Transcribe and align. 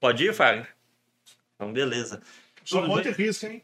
Pode 0.00 0.24
ir, 0.24 0.34
Fábio? 0.34 0.66
Então, 1.54 1.72
beleza. 1.72 2.22
Só 2.64 2.86
monte 2.86 3.10
risco, 3.10 3.46
hein? 3.46 3.62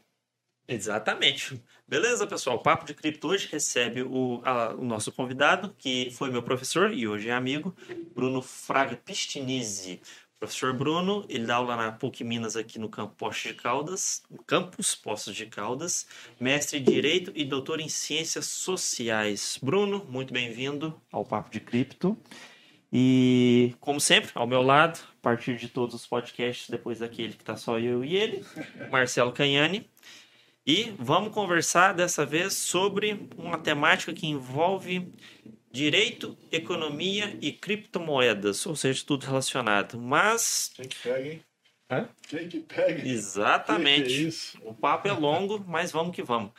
Exatamente. 0.67 1.61
Beleza, 1.87 2.25
pessoal. 2.25 2.57
O 2.57 2.59
Papo 2.59 2.85
de 2.85 2.93
Cripto 2.93 3.27
hoje 3.27 3.47
recebe 3.51 4.01
o, 4.01 4.41
a, 4.43 4.73
o 4.73 4.83
nosso 4.83 5.11
convidado, 5.11 5.73
que 5.77 6.09
foi 6.11 6.31
meu 6.31 6.41
professor 6.41 6.91
e 6.91 7.07
hoje 7.07 7.29
é 7.29 7.33
amigo, 7.33 7.75
Bruno 8.13 8.41
Fraga 8.41 8.97
Pistinizzi. 8.97 10.01
Professor 10.39 10.73
Bruno, 10.73 11.25
ele 11.29 11.45
dá 11.45 11.55
aula 11.55 11.75
na 11.77 11.91
PUC 11.91 12.23
Minas 12.23 12.57
aqui 12.57 12.77
no 12.77 12.89
Campo 12.89 13.15
Poços 13.15 13.43
de 13.43 13.53
Caldas, 13.53 14.23
Campus 14.45 14.93
Poços 14.93 15.35
de 15.35 15.45
Caldas, 15.45 16.05
mestre 16.39 16.79
em 16.79 16.83
Direito 16.83 17.31
e 17.33 17.45
doutor 17.45 17.79
em 17.79 17.87
Ciências 17.87 18.45
Sociais. 18.45 19.57
Bruno, 19.61 20.05
muito 20.09 20.33
bem-vindo 20.33 20.99
ao 21.11 21.23
Papo 21.23 21.49
de 21.49 21.59
Cripto. 21.59 22.17
E, 22.97 23.75
como 23.81 23.99
sempre, 23.99 24.31
ao 24.35 24.47
meu 24.47 24.61
lado, 24.61 24.97
a 25.19 25.21
partir 25.21 25.57
de 25.57 25.67
todos 25.67 25.93
os 25.93 26.07
podcasts, 26.07 26.69
depois 26.69 26.99
daquele 26.99 27.33
que 27.33 27.41
está 27.41 27.57
só 27.57 27.77
eu 27.77 28.05
e 28.05 28.15
ele, 28.15 28.45
Marcelo 28.89 29.33
Canhani. 29.33 29.91
E 30.65 30.93
vamos 30.97 31.33
conversar 31.33 31.93
dessa 31.93 32.25
vez 32.25 32.53
sobre 32.53 33.27
uma 33.35 33.57
temática 33.57 34.13
que 34.13 34.25
envolve 34.25 35.11
direito, 35.69 36.37
economia 36.49 37.37
e 37.41 37.51
criptomoedas, 37.51 38.65
ou 38.65 38.77
seja, 38.77 39.03
tudo 39.05 39.25
relacionado. 39.25 39.99
Mas. 39.99 40.71
Quem 40.73 40.87
que 40.87 40.95
pega, 40.95 41.27
hein? 41.27 41.43
Hã? 41.91 42.09
Quem 42.29 42.47
que 42.47 42.61
pega? 42.61 43.05
Exatamente. 43.05 44.07
Que 44.07 44.31
que 44.31 44.65
é? 44.65 44.69
O 44.69 44.73
papo 44.73 45.09
é 45.09 45.11
longo, 45.11 45.61
mas 45.67 45.91
vamos 45.91 46.15
que 46.15 46.23
vamos. 46.23 46.51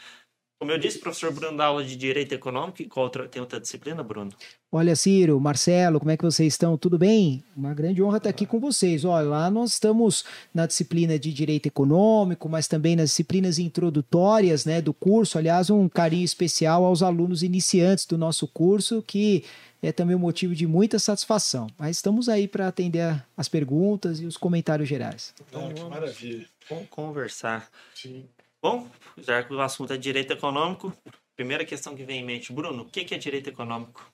Como 0.59 0.73
eu 0.73 0.79
disse, 0.79 0.99
professor 0.99 1.31
Bruno 1.31 1.55
dá 1.55 1.67
aula 1.67 1.85
de 1.85 1.95
Direito 1.97 2.33
Econômico. 2.33 2.81
E 2.81 2.87
qual 2.87 3.05
outra, 3.05 3.29
tem 3.29 3.43
outra 3.43 3.61
disciplina, 3.61 4.03
Bruno? 4.03 4.33
Olha, 4.73 4.97
Ciro, 4.97 5.39
Marcelo, 5.39 5.99
como 5.99 6.11
é 6.11 6.17
que 6.17 6.25
vocês 6.25 6.55
estão? 6.55 6.79
Tudo 6.79 6.97
bem? 6.97 7.45
Uma 7.55 7.75
grande 7.75 8.03
honra 8.03 8.17
estar 8.17 8.31
aqui 8.31 8.47
com 8.47 8.59
vocês. 8.59 9.05
Olha, 9.05 9.29
lá 9.29 9.51
nós 9.51 9.75
estamos 9.75 10.25
na 10.55 10.67
disciplina 10.67 11.19
de 11.19 11.31
Direito 11.31 11.67
Econômico, 11.67 12.49
mas 12.49 12.67
também 12.67 12.97
nas 12.97 13.11
disciplinas 13.11 13.59
introdutórias 13.59 14.65
né, 14.65 14.81
do 14.81 14.95
curso. 14.95 15.37
Aliás, 15.37 15.69
um 15.69 15.91
carinho 15.91 16.25
especial 16.25 16.87
aos 16.87 17.03
alunos 17.03 17.43
iniciantes 17.43 18.07
do 18.07 18.17
nosso 18.17 18.49
curso, 18.49 19.03
que 19.03 19.45
é 19.83 19.93
também 19.93 20.17
um 20.17 20.21
motivo 20.21 20.55
de 20.55 20.67
muita 20.67 20.99
satisfação. 20.99 21.67
Mas 21.79 21.97
estamos 21.97 22.31
aí 22.31 22.49
para 22.49 22.67
atender 22.67 23.23
as 23.37 23.47
perguntas 23.47 24.21
e 24.21 24.25
os 24.25 24.39
comentários 24.39 24.89
gerais. 24.89 25.35
Ah, 25.53 25.73
que 25.73 25.85
maravilha. 25.85 26.47
Vamos 26.69 26.89
conversar. 26.89 27.69
Sim. 27.95 28.25
Bom, 28.67 28.91
já 29.17 29.45
que 29.45 29.55
o 29.55 29.61
assunto 29.61 29.93
é 29.93 29.97
direito 29.97 30.33
econômico, 30.33 30.93
primeira 31.37 31.65
questão 31.65 31.95
que 31.95 32.03
vem 32.03 32.19
em 32.19 32.25
mente, 32.25 32.53
Bruno, 32.53 32.83
o 32.83 32.85
que 32.85 33.15
é 33.15 33.17
direito 33.17 33.49
econômico? 33.49 34.05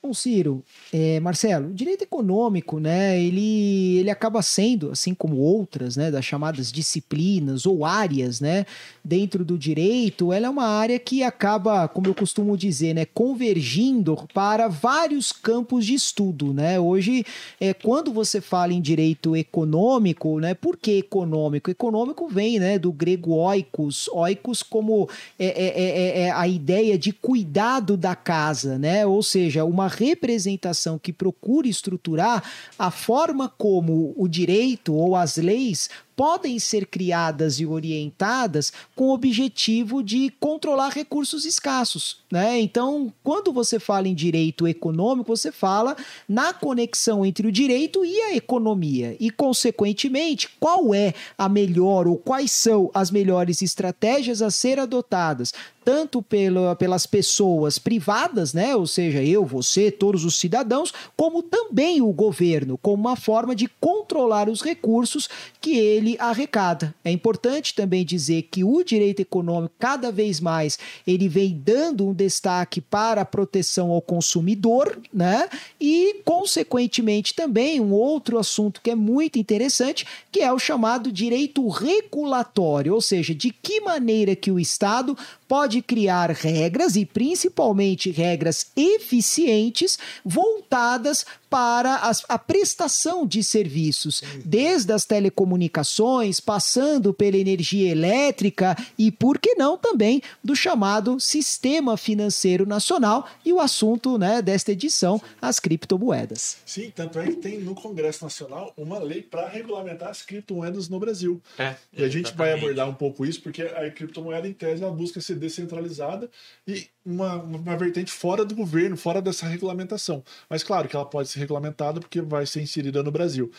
Bom, 0.00 0.14
Ciro, 0.14 0.62
é, 0.92 1.18
Marcelo, 1.18 1.70
o 1.70 1.74
direito 1.74 2.02
econômico, 2.02 2.78
né, 2.78 3.20
ele, 3.20 3.98
ele 3.98 4.08
acaba 4.08 4.40
sendo, 4.42 4.92
assim 4.92 5.12
como 5.12 5.38
outras, 5.38 5.96
né, 5.96 6.08
das 6.08 6.24
chamadas 6.24 6.70
disciplinas 6.70 7.66
ou 7.66 7.84
áreas, 7.84 8.40
né, 8.40 8.64
dentro 9.04 9.44
do 9.44 9.58
direito, 9.58 10.32
ela 10.32 10.46
é 10.46 10.50
uma 10.50 10.68
área 10.68 11.00
que 11.00 11.24
acaba, 11.24 11.88
como 11.88 12.06
eu 12.06 12.14
costumo 12.14 12.56
dizer, 12.56 12.94
né, 12.94 13.06
convergindo 13.06 14.16
para 14.32 14.68
vários 14.68 15.32
campos 15.32 15.84
de 15.84 15.94
estudo, 15.94 16.54
né. 16.54 16.78
Hoje, 16.78 17.26
é, 17.60 17.74
quando 17.74 18.12
você 18.12 18.40
fala 18.40 18.72
em 18.72 18.80
direito 18.80 19.34
econômico, 19.34 20.38
né, 20.38 20.54
por 20.54 20.76
que 20.76 20.98
econômico? 20.98 21.72
Econômico 21.72 22.28
vem, 22.28 22.60
né, 22.60 22.78
do 22.78 22.92
grego 22.92 23.32
oikos, 23.32 24.06
oikos 24.12 24.62
como 24.62 25.08
é, 25.36 25.46
é, 25.46 25.82
é, 25.82 26.20
é 26.20 26.30
a 26.30 26.46
ideia 26.46 26.96
de 26.96 27.10
cuidado 27.10 27.96
da 27.96 28.14
casa, 28.14 28.78
né, 28.78 29.04
ou 29.04 29.24
seja, 29.24 29.64
uma 29.64 29.87
representação 29.88 30.98
que 30.98 31.12
procure 31.12 31.68
estruturar 31.68 32.42
a 32.78 32.90
forma 32.90 33.48
como 33.48 34.14
o 34.16 34.28
direito 34.28 34.94
ou 34.94 35.16
as 35.16 35.36
leis 35.36 35.90
podem 36.18 36.58
ser 36.58 36.84
criadas 36.84 37.60
e 37.60 37.64
orientadas 37.64 38.72
com 38.96 39.04
o 39.04 39.14
objetivo 39.14 40.02
de 40.02 40.34
controlar 40.40 40.88
recursos 40.88 41.44
escassos, 41.44 42.16
né? 42.28 42.58
Então, 42.58 43.12
quando 43.22 43.52
você 43.52 43.78
fala 43.78 44.08
em 44.08 44.16
direito 44.16 44.66
econômico, 44.66 45.36
você 45.36 45.52
fala 45.52 45.96
na 46.28 46.52
conexão 46.52 47.24
entre 47.24 47.46
o 47.46 47.52
direito 47.52 48.04
e 48.04 48.20
a 48.20 48.34
economia 48.34 49.16
e, 49.20 49.30
consequentemente, 49.30 50.48
qual 50.58 50.92
é 50.92 51.14
a 51.38 51.48
melhor 51.48 52.08
ou 52.08 52.16
quais 52.16 52.50
são 52.50 52.90
as 52.92 53.12
melhores 53.12 53.62
estratégias 53.62 54.42
a 54.42 54.50
ser 54.50 54.80
adotadas 54.80 55.54
tanto 55.88 56.20
pela, 56.20 56.76
pelas 56.76 57.06
pessoas 57.06 57.78
privadas, 57.78 58.52
né? 58.52 58.76
Ou 58.76 58.86
seja, 58.86 59.22
eu, 59.22 59.42
você, 59.46 59.90
todos 59.90 60.22
os 60.22 60.38
cidadãos, 60.38 60.92
como 61.16 61.42
também 61.42 62.02
o 62.02 62.12
governo, 62.12 62.76
como 62.76 63.08
uma 63.08 63.16
forma 63.16 63.56
de 63.56 63.66
controlar 63.80 64.50
os 64.50 64.60
recursos 64.60 65.30
que 65.62 65.78
ele 65.78 66.07
arrecada. 66.18 66.94
É 67.04 67.10
importante 67.10 67.74
também 67.74 68.04
dizer 68.04 68.42
que 68.50 68.62
o 68.62 68.82
direito 68.82 69.20
econômico, 69.20 69.74
cada 69.78 70.12
vez 70.12 70.40
mais, 70.40 70.78
ele 71.06 71.28
vem 71.28 71.60
dando 71.64 72.06
um 72.06 72.14
destaque 72.14 72.80
para 72.80 73.22
a 73.22 73.24
proteção 73.24 73.90
ao 73.90 74.00
consumidor, 74.00 74.98
né? 75.12 75.48
E, 75.80 76.20
consequentemente, 76.24 77.34
também 77.34 77.80
um 77.80 77.92
outro 77.92 78.38
assunto 78.38 78.80
que 78.80 78.90
é 78.90 78.94
muito 78.94 79.38
interessante, 79.38 80.06
que 80.30 80.40
é 80.40 80.52
o 80.52 80.58
chamado 80.58 81.10
direito 81.10 81.66
regulatório, 81.68 82.94
ou 82.94 83.00
seja, 83.00 83.34
de 83.34 83.50
que 83.50 83.80
maneira 83.80 84.36
que 84.36 84.50
o 84.50 84.60
Estado 84.60 85.16
pode 85.48 85.80
criar 85.80 86.30
regras 86.30 86.94
e 86.94 87.06
principalmente 87.06 88.10
regras 88.10 88.66
eficientes 88.76 89.98
voltadas 90.24 91.24
para 91.48 91.96
as, 91.96 92.22
a 92.28 92.38
prestação 92.38 93.26
de 93.26 93.42
serviços, 93.42 94.22
desde 94.44 94.92
as 94.92 95.06
telecomunicações, 95.06 96.40
passando 96.40 97.14
pela 97.14 97.38
energia 97.38 97.90
elétrica 97.90 98.76
e, 98.98 99.10
por 99.10 99.38
que 99.38 99.54
não, 99.54 99.78
também 99.78 100.22
do 100.44 100.54
chamado 100.54 101.18
Sistema 101.18 101.96
Financeiro 101.96 102.66
Nacional 102.66 103.26
e 103.44 103.52
o 103.52 103.60
assunto 103.60 104.18
né, 104.18 104.42
desta 104.42 104.72
edição, 104.72 105.20
as 105.40 105.58
criptomoedas. 105.58 106.58
Sim, 106.66 106.92
tanto 106.94 107.18
é 107.18 107.26
que 107.26 107.36
tem 107.36 107.58
no 107.60 107.74
Congresso 107.74 108.24
Nacional 108.24 108.72
uma 108.76 108.98
lei 108.98 109.22
para 109.22 109.48
regulamentar 109.48 110.10
as 110.10 110.22
criptomoedas 110.22 110.88
no 110.88 111.00
Brasil. 111.00 111.40
É, 111.58 111.74
E 111.96 112.04
a 112.04 112.08
gente 112.08 112.34
vai 112.34 112.52
abordar 112.52 112.88
um 112.88 112.94
pouco 112.94 113.24
isso, 113.24 113.40
porque 113.40 113.62
a 113.62 113.90
criptomoeda, 113.90 114.46
em 114.46 114.52
tese, 114.52 114.82
ela 114.82 114.92
busca 114.92 115.20
ser 115.20 115.36
descentralizada 115.38 116.30
e 116.66 116.86
uma, 117.04 117.36
uma 117.36 117.76
vertente 117.76 118.12
fora 118.12 118.44
do 118.44 118.54
governo, 118.54 118.96
fora 118.96 119.22
dessa 119.22 119.46
regulamentação. 119.46 120.22
Mas 120.48 120.62
claro 120.62 120.88
que 120.88 120.96
ela 120.96 121.06
pode 121.06 121.28
ser 121.28 121.38
regulamentada 121.40 122.00
porque 122.00 122.20
vai 122.20 122.46
ser 122.46 122.60
inserida 122.60 123.02
no 123.02 123.10
Brasil. 123.10 123.50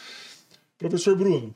Professor 0.78 1.16
Bruno, 1.16 1.54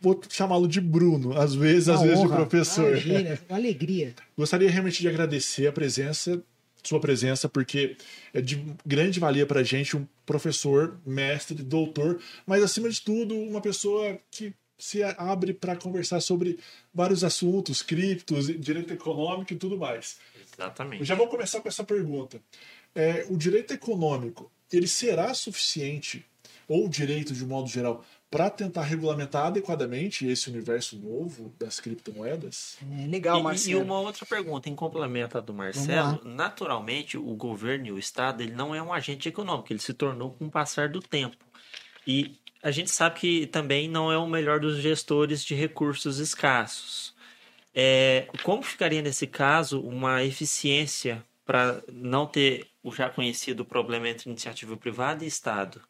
vou 0.00 0.20
chamá-lo 0.28 0.66
de 0.66 0.80
Bruno, 0.80 1.36
às 1.36 1.54
vezes, 1.54 1.88
às 1.88 2.00
Uma 2.00 2.06
vezes 2.06 2.20
de 2.20 2.26
honra. 2.26 2.36
professor. 2.36 2.88
Imagina, 2.90 3.38
uma 3.48 3.58
alegria. 3.58 4.14
Gostaria 4.36 4.70
realmente 4.70 5.00
de 5.00 5.08
agradecer 5.08 5.66
a 5.66 5.72
presença, 5.72 6.42
sua 6.82 7.00
presença, 7.00 7.48
porque 7.48 7.96
é 8.32 8.40
de 8.40 8.64
grande 8.86 9.20
valia 9.20 9.44
para 9.44 9.60
a 9.60 9.64
gente 9.64 9.96
um 9.96 10.06
professor, 10.24 10.98
mestre, 11.04 11.62
doutor, 11.62 12.18
mas 12.46 12.62
acima 12.62 12.88
de 12.88 13.00
tudo, 13.02 13.34
uma 13.36 13.60
pessoa 13.60 14.18
que 14.30 14.54
se 14.80 15.02
abre 15.02 15.52
para 15.54 15.76
conversar 15.76 16.20
sobre 16.20 16.58
vários 16.92 17.22
assuntos, 17.22 17.82
criptos, 17.82 18.46
direito 18.58 18.92
econômico 18.92 19.52
e 19.52 19.56
tudo 19.56 19.76
mais. 19.78 20.18
Eu 20.34 20.40
Exatamente. 20.54 21.04
já 21.04 21.14
vou 21.14 21.28
começar 21.28 21.60
com 21.60 21.68
essa 21.68 21.84
pergunta. 21.84 22.40
É, 22.94 23.24
o 23.30 23.36
direito 23.36 23.72
econômico, 23.72 24.50
ele 24.72 24.88
será 24.88 25.32
suficiente, 25.34 26.24
ou 26.66 26.86
o 26.86 26.88
direito 26.88 27.32
de 27.32 27.44
um 27.44 27.48
modo 27.48 27.68
geral, 27.68 28.04
para 28.30 28.48
tentar 28.48 28.82
regulamentar 28.82 29.46
adequadamente 29.46 30.24
esse 30.24 30.48
universo 30.48 30.96
novo 30.96 31.52
das 31.58 31.80
criptomoedas? 31.80 32.76
É, 33.00 33.06
legal, 33.08 33.38
E- 33.38 33.40
e, 33.40 33.42
Marcelo. 33.42 33.82
uma 33.82 33.98
outra 34.00 34.24
pergunta, 34.24 34.68
em 34.68 34.74
complemento 34.76 35.36
à 35.36 35.40
do 35.40 35.52
Marcelo, 35.52 36.20
naturalmente 36.24 37.18
o 37.18 37.34
governo 37.34 37.86
e 37.86 37.92
o 37.92 37.98
Estado 37.98 38.42
ele 38.42 38.52
não 38.52 38.72
é 38.74 38.80
um 38.80 38.92
agente 38.92 39.28
econômico, 39.28 39.72
ele 39.72 39.80
se 39.80 39.92
tornou 39.92 40.30
com 40.32 40.46
o 40.46 40.50
passar 40.50 40.88
do 40.88 41.00
tempo. 41.00 41.36
E 42.06 42.36
a 42.62 42.70
gente 42.70 42.90
sabe 42.90 43.18
que 43.18 43.46
também 43.46 43.88
não 43.88 44.12
é 44.12 44.18
o 44.18 44.26
melhor 44.26 44.60
dos 44.60 44.78
gestores 44.78 45.44
de 45.44 45.54
recursos 45.54 46.18
escassos. 46.18 47.14
É, 47.74 48.28
como 48.42 48.62
ficaria 48.62 49.02
nesse 49.02 49.26
caso 49.26 49.80
uma 49.80 50.24
eficiência 50.24 51.24
para 51.44 51.82
não 51.92 52.26
ter 52.26 52.68
o 52.82 52.92
já 52.92 53.08
conhecido 53.10 53.64
problema 53.64 54.08
entre 54.08 54.28
iniciativa 54.30 54.76
privada 54.76 55.24
e 55.24 55.28
Estado? 55.28 55.80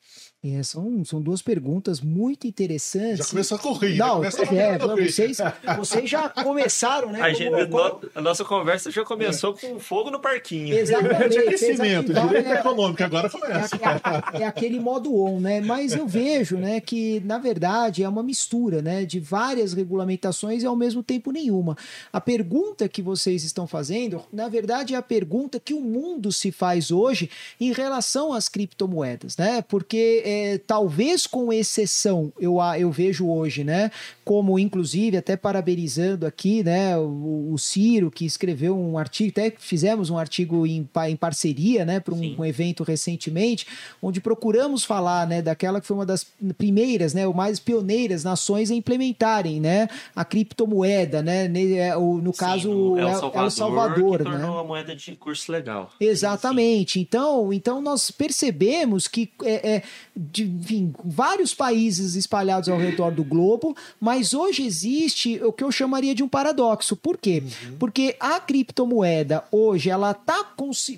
É, 0.42 0.62
são, 0.62 1.04
são 1.04 1.20
duas 1.20 1.42
perguntas 1.42 2.00
muito 2.00 2.46
interessantes. 2.46 3.18
Já 3.18 3.24
começou 3.26 3.56
a 3.56 3.60
correr, 3.60 3.96
Não, 3.96 4.24
é, 4.24 4.30
correr. 4.78 5.06
vocês, 5.12 5.36
vocês 5.76 6.08
já 6.08 6.30
começaram, 6.30 7.12
né? 7.12 7.20
A, 7.20 7.30
gente- 7.34 7.50
como- 7.50 7.68
como- 7.68 8.00
a 8.14 8.20
nossa 8.22 8.42
conversa 8.42 8.90
já 8.90 9.04
começou 9.04 9.52
com 9.52 9.78
fogo 9.78 10.10
no 10.10 10.18
parquinho. 10.18 10.74
Exatamente. 10.74 11.28
de 11.28 11.38
aquecimento, 11.40 12.14
direito 12.14 12.48
né? 12.48 12.54
econômico, 12.58 13.02
agora 13.04 13.26
É, 13.26 13.30
começa. 13.30 13.76
é- 13.76 14.42
é 14.42 14.46
aquele 14.46 14.80
modo 14.80 15.14
on, 15.14 15.40
né? 15.40 15.60
Mas 15.60 15.92
eu 15.92 16.06
vejo, 16.08 16.56
né, 16.56 16.80
que 16.80 17.20
na 17.20 17.36
verdade 17.36 18.02
é 18.02 18.08
uma 18.08 18.22
mistura, 18.22 18.80
né, 18.80 19.04
de 19.04 19.20
várias 19.20 19.74
regulamentações 19.74 20.62
e 20.62 20.66
ao 20.66 20.74
mesmo 20.74 21.02
tempo 21.02 21.30
nenhuma. 21.32 21.76
A 22.10 22.20
pergunta 22.20 22.88
que 22.88 23.02
vocês 23.02 23.44
estão 23.44 23.66
fazendo, 23.66 24.22
na 24.32 24.48
verdade, 24.48 24.94
é 24.94 24.96
a 24.96 25.02
pergunta 25.02 25.60
que 25.60 25.74
o 25.74 25.82
mundo 25.82 26.32
se 26.32 26.50
faz 26.50 26.90
hoje 26.90 27.28
em 27.60 27.72
relação 27.72 28.32
às 28.32 28.48
criptomoedas, 28.48 29.36
né? 29.36 29.60
Porque 29.68 30.29
é, 30.30 30.58
talvez 30.58 31.26
com 31.26 31.52
exceção, 31.52 32.32
eu, 32.38 32.58
eu 32.78 32.90
vejo 32.92 33.28
hoje, 33.28 33.64
né? 33.64 33.90
Como 34.24 34.58
inclusive 34.58 35.16
até 35.16 35.36
parabenizando 35.36 36.24
aqui, 36.24 36.62
né? 36.62 36.96
O, 36.96 37.52
o 37.52 37.58
Ciro 37.58 38.10
que 38.10 38.24
escreveu 38.24 38.78
um 38.78 38.96
artigo, 38.96 39.30
até 39.30 39.52
fizemos 39.58 40.08
um 40.08 40.16
artigo 40.16 40.64
em, 40.66 40.88
em 41.08 41.16
parceria, 41.16 41.84
né? 41.84 41.98
Para 41.98 42.14
um, 42.14 42.36
um, 42.38 42.44
evento 42.44 42.84
recentemente, 42.84 43.66
onde 44.00 44.20
procuramos 44.20 44.84
falar, 44.84 45.26
né? 45.26 45.42
Daquela 45.42 45.80
que 45.80 45.86
foi 45.86 45.96
uma 45.96 46.06
das 46.06 46.24
primeiras, 46.56 47.12
né? 47.12 47.26
O 47.26 47.34
mais 47.34 47.58
pioneiras 47.58 48.22
nações 48.22 48.70
a 48.70 48.74
implementarem, 48.74 49.60
né? 49.60 49.88
A 50.14 50.24
criptomoeda, 50.24 51.22
né? 51.22 51.50
É, 51.76 51.96
no 51.96 52.32
caso, 52.32 52.70
Sim, 52.70 52.74
no 52.74 52.98
El 52.98 53.14
Salvador, 53.14 53.42
El 53.42 53.50
Salvador 53.50 54.18
que 54.18 54.24
né? 54.24 54.30
tornou 54.30 54.58
a 54.58 54.64
moeda 54.64 54.94
de 54.94 55.16
curso 55.16 55.50
legal. 55.50 55.90
Exatamente. 56.00 56.92
Sim. 56.94 57.00
Então, 57.00 57.52
então 57.52 57.82
nós 57.82 58.10
percebemos 58.10 59.08
que 59.08 59.30
é, 59.42 59.76
é, 59.76 59.82
de, 60.20 60.44
enfim, 60.44 60.92
vários 61.02 61.54
países 61.54 62.14
espalhados 62.14 62.68
ao 62.68 62.78
redor 62.78 63.10
do 63.10 63.24
globo, 63.24 63.74
mas 63.98 64.34
hoje 64.34 64.64
existe 64.64 65.42
o 65.42 65.52
que 65.52 65.64
eu 65.64 65.72
chamaria 65.72 66.14
de 66.14 66.22
um 66.22 66.28
paradoxo. 66.28 66.94
Por 66.94 67.16
quê? 67.16 67.42
Uhum. 67.42 67.76
Porque 67.78 68.16
a 68.20 68.38
criptomoeda 68.38 69.44
hoje 69.50 69.88
ela 69.88 70.10
está 70.10 70.46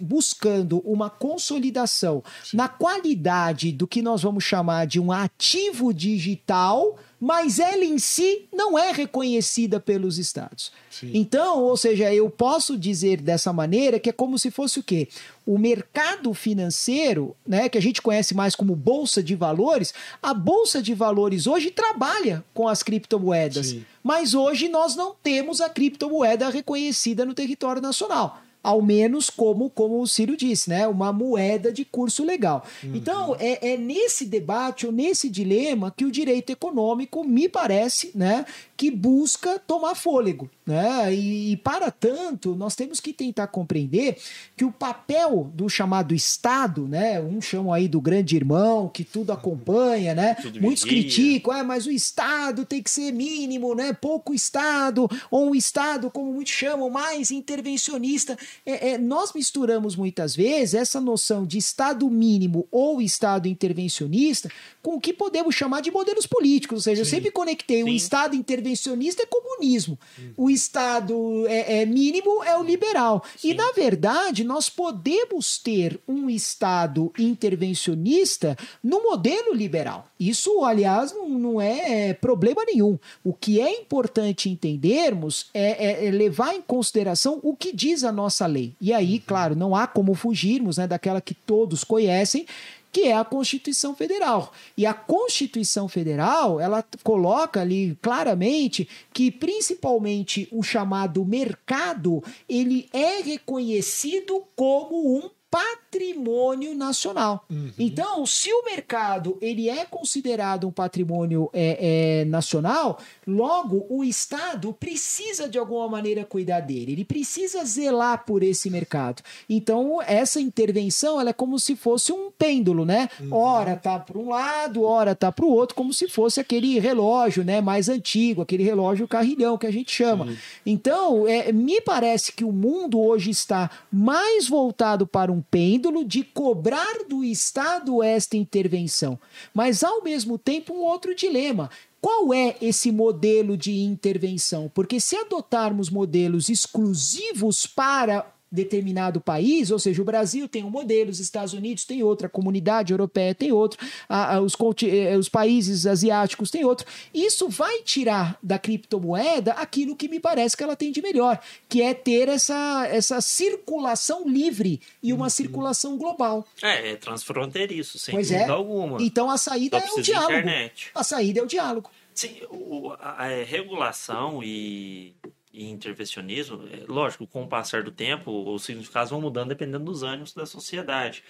buscando 0.01 0.79
uma 0.85 1.09
consolidação 1.09 2.23
Sim. 2.43 2.57
na 2.57 2.69
qualidade 2.69 3.71
do 3.71 3.87
que 3.87 4.03
nós 4.03 4.23
vamos 4.23 4.43
chamar 4.43 4.87
de 4.87 4.99
um 4.99 5.13
ativo 5.13 5.95
digital 5.95 6.99
mas 7.25 7.61
ela 7.61 7.85
em 7.85 8.01
si 8.01 8.49
não 8.53 8.77
é 8.77 8.91
reconhecida 8.91 9.79
pelos 9.79 10.19
estados. 10.19 10.73
Sim. 10.91 11.13
Então, 11.15 11.63
ou 11.63 11.77
seja, 11.77 12.13
eu 12.13 12.29
posso 12.29 12.77
dizer 12.77 13.21
dessa 13.21 13.53
maneira 13.53 14.01
que 14.01 14.11
é 14.11 14.13
como 14.13 14.37
se 14.37 14.51
fosse 14.51 14.81
o 14.81 14.83
quê? 14.83 15.07
O 15.47 15.57
mercado 15.57 16.35
financeiro, 16.35 17.37
né, 17.47 17.69
que 17.69 17.79
a 17.79 17.81
gente 17.81 18.03
conhece 18.03 18.35
mais 18.35 18.57
como 18.57 18.75
bolsa 18.75 19.23
de 19.23 19.37
valores, 19.37 19.95
a 20.21 20.35
bolsa 20.35 20.83
de 20.83 20.95
valores 20.95 21.47
hoje 21.47 21.71
trabalha 21.71 22.45
com 22.53 22.67
as 22.67 22.83
criptomoedas, 22.83 23.69
Sim. 23.69 23.85
mas 24.03 24.35
hoje 24.35 24.69
nós 24.69 24.97
não 24.97 25.15
temos 25.23 25.61
a 25.61 25.69
criptomoeda 25.69 26.49
reconhecida 26.49 27.25
no 27.25 27.35
território 27.35 27.81
nacional 27.81 28.43
ao 28.62 28.81
menos 28.81 29.29
como, 29.29 29.69
como 29.69 30.00
o 30.00 30.06
Ciro 30.06 30.37
disse, 30.37 30.70
né? 30.70 30.87
Uma 30.87 31.12
moeda 31.12 31.73
de 31.73 31.85
curso 31.85 32.25
legal. 32.25 32.64
Uhum. 32.82 32.93
Então, 32.94 33.37
é, 33.38 33.73
é 33.73 33.76
nesse 33.76 34.25
debate 34.25 34.87
ou 34.87 34.93
nesse 34.93 35.29
dilema 35.29 35.93
que 35.94 36.05
o 36.05 36.11
direito 36.11 36.50
econômico, 36.50 37.25
me 37.25 37.49
parece, 37.49 38.12
né? 38.14 38.44
que 38.82 38.91
busca 38.91 39.61
tomar 39.61 39.94
fôlego. 39.94 40.50
Né? 40.64 41.12
E, 41.12 41.53
e, 41.53 41.56
para 41.56 41.91
tanto, 41.91 42.55
nós 42.55 42.76
temos 42.76 43.00
que 43.00 43.12
tentar 43.12 43.49
compreender 43.49 44.17
que 44.56 44.64
o 44.64 44.70
papel 44.70 45.50
do 45.53 45.69
chamado 45.69 46.14
Estado, 46.14 46.87
né? 46.87 47.20
um 47.20 47.41
chamam 47.41 47.73
aí 47.73 47.88
do 47.88 48.00
grande 48.00 48.37
irmão, 48.37 48.88
que 48.88 49.03
tudo 49.03 49.32
acompanha, 49.32 50.14
né? 50.14 50.35
Tudo 50.37 50.61
muitos 50.61 50.85
vigia. 50.85 51.03
criticam, 51.03 51.53
ah, 51.53 51.64
mas 51.64 51.87
o 51.87 51.91
Estado 51.91 52.64
tem 52.64 52.81
que 52.81 52.91
ser 52.91 53.11
mínimo, 53.11 53.75
né? 53.75 53.93
pouco 53.93 54.32
Estado, 54.32 55.11
ou 55.32 55.50
um 55.50 55.55
Estado, 55.55 56.09
como 56.11 56.32
muitos 56.32 56.53
chamam, 56.53 56.88
mais 56.88 57.32
intervencionista. 57.32 58.38
É, 58.65 58.91
é, 58.91 58.99
nós 58.99 59.32
misturamos 59.32 59.97
muitas 59.97 60.37
vezes 60.37 60.75
essa 60.75 61.00
noção 61.00 61.44
de 61.44 61.58
Estado 61.58 62.08
mínimo 62.08 62.69
ou 62.70 63.03
Estado 63.03 63.49
intervencionista 63.49 64.49
com 64.81 64.94
o 64.94 65.00
que 65.00 65.12
podemos 65.12 65.55
chamar 65.55 65.81
de 65.81 65.91
modelos 65.91 66.26
políticos. 66.26 66.76
Ou 66.76 66.82
seja, 66.82 67.05
Sim. 67.05 67.08
eu 67.08 67.17
sempre 67.17 67.31
conectei 67.32 67.82
o 67.82 67.87
um 67.87 67.88
Estado 67.88 68.37
intervencionista 68.37 69.23
é 69.23 69.26
comunismo. 69.26 69.99
Hum. 70.19 70.31
O 70.37 70.52
Estado 70.53 71.47
é, 71.47 71.83
é, 71.83 71.87
mínimo 71.87 72.43
é 72.45 72.57
o 72.57 72.63
liberal. 72.63 73.25
Sim. 73.37 73.51
E, 73.51 73.55
na 73.55 73.73
verdade, 73.73 74.45
nós 74.45 74.69
podemos 74.69 75.59
ter 75.59 76.01
um 76.07 76.29
Estado 76.29 77.13
intervencionista 77.19 78.57
no 78.83 79.03
modelo 79.03 79.55
liberal. 79.55 80.09
Isso, 80.19 80.65
aliás, 80.65 81.13
não, 81.13 81.29
não 81.29 81.61
é 81.61 82.13
problema 82.15 82.65
nenhum. 82.65 82.99
O 83.25 83.33
que 83.33 83.61
é 83.61 83.81
importante 83.81 84.49
entendermos 84.49 85.47
é, 85.53 86.05
é, 86.05 86.07
é 86.07 86.11
levar 86.11 86.55
em 86.55 86.63
consideração 86.63 87.41
o 87.43 87.57
que 87.57 87.75
diz 87.75 88.05
a 88.05 88.13
nossa 88.13 88.47
lei. 88.47 88.75
E 88.81 88.93
aí, 88.93 89.15
uhum. 89.15 89.23
claro, 89.27 89.57
não 89.57 89.75
há 89.75 89.87
como 89.87 90.15
fugirmos 90.15 90.79
né, 90.79 90.87
daquela 90.87 91.21
que 91.21 91.35
todos 91.35 91.85
conhecem, 91.85 92.47
que 92.93 93.05
é 93.05 93.17
a 93.17 93.25
Constituição 93.25 93.97
Federal. 93.97 94.53
E 94.77 94.85
a 94.85 94.93
Constituição 94.93 95.89
Federal, 95.89 96.61
ela 96.61 96.85
coloca 97.03 97.61
ali 97.61 97.99
claramente 98.03 98.87
que 99.12 99.31
principalmente 99.31 100.47
o 100.53 100.62
chamado 100.62 101.25
mercado, 101.25 102.23
ele 102.47 102.89
é 102.93 103.23
reconhecido 103.23 104.44
como 104.55 105.17
um 105.17 105.31
patrimônio 105.53 106.75
nacional. 106.75 107.45
Uhum. 107.51 107.71
Então, 107.79 108.25
se 108.25 108.51
o 108.51 108.65
mercado 108.65 109.37
ele 109.43 109.69
é 109.69 109.85
considerado 109.85 110.67
um 110.67 110.73
patrimônio 110.73 111.51
é, 111.53 112.23
é, 112.23 112.25
nacional, 112.25 112.99
logo 113.27 113.85
o 113.91 114.03
Estado 114.03 114.73
precisa 114.73 115.47
de 115.47 115.59
alguma 115.59 115.87
maneira 115.91 116.25
cuidar 116.25 116.61
dele. 116.61 116.93
Ele 116.93 117.05
precisa 117.05 117.63
zelar 117.67 118.25
por 118.25 118.43
esse 118.43 118.71
mercado. 118.71 119.23
Então, 119.47 120.01
essa 120.01 120.41
intervenção 120.41 121.21
ela 121.21 121.31
é 121.31 121.35
como 121.35 121.59
se 121.59 121.77
fosse 121.77 122.11
um 122.13 122.31
pêndulo, 122.31 122.87
né? 122.87 123.11
Uhum. 123.21 123.35
Ora 123.35 123.77
tá 123.77 123.99
para 123.99 124.19
um 124.19 124.31
lado, 124.31 124.85
ora 124.85 125.15
tá 125.15 125.31
para 125.31 125.45
o 125.45 125.51
outro, 125.51 125.77
como 125.77 125.93
se 125.93 126.09
fosse 126.09 126.41
aquele 126.41 126.79
relógio, 126.79 127.45
né? 127.45 127.61
Mais 127.61 127.91
antigo, 127.91 128.41
aquele 128.41 128.65
relógio 128.65 129.07
carrilhão 129.07 129.59
que 129.59 129.67
a 129.67 129.71
gente 129.71 129.93
chama. 129.93 130.25
Uhum. 130.25 130.37
Então, 130.65 131.29
é, 131.29 131.53
me 131.53 131.79
parece 131.83 132.33
que 132.33 132.43
o 132.45 132.53
mundo 132.53 132.99
hoje 132.99 133.29
está 133.29 133.71
mais 133.93 134.49
voltado 134.49 135.07
para 135.07 135.31
um 135.31 135.42
pêndulo 135.43 136.05
de 136.05 136.23
cobrar 136.23 137.05
do 137.09 137.25
Estado 137.25 138.03
esta 138.03 138.37
intervenção. 138.37 139.19
Mas, 139.53 139.83
ao 139.83 140.03
mesmo 140.03 140.39
tempo, 140.39 140.73
um 140.73 140.83
outro 140.83 141.15
dilema. 141.15 141.71
Qual 142.00 142.35
é 142.35 142.56
esse 142.61 142.91
modelo 142.91 143.56
de 143.56 143.81
intervenção? 143.81 144.71
Porque 144.75 144.99
se 144.99 145.17
adotarmos 145.17 145.89
modelos 145.89 146.49
exclusivos 146.49 147.65
para 147.67 148.27
determinado 148.53 149.19
país, 149.19 149.71
ou 149.71 149.79
seja, 149.79 150.03
o 150.03 150.05
Brasil 150.05 150.47
tem 150.47 150.63
um 150.63 150.69
modelo, 150.71 151.11
os 151.11 151.19
Estados 151.19 151.55
Unidos 151.55 151.87
tem 151.87 152.03
outro, 152.03 152.27
a 152.27 152.31
comunidade 152.31 152.93
europeia 152.93 153.35
tem 153.35 153.51
outro, 153.51 153.85
a, 154.07 154.37
a, 154.37 154.41
os, 154.43 154.55
eh, 154.83 155.17
os 155.17 155.31
países 155.31 155.87
asiáticos 155.87 156.51
tem 156.51 156.63
outro. 156.63 156.87
Isso 157.15 157.49
vai 157.49 157.81
tirar 157.83 158.39
da 158.43 158.59
criptomoeda 158.59 159.53
aquilo 159.53 159.97
que 159.97 160.07
me 160.07 160.21
parece 160.21 160.55
que 160.55 160.63
ela 160.63 160.77
tem 160.77 160.93
de 160.93 161.01
melhor, 161.01 161.41
que 161.67 161.81
é 161.81 161.95
ter 161.95 162.29
essa, 162.29 162.87
essa 162.89 163.23
circulação 163.23 164.29
livre 164.29 164.83
e 165.03 165.15
uma 165.15 165.25
uhum. 165.25 165.31
circulação 165.31 165.97
global. 165.97 166.47
É, 166.61 166.91
é 166.91 166.97
transfronteiriço, 166.97 167.99
sem 167.99 168.13
pois 168.13 168.29
dúvida 168.29 168.45
é. 168.45 168.51
alguma. 168.51 169.03
Então 169.03 169.31
a 169.31 169.39
saída 169.39 169.81
Só 169.81 169.87
é 169.87 169.99
o 169.99 170.03
diálogo. 170.03 170.32
Internet. 170.32 170.91
A 170.94 171.03
saída 171.03 171.41
é 171.41 171.43
o 171.43 171.47
diálogo. 171.47 171.91
Sim, 172.15 172.37
o, 172.51 172.93
a, 173.01 173.25
a 173.25 173.44
regulação 173.44 174.43
e 174.43 175.15
e 175.53 175.69
intervencionismo, 175.69 176.67
é, 176.69 176.85
lógico, 176.89 177.27
com 177.27 177.44
o 177.44 177.49
passar 177.49 177.82
do 177.82 177.93
tempo, 177.93 178.31
os 178.53 178.65
significados 178.65 179.11
vão 179.11 179.21
mudando 179.21 179.51
dependendo 179.51 179.85
dos 179.85 180.03
ânimos 180.03 180.32
da 180.32 180.47
sociedade. 180.47 181.23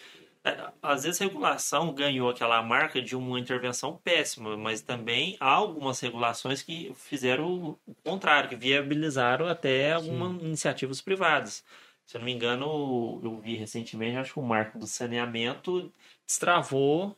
É, 0.44 0.72
às 0.82 1.04
vezes 1.04 1.20
a 1.20 1.24
regulação 1.24 1.94
ganhou 1.94 2.28
aquela 2.28 2.62
marca 2.62 3.00
de 3.00 3.14
uma 3.14 3.38
intervenção 3.38 3.96
péssima, 4.02 4.56
mas 4.56 4.80
também 4.82 5.36
há 5.38 5.50
algumas 5.50 6.00
regulações 6.00 6.62
que 6.62 6.92
fizeram 6.96 7.78
o 7.86 7.94
contrário, 8.04 8.48
que 8.48 8.56
viabilizaram 8.56 9.46
até 9.46 9.92
algumas 9.92 10.42
iniciativas 10.42 11.00
privadas. 11.00 11.64
Se 12.06 12.16
eu 12.16 12.20
não 12.20 12.26
me 12.26 12.32
engano, 12.32 13.20
eu 13.22 13.38
vi 13.40 13.54
recentemente, 13.54 14.16
acho 14.16 14.32
que 14.34 14.40
o 14.40 14.42
marco 14.42 14.78
do 14.78 14.86
saneamento 14.86 15.92
destravou 16.26 17.16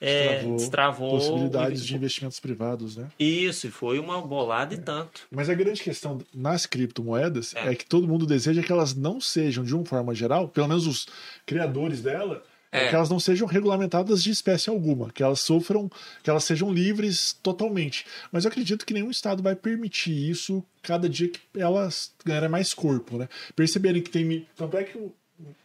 é, 0.00 0.42
destravou, 0.56 1.10
possibilidades 1.10 1.84
de 1.84 1.94
investimentos 1.94 2.40
privados, 2.40 2.96
né? 2.96 3.08
Isso, 3.18 3.70
foi 3.70 3.98
uma 3.98 4.20
bolada 4.20 4.74
é. 4.74 4.78
e 4.78 4.80
tanto. 4.80 5.22
Mas 5.30 5.48
a 5.48 5.54
grande 5.54 5.82
questão 5.82 6.18
nas 6.32 6.66
criptomoedas 6.66 7.54
é. 7.54 7.72
é. 7.72 7.74
que 7.74 7.86
todo 7.86 8.08
mundo 8.08 8.26
deseja 8.26 8.62
que 8.62 8.72
elas 8.72 8.94
não 8.94 9.20
sejam, 9.20 9.64
de 9.64 9.74
uma 9.74 9.84
forma 9.84 10.14
geral, 10.14 10.48
pelo 10.48 10.68
menos 10.68 10.86
os 10.86 11.06
criadores 11.46 12.02
dela, 12.02 12.42
é. 12.74 12.88
que 12.88 12.94
elas 12.94 13.08
não 13.08 13.20
sejam 13.20 13.46
regulamentadas 13.46 14.22
de 14.22 14.30
espécie 14.30 14.68
alguma, 14.68 15.10
que 15.10 15.22
elas 15.22 15.40
sofram, 15.40 15.88
que 16.22 16.28
elas 16.28 16.42
sejam 16.42 16.72
livres 16.72 17.38
totalmente. 17.40 18.04
Mas 18.32 18.44
eu 18.44 18.50
acredito 18.50 18.84
que 18.84 18.92
nenhum 18.92 19.10
Estado 19.10 19.42
vai 19.42 19.54
permitir 19.54 20.30
isso 20.30 20.62
cada 20.82 21.08
dia 21.08 21.28
que 21.28 21.40
elas 21.56 22.12
ganharem 22.24 22.48
mais 22.48 22.74
corpo, 22.74 23.16
né? 23.16 23.28
Perceberem 23.54 24.02
que 24.02 24.10
tem. 24.10 24.46
Tanto 24.56 24.76
é 24.76 24.82
que 24.82 24.98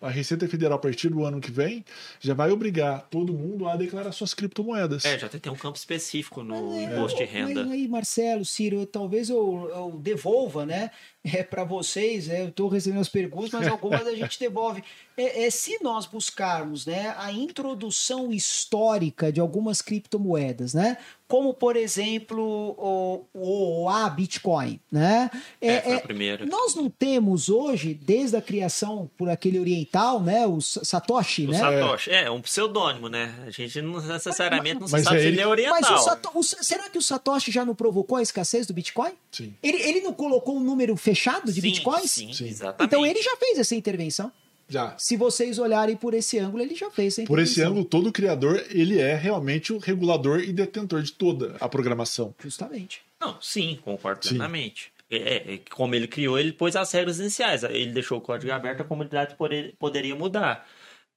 a 0.01 0.09
Receita 0.09 0.47
Federal, 0.47 0.77
a 0.77 0.81
partir 0.81 1.09
do 1.09 1.23
ano 1.23 1.39
que 1.39 1.51
vem, 1.51 1.85
já 2.19 2.33
vai 2.33 2.51
obrigar 2.51 3.07
todo 3.09 3.33
mundo 3.33 3.67
a 3.67 3.75
declarar 3.75 4.11
suas 4.11 4.33
criptomoedas. 4.33 5.05
É, 5.05 5.17
já 5.19 5.29
tem 5.29 5.51
um 5.51 5.55
campo 5.55 5.77
específico 5.77 6.43
no 6.43 6.73
é, 6.73 6.83
imposto 6.83 7.19
de 7.19 7.25
renda. 7.25 7.63
Mas 7.63 7.73
aí, 7.73 7.87
Marcelo, 7.87 8.43
Ciro, 8.43 8.85
talvez 8.85 9.29
eu, 9.29 9.69
eu, 9.73 9.99
devolva, 9.99 10.65
né? 10.65 10.89
É, 11.23 11.43
para 11.43 11.63
vocês, 11.63 12.29
é, 12.29 12.41
eu 12.41 12.47
estou 12.49 12.67
recebendo 12.69 13.01
as 13.01 13.09
perguntas, 13.09 13.51
mas 13.51 13.67
algumas 13.67 14.05
a 14.07 14.15
gente 14.15 14.39
devolve. 14.39 14.83
É, 15.17 15.45
é, 15.45 15.49
se 15.49 15.77
nós 15.83 16.05
buscarmos 16.05 16.85
né, 16.85 17.13
a 17.17 17.31
introdução 17.31 18.31
histórica 18.31 19.31
de 19.31 19.39
algumas 19.41 19.81
criptomoedas, 19.81 20.73
né, 20.73 20.97
como 21.27 21.53
por 21.53 21.75
exemplo 21.75 22.41
o, 22.41 23.25
o, 23.33 23.81
o 23.83 23.89
a 23.89 24.09
Bitcoin, 24.09 24.79
né, 24.89 25.29
É, 25.61 25.81
foi 25.81 25.93
a 25.95 25.99
primeira. 25.99 26.45
nós 26.45 26.73
não 26.73 26.89
temos 26.89 27.49
hoje, 27.49 27.93
desde 27.93 28.37
a 28.37 28.41
criação 28.41 29.11
por 29.17 29.29
aquele 29.29 29.59
oriental, 29.59 30.21
né, 30.21 30.47
o 30.47 30.61
Satoshi, 30.61 31.45
O 31.47 31.51
né? 31.51 31.59
Satoshi, 31.59 32.11
é, 32.11 32.31
um 32.31 32.41
pseudônimo, 32.41 33.09
né? 33.09 33.35
A 33.45 33.51
gente 33.51 33.81
não 33.81 34.01
necessariamente 34.01 34.79
não 34.79 34.87
Mas 34.89 35.03
sabe 35.03 35.17
é 35.17 35.19
se 35.19 35.25
ele- 35.27 35.35
ele 35.35 35.41
é 35.41 35.69
Mas 35.69 35.79
oriental. 35.83 35.95
o 35.95 35.99
Sato- 35.99 36.31
o- 36.33 36.43
será 36.43 36.89
que 36.89 36.97
o 36.97 37.01
Satoshi 37.01 37.51
já 37.51 37.65
não 37.65 37.75
provocou 37.75 38.17
a 38.17 38.21
escassez 38.21 38.65
do 38.65 38.73
Bitcoin? 38.73 39.11
Sim. 39.31 39.53
Ele, 39.61 39.81
ele 39.83 40.01
não 40.01 40.13
colocou 40.13 40.55
um 40.55 40.59
número 40.61 40.95
fechado 41.09 41.47
de 41.51 41.61
sim, 41.61 41.61
Bitcoins? 41.61 42.11
Sim, 42.11 42.33
Sim. 42.33 42.47
exatamente. 42.47 42.87
Então 42.87 43.05
ele 43.05 43.21
já 43.21 43.35
fez 43.37 43.59
essa 43.59 43.75
intervenção. 43.75 44.31
Já. 44.67 44.95
Se 44.99 45.17
vocês 45.17 45.57
olharem 45.57 45.95
por 45.95 46.13
esse 46.13 46.37
ângulo, 46.37 46.61
ele 46.61 46.75
já 46.75 46.91
fez 46.91 47.17
essa 47.17 47.27
Por 47.27 47.39
esse 47.39 47.61
ângulo, 47.61 47.83
todo 47.83 48.11
criador, 48.11 48.63
ele 48.69 48.99
é 48.99 49.15
realmente 49.15 49.73
o 49.73 49.79
regulador 49.79 50.41
e 50.41 50.53
detentor 50.53 51.01
de 51.01 51.11
toda 51.11 51.55
a 51.59 51.67
programação. 51.67 52.35
Justamente. 52.39 53.01
Não, 53.19 53.41
sim, 53.41 53.79
concordo 53.83 54.21
plenamente. 54.27 54.91
É, 55.09 55.17
é, 55.17 55.53
é, 55.55 55.59
como 55.71 55.95
ele 55.95 56.07
criou, 56.07 56.37
ele 56.37 56.53
pôs 56.53 56.75
as 56.75 56.91
regras 56.91 57.19
iniciais. 57.19 57.63
Ele 57.63 57.91
deixou 57.91 58.19
o 58.19 58.21
código 58.21 58.51
aberto, 58.51 58.81
a 58.81 58.83
comunidade 58.85 59.33
poder- 59.35 59.73
poderia 59.79 60.15
mudar. 60.15 60.67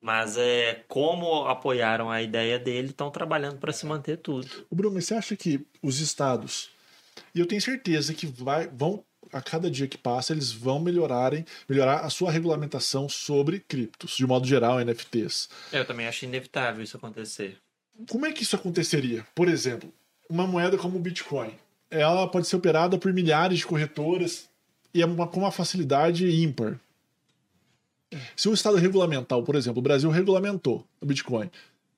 Mas 0.01 0.37
é 0.39 0.83
como 0.89 1.45
apoiaram 1.47 2.11
a 2.11 2.23
ideia 2.23 2.59
dele, 2.59 2.89
estão 2.89 3.11
trabalhando 3.11 3.59
para 3.59 3.73
se 3.73 3.85
manter 3.85 4.17
tudo. 4.17 4.49
O 4.71 4.75
Bruno, 4.75 4.95
mas 4.95 5.05
você 5.05 5.15
acha 5.15 5.37
que 5.37 5.61
os 5.83 6.01
estados, 6.01 6.71
e 7.35 7.39
eu 7.39 7.47
tenho 7.47 7.61
certeza 7.61 8.13
que 8.15 8.27
vai, 8.27 8.67
vão, 8.67 9.05
a 9.33 9.41
cada 9.41 9.71
dia 9.71 9.89
que 9.89 9.97
passa, 9.97 10.33
eles 10.33 10.53
vão 10.53 10.79
melhorarem, 10.79 11.45
melhorar 11.69 12.01
a 12.01 12.11
sua 12.11 12.31
regulamentação 12.31 13.09
sobre 13.09 13.61
criptos, 13.61 14.17
de 14.17 14.27
modo 14.27 14.47
geral, 14.47 14.79
NFTs. 14.79 15.49
Eu 15.73 15.85
também 15.85 16.07
acho 16.07 16.25
inevitável 16.25 16.85
isso 16.85 16.97
acontecer. 16.97 17.57
Como 18.09 18.27
é 18.27 18.33
que 18.33 18.43
isso 18.43 18.57
aconteceria? 18.57 19.27
Por 19.35 19.49
exemplo, 19.49 19.93
uma 20.29 20.47
moeda 20.47 20.77
como 20.77 20.99
o 20.99 21.01
Bitcoin. 21.01 21.55
Ela 21.91 22.27
pode 22.27 22.47
ser 22.47 22.57
operada 22.57 22.99
por 22.99 23.13
milhares 23.13 23.59
de 23.59 23.67
corretoras 23.67 24.49
e 24.95 25.03
é 25.03 25.07
uma, 25.07 25.27
com 25.27 25.41
uma 25.41 25.53
facilidade 25.53 26.27
ímpar. 26.27 26.79
Se 28.37 28.49
o 28.49 28.55
Estado 28.55 28.77
regulamentar, 28.77 29.41
por 29.43 29.55
exemplo, 29.55 29.79
o 29.79 29.83
Brasil 29.83 30.11
regulamentou 30.11 30.87
o 31.01 31.07
Bitcoin. 31.07 31.51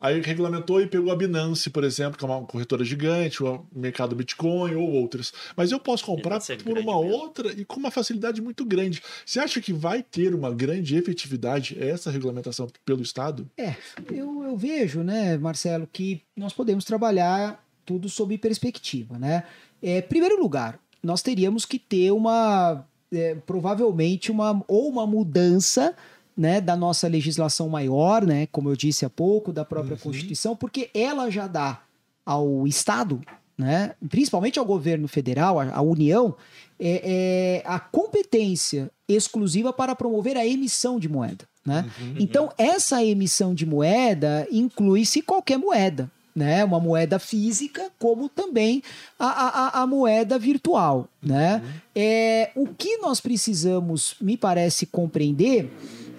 Aí 0.05 0.21
regulamentou 0.21 0.83
e 0.83 0.87
pegou 0.87 1.11
a 1.11 1.17
Binance, 1.17 1.71
por 1.71 1.83
exemplo, 1.83 2.19
que 2.19 2.25
é 2.27 2.29
uma 2.29 2.45
corretora 2.45 2.85
gigante, 2.85 3.43
o 3.43 3.67
mercado 3.75 4.15
Bitcoin 4.15 4.75
ou 4.75 4.91
outras. 4.91 5.33
Mas 5.57 5.73
eu 5.73 5.81
posso 5.81 6.05
comprar 6.05 6.41
ser 6.41 6.63
por 6.63 6.77
uma 6.77 7.01
mesmo. 7.01 7.17
outra 7.17 7.51
e 7.51 7.65
com 7.65 7.81
uma 7.81 7.91
facilidade 7.91 8.43
muito 8.43 8.67
grande. 8.67 9.03
Você 9.25 9.41
acha 9.41 9.63
que 9.63 9.73
vai 9.73 10.03
ter 10.03 10.35
uma 10.35 10.53
grande 10.53 10.95
efetividade 10.95 11.83
essa 11.83 12.11
regulamentação 12.11 12.69
pelo 12.85 13.01
Estado? 13.01 13.49
É, 13.57 13.77
eu, 14.13 14.43
eu 14.45 14.55
vejo, 14.59 15.03
né, 15.03 15.39
Marcelo, 15.39 15.89
que 15.91 16.21
nós 16.37 16.53
podemos 16.53 16.85
trabalhar 16.85 17.65
tudo 17.87 18.07
sob 18.11 18.37
perspectiva, 18.37 19.19
né? 19.19 19.45
É, 19.83 20.03
primeiro 20.03 20.39
lugar, 20.39 20.79
nós 21.03 21.23
teríamos 21.23 21.65
que 21.65 21.79
ter 21.79 22.11
uma, 22.11 22.87
é, 23.11 23.37
provavelmente 23.47 24.31
uma 24.31 24.63
ou 24.69 24.87
uma 24.87 25.07
mudança 25.07 25.97
né, 26.37 26.61
da 26.61 26.75
nossa 26.77 27.07
legislação 27.07 27.69
maior, 27.69 28.27
né, 28.27 28.47
como 28.51 28.69
eu 28.69 28.77
disse 28.77 29.05
há 29.05 29.11
pouco, 29.11 29.53
da 29.53 29.65
própria 29.65 29.97
Constituição, 29.97 30.57
porque 30.57 30.91
ela 30.95 31.31
já 31.31 31.47
dá 31.47 31.81
ao 32.27 32.67
Estado, 32.67 33.21
né, 33.57 33.93
principalmente 34.09 34.59
ao 34.59 34.65
governo 34.65 35.07
federal, 35.07 35.61
à, 35.61 35.81
União, 35.81 36.35
é, 36.81 37.63
é, 37.63 37.69
a 37.69 37.79
competência 37.79 38.91
exclusiva 39.09 39.73
para 39.73 39.95
promover 39.95 40.37
a 40.37 40.45
emissão 40.47 40.99
de 40.99 41.09
moeda. 41.09 41.45
Né? 41.65 41.89
Então, 42.19 42.51
essa 42.59 43.03
emissão 43.03 43.55
de 43.55 43.65
moeda 43.65 44.47
inclui-se 44.51 45.23
qualquer 45.23 45.59
moeda. 45.59 46.11
Né, 46.37 46.65
uma 46.65 46.81
moeda 46.81 47.21
física, 47.21 47.93
como 47.97 48.29
também 48.29 48.83
a, 49.17 49.27
a, 49.27 49.83
a- 49.83 49.87
moeda 49.87 50.37
virtual. 50.37 51.09
Né? 51.23 51.63
É, 51.95 52.51
o 52.57 52.67
que 52.67 52.97
nós 52.97 53.21
precisamos, 53.21 54.17
me 54.21 54.37
parece, 54.37 54.85
compreender 54.85 55.71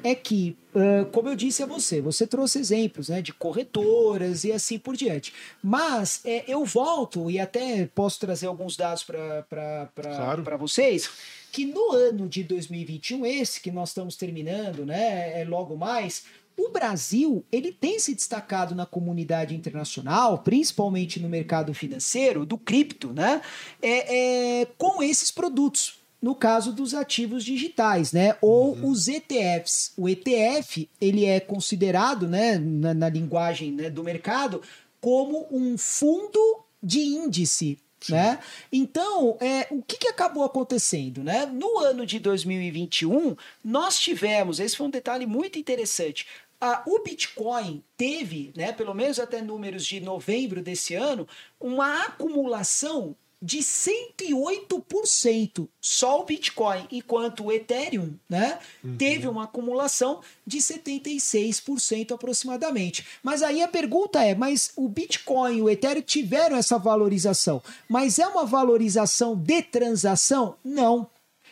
é 0.06 0.14
que, 0.14 0.56
ah, 0.76 1.04
como 1.12 1.30
eu 1.30 1.36
disse 1.36 1.64
a 1.64 1.66
você, 1.66 2.00
você 2.00 2.28
trouxe 2.28 2.60
exemplos 2.60 3.10
né, 3.10 3.24
de 3.24 3.34
corretoras 3.34 4.44
e 4.44 4.52
assim 4.52 4.78
por 4.78 4.96
diante. 4.96 5.34
Mas 5.64 6.22
é, 6.24 6.44
eu 6.48 6.64
volto 6.64 7.32
e 7.32 7.40
até 7.40 7.88
posso 7.88 8.20
trazer 8.20 8.46
alguns 8.46 8.78
dados 8.78 9.04
para 9.04 9.90
Claro. 9.96 10.58
vocês, 10.60 11.10
que 11.52 11.66
no 11.66 11.92
ano 11.92 12.30
de 12.30 12.44
2021, 12.44 13.26
esse 13.26 13.60
que 13.60 13.72
nós 13.72 13.90
estamos 13.90 14.16
terminando, 14.16 14.86
né, 14.86 15.42
é 15.42 15.44
logo 15.44 15.76
mais, 15.76 16.26
o 16.56 16.70
Brasil 16.70 17.44
ele 17.52 17.72
tem 17.72 17.98
se 17.98 18.14
destacado 18.14 18.76
na 18.76 18.86
comunidade 18.86 19.56
internacional, 19.56 20.38
principalmente 20.38 21.20
no 21.20 21.28
mercado 21.28 21.74
financeiro, 21.74 22.46
do 22.46 22.60
cripto, 22.60 23.12
né, 23.12 23.42
é, 23.82 24.62
é, 24.62 24.68
com 24.78 25.02
esses 25.02 25.32
produtos 25.32 26.05
no 26.26 26.34
caso 26.34 26.74
dos 26.74 26.96
ativos 26.96 27.44
digitais, 27.46 28.12
né? 28.12 28.36
Ou 28.42 28.74
os 28.84 29.08
ETFs. 29.08 29.94
O 29.96 30.10
ETF 30.10 30.90
ele 31.00 31.24
é 31.24 31.40
considerado, 31.40 32.28
né, 32.28 32.58
na, 32.58 32.96
na 32.96 33.10
linguagem 33.10 33.72
né, 33.72 33.92
do 33.92 34.04
mercado, 34.04 34.60
como 35.00 35.46
um 35.52 35.78
fundo 35.78 36.40
de 36.82 37.00
índice. 37.00 37.78
Né? 38.10 38.40
Então, 38.72 39.38
é, 39.40 39.68
o 39.70 39.84
que, 39.84 39.98
que 39.98 40.08
acabou 40.08 40.44
acontecendo? 40.44 41.24
Né? 41.24 41.46
No 41.46 41.78
ano 41.80 42.08
de 42.08 42.18
2021, 42.20 43.36
nós 43.64 44.00
tivemos, 44.00 44.60
esse 44.60 44.76
foi 44.78 44.88
um 44.88 44.92
detalhe 44.92 45.28
muito 45.28 45.60
interessante. 45.60 46.26
a- 46.60 46.82
o 46.88 47.04
Bitcoin 47.04 47.84
teve, 47.98 48.52
né, 48.56 48.72
pelo 48.72 48.94
menos 48.96 49.20
até 49.20 49.42
números 49.42 49.86
de 49.86 50.00
novembro 50.00 50.62
desse 50.64 50.96
ano, 50.96 51.28
uma 51.60 52.06
acumulação 52.06 53.16
de 53.46 53.60
108% 53.60 55.70
só 55.80 56.20
o 56.20 56.26
Bitcoin, 56.26 56.88
enquanto 56.92 57.46
o 57.46 57.52
Ethereum, 57.52 58.16
né, 58.28 58.58
teve 58.98 59.28
uma 59.28 59.44
acumulação 59.44 60.22
de 60.48 60.58
76% 60.58 62.12
aproximadamente. 62.12 63.06
Mas 63.22 63.44
aí 63.44 63.62
a 63.62 63.68
pergunta 63.68 64.24
é, 64.24 64.34
mas 64.34 64.72
o 64.76 64.90
Bitcoin 64.90 65.58
e 65.58 65.62
o 65.62 65.70
Ethereum 65.70 66.02
tiveram 66.02 66.58
essa 66.58 66.80
valorização, 66.80 67.62
mas 67.88 68.18
é 68.18 68.26
uma 68.26 68.46
valorização 68.46 69.36
de 69.36 69.62
transação? 69.62 70.56
Não 70.64 71.08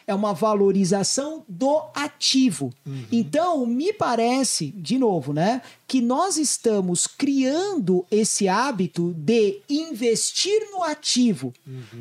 é 0.05 0.13
uma 0.13 0.33
valorização 0.33 1.43
do 1.47 1.81
ativo. 1.95 2.71
Então, 3.11 3.65
me 3.65 3.93
parece, 3.93 4.67
de 4.75 4.97
novo, 4.97 5.33
né, 5.33 5.61
que 5.87 6.01
nós 6.01 6.37
estamos 6.37 7.07
criando 7.07 8.05
esse 8.11 8.47
hábito 8.47 9.13
de 9.17 9.61
investir 9.69 10.59
no 10.71 10.83
ativo, 10.83 11.53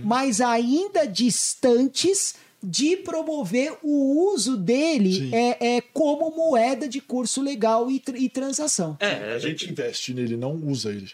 mas 0.03 0.41
ainda 0.41 1.07
distantes 1.07 2.35
de 2.65 2.97
promover 2.97 3.77
o 3.83 4.33
uso 4.33 4.57
dele 4.57 5.35
é, 5.35 5.77
é 5.77 5.81
como 5.81 6.31
moeda 6.31 6.89
de 6.89 7.01
curso 7.01 7.43
legal 7.43 7.91
e, 7.91 7.99
tr- 7.99 8.17
e 8.17 8.29
transação. 8.29 8.97
É, 9.01 9.33
A 9.35 9.39
gente 9.39 9.69
investe 9.69 10.15
nele, 10.15 10.37
não 10.37 10.55
usa 10.55 10.91
ele. 10.91 11.11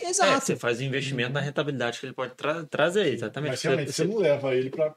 É, 0.00 0.08
Exato. 0.08 0.46
você 0.46 0.56
faz 0.56 0.80
investimento 0.80 1.32
na 1.32 1.40
rentabilidade 1.40 2.00
que 2.00 2.06
ele 2.06 2.14
pode 2.14 2.34
tra- 2.36 2.64
trazer, 2.64 3.12
exatamente. 3.12 3.50
Mas 3.50 3.62
realmente, 3.62 3.92
Você- 3.92 4.04
você 4.04 4.08
não 4.08 4.16
leva 4.18 4.54
ele 4.54 4.70
para. 4.70 4.94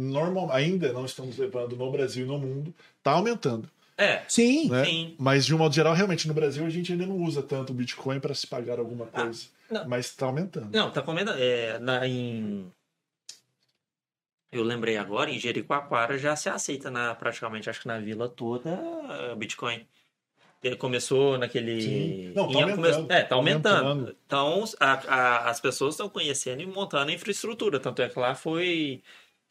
Normal, 0.00 0.50
ainda 0.52 0.92
não 0.92 1.04
estamos 1.04 1.36
levando 1.36 1.76
no 1.76 1.90
Brasil 1.90 2.24
e 2.24 2.28
no 2.28 2.38
mundo. 2.38 2.74
Tá 3.02 3.12
aumentando. 3.12 3.68
É, 3.96 4.22
Sim. 4.28 4.68
Né? 4.70 4.84
Sim. 4.84 5.16
Mas 5.18 5.44
de 5.44 5.54
um 5.54 5.58
modo 5.58 5.74
geral, 5.74 5.92
realmente, 5.92 6.28
no 6.28 6.34
Brasil 6.34 6.64
a 6.64 6.70
gente 6.70 6.92
ainda 6.92 7.04
não 7.06 7.16
usa 7.16 7.42
tanto 7.42 7.70
o 7.70 7.74
Bitcoin 7.74 8.20
para 8.20 8.32
se 8.34 8.46
pagar 8.46 8.78
alguma 8.78 9.06
coisa. 9.06 9.46
não. 9.70 9.88
Mas 9.88 10.14
tá 10.14 10.26
aumentando. 10.26 10.68
Não, 10.72 10.90
tá 10.90 11.02
comendo. 11.02 11.32
É, 11.32 11.78
na, 11.80 12.06
em... 12.06 12.70
Eu 14.50 14.62
lembrei 14.62 14.96
agora, 14.96 15.30
em 15.30 15.38
Jericoacoara 15.38 16.16
já 16.16 16.34
se 16.34 16.48
aceita 16.48 16.90
na, 16.90 17.14
praticamente, 17.14 17.68
acho 17.68 17.82
que 17.82 17.88
na 17.88 17.98
vila 17.98 18.28
toda, 18.28 18.70
eh, 19.10 19.34
Bitcoin. 19.34 19.84
Ele 20.62 20.74
começou 20.74 21.36
naquele. 21.38 21.80
Sim. 21.82 22.32
Não, 22.34 22.50
tá 22.50 22.58
aumentando. 22.62 23.12
É, 23.12 23.22
tá 23.22 23.28
Tá 23.28 23.34
aumentando. 23.36 23.86
aumentando. 23.86 24.16
Então, 24.26 24.64
a- 24.80 24.92
a- 25.14 25.50
as 25.50 25.60
pessoas 25.60 25.94
estão 25.94 26.08
conhecendo 26.08 26.62
e 26.62 26.66
montando 26.66 27.10
a 27.10 27.14
infraestrutura. 27.14 27.78
Tanto 27.78 28.00
é 28.02 28.08
que 28.08 28.18
lá 28.18 28.34
foi. 28.34 29.00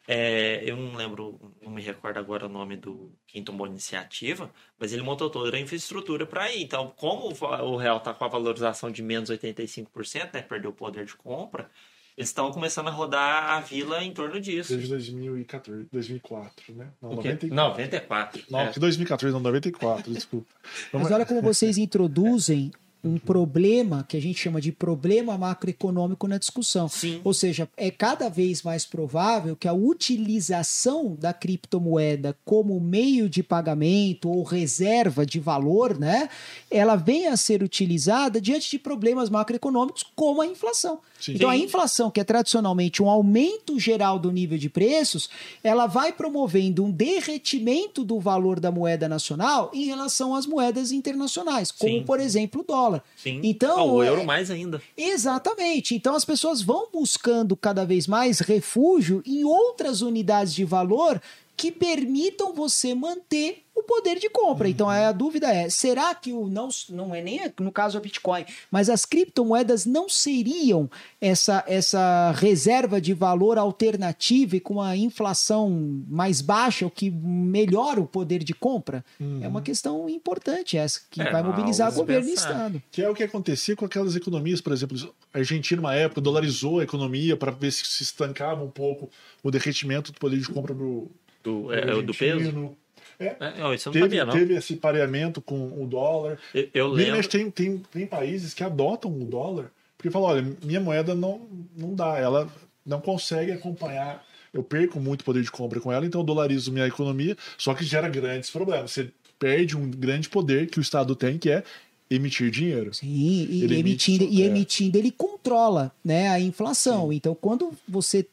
É, 0.08 0.64
eu 0.64 0.78
não 0.78 0.96
lembro, 0.96 1.38
não 1.62 1.70
me 1.70 1.82
recordo 1.82 2.18
agora 2.18 2.46
o 2.46 2.50
nome 2.50 2.78
do 2.78 3.12
quem 3.28 3.44
tomou 3.44 3.66
a 3.66 3.70
iniciativa, 3.70 4.50
mas 4.80 4.94
ele 4.94 5.04
montou 5.04 5.30
toda 5.30 5.56
a 5.56 5.60
infraestrutura 5.60 6.26
para 6.26 6.50
ir. 6.50 6.64
Então, 6.64 6.94
como 6.96 7.28
o 7.28 7.76
real 7.76 7.98
está 7.98 8.14
com 8.14 8.24
a 8.24 8.30
valorização 8.30 8.90
de 8.90 9.04
menos 9.04 9.30
85%, 9.30 10.34
né, 10.34 10.42
perdeu 10.42 10.72
o 10.72 10.74
poder 10.74 11.06
de 11.06 11.14
compra, 11.14 11.70
eles 12.18 12.30
estão 12.30 12.50
começando 12.52 12.88
a 12.88 12.92
rodar 12.92 13.52
a 13.52 13.60
vila 13.60 14.02
em 14.02 14.12
torno 14.14 14.40
disso. 14.40 14.70
Desde 14.70 14.90
2014, 14.90 15.88
2004, 15.92 16.74
né? 16.74 16.88
Não, 17.02 17.12
O 17.12 17.22
quê? 17.22 17.38
94. 17.52 17.52
94. 17.54 18.44
Não, 18.50 18.60
é. 18.62 18.72
que 18.72 18.80
2014, 18.80 19.34
não, 19.34 19.42
94, 19.42 20.12
desculpa. 20.14 20.48
Mas 20.94 21.12
olha 21.12 21.26
como 21.26 21.42
vocês 21.42 21.78
introduzem 21.78 22.72
um 23.08 23.18
problema 23.18 24.06
que 24.08 24.18
a 24.18 24.22
gente 24.22 24.40
chama 24.40 24.62
de 24.62 24.72
problema 24.72 25.38
macroeconômico 25.38 26.28
na 26.28 26.38
discussão. 26.38 26.88
Sim. 26.88 27.22
Ou 27.24 27.34
seja, 27.34 27.70
é 27.78 27.90
cada 27.90 28.30
vez 28.30 28.62
mais 28.62 28.86
provável 28.86 29.56
que 29.56 29.68
a 29.68 29.74
utilização 29.74 31.16
da 31.20 31.34
criptomoeda 31.34 32.38
como 32.46 32.80
meio 32.80 33.30
de 33.30 33.42
pagamento 33.42 34.30
ou 34.30 34.44
reserva 34.44 35.26
de 35.26 35.40
valor, 35.40 35.98
né, 35.98 36.30
ela 36.70 36.96
venha 36.96 37.34
a 37.34 37.38
ser 37.38 37.64
utilizada 37.64 38.42
diante 38.42 38.70
de 38.70 38.80
problemas 38.80 39.30
macroeconômicos 39.30 40.04
como 40.16 40.42
a 40.42 40.46
inflação. 40.46 41.00
Sim. 41.20 41.34
Então, 41.34 41.50
a 41.50 41.58
inflação, 41.58 42.12
que 42.12 42.20
é 42.20 42.24
tradicionalmente 42.24 43.02
um 43.02 43.10
aumento 43.10 43.80
geral 43.80 44.20
do 44.20 44.32
nível 44.32 44.58
de 44.58 44.70
preços, 44.70 45.30
ela 45.64 45.88
vai 45.88 46.12
promovendo 46.12 46.84
um 46.84 46.92
derretimento 46.92 48.04
do 48.04 48.20
valor 48.20 48.60
da 48.60 48.72
moeda 48.72 49.08
nacional 49.08 49.72
em 49.74 49.86
relação 49.86 50.36
às 50.36 50.46
moedas 50.46 50.92
internacionais, 50.92 51.72
como, 51.72 52.00
Sim. 52.00 52.04
por 52.04 52.20
exemplo, 52.20 52.62
o 52.62 52.64
dólar. 52.64 52.97
Sim. 53.16 53.42
Então, 53.44 53.80
Ah, 53.80 53.84
o 53.84 54.04
é- 54.04 54.10
euro 54.10 54.26
mais 54.26 54.50
ainda. 54.52 54.82
Exatamente. 54.98 55.96
Então 55.96 56.16
as 56.16 56.24
pessoas 56.26 56.62
vão 56.62 56.90
buscando 56.92 57.56
cada 57.56 57.86
vez 57.86 58.08
mais 58.08 58.40
refúgio 58.40 59.22
em 59.26 59.44
outras 59.44 60.02
unidades 60.02 60.54
de 60.54 60.64
valor 60.64 61.22
que 61.56 61.72
permitam 61.72 62.54
você 62.54 62.94
manter 62.94 63.64
o 63.80 63.84
poder 63.84 64.18
de 64.20 64.30
compra. 64.30 64.68
Então 64.68 64.90
aí 64.90 65.06
a 65.06 65.12
dúvida 65.12 65.48
é: 65.48 65.70
será 65.70 66.14
que 66.16 66.34
o 66.34 66.48
não 66.50 66.70
não 66.90 67.14
é 67.14 67.22
nem 67.22 67.40
no 67.60 67.72
caso 67.72 67.98
a 67.98 68.02
Bitcoin, 68.02 68.46
mas 68.72 68.90
as 68.90 69.06
criptomoedas 69.06 69.86
não 69.86 70.10
seriam 70.10 70.90
essa 71.22 71.64
essa 71.68 72.32
reserva 72.32 73.00
de 73.00 73.14
valor 73.14 73.58
alternativa 73.58 74.56
e 74.56 74.60
com 74.60 74.82
a 74.82 74.96
inflação 74.96 75.70
mais 76.08 76.42
baixa, 76.42 76.86
o 76.86 76.92
que 76.92 77.10
melhora 77.12 78.02
o 78.02 78.08
poder 78.08 78.44
de 78.44 78.54
compra? 78.54 79.04
É 79.42 79.48
uma 79.48 79.62
questão 79.62 80.10
importante 80.10 80.78
essa 80.78 81.02
que 81.10 81.22
É, 81.22 81.32
vai 81.32 81.44
mobilizar 81.44 81.88
a 81.88 81.92
governo 81.92 82.28
e 82.28 82.32
pensar. 82.32 82.50
estado. 82.52 82.82
Que 82.92 83.02
é 83.02 83.10
o 83.10 83.14
que 83.14 83.24
acontecia 83.24 83.76
com 83.76 83.86
aquelas 83.86 84.16
economias, 84.16 84.62
por 84.62 84.74
exemplo, 84.74 84.98
a 85.34 85.38
Argentina, 85.38 85.80
uma 85.82 85.94
época, 85.94 86.22
dolarizou 86.22 86.80
a 86.80 86.84
economia 86.84 87.36
para 87.38 87.52
ver 87.52 87.72
se 87.72 87.86
se 87.86 88.04
estancava 88.04 88.64
um 88.64 88.70
pouco 88.70 89.10
o 89.44 89.52
derretimento 89.52 90.12
do 90.12 90.20
poder 90.20 90.40
de 90.40 90.48
compra 90.48 90.74
do, 90.74 91.10
Do, 91.44 91.72
é, 91.74 91.80
é, 91.80 92.02
do 92.02 92.14
peso. 92.14 92.76
Argentino. 93.20 93.48
É, 93.50 93.60
não, 93.60 93.74
isso 93.74 93.90
eu 93.90 93.94
não 93.94 94.02
Teve, 94.02 94.18
sabia, 94.18 94.26
não. 94.26 94.34
teve 94.34 94.54
esse 94.54 94.76
pareamento 94.76 95.42
com 95.42 95.82
o 95.82 95.88
dólar. 95.88 96.40
Eu, 96.54 96.70
eu 96.74 96.88
lembro. 96.88 97.28
tem, 97.28 97.50
tem, 97.52 97.78
tem 97.78 98.06
países 98.06 98.54
que 98.54 98.64
adotam 98.64 99.12
o 99.12 99.26
dólar 99.26 99.72
porque 99.98 100.12
falam, 100.12 100.30
olha, 100.30 100.58
minha 100.64 100.80
moeda 100.80 101.16
não, 101.16 101.48
não 101.76 101.96
dá, 101.96 102.18
ela 102.20 102.48
não 102.86 103.02
consegue 103.02 103.52
acompanhar, 103.52 104.24
eu 104.54 104.64
perco 104.64 105.00
muito 105.00 105.24
poder 105.26 105.42
de 105.42 105.52
compra 105.52 105.80
com 105.80 105.92
ela, 105.92 106.06
então 106.06 106.22
eu 106.22 106.26
dolarizo 106.26 106.72
minha 106.72 106.86
economia, 106.86 107.36
só 107.58 107.74
que 107.74 107.84
gera 107.84 108.08
grandes 108.08 108.50
problemas. 108.50 108.92
Você 108.92 109.10
perde 109.40 109.76
um 109.76 109.90
grande 109.90 110.30
poder 110.30 110.70
que 110.70 110.80
o 110.80 110.82
Estado 110.82 111.16
tem, 111.16 111.38
que 111.38 111.50
é 111.50 111.64
emitir 112.10 112.52
dinheiro. 112.52 112.94
Sim, 112.94 113.08
e 113.08 113.64
Ele 113.64 113.80
emitindo, 113.80 114.24
emite, 114.24 114.38
e 114.38 114.44
é. 114.44 114.46
emitindo 114.46 114.98
ele 114.98 115.12
controla 115.12 115.92
né, 116.06 116.30
a 116.30 116.40
inflação. 116.40 117.12
Então, 117.12 117.36
quando 117.36 117.74
você 117.88 118.26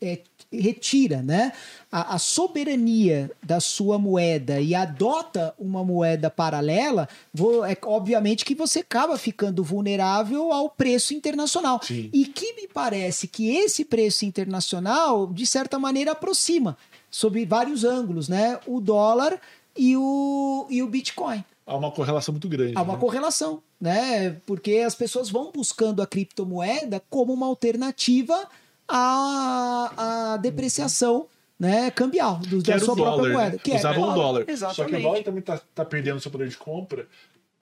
é, 0.00 0.20
retira 0.60 1.22
né, 1.22 1.52
a, 1.90 2.14
a 2.14 2.18
soberania 2.18 3.30
da 3.42 3.60
sua 3.60 3.98
moeda 3.98 4.60
e 4.60 4.74
adota 4.74 5.54
uma 5.58 5.84
moeda 5.84 6.30
paralela, 6.30 7.08
vo- 7.32 7.64
é 7.64 7.76
obviamente 7.82 8.44
que 8.44 8.54
você 8.54 8.80
acaba 8.80 9.16
ficando 9.18 9.62
vulnerável 9.62 10.52
ao 10.52 10.68
preço 10.70 11.14
internacional. 11.14 11.80
Sim. 11.82 12.10
E 12.12 12.26
que 12.26 12.54
me 12.54 12.68
parece 12.68 13.28
que 13.28 13.50
esse 13.54 13.84
preço 13.84 14.24
internacional, 14.24 15.26
de 15.26 15.46
certa 15.46 15.78
maneira, 15.78 16.12
aproxima, 16.12 16.76
sob 17.10 17.44
vários 17.44 17.84
ângulos, 17.84 18.28
né, 18.28 18.58
o 18.66 18.80
dólar 18.80 19.40
e 19.76 19.96
o, 19.96 20.66
e 20.70 20.82
o 20.82 20.86
Bitcoin. 20.86 21.44
Há 21.66 21.76
uma 21.76 21.90
correlação 21.90 22.32
muito 22.32 22.48
grande. 22.48 22.74
Há 22.76 22.82
uma 22.82 22.92
né? 22.94 23.00
correlação, 23.00 23.62
né? 23.80 24.36
Porque 24.46 24.84
as 24.86 24.94
pessoas 24.94 25.30
vão 25.30 25.50
buscando 25.50 26.02
a 26.02 26.06
criptomoeda 26.06 27.02
como 27.08 27.32
uma 27.32 27.46
alternativa 27.46 28.46
à, 28.88 30.32
à 30.32 30.36
depreciação 30.36 31.28
né, 31.58 31.90
cambial 31.90 32.38
do, 32.38 32.62
que 32.62 32.70
da 32.70 32.78
sua 32.78 32.94
dólar, 32.94 33.12
própria 33.12 33.28
né? 33.28 33.34
moeda. 33.34 33.58
Que 33.58 33.70
era 33.70 33.78
Usavam 33.80 34.10
o 34.10 34.14
dólar. 34.14 34.40
Só 34.40 34.44
que 34.44 34.50
Exatamente. 34.52 34.94
o 34.96 35.02
dólar 35.02 35.22
também 35.22 35.40
está 35.40 35.84
perdendo 35.84 36.20
seu 36.20 36.30
poder 36.30 36.48
de 36.48 36.56
compra 36.56 37.06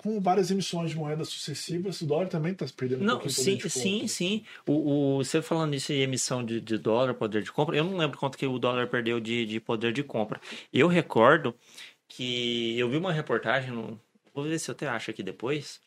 com 0.03 0.21
várias 0.21 0.51
emissões 0.51 0.91
de 0.91 0.97
moedas 0.97 1.29
sucessivas. 1.29 2.01
O 2.01 2.07
dólar 2.07 2.27
também 2.29 2.53
está 2.53 2.67
perdendo 2.77 3.03
um 3.03 3.05
Não, 3.05 3.19
pouquinho 3.19 3.31
o 3.31 3.35
sim, 3.35 3.57
poder 3.57 3.63
de 3.63 3.71
sim, 3.71 3.93
compra. 3.93 4.09
sim. 4.09 4.45
O, 4.67 4.73
o, 4.73 5.25
você 5.25 5.41
falando 5.41 5.71
nisso 5.71 5.93
em 5.93 6.01
emissão 6.01 6.45
de, 6.45 6.61
de 6.61 6.77
dólar, 6.77 7.15
poder 7.15 7.43
de 7.43 7.53
compra, 7.53 7.77
eu 7.77 7.85
não 7.85 7.97
lembro 7.97 8.19
quanto 8.19 8.37
que 8.37 8.47
o 8.47 8.59
dólar 8.59 8.89
perdeu 8.89 9.21
de, 9.21 9.47
de 9.47 9.61
poder 9.61 9.93
de 9.93 10.03
compra. 10.03 10.41
Eu 10.73 10.89
recordo 10.89 11.55
que 12.09 12.79
eu 12.79 12.91
vi 12.91 12.97
uma 12.97 13.13
reportagem, 13.13 13.71
no, 13.71 13.99
vou 14.35 14.45
ver 14.45 14.59
se 14.59 14.71
eu 14.71 14.73
até 14.73 14.89
acho 14.89 15.11
aqui 15.11 15.23
depois, 15.23 15.81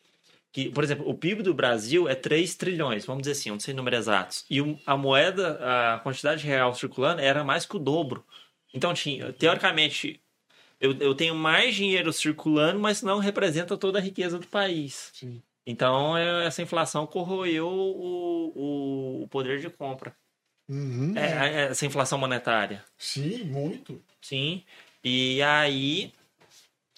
que, 0.56 0.70
por 0.70 0.82
exemplo, 0.82 1.06
o 1.06 1.12
PIB 1.12 1.42
do 1.42 1.52
Brasil 1.52 2.08
é 2.08 2.14
3 2.14 2.54
trilhões, 2.54 3.04
vamos 3.04 3.24
dizer 3.24 3.32
assim, 3.32 3.50
não 3.50 3.60
sei 3.60 3.74
números 3.74 3.98
exatos. 3.98 4.42
E 4.48 4.58
a 4.86 4.96
moeda, 4.96 5.58
a 5.94 5.98
quantidade 5.98 6.46
real 6.46 6.74
circulando 6.74 7.20
era 7.20 7.44
mais 7.44 7.66
que 7.66 7.76
o 7.76 7.78
dobro. 7.78 8.24
Então, 8.72 8.94
tinha, 8.94 9.34
teoricamente, 9.34 10.18
eu, 10.80 10.96
eu 10.98 11.14
tenho 11.14 11.34
mais 11.34 11.74
dinheiro 11.74 12.10
circulando, 12.10 12.80
mas 12.80 13.02
não 13.02 13.18
representa 13.18 13.76
toda 13.76 13.98
a 13.98 14.02
riqueza 14.02 14.38
do 14.38 14.46
país. 14.46 15.10
Sim. 15.12 15.42
Então, 15.66 16.16
é- 16.16 16.46
essa 16.46 16.62
inflação 16.62 17.06
corroeu 17.06 17.68
o, 17.68 18.52
o- 18.56 19.22
o 19.24 19.28
poder 19.28 19.60
de 19.60 19.68
compra. 19.68 20.16
Uhum. 20.70 21.12
É, 21.18 21.20
é, 21.20 21.62
essa 21.66 21.84
inflação 21.84 22.16
monetária. 22.16 22.82
Sim, 22.96 23.44
muito. 23.44 24.02
Sim. 24.22 24.64
E 25.04 25.42
aí, 25.42 26.14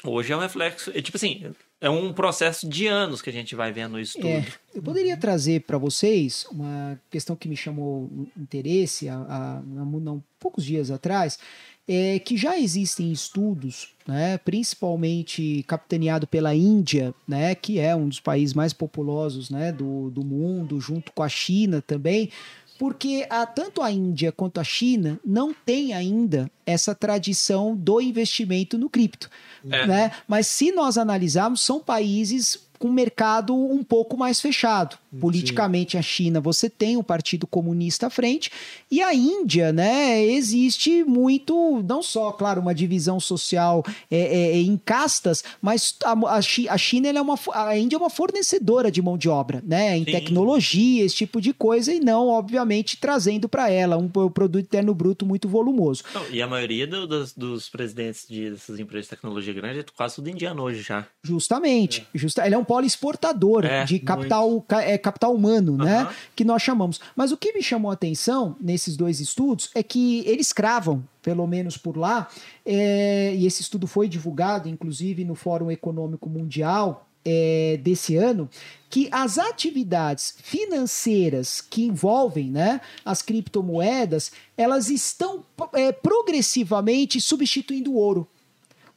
hoje 0.05 0.33
é 0.33 0.37
um 0.37 0.40
reflexo. 0.40 0.92
tipo 1.03 1.16
assim, 1.16 1.53
é 1.81 1.88
um 1.88 2.12
processo 2.12 2.69
de 2.69 2.87
anos 2.87 3.23
que 3.23 3.31
a 3.31 3.33
gente 3.33 3.55
vai 3.55 3.73
vendo 3.73 4.01
isso 4.01 4.14
tudo. 4.14 4.29
É, 4.29 4.45
eu 4.75 4.83
poderia 4.83 5.17
trazer 5.17 5.61
para 5.62 5.79
vocês 5.79 6.47
uma 6.51 7.01
questão 7.11 7.37
que 7.37 7.49
me 7.49 7.57
chamou 7.57 8.11
interesse 8.37 9.09
há, 9.09 9.17
há, 9.17 9.59
há 9.59 9.62
não, 9.62 10.23
poucos 10.41 10.64
dias 10.64 10.91
atrás, 10.91 11.38
é 11.87 12.19
que 12.19 12.37
já 12.37 12.59
existem 12.59 13.11
estudos, 13.11 13.95
né, 14.07 14.37
principalmente 14.38 15.64
capitaneado 15.67 16.27
pela 16.27 16.55
Índia, 16.55 17.14
né, 17.27 17.55
que 17.55 17.79
é 17.79 17.97
um 17.97 18.09
dos 18.09 18.21
países 18.21 18.55
mais 18.55 18.75
populosos 18.75 19.49
né, 19.49 19.73
do, 19.73 20.11
do 20.11 20.23
mundo, 20.23 20.79
junto 20.81 21.12
com 21.12 21.23
a 21.23 21.29
China 21.29 21.81
também, 21.81 22.31
porque 22.79 23.27
a, 23.29 23.45
tanto 23.45 23.83
a 23.83 23.91
Índia 23.91 24.31
quanto 24.31 24.61
a 24.61 24.64
China 24.64 25.19
não 25.25 25.53
têm 25.53 25.93
ainda 25.93 26.51
essa 26.64 26.95
tradição 26.95 27.75
do 27.75 28.01
investimento 28.01 28.79
no 28.79 28.88
cripto. 28.88 29.29
É. 29.69 29.87
Né? 29.87 30.12
Mas 30.27 30.47
se 30.47 30.71
nós 30.71 30.97
analisarmos, 30.97 31.61
são 31.61 31.81
países 31.81 32.69
com 32.79 32.88
mercado 32.91 33.55
um 33.55 33.83
pouco 33.83 34.17
mais 34.17 34.41
fechado. 34.41 34.97
Politicamente, 35.21 35.97
a 35.97 36.03
China, 36.03 36.40
você 36.40 36.68
tem 36.68 36.97
o 36.97 37.03
Partido 37.03 37.47
Comunista 37.47 38.07
à 38.09 38.11
frente, 38.11 38.51
e 38.90 39.01
a 39.01 39.14
Índia, 39.14 39.73
né, 39.73 40.23
existe 40.25 41.03
muito, 41.05 41.83
não 41.88 42.03
só, 42.03 42.31
claro, 42.33 42.61
uma 42.61 42.75
divisão 42.75 43.18
social 43.18 43.83
é, 44.11 44.18
é, 44.18 44.51
é, 44.53 44.57
em 44.61 44.77
castas, 44.77 45.42
mas 45.62 45.97
a, 46.05 46.12
a 46.37 46.42
Chi- 46.42 46.68
a 46.68 46.77
China, 46.77 47.09
é 47.09 47.21
uma, 47.21 47.38
a 47.55 47.77
Índia 47.79 47.97
é 47.97 47.99
uma 47.99 48.11
fornecedora 48.11 48.90
de 48.90 49.01
mão 49.01 49.16
de 49.16 49.29
obra, 49.29 49.62
né, 49.66 49.97
em 49.97 50.05
Sim. 50.05 50.11
tecnologia, 50.12 51.05
esse 51.05 51.16
tipo 51.16 51.40
de 51.40 51.53
coisa, 51.53 51.92
e 51.92 52.01
não, 52.01 52.29
obviamente, 52.29 52.97
trazendo 52.99 53.49
para 53.49 53.71
ela 53.71 53.97
um 53.97 54.09
pro- 54.09 54.31
produto 54.31 54.64
interno 54.64 54.94
bruto 54.94 55.25
muito 55.25 55.49
volumoso. 55.49 56.03
Não, 56.14 56.29
e 56.31 56.42
a 56.42 56.47
maioria 56.47 56.87
do- 56.87 57.07
dos, 57.07 57.33
dos 57.33 57.68
presidentes 57.68 58.27
de, 58.29 58.51
dessas 58.51 58.79
empresas 58.79 59.07
de 59.07 59.11
tecnologia 59.11 59.53
grande 59.55 59.81
é 59.81 59.85
quase 59.97 60.16
tudo 60.16 60.29
indiano 60.29 60.62
hoje 60.62 60.83
já. 60.83 61.07
Justamente. 61.23 62.07
Justa, 62.14 62.44
ele 62.44 62.55
é 62.55 62.59
um 62.59 62.64
polo 62.64 62.85
exportador 62.85 63.64
É, 63.64 63.85
de 63.85 63.99
capital, 63.99 64.61
ca- 64.62 64.83
é, 64.83 64.98
capital 64.99 65.35
humano, 65.35 65.77
né? 65.77 66.01
Aham. 66.01 66.13
Que 66.35 66.45
nós 66.45 66.63
chamamos. 66.63 67.01
Mas 67.15 67.33
o 67.33 67.37
que 67.37 67.53
me 67.53 67.63
chamou 67.63 67.91
a 67.91 67.95
atenção 67.95 68.57
nesses 68.61 68.97
dois 68.97 69.21
estudos 69.21 69.71
é 69.75 69.83
que 69.83 70.23
eles 70.27 70.53
cravam, 70.53 71.03
pelo 71.23 71.47
menos 71.47 71.77
por 71.77 71.97
lá, 71.97 72.29
é, 72.65 73.35
e 73.35 73.47
esse 73.47 73.63
estudo 73.63 73.87
foi 73.87 74.09
divulgado, 74.09 74.69
inclusive, 74.69 75.25
no 75.25 75.35
Fórum 75.35 75.71
Econômico 75.71 76.29
Mundial. 76.29 77.05
é, 77.25 77.79
desse 77.83 78.17
ano, 78.17 78.49
que 78.89 79.09
as 79.13 79.39
atividades 79.39 80.35
financeiras 80.43 81.61
que 81.61 81.85
envolvem 81.85 82.51
né, 82.51 82.81
as 83.05 83.21
criptomoedas, 83.21 84.33
elas 84.57 84.89
estão 84.89 85.45
é, 85.75 85.93
progressivamente 85.93 87.21
substituindo 87.21 87.93
o 87.93 87.97
ouro 87.97 88.27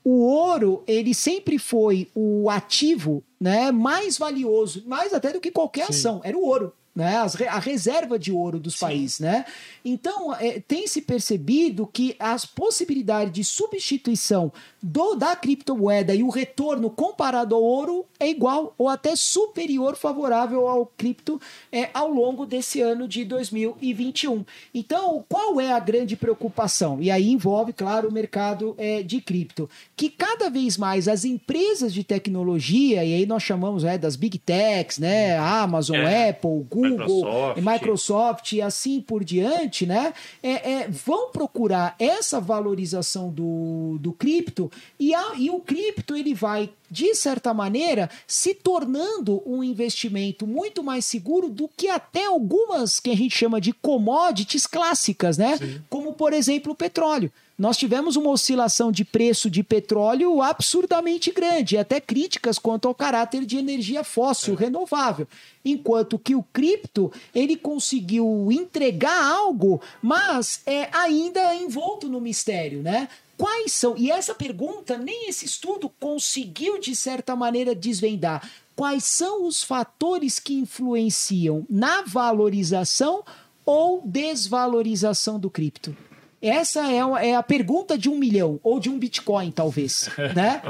o 0.03 0.25
ouro 0.25 0.83
ele 0.87 1.13
sempre 1.13 1.57
foi 1.57 2.09
o 2.15 2.49
ativo 2.49 3.23
né, 3.39 3.71
mais 3.71 4.17
valioso, 4.17 4.83
mais 4.85 5.13
até 5.13 5.31
do 5.31 5.41
que 5.41 5.51
qualquer 5.51 5.87
Sim. 5.87 5.93
ação, 5.93 6.21
era 6.23 6.37
o 6.37 6.43
ouro. 6.43 6.73
Né, 6.93 7.15
a 7.47 7.57
reserva 7.57 8.19
de 8.19 8.33
ouro 8.33 8.59
dos 8.59 8.75
países, 8.75 9.21
né? 9.21 9.45
Então 9.83 10.35
é, 10.35 10.59
tem 10.59 10.85
se 10.87 11.01
percebido 11.01 11.87
que 11.87 12.17
as 12.19 12.45
possibilidades 12.45 13.31
de 13.31 13.45
substituição 13.45 14.51
do 14.81 15.15
da 15.15 15.35
criptomoeda 15.35 16.15
e 16.15 16.23
o 16.23 16.29
retorno 16.29 16.89
comparado 16.89 17.53
ao 17.53 17.61
ouro 17.61 18.05
é 18.19 18.27
igual 18.27 18.73
ou 18.77 18.89
até 18.89 19.15
superior 19.15 19.95
favorável 19.95 20.67
ao 20.67 20.85
cripto 20.85 21.39
é, 21.71 21.89
ao 21.93 22.09
longo 22.09 22.45
desse 22.45 22.81
ano 22.81 23.07
de 23.07 23.23
2021. 23.23 24.43
Então, 24.73 25.23
qual 25.29 25.61
é 25.61 25.71
a 25.71 25.79
grande 25.79 26.15
preocupação? 26.15 26.97
E 26.99 27.11
aí 27.11 27.29
envolve, 27.29 27.73
claro, 27.73 28.09
o 28.09 28.11
mercado 28.11 28.73
é, 28.77 29.03
de 29.03 29.21
cripto, 29.21 29.69
que 29.95 30.09
cada 30.09 30.49
vez 30.49 30.77
mais 30.77 31.07
as 31.07 31.25
empresas 31.25 31.93
de 31.93 32.03
tecnologia, 32.03 33.03
e 33.03 33.13
aí 33.13 33.25
nós 33.25 33.43
chamamos 33.43 33.83
é, 33.83 33.97
das 33.97 34.15
big 34.15 34.39
techs, 34.39 34.97
né, 34.97 35.37
Amazon, 35.37 35.97
É. 35.97 36.29
Apple, 36.29 36.65
Google, 36.69 37.53
Microsoft. 37.55 37.61
Microsoft 37.61 38.51
e 38.53 38.61
assim 38.61 38.99
por 38.99 39.23
diante, 39.23 39.85
né, 39.85 40.13
é, 40.41 40.71
é, 40.71 40.87
vão 40.89 41.31
procurar 41.31 41.95
essa 41.99 42.39
valorização 42.39 43.29
do, 43.29 43.97
do 43.99 44.11
cripto 44.11 44.70
e, 44.99 45.13
a, 45.13 45.33
e 45.37 45.49
o 45.49 45.59
cripto 45.59 46.15
ele 46.15 46.33
vai 46.33 46.69
de 46.91 47.15
certa 47.15 47.53
maneira, 47.53 48.09
se 48.27 48.53
tornando 48.53 49.41
um 49.45 49.63
investimento 49.63 50.45
muito 50.45 50.83
mais 50.83 51.05
seguro 51.05 51.47
do 51.47 51.69
que 51.69 51.87
até 51.87 52.25
algumas 52.25 52.99
que 52.99 53.09
a 53.09 53.15
gente 53.15 53.35
chama 53.35 53.61
de 53.61 53.71
commodities 53.71 54.67
clássicas, 54.67 55.37
né? 55.37 55.57
Como, 55.89 56.11
por 56.11 56.33
exemplo, 56.33 56.73
o 56.73 56.75
petróleo. 56.75 57.31
Nós 57.57 57.77
tivemos 57.77 58.15
uma 58.15 58.31
oscilação 58.31 58.91
de 58.91 59.05
preço 59.05 59.49
de 59.49 59.63
petróleo 59.63 60.41
absurdamente 60.41 61.31
grande, 61.31 61.77
até 61.77 62.01
críticas 62.01 62.57
quanto 62.57 62.87
ao 62.87 62.95
caráter 62.95 63.45
de 63.45 63.55
energia 63.55 64.03
fóssil 64.03 64.55
renovável. 64.55 65.27
Enquanto 65.63 66.17
que 66.17 66.33
o 66.33 66.43
cripto, 66.51 67.11
ele 67.33 67.55
conseguiu 67.55 68.49
entregar 68.51 69.23
algo, 69.23 69.79
mas 70.01 70.61
é 70.65 70.89
ainda 70.91 71.53
envolto 71.55 72.09
no 72.09 72.19
mistério, 72.19 72.81
né? 72.81 73.07
Quais 73.41 73.73
são? 73.73 73.97
E 73.97 74.11
essa 74.11 74.35
pergunta, 74.35 74.99
nem 74.99 75.27
esse 75.27 75.45
estudo 75.45 75.89
conseguiu, 75.99 76.79
de 76.79 76.95
certa 76.95 77.35
maneira, 77.35 77.73
desvendar. 77.73 78.47
Quais 78.75 79.03
são 79.03 79.47
os 79.47 79.63
fatores 79.63 80.37
que 80.37 80.53
influenciam 80.53 81.65
na 81.67 82.03
valorização 82.03 83.23
ou 83.65 84.03
desvalorização 84.05 85.39
do 85.39 85.49
cripto? 85.49 85.97
Essa 86.39 86.91
é, 86.91 87.03
uma- 87.03 87.23
é 87.23 87.35
a 87.35 87.41
pergunta 87.41 87.97
de 87.97 88.09
um 88.09 88.15
milhão, 88.17 88.59
ou 88.61 88.79
de 88.79 88.91
um 88.91 88.99
Bitcoin, 88.99 89.49
talvez. 89.51 90.07
né? 90.35 90.61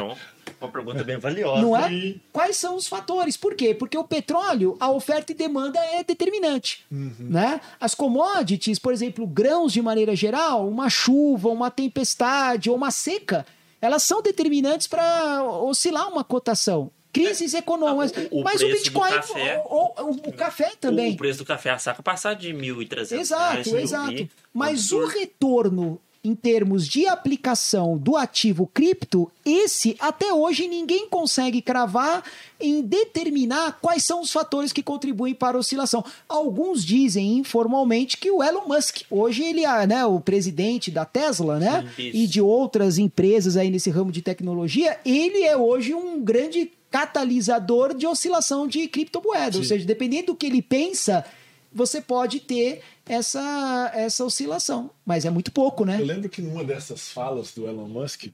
Uma 0.61 0.69
pergunta 0.71 1.03
bem 1.03 1.17
valiosa. 1.17 1.61
Não 1.61 1.75
é? 1.75 2.15
Quais 2.31 2.55
são 2.55 2.75
os 2.75 2.87
fatores? 2.87 3.35
Por 3.35 3.55
quê? 3.55 3.73
Porque 3.73 3.97
o 3.97 4.03
petróleo, 4.03 4.77
a 4.79 4.91
oferta 4.91 5.31
e 5.31 5.35
demanda 5.35 5.79
é 5.79 6.03
determinante. 6.03 6.85
Né? 6.91 7.59
As 7.79 7.95
commodities, 7.95 8.77
por 8.77 8.93
exemplo, 8.93 9.25
grãos 9.25 9.73
de 9.73 9.81
maneira 9.81 10.15
geral, 10.15 10.67
uma 10.67 10.89
chuva, 10.89 11.49
uma 11.49 11.71
tempestade 11.71 12.69
ou 12.69 12.75
uma 12.75 12.91
seca, 12.91 13.45
elas 13.81 14.03
são 14.03 14.21
determinantes 14.21 14.85
para 14.87 15.43
oscilar 15.63 16.07
uma 16.07 16.23
cotação. 16.23 16.91
Crises 17.11 17.53
econômicas. 17.53 18.13
O- 18.31 18.39
o 18.39 18.43
mas 18.43 18.61
o 18.61 18.67
Bitcoin, 18.67 19.11
café- 19.11 19.61
o, 19.65 19.85
o- 20.01 20.29
o 20.29 20.33
café 20.33 20.71
também. 20.79 21.13
O 21.13 21.17
preço 21.17 21.39
do 21.39 21.45
café 21.45 21.71
a 21.71 21.77
saca 21.77 22.01
passar 22.01 22.35
de 22.35 22.53
1.300 22.53 22.89
reais. 22.89 23.11
Exato, 23.11 23.69
eu 23.69 23.79
exato. 23.79 24.29
Mas 24.53 24.91
o 24.93 25.05
retorno 25.07 25.99
em 26.23 26.35
termos 26.35 26.87
de 26.87 27.07
aplicação 27.07 27.97
do 27.97 28.15
ativo 28.15 28.69
cripto, 28.71 29.31
esse 29.43 29.95
até 29.99 30.31
hoje 30.31 30.67
ninguém 30.67 31.07
consegue 31.09 31.61
cravar 31.61 32.23
em 32.59 32.83
determinar 32.83 33.79
quais 33.81 34.05
são 34.05 34.21
os 34.21 34.31
fatores 34.31 34.71
que 34.71 34.83
contribuem 34.83 35.33
para 35.33 35.57
a 35.57 35.59
oscilação. 35.59 36.05
Alguns 36.29 36.85
dizem 36.85 37.37
informalmente 37.37 38.17
que 38.17 38.29
o 38.29 38.43
Elon 38.43 38.67
Musk, 38.67 39.01
hoje 39.09 39.43
ele 39.43 39.65
é 39.65 39.87
né, 39.87 40.05
o 40.05 40.19
presidente 40.19 40.91
da 40.91 41.05
Tesla, 41.05 41.57
né? 41.57 41.89
Isso. 41.97 42.17
E 42.17 42.27
de 42.27 42.39
outras 42.39 42.99
empresas 42.99 43.57
aí 43.57 43.71
nesse 43.71 43.89
ramo 43.89 44.11
de 44.11 44.21
tecnologia, 44.21 44.99
ele 45.03 45.43
é 45.43 45.57
hoje 45.57 45.95
um 45.95 46.21
grande 46.21 46.71
catalisador 46.91 47.95
de 47.95 48.05
oscilação 48.05 48.67
de 48.67 48.87
criptomoeda. 48.87 49.57
Ou 49.57 49.63
seja, 49.63 49.85
dependendo 49.85 50.27
do 50.27 50.35
que 50.35 50.45
ele 50.45 50.61
pensa, 50.61 51.25
você 51.73 52.01
pode 52.01 52.39
ter 52.39 52.81
essa, 53.05 53.91
essa 53.93 54.23
oscilação. 54.25 54.89
Mas 55.05 55.25
é 55.25 55.29
muito 55.29 55.51
pouco, 55.51 55.85
né? 55.85 55.99
Eu 56.01 56.05
lembro 56.05 56.29
que 56.29 56.41
numa 56.41 56.63
dessas 56.63 57.09
falas 57.09 57.53
do 57.53 57.67
Elon 57.67 57.87
Musk, 57.87 58.25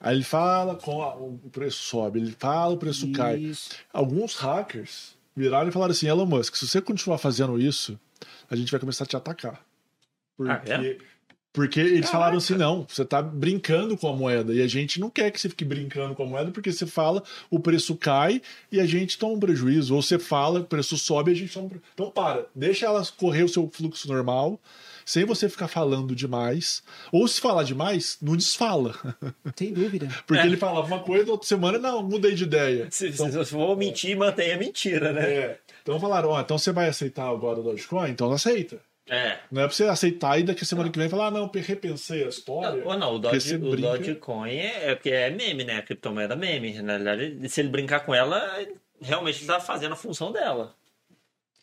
aí 0.00 0.16
ele 0.16 0.24
fala 0.24 0.74
com 0.76 1.02
a- 1.02 1.14
o 1.16 1.38
preço 1.52 1.82
sobe, 1.84 2.20
ele 2.20 2.32
fala 2.38 2.74
o 2.74 2.78
preço 2.78 3.10
cai. 3.12 3.36
Isso. 3.38 3.70
Alguns 3.92 4.34
hackers 4.34 5.14
viraram 5.36 5.68
e 5.68 5.72
falaram 5.72 5.92
assim: 5.92 6.06
Elon 6.06 6.26
Musk, 6.26 6.56
se 6.56 6.66
você 6.68 6.80
continuar 6.80 7.18
fazendo 7.18 7.60
isso, 7.60 7.98
a 8.50 8.56
gente 8.56 8.70
vai 8.70 8.80
começar 8.80 9.04
a 9.04 9.06
te 9.06 9.16
atacar. 9.16 9.64
Porque, 10.36 10.72
Ah, 10.72 10.82
é? 10.82 10.98
Porque 11.54 11.78
eles 11.80 12.10
falaram 12.10 12.36
assim: 12.36 12.54
não, 12.56 12.84
você 12.86 13.04
tá 13.04 13.22
brincando 13.22 13.96
com 13.96 14.08
a 14.08 14.12
moeda 14.12 14.52
e 14.52 14.60
a 14.60 14.66
gente 14.66 14.98
não 15.00 15.08
quer 15.08 15.30
que 15.30 15.40
você 15.40 15.48
fique 15.48 15.64
brincando 15.64 16.14
com 16.14 16.24
a 16.24 16.26
moeda 16.26 16.50
porque 16.50 16.70
você 16.72 16.84
fala, 16.84 17.22
o 17.48 17.58
preço 17.60 17.94
cai 17.96 18.42
e 18.70 18.80
a 18.80 18.84
gente 18.84 19.16
toma 19.16 19.34
um 19.34 19.40
prejuízo. 19.40 19.94
Ou 19.94 20.02
você 20.02 20.18
fala, 20.18 20.60
o 20.60 20.64
preço 20.64 20.98
sobe 20.98 21.30
e 21.30 21.34
a 21.34 21.36
gente 21.36 21.54
toma 21.54 21.66
um 21.66 21.68
prejuízo. 21.68 21.90
Então 21.94 22.10
para, 22.10 22.44
deixa 22.54 22.84
elas 22.86 23.08
correr 23.08 23.44
o 23.44 23.48
seu 23.48 23.70
fluxo 23.72 24.06
normal. 24.08 24.60
Sem 25.06 25.26
você 25.26 25.50
ficar 25.50 25.68
falando 25.68 26.16
demais. 26.16 26.82
Ou 27.12 27.28
se 27.28 27.38
falar 27.38 27.62
demais, 27.62 28.16
não 28.22 28.34
desfala. 28.34 28.94
Sem 29.54 29.70
dúvida. 29.70 30.08
Porque 30.26 30.42
É. 30.42 30.46
ele 30.46 30.56
falava 30.56 30.86
uma 30.86 31.00
coisa, 31.00 31.30
outra 31.30 31.46
semana, 31.46 31.78
não, 31.78 32.02
mudei 32.02 32.34
de 32.34 32.44
ideia. 32.44 32.88
Se, 32.90 33.12
se, 33.12 33.18
se 33.30 33.36
eu 33.36 33.44
for 33.44 33.76
mentir, 33.76 34.16
mantenha 34.16 34.54
a 34.54 34.58
mentira, 34.58 35.12
né? 35.12 35.30
É. 35.30 35.58
Então 35.82 36.00
falaram, 36.00 36.30
ó, 36.30 36.40
então 36.40 36.56
você 36.56 36.72
vai 36.72 36.88
aceitar 36.88 37.28
agora 37.28 37.60
o 37.60 37.62
Dogecoin? 37.62 38.10
Então 38.10 38.32
aceita. 38.32 38.80
É. 39.08 39.38
Não 39.50 39.62
é 39.62 39.66
pra 39.66 39.74
você 39.74 39.84
aceitar 39.84 40.38
e 40.40 40.42
daqui 40.44 40.62
a 40.62 40.66
semana 40.66 40.88
que 40.90 40.98
vem 40.98 41.08
falar, 41.10 41.26
ah, 41.26 41.30
não, 41.30 41.50
repensei 41.54 42.24
a 42.24 42.28
história. 42.28 42.82
Ou 42.84 42.98
não, 42.98 43.16
o, 43.16 43.18
Doge, 43.18 43.56
o 43.56 43.76
Dogecoin 43.76 44.50
é, 44.50 44.90
é 44.90 44.94
porque 44.94 45.10
é 45.10 45.28
meme, 45.30 45.62
né? 45.64 45.76
A 45.76 45.82
criptomoeda 45.82 46.34
meme. 46.34 46.80
Na 46.80 46.96
verdade, 46.96 47.48
se 47.48 47.60
ele 47.60 47.68
brincar 47.68 48.00
com 48.00 48.14
ela, 48.14 48.40
realmente 49.00 49.44
tá 49.44 49.60
fazendo 49.60 49.92
a 49.92 49.96
função 49.96 50.32
dela. 50.32 50.74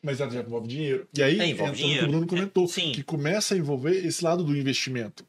Mas 0.03 0.19
ela 0.19 0.29
já 0.31 0.39
envolve 0.41 0.67
dinheiro. 0.67 1.07
E 1.15 1.21
aí, 1.23 1.39
É, 1.39 1.45
envolve 1.47 1.73
que 1.73 1.81
dinheiro. 1.83 2.05
o 2.07 2.09
Bruno 2.09 2.27
comentou, 2.27 2.65
É, 2.65 2.67
sim. 2.67 2.91
que 2.91 3.03
começa 3.03 3.53
a 3.53 3.57
envolver 3.57 4.05
esse 4.05 4.23
lado 4.23 4.43
do 4.43 4.55
investimento. 4.55 5.25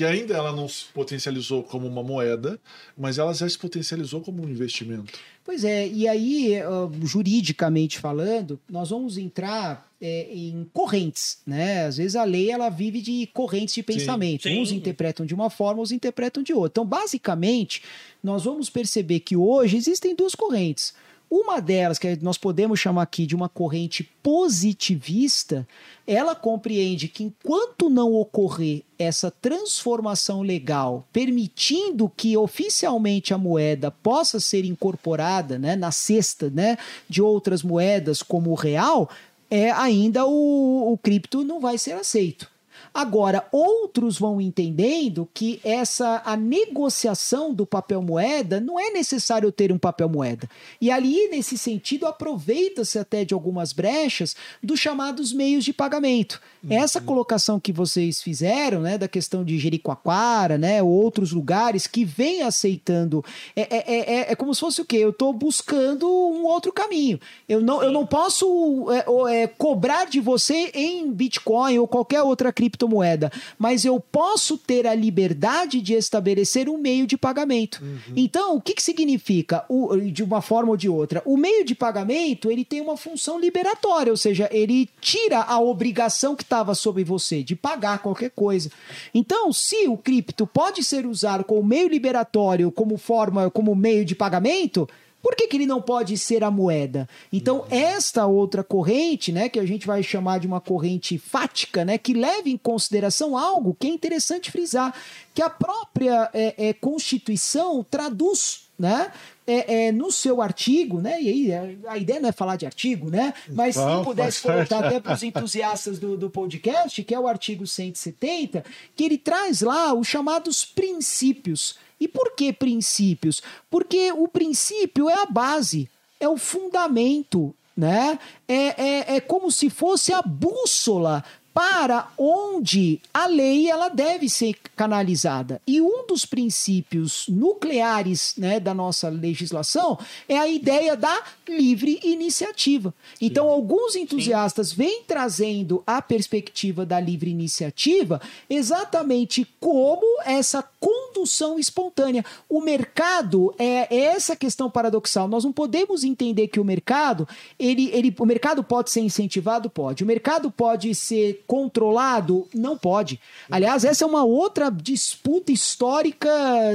Que 0.00 0.04
ainda 0.06 0.32
ela 0.32 0.50
não 0.50 0.66
se 0.66 0.86
potencializou 0.94 1.62
como 1.62 1.86
uma 1.86 2.02
moeda, 2.02 2.58
mas 2.96 3.18
ela 3.18 3.34
já 3.34 3.46
se 3.46 3.58
potencializou 3.58 4.22
como 4.22 4.42
um 4.42 4.48
investimento. 4.48 5.12
Pois 5.44 5.62
é, 5.62 5.86
e 5.86 6.08
aí, 6.08 6.54
uh, 6.62 7.06
juridicamente 7.06 7.98
falando, 7.98 8.58
nós 8.66 8.88
vamos 8.88 9.18
entrar 9.18 9.86
é, 10.00 10.26
em 10.32 10.66
correntes, 10.72 11.40
né? 11.46 11.84
Às 11.84 11.98
vezes 11.98 12.16
a 12.16 12.24
lei 12.24 12.50
ela 12.50 12.70
vive 12.70 13.02
de 13.02 13.26
correntes 13.34 13.74
de 13.74 13.82
pensamento. 13.82 14.44
sim. 14.44 14.58
Uns 14.58 14.72
interpretam 14.72 15.26
de 15.26 15.34
uma 15.34 15.50
forma, 15.50 15.80
outros 15.80 15.92
interpretam 15.92 16.42
de 16.42 16.54
outra. 16.54 16.80
Então, 16.80 16.86
basicamente, 16.86 17.82
nós 18.22 18.44
vamos 18.44 18.70
perceber 18.70 19.20
que 19.20 19.36
hoje 19.36 19.76
existem 19.76 20.14
duas 20.14 20.34
correntes. 20.34 20.94
Uma 21.30 21.60
delas, 21.60 21.96
que 21.96 22.18
nós 22.20 22.36
podemos 22.36 22.80
chamar 22.80 23.02
aqui 23.02 23.24
de 23.24 23.36
uma 23.36 23.48
corrente 23.48 24.02
positivista, 24.20 25.64
ela 26.04 26.34
compreende 26.34 27.06
que 27.06 27.22
enquanto 27.22 27.88
não 27.88 28.14
ocorrer 28.14 28.82
essa 28.98 29.30
transformação 29.30 30.42
legal, 30.42 31.06
permitindo 31.12 32.10
que 32.16 32.36
oficialmente 32.36 33.32
a 33.32 33.38
moeda 33.38 33.92
possa 33.92 34.40
ser 34.40 34.64
incorporada 34.64 35.56
né, 35.56 35.76
na 35.76 35.92
cesta 35.92 36.50
né, 36.50 36.76
de 37.08 37.22
outras 37.22 37.62
moedas 37.62 38.24
como 38.24 38.50
o 38.50 38.54
real, 38.54 39.08
é 39.48 39.70
ainda 39.70 40.26
o, 40.26 40.92
o 40.92 40.98
cripto 40.98 41.44
não 41.44 41.60
vai 41.60 41.78
ser 41.78 41.92
aceito. 41.92 42.50
Agora, 42.92 43.46
outros 43.52 44.18
vão 44.18 44.40
entendendo 44.40 45.28
que 45.32 45.60
essa 45.64 46.22
a 46.24 46.36
negociação 46.36 47.54
do 47.54 47.64
papel 47.64 48.02
moeda 48.02 48.60
não 48.60 48.78
é 48.78 48.90
necessário 48.90 49.52
ter 49.52 49.72
um 49.72 49.78
papel 49.78 50.08
moeda. 50.08 50.48
E 50.80 50.90
ali, 50.90 51.28
nesse 51.28 51.56
sentido, 51.56 52.06
aproveita-se 52.06 52.98
até 52.98 53.24
de 53.24 53.32
algumas 53.32 53.72
brechas 53.72 54.34
dos 54.62 54.80
chamados 54.80 55.32
meios 55.32 55.64
de 55.64 55.72
pagamento. 55.72 56.40
Essa 56.68 57.00
colocação 57.00 57.58
que 57.58 57.72
vocês 57.72 58.20
fizeram, 58.20 58.82
né, 58.82 58.98
da 58.98 59.08
questão 59.08 59.42
de 59.42 59.58
Jericoacoara, 59.58 60.58
né, 60.58 60.82
ou 60.82 60.90
outros 60.90 61.32
lugares 61.32 61.86
que 61.86 62.04
vem 62.04 62.42
aceitando, 62.42 63.24
é, 63.56 63.62
é, 63.62 63.98
é, 63.98 64.32
é 64.32 64.34
como 64.34 64.54
se 64.54 64.60
fosse 64.60 64.80
o 64.82 64.84
quê? 64.84 64.98
Eu 64.98 65.10
estou 65.10 65.32
buscando 65.32 66.06
um 66.06 66.44
outro 66.44 66.70
caminho. 66.70 67.18
Eu 67.48 67.62
não, 67.62 67.82
eu 67.82 67.90
não 67.90 68.06
posso 68.06 68.86
é, 68.90 69.42
é, 69.42 69.46
cobrar 69.46 70.04
de 70.04 70.20
você 70.20 70.70
em 70.74 71.10
Bitcoin 71.10 71.78
ou 71.78 71.88
qualquer 71.88 72.22
outra 72.22 72.52
criptomoeda, 72.80 73.30
mas 73.58 73.84
eu 73.84 74.00
posso 74.00 74.56
ter 74.56 74.86
a 74.86 74.94
liberdade 74.94 75.80
de 75.80 75.94
estabelecer 75.94 76.68
um 76.68 76.78
meio 76.78 77.06
de 77.06 77.16
pagamento. 77.16 77.82
Então, 78.16 78.56
o 78.56 78.60
que, 78.60 78.74
que 78.74 78.82
significa, 78.82 79.64
o, 79.68 79.96
de 79.96 80.22
uma 80.22 80.40
forma 80.40 80.70
ou 80.70 80.76
de 80.76 80.88
outra? 80.88 81.22
O 81.24 81.36
meio 81.36 81.64
de 81.64 81.74
pagamento 81.74 82.50
ele 82.50 82.64
tem 82.64 82.80
uma 82.80 82.96
função 82.96 83.38
liberatória, 83.38 84.10
ou 84.10 84.16
seja, 84.16 84.48
ele 84.50 84.88
tira 85.00 85.42
a 85.42 85.60
obrigação 85.60 86.34
que 86.34 86.42
estava 86.42 86.74
sobre 86.74 87.04
você 87.04 87.42
de 87.42 87.54
pagar 87.54 87.98
qualquer 87.98 88.30
coisa. 88.30 88.70
Então, 89.12 89.52
se 89.52 89.86
o 89.86 89.96
cripto 89.96 90.46
pode 90.46 90.82
ser 90.82 91.06
usado 91.06 91.44
como 91.44 91.62
meio 91.62 91.88
liberatório, 91.88 92.70
como 92.70 92.96
forma, 92.96 93.50
como 93.50 93.74
meio 93.74 94.04
de 94.04 94.14
pagamento, 94.14 94.88
Por 95.22 95.36
que, 95.36 95.46
que 95.46 95.56
ele 95.56 95.66
não 95.66 95.82
pode 95.82 96.16
ser 96.16 96.42
a 96.42 96.50
moeda? 96.50 97.08
Então, 97.32 97.64
esta 97.70 98.26
outra 98.26 98.64
corrente, 98.64 99.30
né, 99.32 99.48
que 99.48 99.58
a 99.58 99.66
gente 99.66 99.86
vai 99.86 100.02
chamar 100.02 100.38
de 100.38 100.46
uma 100.46 100.60
corrente 100.60 101.18
fática, 101.18 101.84
né, 101.84 101.98
que 101.98 102.14
leva 102.14 102.48
em 102.48 102.56
consideração 102.56 103.36
algo 103.36 103.76
que 103.78 103.86
é 103.86 103.90
interessante 103.90 104.50
frisar, 104.50 104.94
que 105.34 105.42
a 105.42 105.50
própria 105.50 106.30
é, 106.32 106.68
é, 106.68 106.72
Constituição 106.72 107.84
traduz, 107.88 108.70
né, 108.78 109.12
é, 109.46 109.86
é, 109.86 109.92
no 109.92 110.10
seu 110.12 110.40
artigo, 110.40 111.00
né? 111.00 111.20
E 111.20 111.28
aí 111.28 111.50
é, 111.50 111.76
a 111.88 111.98
ideia 111.98 112.20
não 112.20 112.28
é 112.28 112.32
falar 112.32 112.56
de 112.56 112.64
artigo, 112.64 113.10
né? 113.10 113.34
Mas 113.48 113.74
se 113.74 114.04
pudesse 114.04 114.40
colocar 114.42 114.78
até 114.78 115.00
para 115.00 115.12
os 115.12 115.22
entusiastas 115.22 115.98
do, 115.98 116.16
do 116.16 116.30
podcast, 116.30 117.02
que 117.02 117.14
é 117.14 117.18
o 117.18 117.26
artigo 117.26 117.66
170, 117.66 118.64
que 118.94 119.04
ele 119.04 119.18
traz 119.18 119.60
lá 119.60 119.92
os 119.92 120.06
chamados 120.06 120.64
princípios. 120.64 121.76
E 122.00 122.08
por 122.08 122.32
que 122.34 122.52
princípios? 122.52 123.42
Porque 123.70 124.10
o 124.12 124.26
princípio 124.26 125.08
é 125.08 125.22
a 125.22 125.26
base, 125.26 125.88
é 126.18 126.28
o 126.28 126.38
fundamento, 126.38 127.54
né? 127.76 128.18
É, 128.48 128.54
é, 128.54 129.16
é 129.16 129.20
como 129.20 129.50
se 129.50 129.68
fosse 129.68 130.12
a 130.12 130.22
bússola 130.22 131.22
para 131.52 132.08
onde 132.16 133.00
a 133.12 133.26
lei 133.26 133.68
ela 133.68 133.88
deve 133.88 134.28
ser 134.28 134.54
canalizada. 134.76 135.60
E 135.66 135.80
um 135.80 136.06
dos 136.06 136.24
princípios 136.24 137.26
nucleares 137.28 138.34
né, 138.36 138.60
da 138.60 138.72
nossa 138.72 139.08
legislação 139.08 139.98
é 140.28 140.38
a 140.38 140.46
ideia 140.46 140.96
da 140.96 141.22
livre 141.48 142.00
iniciativa. 142.04 142.94
Então, 143.20 143.46
Sim. 143.46 143.52
alguns 143.52 143.96
entusiastas 143.96 144.68
Sim. 144.70 144.76
vêm 144.76 145.02
trazendo 145.06 145.82
a 145.86 146.00
perspectiva 146.00 146.86
da 146.86 147.00
livre 147.00 147.30
iniciativa 147.30 148.20
exatamente 148.48 149.46
como 149.58 150.22
essa 150.24 150.62
condução 150.80 151.58
espontânea. 151.58 152.24
O 152.48 152.60
mercado 152.60 153.54
é 153.58 153.94
essa 153.94 154.34
questão 154.34 154.70
paradoxal. 154.70 155.28
Nós 155.28 155.44
não 155.44 155.52
podemos 155.52 156.02
entender 156.02 156.48
que 156.48 156.58
o 156.58 156.64
mercado, 156.64 157.28
ele, 157.58 157.90
ele, 157.92 158.14
o 158.18 158.24
mercado 158.24 158.64
pode 158.64 158.90
ser 158.90 159.00
incentivado? 159.00 159.68
Pode. 159.68 160.02
O 160.02 160.06
mercado 160.06 160.50
pode 160.50 160.94
ser 160.94 161.44
controlado? 161.46 162.48
Não 162.54 162.76
pode. 162.76 163.20
Aliás, 163.50 163.84
essa 163.84 164.04
é 164.04 164.06
uma 164.06 164.24
outra 164.24 164.70
disputa 164.70 165.52
histórica 165.52 166.30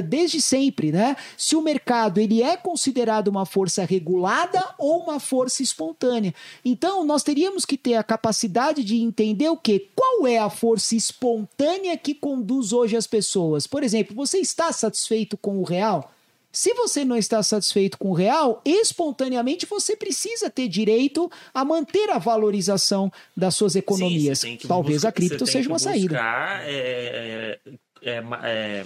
desde 0.08 0.42
sempre, 0.42 0.92
né? 0.92 1.18
Se 1.36 1.56
o 1.56 1.62
mercado 1.62 2.20
ele 2.20 2.44
é 2.44 2.56
considerado 2.56 3.30
uma 3.30 3.46
força 3.46 3.84
regulada 3.84 4.64
ou 4.78 5.00
uma 5.00 5.20
força 5.20 5.64
espontânea. 5.64 6.34
Então, 6.64 7.04
nós 7.04 7.24
teríamos 7.24 7.66
que 7.66 7.78
ter 7.78 7.96
a 7.96 8.04
capacidade 8.04 8.84
de 8.84 8.98
entender 8.98 9.50
o 9.50 9.58
que? 9.58 9.90
Qual 9.96 10.28
é 10.28 10.38
a 10.38 10.50
força 10.50 10.96
espontânea 10.96 11.98
que 11.98 12.14
conduz 12.14 12.72
hoje 12.72 12.96
as 12.96 13.08
pessoas? 13.08 13.66
Por 13.66 13.82
exemplo, 13.82 13.95
você 14.04 14.40
está 14.40 14.72
satisfeito 14.72 15.38
com 15.38 15.60
o 15.60 15.64
real? 15.64 16.12
Se 16.52 16.74
você 16.74 17.04
não 17.04 17.18
está 17.18 17.44
satisfeito 17.44 17.98
com 17.98 18.12
o 18.12 18.14
real, 18.14 18.62
espontaneamente 18.64 19.66
você 19.66 19.94
precisa 19.94 20.50
ter 20.50 20.70
direito 20.70 21.30
a 21.54 21.66
manter 21.66 22.10
a 22.10 22.18
valorização 22.18 23.12
das 23.36 23.56
suas 23.56 23.76
economias. 23.76 24.40
Sim, 24.40 24.58
Talvez 24.66 25.00
buscar, 25.00 25.10
a 25.10 25.12
cripto 25.12 25.46
seja 25.46 25.68
uma 25.68 25.78
saída. 25.78 26.18
É, 26.64 27.60
é, 28.02 28.10
é, 28.10 28.24
é 28.44 28.86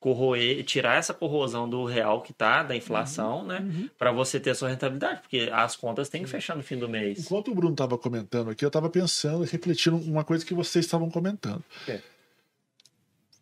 corroer, 0.00 0.64
tirar 0.64 0.96
essa 0.96 1.12
corrosão 1.12 1.68
do 1.68 1.84
real 1.84 2.22
que 2.22 2.32
tá, 2.32 2.62
da 2.62 2.74
inflação, 2.74 3.40
uhum, 3.40 3.46
né? 3.46 3.58
Uhum. 3.60 3.90
Para 3.98 4.10
você 4.10 4.40
ter 4.40 4.50
a 4.50 4.54
sua 4.54 4.70
rentabilidade, 4.70 5.20
porque 5.20 5.50
as 5.52 5.76
contas 5.76 6.08
têm 6.08 6.22
que 6.22 6.30
fechar 6.30 6.56
no 6.56 6.62
fim 6.62 6.78
do 6.78 6.88
mês. 6.88 7.18
Enquanto 7.18 7.50
o 7.50 7.54
Bruno 7.54 7.74
estava 7.74 7.98
comentando 7.98 8.48
aqui, 8.48 8.64
eu 8.64 8.68
estava 8.68 8.88
pensando 8.88 9.44
e 9.44 9.46
refletindo 9.46 9.98
uma 9.98 10.24
coisa 10.24 10.42
que 10.44 10.54
vocês 10.54 10.86
estavam 10.86 11.10
comentando. 11.10 11.62
É 11.86 12.00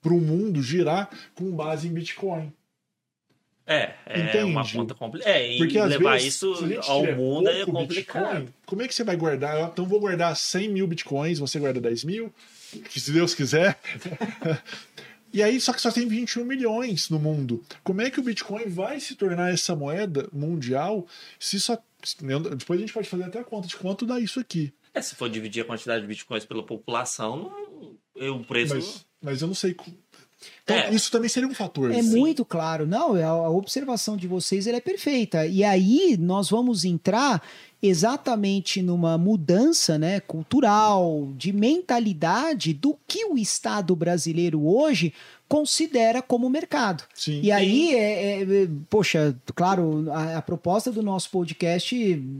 para 0.00 0.14
o 0.14 0.20
mundo 0.22 0.62
girar 0.62 1.10
com 1.34 1.50
base 1.50 1.86
em 1.86 1.92
Bitcoin. 1.92 2.50
É, 3.70 3.94
é 4.04 4.18
Entende? 4.18 4.44
uma 4.46 4.68
conta 4.68 4.94
complicada. 4.96 5.32
É, 5.32 5.54
e 5.54 5.58
Porque, 5.58 5.80
levar 5.80 6.14
vezes, 6.14 6.34
isso 6.34 6.52
ao 6.88 7.06
mundo 7.14 7.48
é 7.48 7.64
complicado. 7.64 8.40
Bitcoin, 8.40 8.54
como 8.66 8.82
é 8.82 8.88
que 8.88 8.92
você 8.92 9.04
vai 9.04 9.14
guardar? 9.14 9.70
Então 9.72 9.86
vou 9.86 10.00
guardar 10.00 10.34
100 10.34 10.70
mil 10.70 10.88
bitcoins, 10.88 11.38
você 11.38 11.60
guarda 11.60 11.80
10 11.80 12.02
mil, 12.02 12.34
que 12.90 12.98
se 12.98 13.12
Deus 13.12 13.32
quiser. 13.32 13.78
e 15.32 15.40
aí, 15.40 15.60
só 15.60 15.72
que 15.72 15.80
só 15.80 15.92
tem 15.92 16.08
21 16.08 16.44
milhões 16.44 17.10
no 17.10 17.20
mundo. 17.20 17.62
Como 17.84 18.02
é 18.02 18.10
que 18.10 18.18
o 18.18 18.24
Bitcoin 18.24 18.64
vai 18.66 18.98
se 18.98 19.14
tornar 19.14 19.52
essa 19.52 19.76
moeda 19.76 20.28
mundial 20.32 21.06
se 21.38 21.60
só. 21.60 21.78
Depois 22.58 22.80
a 22.80 22.82
gente 22.82 22.92
pode 22.92 23.08
fazer 23.08 23.22
até 23.22 23.38
a 23.38 23.44
conta 23.44 23.68
de 23.68 23.76
quanto 23.76 24.04
dá 24.04 24.18
isso 24.18 24.40
aqui. 24.40 24.74
É, 24.92 25.00
se 25.00 25.14
for 25.14 25.30
dividir 25.30 25.62
a 25.62 25.64
quantidade 25.64 26.00
de 26.02 26.08
bitcoins 26.08 26.44
pela 26.44 26.64
população, 26.64 27.52
o 28.16 28.40
preço. 28.40 28.74
Mas, 28.74 29.06
mas 29.22 29.42
eu 29.42 29.46
não 29.46 29.54
sei 29.54 29.76
então, 30.62 30.76
é. 30.76 30.94
isso 30.94 31.10
também 31.10 31.28
seria 31.28 31.48
um 31.48 31.54
fator. 31.54 31.90
É 31.90 32.02
sim. 32.02 32.18
muito 32.18 32.44
claro. 32.44 32.86
Não, 32.86 33.16
é, 33.16 33.24
a 33.24 33.48
observação 33.48 34.16
de 34.16 34.26
vocês 34.26 34.66
é 34.66 34.80
perfeita. 34.80 35.46
E 35.46 35.64
aí 35.64 36.16
nós 36.18 36.50
vamos 36.50 36.84
entrar 36.84 37.42
exatamente 37.82 38.82
numa 38.82 39.16
mudança 39.16 39.98
né, 39.98 40.20
cultural, 40.20 41.28
de 41.36 41.52
mentalidade 41.52 42.72
do 42.72 42.96
que 43.06 43.24
o 43.24 43.38
Estado 43.38 43.96
brasileiro 43.96 44.66
hoje 44.66 45.14
considera 45.50 46.22
como 46.22 46.48
mercado. 46.48 47.02
Sim. 47.12 47.40
E 47.42 47.50
aí, 47.50 47.92
é, 47.92 48.42
é, 48.42 48.46
poxa, 48.88 49.36
claro, 49.52 50.06
a, 50.12 50.36
a, 50.38 50.42
proposta 50.42 50.92
do 50.92 51.02
nosso 51.02 51.28
podcast 51.28 51.96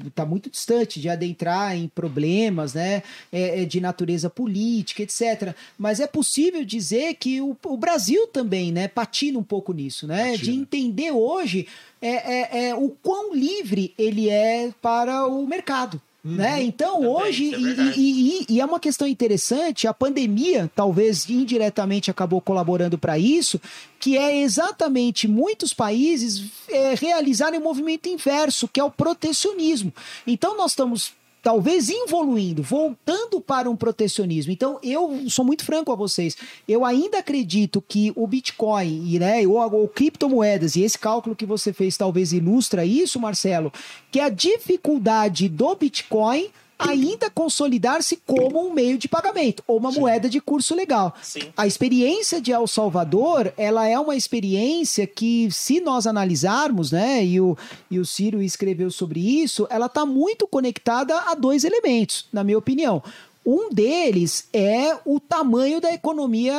está 0.07 0.25
muito 0.25 0.49
distante 0.49 1.01
de 1.01 1.09
adentrar 1.09 1.77
em 1.77 1.89
problemas 1.89 2.75
né, 2.75 3.03
é, 3.33 3.63
é, 3.63 3.65
de 3.65 3.81
natureza 3.81 4.31
política, 4.31 5.03
etc. 5.03 5.57
Mas 5.77 5.99
é 5.99 6.07
possível 6.07 6.65
dizer 6.65 7.15
que 7.15 7.41
o, 7.41 7.57
o 7.65 7.77
Brasil 7.77 8.29
também 8.29 8.71
né, 8.71 8.87
patina 8.87 9.41
um 9.41 9.43
pouco 9.43 9.73
nisso, 9.73 10.07
né? 10.07 10.31
Patina. 10.31 10.45
De 10.45 10.53
entender 10.53 11.11
hoje 11.11 11.67
é, 12.01 12.09
é, 12.11 12.69
é, 12.69 12.75
o 12.77 12.91
quão 13.03 13.35
livre 13.35 13.93
ele 13.99 14.31
é 14.31 14.71
para 14.81 15.27
o 15.27 15.45
mercado. 15.49 16.01
Uhum. 16.23 16.35
Né? 16.35 16.63
Então, 16.63 17.07
hoje, 17.07 17.55
é 17.55 17.59
e, 17.97 18.41
e, 18.41 18.47
e, 18.49 18.61
é 18.61 18.65
uma 18.65 18.79
questão 18.79 19.07
interessante, 19.09 19.87
a 19.87 19.95
pandemia 19.95 20.71
talvez 20.75 21.29
indiretamente 21.29 22.11
acabou 22.11 22.41
colaborando 22.41 22.99
para 22.99 23.19
isso, 23.19 23.59
que 23.99 24.19
é 24.19 24.41
exatamente 24.41 25.27
muitos 25.27 25.73
países 25.73 26.51
é, 26.69 26.95
realizarem 26.95 27.59
o 27.59 27.63
um 27.63 27.65
movimento 27.65 28.09
inverso, 28.09 28.69
que 28.69 28.79
é 28.79 28.85
o 28.85 28.91
protecionismo. 28.91 29.93
Então, 30.27 30.57
nós 30.57 30.73
estamos 30.73 31.13
talvez 31.43 31.89
evoluindo, 31.89 32.63
voltando 32.63 33.41
para 33.41 33.69
um 33.71 33.77
protecionismo. 33.77 34.53
Então, 34.53 34.79
eu 34.83 35.29
sou 35.29 35.45
muito 35.45 35.65
franco 35.65 35.93
a 35.93 35.97
vocês. 35.97 36.37
Eu 36.69 36.85
ainda 36.85 37.19
acredito 37.19 37.83
que 37.87 38.13
o 38.15 38.27
Bitcoin 38.27 39.19
né, 39.19 39.47
ou, 39.47 39.57
ou 39.57 39.89
criptomoedas, 39.89 40.77
e 40.77 40.83
esse 40.83 40.99
cálculo 40.99 41.37
que 41.37 41.47
você 41.47 41.73
fez 41.73 41.97
talvez 41.97 42.33
ilustra 42.33 42.85
isso, 42.85 43.21
Marcelo, 43.21 43.73
que 44.11 44.21
a 44.21 44.29
dificuldade 44.29 45.49
do 45.49 45.75
Bitcoin 45.75 46.51
ainda 46.81 47.29
consolidar-se 47.29 48.17
como 48.27 48.67
um 48.67 48.73
meio 48.73 48.97
de 48.97 49.07
pagamento 49.07 49.63
ou 49.67 49.77
uma 49.77 49.93
Sim. 49.93 50.01
moeda 50.01 50.29
de 50.29 50.41
curso 50.41 50.75
legal. 50.75 51.15
Sim. 51.23 51.53
A 51.57 51.67
experiência 51.67 52.41
de 52.41 52.53
El 52.53 52.67
Salvador, 52.67 53.53
ela 53.57 53.87
é 53.87 53.99
uma 53.99 54.17
experiência 54.17 55.07
que, 55.07 55.49
se 55.51 55.81
nós 55.81 56.07
analisarmos, 56.07 56.91
né, 56.91 57.25
e 57.25 57.41
o, 57.41 57.57
e 57.91 57.99
o 57.99 58.07
Ciro 58.07 58.43
escreveu 58.43 58.91
sobre 58.91 59.21
isso, 59.21 59.67
ela 59.71 59.87
está 59.87 60.07
muito 60.07 60.47
conectada 60.47 61.17
a 61.27 61.35
dois 61.35 61.65
elementos, 61.65 62.27
na 62.33 62.43
minha 62.43 62.59
opinião. 62.59 63.03
Um 63.45 63.71
deles 63.71 64.49
é 64.53 64.97
o 65.05 65.19
tamanho 65.19 65.81
da 65.81 65.93
economia 65.93 66.55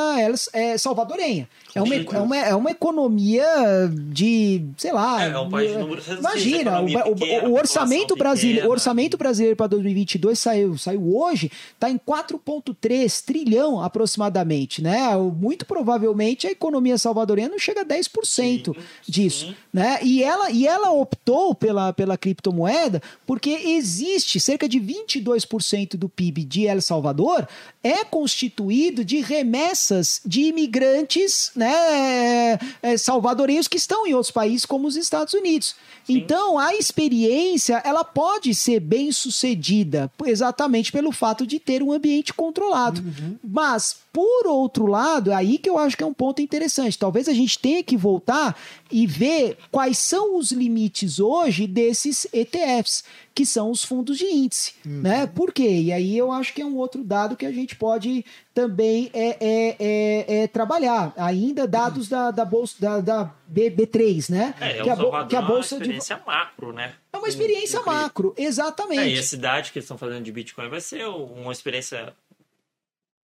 é, 0.51 0.77
salvadorenha. 0.77 1.47
É 1.73 1.81
uma, 1.81 1.95
é, 1.95 2.19
uma, 2.19 2.37
é 2.37 2.55
uma 2.55 2.71
economia 2.71 3.45
de, 3.91 4.63
sei 4.77 4.91
lá. 4.91 5.23
É, 5.23 5.29
é 5.29 5.39
um 5.39 5.49
país 5.49 5.71
de 5.71 5.77
números 5.77 6.07
Imagina, 6.07 6.81
o, 6.81 7.15
pequena, 7.15 7.47
o, 7.47 7.53
orçamento 7.53 8.15
brasileiro, 8.15 8.67
o 8.67 8.71
orçamento 8.71 9.17
brasileiro 9.17 9.55
para 9.55 9.67
2022 9.67 10.37
saiu, 10.37 10.77
saiu 10.77 11.15
hoje, 11.17 11.51
está 11.73 11.89
em 11.89 11.97
4,3 11.97 13.23
trilhão 13.23 13.81
aproximadamente, 13.81 14.81
né? 14.81 15.15
Muito 15.17 15.65
provavelmente 15.65 16.47
a 16.47 16.51
economia 16.51 16.97
salvadorenha 16.97 17.49
não 17.49 17.59
chega 17.59 17.81
a 17.81 17.85
10% 17.85 18.11
sim, 18.23 18.73
disso, 19.07 19.47
sim. 19.47 19.55
né? 19.71 19.99
E 20.03 20.23
ela, 20.23 20.51
e 20.51 20.67
ela 20.67 20.91
optou 20.91 21.55
pela, 21.55 21.93
pela 21.93 22.17
criptomoeda 22.17 23.01
porque 23.25 23.49
existe 23.49 24.39
cerca 24.39 24.67
de 24.67 24.79
22% 24.79 25.95
do 25.95 26.09
PIB 26.09 26.43
de 26.43 26.65
El 26.65 26.81
Salvador 26.81 27.47
é 27.83 28.03
constituído 28.03 29.03
de 29.03 29.21
remessas 29.21 30.21
de 30.25 30.41
imigrantes 30.41 31.51
né, 31.61 32.57
é, 32.81 32.97
salvadorenhos 32.97 33.67
que 33.67 33.77
estão 33.77 34.07
em 34.07 34.15
outros 34.15 34.31
países, 34.31 34.65
como 34.65 34.87
os 34.87 34.95
Estados 34.95 35.35
Unidos. 35.35 35.75
Sim. 36.03 36.17
Então, 36.17 36.57
a 36.57 36.73
experiência 36.73 37.79
ela 37.85 38.03
pode 38.03 38.55
ser 38.55 38.79
bem 38.79 39.11
sucedida 39.11 40.11
exatamente 40.25 40.91
pelo 40.91 41.11
fato 41.11 41.45
de 41.45 41.59
ter 41.59 41.83
um 41.83 41.91
ambiente 41.91 42.33
controlado. 42.33 43.01
Uhum. 43.01 43.37
Mas, 43.43 43.97
por 44.11 44.47
outro 44.47 44.87
lado, 44.87 45.31
é 45.31 45.35
aí 45.35 45.59
que 45.59 45.69
eu 45.69 45.77
acho 45.77 45.95
que 45.95 46.03
é 46.03 46.07
um 46.07 46.13
ponto 46.13 46.41
interessante. 46.41 46.97
Talvez 46.97 47.29
a 47.29 47.33
gente 47.33 47.59
tenha 47.59 47.83
que 47.83 47.95
voltar 47.95 48.57
e 48.91 49.07
ver 49.07 49.57
quais 49.71 49.97
são 49.97 50.37
os 50.37 50.51
limites 50.51 51.19
hoje 51.19 51.67
desses 51.67 52.27
ETFs, 52.33 53.03
que 53.33 53.45
são 53.45 53.71
os 53.71 53.83
fundos 53.83 54.17
de 54.17 54.25
índice. 54.25 54.73
Uhum. 54.85 55.01
Né? 55.01 55.27
Por 55.27 55.53
quê? 55.53 55.67
E 55.67 55.93
aí 55.93 56.17
eu 56.17 56.31
acho 56.31 56.53
que 56.53 56.61
é 56.61 56.65
um 56.65 56.75
outro 56.75 57.03
dado 57.03 57.35
que 57.35 57.45
a 57.45 57.51
gente 57.51 57.75
pode 57.75 58.25
também 58.53 59.09
é, 59.13 59.37
é, 59.39 59.75
é, 59.79 60.43
é 60.43 60.47
trabalhar. 60.47 61.13
Ainda 61.15 61.67
dados 61.67 62.09
da, 62.09 62.31
da 62.31 62.43
bolsa 62.43 62.75
da, 62.79 62.99
da 62.99 63.35
BB3, 63.51 64.29
né? 64.29 64.53
É, 64.59 64.81
que, 64.83 64.89
a, 64.89 65.25
que 65.25 65.35
a 65.35 65.41
bolsa 65.41 65.75
é 65.75 65.77
uma 65.77 65.83
experiência 65.83 66.15
de... 66.17 66.25
macro, 66.25 66.73
né? 66.73 66.93
É 67.13 67.17
uma 67.17 67.27
experiência 67.27 67.81
macro, 67.81 68.33
exatamente. 68.37 69.01
É, 69.01 69.09
e 69.09 69.19
a 69.19 69.23
cidade 69.23 69.71
que 69.71 69.79
eles 69.79 69.85
estão 69.85 69.97
fazendo 69.97 70.23
de 70.23 70.31
Bitcoin 70.31 70.69
vai 70.69 70.81
ser 70.81 71.05
uma 71.07 71.51
experiência 71.51 72.13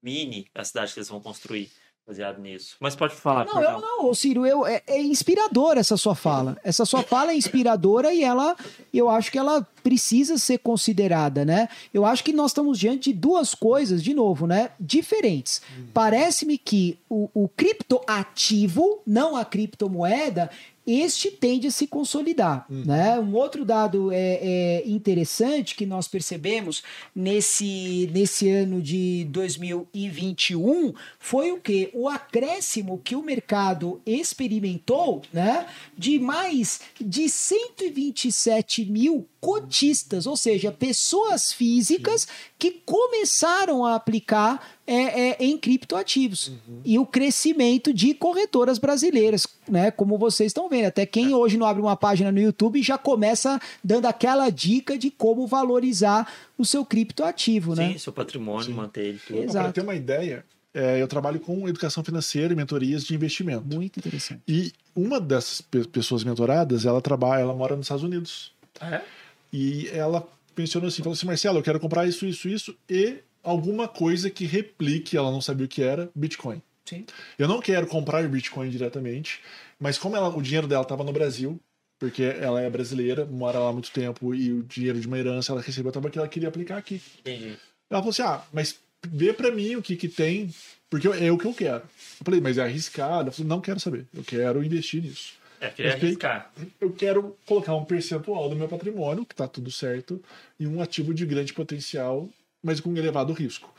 mini, 0.02 0.48
a 0.56 0.64
cidade 0.64 0.94
que 0.94 1.00
eles 1.00 1.10
vão 1.10 1.20
construir 1.20 1.70
baseado 2.08 2.40
nisso. 2.40 2.78
Mas 2.80 2.96
pode 2.96 3.14
falar. 3.14 3.46
Não, 3.46 3.62
eu, 3.62 3.82
não, 3.82 4.14
Ciro, 4.14 4.46
eu, 4.46 4.66
é, 4.66 4.82
é 4.88 5.02
inspiradora 5.02 5.82
essa 5.82 5.98
sua 5.98 6.16
fala. 6.16 6.58
Essa 6.64 6.86
sua 6.86 7.04
fala 7.04 7.34
é 7.34 7.36
inspiradora 7.36 8.14
e 8.14 8.24
ela, 8.24 8.56
eu 8.94 9.10
acho 9.10 9.30
que 9.30 9.38
ela 9.38 9.68
precisa 9.84 10.38
ser 10.38 10.60
considerada, 10.60 11.44
né? 11.44 11.68
Eu 11.94 12.06
acho 12.06 12.24
que 12.24 12.32
nós 12.32 12.52
estamos 12.52 12.80
diante 12.80 13.12
de 13.12 13.20
duas 13.20 13.54
coisas, 13.54 14.02
de 14.02 14.14
novo, 14.14 14.48
né? 14.48 14.72
Diferentes. 14.80 15.62
Parece-me 15.94 16.58
que 16.58 16.98
o, 17.10 17.30
o 17.34 17.50
criptoativo, 17.50 19.02
não 19.06 19.36
a 19.36 19.44
criptomoeda, 19.44 20.50
este 20.88 21.30
tende 21.30 21.68
a 21.68 21.72
se 21.72 21.86
consolidar. 21.86 22.66
Uhum. 22.70 22.86
Né? 22.86 23.20
Um 23.20 23.36
outro 23.36 23.66
dado 23.66 24.10
é, 24.12 24.40
é, 24.42 24.84
interessante 24.88 25.76
que 25.76 25.86
nós 25.86 26.08
percebemos 26.08 26.82
nesse, 27.14 28.10
nesse 28.14 28.50
ano 28.50 28.82
de 28.82 29.26
2021 29.30 30.94
foi 31.20 31.52
o 31.52 31.60
que? 31.60 31.90
O 31.94 32.08
acréscimo 32.08 33.02
que 33.04 33.16
o 33.16 33.22
mercado 33.22 34.02
experimentou 34.06 35.22
né, 35.34 35.68
de 35.98 36.18
mais 36.20 36.80
de 37.00 37.28
127 37.28 38.86
mil 38.86 39.28
cotistas, 39.42 40.26
ou 40.26 40.38
seja, 40.38 40.72
pessoas 40.72 41.52
físicas 41.52 42.28
que 42.58 42.72
começaram 42.86 43.86
a 43.86 43.96
aplicar 43.96 44.77
é, 44.88 45.32
é, 45.32 45.38
em 45.40 45.58
criptoativos. 45.58 46.48
Uhum. 46.48 46.82
E 46.86 46.98
o 46.98 47.06
crescimento 47.06 47.94
de 47.94 48.14
corretoras 48.14 48.80
brasileiras, 48.80 49.46
né? 49.68 49.92
Como 49.92 50.18
vocês 50.18 50.48
estão 50.48 50.70
vendo. 50.70 50.86
Até 50.86 51.06
quem 51.06 51.34
hoje 51.34 51.58
não 51.58 51.68
abre 51.68 51.82
uma 51.82 51.98
página 51.98 52.32
no 52.32 52.40
YouTube 52.40 52.82
já 52.82 52.98
começa 52.98 53.60
dando 53.84 54.06
aquela 54.06 54.50
dica 54.50 54.98
de 54.98 55.12
como 55.12 55.46
valorizar 55.46 56.32
o 56.58 56.66
seu 56.66 56.86
criptoativo, 56.86 57.76
Sim, 57.76 57.82
né? 57.82 57.92
Sim, 57.92 57.98
seu 57.98 58.14
patrimônio, 58.14 58.68
Sim. 58.68 58.74
manter 58.74 59.06
ele 59.06 59.20
tudo. 59.28 59.52
Para 59.52 59.72
ter 59.74 59.82
uma 59.82 59.96
ideia, 59.96 60.46
é, 60.74 61.02
eu 61.02 61.08
trabalho 61.08 61.40
com 61.42 61.68
educação 61.68 62.04
financeira 62.04 62.54
e 62.54 62.56
mentorias 62.56 63.04
de 63.04 63.14
investimento. 63.14 63.66
Muito 63.66 64.00
interessante. 64.00 64.42
E 64.48 64.72
uma 64.96 65.20
dessas 65.20 65.60
pessoas 65.92 66.24
mentoradas, 66.24 66.86
ela 66.86 67.02
trabalha, 67.02 67.42
ela 67.42 67.54
mora 67.54 67.76
nos 67.76 67.86
Estados 67.86 68.04
Unidos. 68.04 68.54
Ah, 68.80 68.96
é? 68.96 69.04
E 69.52 69.90
ela 69.90 70.26
mencionou 70.58 70.88
assim, 70.88 71.04
falou 71.04 71.14
assim, 71.14 71.26
Marcelo, 71.26 71.60
eu 71.60 71.64
quero 71.64 71.80
comprar 71.80 72.08
isso, 72.08 72.26
isso, 72.26 72.48
isso 72.48 72.76
e 72.90 73.18
alguma 73.48 73.88
coisa 73.88 74.30
que 74.30 74.46
replique, 74.46 75.16
ela 75.16 75.32
não 75.32 75.40
sabia 75.40 75.66
o 75.66 75.70
que 75.70 75.82
era, 75.82 76.10
Bitcoin. 76.14 76.62
Sim. 76.86 77.06
Eu 77.40 77.48
não 77.48 77.62
quero 77.62 77.88
comprar 77.88 78.28
Bitcoin 78.28 78.70
diretamente, 78.70 79.42
mas 79.80 79.98
como 79.98 80.16
ela, 80.16 80.30
o 80.30 80.42
dinheiro 80.42 80.68
dela 80.68 80.84
estava 80.84 81.04
no 81.04 81.14
Brasil, 81.14 81.60
porque 81.98 82.24
ela 82.24 82.62
é 82.62 82.70
brasileira, 82.70 83.26
mora 83.26 83.60
lá 83.60 83.70
há 83.70 83.74
muito 83.74 83.92
tempo 83.92 84.36
e 84.36 84.52
o 84.52 84.64
dinheiro 84.64 85.00
de 85.00 85.08
uma 85.08 85.18
herança 85.18 85.52
ela 85.52 85.62
recebeu 85.62 85.90
estava 85.90 86.10
que 86.10 86.18
ela 86.18 86.28
queria 86.28 86.50
aplicar 86.50 86.78
aqui. 86.78 87.02
Entendi. 87.20 87.58
Ela 87.90 88.02
falou 88.02 88.10
assim: 88.10 88.22
ah, 88.22 88.42
mas 88.52 88.80
vê 89.08 89.34
para 89.34 89.52
mim 89.52 89.76
o 89.76 89.82
que 89.82 89.96
que 89.96 90.10
tem, 90.10 90.54
porque 90.90 91.08
é 91.08 91.32
o 91.32 91.38
que 91.38 91.46
eu 91.46 91.54
quero. 91.54 91.84
Eu 91.84 92.26
falei, 92.26 92.42
mas 92.42 92.58
é 92.58 92.64
arriscado? 92.64 93.30
Eu 93.30 93.34
falei, 93.34 93.48
não 93.48 93.62
quero 93.62 93.80
saber, 93.80 94.06
eu 94.14 94.24
quero 94.24 94.64
investir 94.64 95.02
nisso. 95.04 95.34
É, 95.60 95.70
queria 95.70 95.94
arriscar. 95.94 96.52
Eu 96.80 96.92
quero 96.92 97.36
colocar 97.46 97.76
um 97.76 97.86
percentual 97.86 98.50
do 98.50 98.56
meu 98.56 98.68
patrimônio, 98.68 99.26
que 99.26 99.34
está 99.34 99.48
tudo 99.48 99.72
certo, 99.72 100.22
e 100.60 100.68
um 100.68 100.82
ativo 100.82 101.14
de 101.14 101.26
grande 101.26 101.54
potencial 101.54 102.30
mas 102.64 102.80
com 102.80 102.96
elevado 102.96 103.34
risco. 103.34 103.74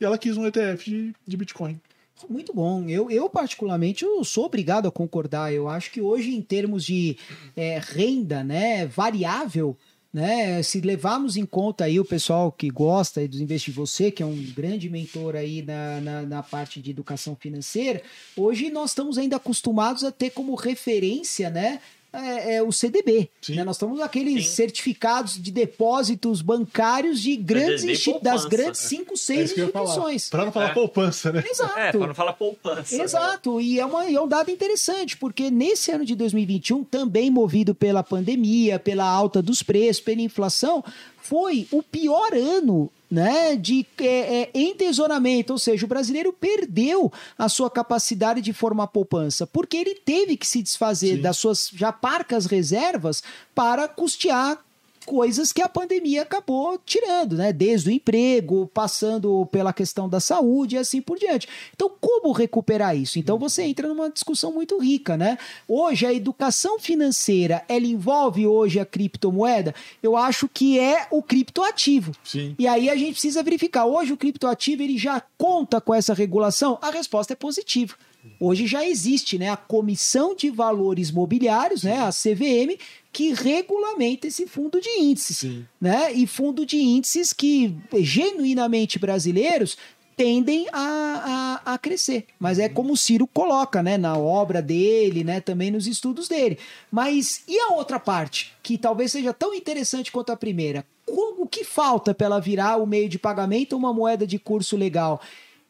E 0.00 0.04
ela 0.04 0.18
quis 0.18 0.36
um 0.36 0.46
ETF 0.46 0.84
de, 0.84 1.14
de 1.26 1.36
Bitcoin. 1.36 1.80
Muito 2.28 2.54
bom. 2.54 2.88
Eu, 2.88 3.10
eu, 3.10 3.28
particularmente, 3.28 4.04
eu 4.04 4.22
sou 4.24 4.46
obrigado 4.46 4.86
a 4.86 4.92
concordar. 4.92 5.52
Eu 5.52 5.68
acho 5.68 5.90
que 5.90 6.00
hoje, 6.00 6.34
em 6.34 6.40
termos 6.40 6.84
de 6.84 7.16
é, 7.56 7.80
renda 7.82 8.44
né, 8.44 8.86
variável, 8.86 9.76
né, 10.12 10.62
se 10.62 10.80
levarmos 10.80 11.36
em 11.36 11.44
conta 11.44 11.84
aí 11.84 11.98
o 11.98 12.04
pessoal 12.04 12.52
que 12.52 12.70
gosta 12.70 13.26
dos 13.26 13.40
investimentos, 13.40 13.90
você 13.90 14.12
que 14.12 14.22
é 14.22 14.26
um 14.26 14.40
grande 14.54 14.88
mentor 14.88 15.34
aí 15.34 15.60
na, 15.60 16.00
na, 16.00 16.22
na, 16.22 16.42
parte 16.42 16.80
de 16.80 16.92
educação 16.92 17.34
financeira, 17.34 18.00
hoje 18.36 18.70
nós 18.70 18.90
estamos 18.90 19.18
ainda 19.18 19.34
acostumados 19.34 20.04
a 20.04 20.12
ter 20.12 20.30
como 20.30 20.54
referência, 20.54 21.50
né, 21.50 21.80
é, 22.14 22.56
é 22.56 22.62
o 22.62 22.70
CDB. 22.70 23.28
Né? 23.48 23.64
Nós 23.64 23.76
estamos 23.76 24.00
aqueles 24.00 24.46
Sim. 24.46 24.54
certificados 24.54 25.40
de 25.40 25.50
depósitos 25.50 26.40
bancários 26.40 27.20
de 27.20 27.36
grandes 27.36 28.04
das 28.22 28.44
grandes 28.44 28.80
cinco, 28.80 29.16
seis 29.16 29.50
é 29.50 29.60
instituições. 29.62 30.28
Para 30.30 30.44
não 30.44 30.52
falar 30.52 30.70
é. 30.70 30.74
poupança, 30.74 31.32
né? 31.32 31.44
Exato. 31.48 31.78
É, 31.78 31.92
para 31.92 32.06
não 32.06 32.14
falar 32.14 32.32
poupança. 32.34 33.02
Exato. 33.02 33.56
Né? 33.56 33.62
E 33.62 33.80
é, 33.80 33.86
uma, 33.86 34.10
é 34.10 34.20
um 34.20 34.28
dado 34.28 34.50
interessante, 34.50 35.16
porque 35.16 35.50
nesse 35.50 35.90
ano 35.90 36.04
de 36.04 36.14
2021, 36.14 36.84
também 36.84 37.30
movido 37.30 37.74
pela 37.74 38.02
pandemia, 38.02 38.78
pela 38.78 39.04
alta 39.04 39.42
dos 39.42 39.62
preços, 39.62 40.02
pela 40.02 40.20
inflação, 40.20 40.84
foi 41.16 41.66
o 41.70 41.82
pior 41.82 42.34
ano 42.34 42.90
né, 43.14 43.54
de 43.54 43.86
é, 44.00 44.42
é, 44.42 44.50
entesouramento, 44.52 45.52
ou 45.52 45.58
seja, 45.58 45.86
o 45.86 45.88
brasileiro 45.88 46.32
perdeu 46.32 47.12
a 47.38 47.48
sua 47.48 47.70
capacidade 47.70 48.40
de 48.40 48.52
formar 48.52 48.88
poupança, 48.88 49.46
porque 49.46 49.76
ele 49.76 49.94
teve 49.94 50.36
que 50.36 50.44
se 50.44 50.60
desfazer 50.60 51.16
Sim. 51.16 51.22
das 51.22 51.36
suas 51.36 51.70
já 51.72 51.92
parcas 51.92 52.46
reservas 52.46 53.22
para 53.54 53.86
custear 53.86 54.58
coisas 55.04 55.52
que 55.52 55.62
a 55.62 55.68
pandemia 55.68 56.22
acabou 56.22 56.78
tirando, 56.84 57.36
né? 57.36 57.52
Desde 57.52 57.88
o 57.88 57.92
emprego, 57.92 58.70
passando 58.72 59.46
pela 59.46 59.72
questão 59.72 60.08
da 60.08 60.20
saúde 60.20 60.74
e 60.74 60.78
assim 60.78 61.00
por 61.00 61.18
diante. 61.18 61.48
Então, 61.74 61.90
como 62.00 62.32
recuperar 62.32 62.96
isso? 62.96 63.18
Então, 63.18 63.38
você 63.38 63.62
entra 63.62 63.88
numa 63.88 64.10
discussão 64.10 64.52
muito 64.52 64.78
rica, 64.78 65.16
né? 65.16 65.38
Hoje, 65.68 66.06
a 66.06 66.12
educação 66.12 66.78
financeira, 66.78 67.64
ela 67.68 67.86
envolve 67.86 68.46
hoje 68.46 68.80
a 68.80 68.86
criptomoeda? 68.86 69.74
Eu 70.02 70.16
acho 70.16 70.48
que 70.48 70.78
é 70.78 71.06
o 71.10 71.22
criptoativo. 71.22 72.12
Sim. 72.24 72.54
E 72.58 72.66
aí 72.66 72.88
a 72.88 72.96
gente 72.96 73.12
precisa 73.12 73.42
verificar. 73.42 73.84
Hoje, 73.86 74.12
o 74.12 74.16
criptoativo, 74.16 74.82
ele 74.82 74.98
já 74.98 75.22
conta 75.36 75.80
com 75.80 75.94
essa 75.94 76.14
regulação? 76.14 76.78
A 76.80 76.90
resposta 76.90 77.32
é 77.32 77.36
positiva. 77.36 77.94
Hoje 78.40 78.66
já 78.66 78.86
existe 78.86 79.38
né, 79.38 79.50
a 79.50 79.56
Comissão 79.56 80.34
de 80.34 80.50
Valores 80.50 81.10
Mobiliários, 81.10 81.82
né, 81.82 81.98
a 82.00 82.10
CVM, 82.10 82.78
que 83.12 83.32
regulamenta 83.32 84.26
esse 84.26 84.46
fundo 84.46 84.80
de 84.80 84.88
índices. 84.88 85.38
Sim. 85.38 85.66
Né? 85.80 86.12
E 86.12 86.26
fundo 86.26 86.64
de 86.66 86.78
índices 86.78 87.32
que 87.32 87.76
genuinamente 88.00 88.98
brasileiros 88.98 89.76
tendem 90.16 90.66
a, 90.72 91.60
a, 91.64 91.74
a, 91.74 91.78
crescer. 91.78 92.26
Mas 92.38 92.58
é 92.58 92.68
como 92.68 92.92
o 92.92 92.96
Ciro 92.96 93.26
coloca, 93.26 93.82
né, 93.82 93.98
na 93.98 94.16
obra 94.16 94.62
dele, 94.62 95.24
né, 95.24 95.40
também 95.40 95.70
nos 95.70 95.86
estudos 95.86 96.28
dele. 96.28 96.58
Mas 96.90 97.42
e 97.48 97.58
a 97.58 97.72
outra 97.74 97.98
parte, 97.98 98.52
que 98.62 98.78
talvez 98.78 99.12
seja 99.12 99.32
tão 99.32 99.52
interessante 99.52 100.12
quanto 100.12 100.30
a 100.30 100.36
primeira? 100.36 100.86
O 101.06 101.46
que 101.46 101.62
falta 101.62 102.14
para 102.14 102.26
ela 102.26 102.40
virar 102.40 102.78
o 102.78 102.86
meio 102.86 103.08
de 103.08 103.18
pagamento 103.18 103.74
ou 103.74 103.78
uma 103.78 103.92
moeda 103.92 104.26
de 104.26 104.38
curso 104.38 104.76
legal? 104.76 105.20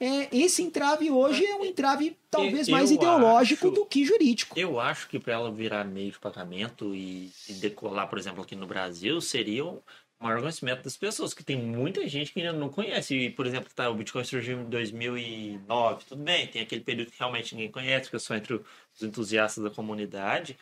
É, 0.05 0.29
esse 0.31 0.63
entrave 0.63 1.11
hoje 1.11 1.47
é 1.47 1.57
um 1.57 1.65
entrave 1.65 2.15
talvez 2.31 2.69
mais 2.69 2.91
ideológico 2.91 3.69
acho, 3.69 3.75
do 3.75 3.87
que 3.87 4.05
jurídico. 4.05 4.59
Eu 4.59 4.79
acho 4.79 5.09
que 5.09 5.19
para 5.19 5.33
ela 5.33 5.51
virar 5.51 5.85
meio 5.85 6.13
de 6.13 6.19
pagamento 6.19 6.95
e, 6.95 7.33
e, 7.49 7.55
decolar, 7.55 8.09
por 8.09 8.19
exemplo, 8.19 8.43
aqui 8.43 8.55
no 8.55 8.67
Brasil, 8.67 9.19
seriam 9.23 9.83
maior 10.21 10.41
conhecimento 10.41 10.83
das 10.83 10.97
pessoas, 10.97 11.33
que 11.33 11.43
tem 11.43 11.57
muita 11.57 12.07
gente 12.07 12.33
que 12.33 12.41
ainda 12.41 12.53
não 12.53 12.69
conhece. 12.69 13.15
E, 13.15 13.31
por 13.31 13.47
exemplo, 13.47 13.71
tá, 13.75 13.89
o 13.89 13.95
Bitcoin 13.95 14.25
surgiu 14.25 14.61
em 14.61 14.65
2009, 14.65 16.05
tudo 16.07 16.23
bem, 16.23 16.47
tem 16.49 16.61
aquele 16.61 16.83
período 16.83 17.11
que 17.11 17.19
realmente 17.19 17.55
ninguém 17.55 17.71
conhece, 17.71 18.11
que 18.11 18.17
é 18.17 18.19
só 18.19 18.35
entre 18.35 18.55
os 18.55 19.03
entusiastas 19.03 19.65
da 19.65 19.71
comunidade. 19.71 20.59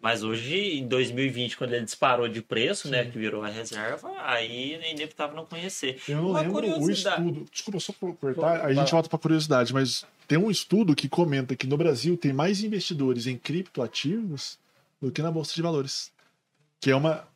Mas 0.00 0.22
hoje, 0.22 0.78
em 0.78 0.86
2020, 0.86 1.56
quando 1.56 1.72
ele 1.72 1.84
disparou 1.84 2.28
de 2.28 2.40
preço, 2.40 2.88
né, 2.88 3.04
que 3.04 3.18
virou 3.18 3.42
a 3.42 3.48
reserva, 3.48 4.08
aí 4.22 4.74
é 4.74 4.92
inevitável 4.92 5.34
não 5.34 5.44
conhecer. 5.44 6.00
Eu 6.08 6.18
não 6.18 6.30
Uma 6.30 6.40
lembro 6.40 6.58
o 6.58 6.60
curiosidade. 6.78 7.20
estudo. 7.20 7.46
Desculpa 7.50 7.80
só 7.80 7.92
cortar, 7.92 8.64
a 8.64 8.72
gente 8.72 8.92
volta 8.92 9.08
para 9.08 9.18
curiosidade, 9.18 9.74
mas 9.74 10.06
tem 10.28 10.38
um 10.38 10.50
estudo 10.50 10.94
que 10.94 11.08
comenta 11.08 11.56
que 11.56 11.66
no 11.66 11.76
Brasil 11.76 12.16
tem 12.16 12.32
mais 12.32 12.62
investidores 12.62 13.26
em 13.26 13.36
criptoativos 13.36 14.56
do 15.00 15.10
que 15.10 15.20
na 15.20 15.32
bolsa 15.32 15.52
de 15.54 15.62
valores, 15.62 16.12
que 16.80 16.90
é 16.90 16.96
uma 16.96 17.26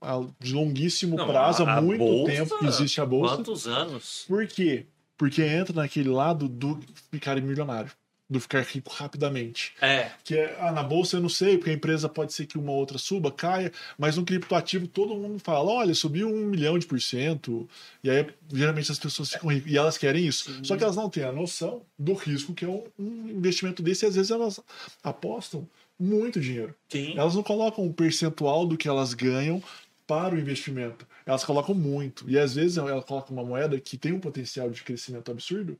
a- 0.00 0.24
de 0.40 0.52
longuíssimo 0.54 1.16
Não, 1.16 1.26
prazo, 1.26 1.64
há 1.64 1.80
muito 1.80 1.98
bolsa, 1.98 2.32
tempo 2.32 2.58
que 2.58 2.66
existe 2.66 3.00
a 3.00 3.06
bolsa. 3.06 3.36
Quantos 3.36 3.66
anos? 3.66 4.24
Por 4.28 4.46
quê? 4.46 4.86
Porque 5.16 5.42
entra 5.42 5.74
naquele 5.74 6.08
lado 6.08 6.48
do 6.48 6.80
ficar 7.10 7.40
milionário, 7.40 7.90
do 8.28 8.38
ficar 8.40 8.62
rico 8.62 8.92
rapidamente. 8.92 9.72
É, 9.80 10.10
Que 10.22 10.36
é, 10.36 10.56
ah, 10.60 10.70
na 10.70 10.82
bolsa 10.82 11.16
eu 11.16 11.20
não 11.20 11.28
sei, 11.28 11.56
porque 11.56 11.70
a 11.70 11.74
empresa 11.74 12.08
pode 12.08 12.32
ser 12.32 12.46
que 12.46 12.58
uma 12.58 12.72
outra 12.72 12.98
suba, 12.98 13.32
caia, 13.32 13.72
mas 13.96 14.16
no 14.16 14.24
criptoativo 14.24 14.86
todo 14.86 15.14
mundo 15.14 15.38
fala, 15.38 15.70
olha, 15.70 15.94
subiu 15.94 16.28
um 16.28 16.44
milhão 16.44 16.78
de 16.78 16.86
por 16.86 17.00
cento, 17.00 17.68
e 18.04 18.10
aí 18.10 18.26
geralmente 18.52 18.92
as 18.92 18.98
pessoas 18.98 19.30
ficam 19.30 19.48
ricas, 19.48 19.72
e 19.72 19.78
elas 19.78 19.96
querem 19.96 20.26
isso. 20.26 20.62
Só 20.62 20.76
que 20.76 20.84
elas 20.84 20.96
não 20.96 21.08
têm 21.08 21.24
a 21.24 21.32
noção 21.32 21.82
do 21.98 22.12
risco 22.12 22.52
que 22.52 22.64
é 22.64 22.68
um, 22.68 22.84
um 22.98 23.28
investimento 23.30 23.82
desse, 23.82 24.04
e 24.04 24.08
às 24.08 24.14
vezes 24.14 24.30
elas 24.30 24.60
apostam 25.02 25.66
muito 25.98 26.38
dinheiro. 26.38 26.74
sim. 26.88 27.14
Elas 27.18 27.34
não 27.34 27.42
colocam 27.42 27.84
um 27.84 27.92
percentual 27.92 28.66
do 28.66 28.76
que 28.76 28.86
elas 28.88 29.14
ganham 29.14 29.62
para 30.06 30.34
o 30.34 30.38
investimento. 30.38 31.06
Elas 31.26 31.44
colocam 31.44 31.74
muito. 31.74 32.24
E 32.30 32.38
às 32.38 32.54
vezes 32.54 32.78
ela 32.78 33.02
coloca 33.02 33.30
uma 33.30 33.44
moeda 33.44 33.78
que 33.78 33.98
tem 33.98 34.12
um 34.12 34.20
potencial 34.20 34.70
de 34.70 34.82
crescimento 34.82 35.30
absurdo, 35.30 35.78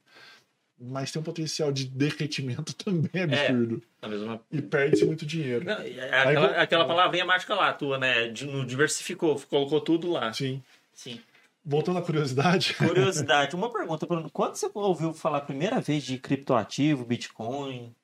mas 0.81 1.11
tem 1.11 1.21
um 1.21 1.25
potencial 1.25 1.73
de 1.73 1.85
derretimento 1.87 2.75
também 2.77 3.23
absurdo. 3.23 3.83
Na 4.01 4.09
mesma 4.09 4.41
E 4.53 4.63
perde-se 4.63 5.05
muito 5.05 5.27
dinheiro. 5.27 5.65
Não, 5.65 5.75
é 5.81 6.21
aquela, 6.21 6.49
vou- 6.49 6.57
aquela 6.61 6.85
palavrinha 6.87 7.25
mágica 7.25 7.55
lá, 7.55 7.73
tua, 7.73 7.99
né? 7.99 8.29
No 8.43 8.65
diversificou, 8.65 9.41
colocou 9.49 9.81
tudo 9.81 10.11
lá. 10.11 10.33
Sim. 10.33 10.63
Sim. 10.95 11.21
Voltando 11.65 11.99
à 11.99 12.03
curiosidade. 12.03 12.75
Curiosidade, 12.79 13.55
uma 13.55 13.71
pergunta, 13.71 14.07
Bruno. 14.07 14.31
Quando 14.31 14.55
você 14.57 14.71
ouviu 14.73 15.13
falar 15.13 15.39
a 15.39 15.43
primeira 15.43 15.81
vez 15.81 16.03
de 16.05 16.17
criptoativo, 16.19 17.05
Bitcoin? 17.05 17.95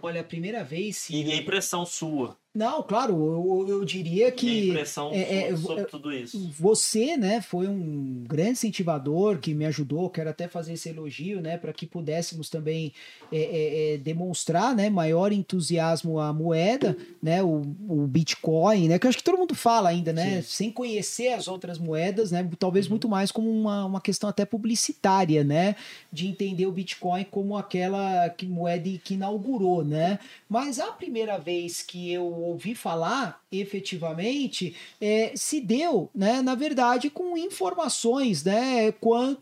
Olha, 0.00 0.22
a 0.22 0.24
primeira 0.24 0.64
vez 0.64 0.96
sim. 0.96 1.22
E 1.24 1.32
a 1.32 1.36
impressão 1.36 1.84
sua? 1.84 2.36
Não, 2.58 2.82
claro, 2.82 3.12
eu, 3.12 3.66
eu 3.68 3.84
diria 3.84 4.32
que 4.32 4.70
impressão 4.70 5.12
é, 5.12 5.50
é, 5.50 5.56
sobre 5.56 5.82
é, 5.82 5.84
tudo 5.84 6.12
isso? 6.12 6.50
você, 6.58 7.16
né, 7.16 7.40
foi 7.40 7.68
um 7.68 8.24
grande 8.26 8.50
incentivador 8.50 9.38
que 9.38 9.54
me 9.54 9.64
ajudou. 9.64 10.10
Quero 10.10 10.28
até 10.28 10.48
fazer 10.48 10.72
esse 10.72 10.88
elogio, 10.88 11.40
né, 11.40 11.56
para 11.56 11.72
que 11.72 11.86
pudéssemos 11.86 12.50
também 12.50 12.92
é, 13.30 13.38
é, 13.38 13.94
é, 13.94 13.98
demonstrar, 13.98 14.74
né, 14.74 14.90
maior 14.90 15.30
entusiasmo 15.30 16.18
à 16.18 16.32
moeda, 16.32 16.96
né, 17.22 17.40
o, 17.44 17.62
o 17.88 18.08
Bitcoin, 18.08 18.88
né, 18.88 18.98
que 18.98 19.06
eu 19.06 19.08
acho 19.10 19.18
que 19.18 19.24
todo 19.24 19.38
mundo 19.38 19.54
fala 19.54 19.90
ainda, 19.90 20.12
né, 20.12 20.42
sem 20.42 20.68
conhecer 20.68 21.34
as 21.34 21.46
outras 21.46 21.78
moedas, 21.78 22.32
né, 22.32 22.48
talvez 22.58 22.88
muito 22.88 23.08
mais 23.08 23.30
como 23.30 23.48
uma, 23.48 23.84
uma 23.84 24.00
questão 24.00 24.28
até 24.28 24.44
publicitária, 24.44 25.44
né, 25.44 25.76
de 26.12 26.26
entender 26.26 26.66
o 26.66 26.72
Bitcoin 26.72 27.22
como 27.30 27.56
aquela 27.56 28.28
que 28.30 28.46
moeda 28.46 28.90
que 29.04 29.14
inaugurou, 29.14 29.84
né. 29.84 30.18
Mas 30.48 30.80
a 30.80 30.90
primeira 30.90 31.38
vez 31.38 31.82
que 31.82 32.12
eu 32.12 32.47
ouvi 32.48 32.74
falar, 32.74 33.42
efetivamente, 33.50 34.74
é, 35.00 35.32
se 35.34 35.60
deu, 35.60 36.10
né, 36.14 36.42
na 36.42 36.54
verdade, 36.54 37.10
com 37.10 37.36
informações, 37.36 38.44
né, 38.44 38.92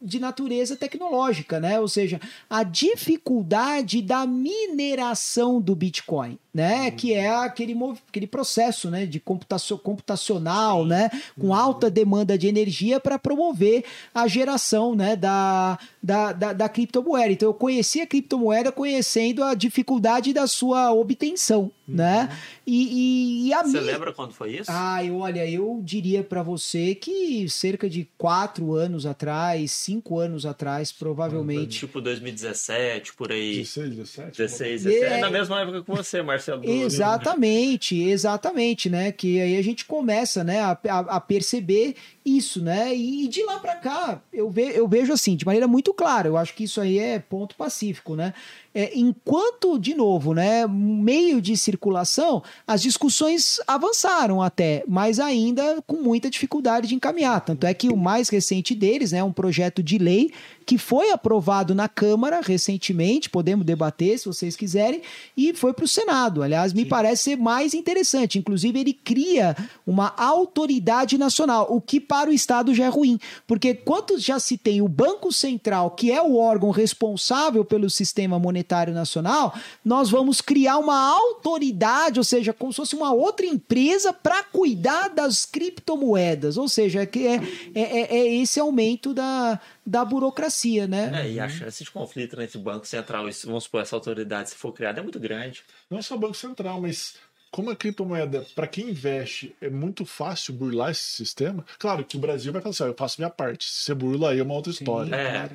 de 0.00 0.18
natureza 0.18 0.76
tecnológica, 0.76 1.59
né, 1.59 1.80
ou 1.80 1.88
seja, 1.88 2.20
a 2.48 2.62
dificuldade 2.62 4.02
da 4.02 4.26
mineração 4.26 5.61
do 5.61 5.74
Bitcoin, 5.74 6.38
né, 6.57 6.90
que 6.90 7.12
é 7.12 7.28
aquele, 7.28 7.76
aquele 8.09 8.26
processo, 8.26 8.90
né, 8.90 9.04
de 9.04 9.20
computação, 9.20 9.76
computacional, 9.76 10.86
né, 10.86 11.11
com 11.38 11.52
alta 11.52 11.90
demanda 11.90 12.38
de 12.38 12.48
energia 12.48 12.98
para 12.98 13.18
promover 13.18 13.84
a 14.14 14.26
geração, 14.26 14.94
né, 14.94 15.14
da, 15.16 15.78
da, 16.02 16.32
da, 16.32 16.52
da 16.54 16.66
criptomoeda. 16.66 17.30
Então, 17.30 17.50
eu 17.50 17.54
conheci 17.54 18.00
a 18.00 18.07
criptomoeda 18.07 18.72
conhecendo 18.72 19.44
a 19.44 19.52
dificuldade 19.52 20.32
da 20.32 20.46
sua 20.46 20.94
obtenção, 20.94 21.70
né, 21.86 22.30
e, 22.66 23.44
e, 23.44 23.48
e 23.48 23.52
a 23.52 23.62
Você 23.62 23.78
minha... 23.78 23.82
lembra 23.82 24.14
quando 24.14 24.32
foi 24.32 24.57
isso? 24.57 24.70
Ai, 24.72 25.11
olha, 25.11 25.48
eu 25.48 25.78
diria 25.84 26.24
pra 26.24 26.42
você 26.42 26.94
que 26.94 27.46
cerca 27.50 27.88
de 27.88 28.09
quatro 28.16 28.74
anos 28.74 29.04
atrás, 29.04 29.72
cinco 29.72 30.18
anos 30.18 30.46
atrás, 30.46 30.90
provavelmente. 30.90 31.80
Tipo 31.80 32.00
2017, 32.00 33.14
por 33.14 33.30
aí. 33.30 33.59
16, 33.59 33.90
17? 33.90 34.38
16, 34.38 34.84
17. 34.84 35.04
É. 35.04 35.18
É 35.18 35.20
na 35.20 35.30
mesma 35.30 35.61
época 35.61 35.82
que 35.82 35.90
você, 35.90 36.22
Marcelo. 36.22 36.45
Do- 36.55 36.64
Exatamente, 36.70 38.01
exatamente, 38.03 38.88
né? 38.90 39.11
Que 39.12 39.40
aí 39.40 39.57
a 39.57 39.62
gente 39.62 39.84
começa, 39.84 40.44
né, 40.44 40.61
a, 40.61 40.78
a, 40.88 41.20
perceber 41.20 41.97
isso, 42.24 42.62
né? 42.62 42.94
E 42.94 43.26
de 43.28 43.42
lá 43.44 43.59
pra 43.59 43.76
cá, 43.76 44.20
eu, 44.32 44.51
ve, 44.51 44.72
eu 44.74 44.86
vejo 44.86 45.12
assim, 45.12 45.36
de 45.36 45.47
maneira 45.47 45.66
muito 45.66 45.94
clara, 45.94 46.28
eu 46.28 46.36
acho 46.36 46.55
que 46.55 46.64
isso 46.64 46.80
aí 46.80 46.99
é 46.99 47.18
ponto 47.18 47.55
pacífico, 47.57 48.14
né? 48.14 48.34
É, 48.74 48.92
enquanto, 48.94 49.78
de 49.78 49.94
novo, 49.94 50.34
né, 50.34 50.66
meio 50.66 51.40
de 51.40 51.57
circulação, 51.57 52.42
as 52.66 52.82
discussões 52.82 53.59
avançaram 53.66 54.42
até, 54.42 54.84
mas 54.86 55.18
ainda 55.18 55.82
com 55.86 55.97
muita 55.97 56.28
dificuldade 56.28 56.88
de 56.88 56.94
encaminhar. 56.94 57.40
Tanto 57.40 57.66
é 57.66 57.72
que 57.72 57.88
o 57.88 57.97
mais 57.97 58.28
recente 58.28 58.74
deles, 58.74 59.12
né, 59.12 59.24
um 59.24 59.32
projeto 59.32 59.82
de 59.82 59.97
lei 59.97 60.30
que 60.67 60.77
foi 60.77 61.12
aprovado 61.12 61.77
na 61.77 61.89
Câmara 61.89 62.41
recentemente, 62.43 63.31
podemos 63.31 63.64
debater 63.64 64.19
se 64.19 64.27
vocês 64.27 64.57
quiserem, 64.57 65.01
e 65.37 65.55
foi 65.55 65.73
para 65.73 65.85
o 65.85 65.89
Senado. 65.89 66.43
Aliás, 66.43 66.73
me 66.73 66.85
parece 66.85 67.23
ser 67.23 67.37
mais 67.37 67.73
interessante. 67.73 68.37
Inclusive, 68.37 68.81
ele 68.81 68.93
cria 68.93 69.57
uma 69.87 70.12
autoridade 70.17 71.17
nacional, 71.17 71.69
o 71.71 71.81
que 71.81 72.01
para 72.01 72.31
o 72.31 72.33
Estado 72.33 72.75
já 72.75 72.87
é 72.87 72.89
ruim, 72.89 73.17
porque 73.47 73.75
quanto 73.75 74.19
já 74.19 74.41
se 74.41 74.59
tem 74.59 74.83
o 74.83 74.89
Banco 74.89 75.33
Central, 75.33 75.93
que 75.93 76.11
é 76.11 76.21
o 76.21 76.37
órgão 76.37 76.71
responsável 76.71 77.64
pelo 77.64 77.89
sistema 77.89 78.37
monetário 78.37 78.93
nacional, 78.93 79.55
nós 79.85 80.11
vamos 80.11 80.41
criar 80.41 80.79
uma 80.79 80.99
autoridade, 80.99 82.19
ou 82.19 82.25
seja, 82.25 82.53
como 82.53 82.73
se 82.73 82.77
fosse 82.77 82.97
uma 82.97 83.12
outra 83.12 83.47
empresa 83.47 84.12
para 84.12 84.43
cuidar 84.43 85.11
das 85.11 85.45
criptomoedas. 85.45 86.57
Ou 86.57 86.69
seja, 86.69 87.03
é, 87.03 87.07
que 87.07 87.25
é, 87.25 87.41
é, 87.73 88.17
é 88.17 88.35
esse 88.35 88.59
aumento 88.59 89.14
da, 89.14 89.61
da 89.87 90.05
burocracia, 90.05 90.89
né? 90.89 91.22
É, 91.22 91.30
e 91.30 91.41
a 91.41 91.49
chance 91.49 91.84
de 91.84 91.91
conflito 91.91 92.41
entre 92.41 92.59
o 92.59 92.61
Banco 92.61 92.87
Central 92.87 93.28
e, 93.28 93.32
vamos 93.45 93.64
supor, 93.64 93.82
essa 93.82 93.95
autoridade, 93.95 94.51
se 94.51 94.57
for 94.57 94.72
criada, 94.72 94.99
é 94.99 95.03
muito 95.03 95.20
grande. 95.20 95.62
Não 95.89 96.03
só 96.03 96.16
o 96.16 96.18
Banco 96.18 96.34
Central, 96.34 96.80
mas 96.80 97.14
como 97.53 97.70
a 97.70 97.76
criptomoeda, 97.76 98.45
para 98.55 98.66
quem 98.66 98.91
investe, 98.91 99.55
é 99.61 99.70
muito 99.70 100.05
fácil 100.05 100.53
burlar 100.53 100.91
esse 100.91 101.05
sistema. 101.05 101.64
Claro 101.78 102.05
que 102.05 102.16
o 102.16 102.20
Brasil 102.20 102.53
vai 102.53 102.61
falar 102.61 102.72
assim: 102.72 102.82
ó, 102.82 102.87
eu 102.89 102.95
faço 102.95 103.20
minha 103.20 103.30
parte. 103.30 103.64
Se 103.64 103.84
você 103.84 103.95
burla, 103.95 104.32
aí 104.32 104.41
é 104.41 104.43
uma 104.43 104.55
outra 104.55 104.72
história. 104.72 105.14
É. 105.14 105.51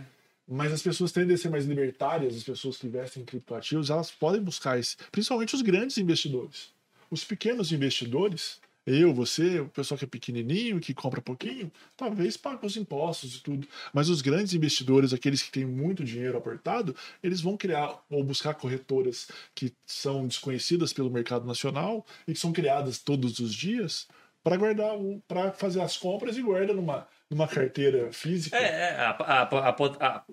Mas 0.47 0.71
as 0.71 0.81
pessoas 0.81 1.11
tendem 1.11 1.35
a 1.35 1.37
ser 1.37 1.49
mais 1.49 1.65
libertárias, 1.65 2.35
as 2.35 2.43
pessoas 2.43 2.77
que 2.77 2.87
investem 2.87 3.23
em 3.23 3.25
criptoativos, 3.25 3.89
elas 3.89 4.11
podem 4.11 4.41
buscar 4.41 4.79
isso, 4.79 4.97
principalmente 5.11 5.55
os 5.55 5.61
grandes 5.61 5.97
investidores. 5.97 6.69
Os 7.09 7.23
pequenos 7.23 7.71
investidores, 7.71 8.59
eu, 8.85 9.13
você, 9.13 9.59
o 9.59 9.69
pessoal 9.69 9.97
que 9.97 10.05
é 10.05 10.07
pequenininho, 10.07 10.79
que 10.79 10.93
compra 10.93 11.21
pouquinho, 11.21 11.71
talvez 11.95 12.35
pague 12.37 12.65
os 12.65 12.75
impostos 12.77 13.35
e 13.35 13.43
tudo. 13.43 13.67
Mas 13.93 14.09
os 14.09 14.21
grandes 14.21 14.53
investidores, 14.53 15.13
aqueles 15.13 15.41
que 15.43 15.51
têm 15.51 15.65
muito 15.65 16.03
dinheiro 16.03 16.37
apertado, 16.37 16.95
eles 17.21 17.41
vão 17.41 17.55
criar 17.55 17.99
ou 18.09 18.23
buscar 18.23 18.53
corretoras 18.55 19.27
que 19.53 19.73
são 19.85 20.27
desconhecidas 20.27 20.91
pelo 20.93 21.09
mercado 21.11 21.45
nacional 21.45 22.05
e 22.27 22.33
que 22.33 22.39
são 22.39 22.51
criadas 22.51 22.97
todos 22.97 23.39
os 23.39 23.53
dias 23.53 24.07
para 24.43 24.57
guardar, 24.57 24.93
para 25.27 25.51
fazer 25.51 25.81
as 25.81 25.95
compras 25.95 26.35
e 26.35 26.41
guarda 26.41 26.73
numa, 26.73 27.07
numa 27.29 27.47
carteira 27.47 28.11
física. 28.11 28.57
É, 28.57 28.63
é 28.63 28.95
a, 28.95 29.09
a, 29.11 29.41
a, 29.43 29.69
a- 29.69 30.15
a 30.17 30.23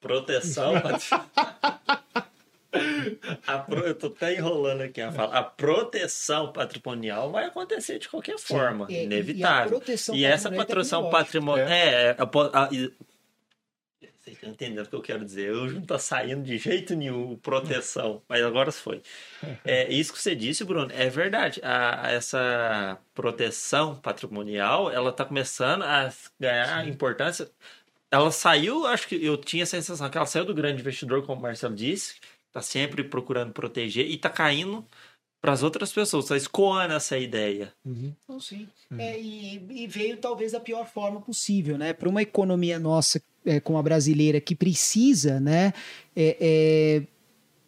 proteção. 0.00 0.72
a 3.46 3.58
pro- 3.58 3.80
eu 3.86 3.94
tô 3.94 4.06
até 4.08 4.34
enrolando 4.34 4.82
aqui 4.82 5.00
a 5.00 5.10
fala. 5.12 5.36
A 5.38 5.42
proteção 5.42 6.52
patrimonial 6.52 7.30
vai 7.30 7.44
acontecer 7.46 7.98
de 7.98 8.08
qualquer 8.08 8.38
forma, 8.38 8.86
É, 8.88 8.92
e- 8.92 9.04
inevitável. 9.04 9.82
e 9.86 9.90
a 9.90 10.14
E 10.16 10.24
essa 10.24 10.48
é 10.48 10.52
proteção 10.52 11.10
patrimonial. 11.10 11.68
É, 11.68 12.14
a 12.18 12.26
po- 12.26 12.50
a- 12.52 12.68
e- 12.72 12.92
vocês 14.18 14.36
estão 14.36 14.50
entendendo 14.50 14.84
o 14.86 14.88
que 14.90 14.94
eu 14.96 15.00
quero 15.02 15.24
dizer? 15.24 15.48
Eu 15.48 15.66
não 15.72 15.80
tô 15.82 15.98
saindo 15.98 16.42
de 16.42 16.58
jeito 16.58 16.94
nenhum 16.94 17.36
proteção, 17.36 18.22
mas 18.28 18.42
agora 18.44 18.70
foi. 18.70 19.02
É, 19.64 19.90
isso 19.92 20.12
que 20.12 20.18
você 20.20 20.34
disse, 20.34 20.62
Bruno, 20.64 20.90
é 20.94 21.08
verdade. 21.08 21.60
A- 21.62 22.06
a- 22.06 22.10
essa 22.12 22.98
proteção 23.14 23.96
patrimonial, 23.96 24.90
ela 24.90 25.10
tá 25.12 25.24
começando 25.24 25.82
a 25.82 26.12
ganhar 26.38 26.86
importância. 26.86 27.50
Ela 28.10 28.30
saiu, 28.32 28.86
acho 28.86 29.06
que 29.06 29.24
eu 29.24 29.36
tinha 29.36 29.62
a 29.62 29.66
sensação 29.66 30.10
que 30.10 30.16
ela 30.18 30.26
saiu 30.26 30.44
do 30.44 30.52
grande 30.52 30.80
investidor, 30.80 31.24
como 31.24 31.38
o 31.38 31.42
Marcelo 31.42 31.74
disse, 31.74 32.16
tá 32.52 32.62
sempre 32.62 33.04
procurando 33.04 33.52
proteger 33.52 34.08
e 34.10 34.16
tá 34.16 34.28
caindo 34.28 34.84
para 35.40 35.52
as 35.52 35.62
outras 35.62 35.90
pessoas, 35.90 36.26
está 36.26 36.36
escoando 36.36 36.92
essa 36.92 37.16
ideia. 37.16 37.72
Uhum. 37.84 38.14
Não, 38.28 38.38
sim. 38.38 38.68
É, 38.98 39.18
e, 39.18 39.54
e 39.70 39.86
veio 39.86 40.18
talvez 40.18 40.52
da 40.52 40.60
pior 40.60 40.86
forma 40.86 41.20
possível, 41.20 41.78
né? 41.78 41.94
Para 41.94 42.08
uma 42.08 42.20
economia 42.20 42.78
nossa, 42.78 43.22
é, 43.44 43.58
como 43.58 43.78
a 43.78 43.82
brasileira, 43.82 44.40
que 44.40 44.54
precisa, 44.54 45.40
né, 45.40 45.72
é, 46.14 46.36
é, 46.40 47.06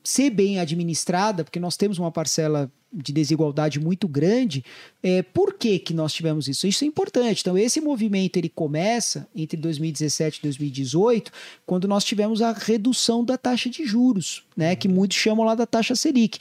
ser 0.04 0.28
bem 0.30 0.60
administrada, 0.60 1.44
porque 1.44 1.58
nós 1.58 1.76
temos 1.76 1.98
uma 1.98 2.12
parcela 2.12 2.70
de 2.92 3.12
desigualdade 3.12 3.80
muito 3.80 4.06
grande. 4.06 4.64
É, 5.02 5.22
por 5.22 5.54
que, 5.54 5.78
que 5.78 5.94
nós 5.94 6.12
tivemos 6.12 6.46
isso? 6.46 6.66
Isso 6.66 6.84
é 6.84 6.86
importante. 6.86 7.40
Então, 7.40 7.56
esse 7.56 7.80
movimento 7.80 8.36
ele 8.36 8.48
começa 8.48 9.26
entre 9.34 9.56
2017 9.56 10.38
e 10.38 10.42
2018, 10.42 11.32
quando 11.66 11.88
nós 11.88 12.04
tivemos 12.04 12.42
a 12.42 12.52
redução 12.52 13.24
da 13.24 13.36
taxa 13.38 13.68
de 13.70 13.84
juros, 13.86 14.44
né, 14.56 14.76
que 14.76 14.86
muitos 14.88 15.16
chamam 15.16 15.44
lá 15.46 15.54
da 15.54 15.66
taxa 15.66 15.96
Selic. 15.96 16.38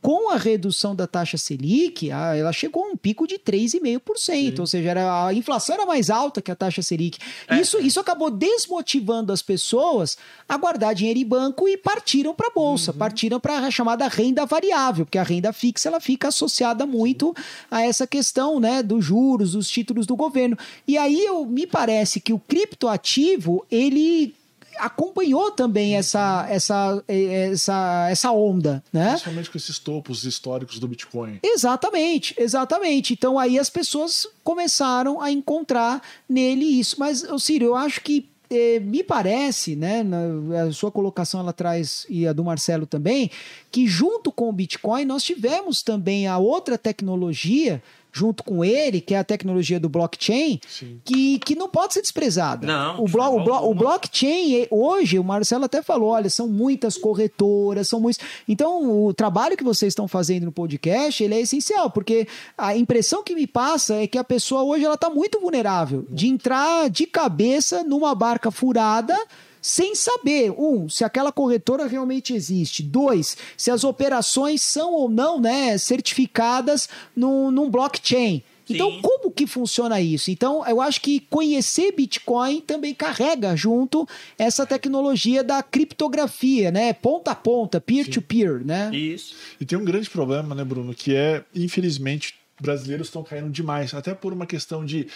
Com 0.00 0.30
a 0.30 0.36
redução 0.36 0.94
da 0.94 1.06
taxa 1.06 1.36
Selic, 1.38 2.10
a- 2.10 2.34
ela 2.36 2.52
chegou 2.52 2.84
a 2.84 2.88
um 2.88 2.96
pico 2.96 3.26
de 3.26 3.38
3,5%, 3.38 4.58
ou 4.60 4.66
seja, 4.66 4.90
era, 4.90 5.26
a 5.26 5.34
inflação 5.34 5.74
era 5.74 5.86
mais 5.86 6.10
alta 6.10 6.40
que 6.42 6.50
a 6.50 6.56
taxa 6.56 6.82
Selic. 6.82 7.18
Isso, 7.60 7.78
isso 7.78 7.98
acabou 8.00 8.30
desmotivando 8.30 9.32
as 9.32 9.42
pessoas 9.42 10.16
a 10.48 10.56
guardar 10.56 10.94
dinheiro 10.94 11.18
em 11.18 11.24
banco 11.26 11.68
e 11.68 11.76
partiram 11.76 12.34
para 12.34 12.48
a 12.48 12.52
bolsa, 12.52 12.92
partiram 12.92 13.40
para 13.40 13.58
a 13.58 13.70
chamada 13.70 14.06
renda 14.08 14.44
variável, 14.46 15.04
porque 15.04 15.18
a 15.18 15.22
renda 15.22 15.52
fixa 15.52 15.87
ela 15.88 16.00
fica 16.00 16.28
associada 16.28 16.86
muito 16.86 17.34
a 17.70 17.82
essa 17.82 18.06
questão, 18.06 18.60
né, 18.60 18.82
dos 18.82 19.04
juros, 19.04 19.52
dos 19.52 19.68
títulos 19.68 20.06
do 20.06 20.16
governo. 20.16 20.56
E 20.86 20.96
aí 20.96 21.24
eu, 21.24 21.44
me 21.44 21.66
parece 21.66 22.20
que 22.20 22.32
o 22.32 22.38
criptoativo, 22.38 23.66
ele 23.70 24.34
acompanhou 24.78 25.50
também 25.50 25.96
essa, 25.96 26.46
essa, 26.48 27.02
essa, 27.08 28.08
essa 28.10 28.30
onda, 28.30 28.82
né? 28.92 29.10
Principalmente 29.10 29.50
com 29.50 29.58
esses 29.58 29.78
topos 29.78 30.24
históricos 30.24 30.78
do 30.78 30.88
Bitcoin. 30.88 31.40
Exatamente, 31.42 32.34
exatamente. 32.38 33.12
Então 33.12 33.38
aí 33.38 33.58
as 33.58 33.68
pessoas 33.68 34.26
começaram 34.44 35.20
a 35.20 35.30
encontrar 35.30 36.00
nele 36.28 36.64
isso. 36.64 36.96
Mas, 36.98 37.24
ô 37.24 37.38
Círio, 37.38 37.68
eu 37.68 37.76
acho 37.76 38.00
que 38.00 38.28
eh, 38.50 38.80
me 38.80 39.02
parece, 39.02 39.76
né, 39.76 40.02
na, 40.02 40.64
a 40.64 40.72
sua 40.72 40.90
colocação 40.90 41.40
ela 41.40 41.52
traz, 41.52 42.06
e 42.08 42.26
a 42.26 42.32
do 42.32 42.44
Marcelo 42.44 42.86
também, 42.86 43.30
que 43.70 43.86
junto 43.86 44.32
com 44.32 44.48
o 44.48 44.52
Bitcoin 44.52 45.04
nós 45.04 45.22
tivemos 45.22 45.82
também 45.82 46.26
a 46.26 46.38
outra 46.38 46.78
tecnologia, 46.78 47.82
junto 48.18 48.42
com 48.42 48.64
ele, 48.64 49.00
que 49.00 49.14
é 49.14 49.18
a 49.18 49.24
tecnologia 49.24 49.78
do 49.78 49.88
blockchain, 49.88 50.60
Sim. 50.68 51.00
que, 51.04 51.38
que 51.38 51.54
não 51.54 51.68
pode 51.68 51.94
ser 51.94 52.02
desprezada. 52.02 52.66
Não, 52.66 53.04
o, 53.04 53.04
blo 53.04 53.36
o, 53.36 53.44
blo 53.44 53.70
o 53.70 53.74
blockchain, 53.74 54.66
hoje, 54.70 55.18
o 55.18 55.24
Marcelo 55.24 55.64
até 55.64 55.82
falou, 55.82 56.10
olha, 56.10 56.28
são 56.28 56.48
muitas 56.48 56.98
corretoras, 56.98 57.88
são 57.88 58.00
muitos... 58.00 58.24
Então, 58.48 59.06
o 59.06 59.14
trabalho 59.14 59.56
que 59.56 59.62
vocês 59.62 59.92
estão 59.92 60.08
fazendo 60.08 60.46
no 60.46 60.52
podcast, 60.52 61.22
ele 61.22 61.34
é 61.34 61.40
essencial, 61.40 61.90
porque 61.90 62.26
a 62.56 62.76
impressão 62.76 63.22
que 63.22 63.34
me 63.34 63.46
passa 63.46 63.94
é 63.94 64.06
que 64.06 64.18
a 64.18 64.24
pessoa 64.24 64.64
hoje, 64.64 64.84
ela 64.84 64.94
está 64.94 65.08
muito 65.08 65.38
vulnerável 65.40 66.04
de 66.10 66.26
entrar 66.26 66.90
de 66.90 67.06
cabeça 67.06 67.84
numa 67.84 68.14
barca 68.14 68.50
furada 68.50 69.16
sem 69.60 69.94
saber, 69.94 70.50
um, 70.52 70.88
se 70.88 71.04
aquela 71.04 71.32
corretora 71.32 71.86
realmente 71.86 72.34
existe. 72.34 72.82
Dois, 72.82 73.36
se 73.56 73.70
as 73.70 73.84
operações 73.84 74.62
são 74.62 74.92
ou 74.92 75.08
não 75.08 75.40
né, 75.40 75.76
certificadas 75.78 76.88
num, 77.14 77.50
num 77.50 77.70
blockchain. 77.70 78.42
Então, 78.70 78.90
Sim. 78.90 79.00
como 79.00 79.30
que 79.30 79.46
funciona 79.46 80.00
isso? 80.00 80.30
Então, 80.30 80.66
eu 80.66 80.80
acho 80.80 81.00
que 81.00 81.20
conhecer 81.20 81.92
Bitcoin 81.92 82.60
também 82.60 82.94
carrega 82.94 83.56
junto 83.56 84.06
essa 84.36 84.66
tecnologia 84.66 85.42
da 85.42 85.62
criptografia, 85.62 86.70
né? 86.70 86.92
Ponta 86.92 87.30
a 87.30 87.34
ponta, 87.34 87.80
peer-to-peer, 87.80 88.64
né? 88.64 88.90
Isso. 88.92 89.34
E 89.58 89.64
tem 89.64 89.78
um 89.78 89.84
grande 89.84 90.10
problema, 90.10 90.54
né, 90.54 90.64
Bruno, 90.64 90.94
que 90.94 91.14
é, 91.14 91.42
infelizmente, 91.54 92.34
brasileiros 92.60 93.08
estão 93.08 93.22
caindo 93.22 93.50
demais, 93.50 93.94
até 93.94 94.14
por 94.14 94.32
uma 94.32 94.46
questão 94.46 94.84
de 94.84 95.06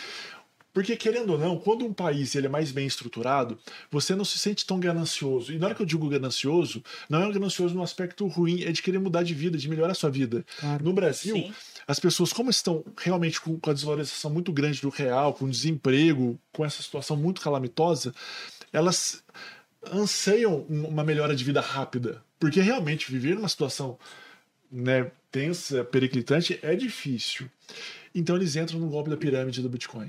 porque, 0.72 0.96
querendo 0.96 1.30
ou 1.30 1.38
não, 1.38 1.58
quando 1.58 1.84
um 1.84 1.92
país 1.92 2.34
ele 2.34 2.46
é 2.46 2.50
mais 2.50 2.72
bem 2.72 2.86
estruturado, 2.86 3.58
você 3.90 4.14
não 4.14 4.24
se 4.24 4.38
sente 4.38 4.64
tão 4.64 4.80
ganancioso. 4.80 5.52
E 5.52 5.58
na 5.58 5.66
hora 5.66 5.74
que 5.74 5.82
eu 5.82 5.86
digo 5.86 6.08
ganancioso, 6.08 6.82
não 7.08 7.22
é 7.22 7.26
um 7.26 7.32
ganancioso 7.32 7.74
no 7.74 7.82
aspecto 7.82 8.26
ruim, 8.26 8.62
é 8.62 8.72
de 8.72 8.82
querer 8.82 8.98
mudar 8.98 9.22
de 9.22 9.34
vida, 9.34 9.58
de 9.58 9.68
melhorar 9.68 9.92
a 9.92 9.94
sua 9.94 10.10
vida. 10.10 10.44
Claro. 10.58 10.84
No 10.84 10.92
Brasil, 10.92 11.36
Sim. 11.36 11.52
as 11.86 12.00
pessoas, 12.00 12.32
como 12.32 12.50
estão 12.50 12.82
realmente 12.96 13.40
com, 13.40 13.58
com 13.58 13.70
a 13.70 13.74
desvalorização 13.74 14.30
muito 14.30 14.50
grande 14.50 14.80
do 14.80 14.88
real, 14.88 15.34
com 15.34 15.48
desemprego, 15.48 16.38
com 16.52 16.64
essa 16.64 16.82
situação 16.82 17.16
muito 17.16 17.42
calamitosa, 17.42 18.14
elas 18.72 19.22
anseiam 19.92 20.64
uma 20.68 21.04
melhora 21.04 21.36
de 21.36 21.44
vida 21.44 21.60
rápida. 21.60 22.22
Porque 22.40 22.60
realmente 22.60 23.10
viver 23.10 23.34
numa 23.34 23.48
situação 23.48 23.98
né, 24.70 25.10
tensa, 25.30 25.84
periclitante, 25.84 26.58
é 26.62 26.74
difícil. 26.74 27.48
Então 28.14 28.36
eles 28.36 28.56
entram 28.56 28.78
no 28.78 28.88
golpe 28.88 29.08
da 29.10 29.16
pirâmide 29.16 29.62
do 29.62 29.68
Bitcoin. 29.68 30.06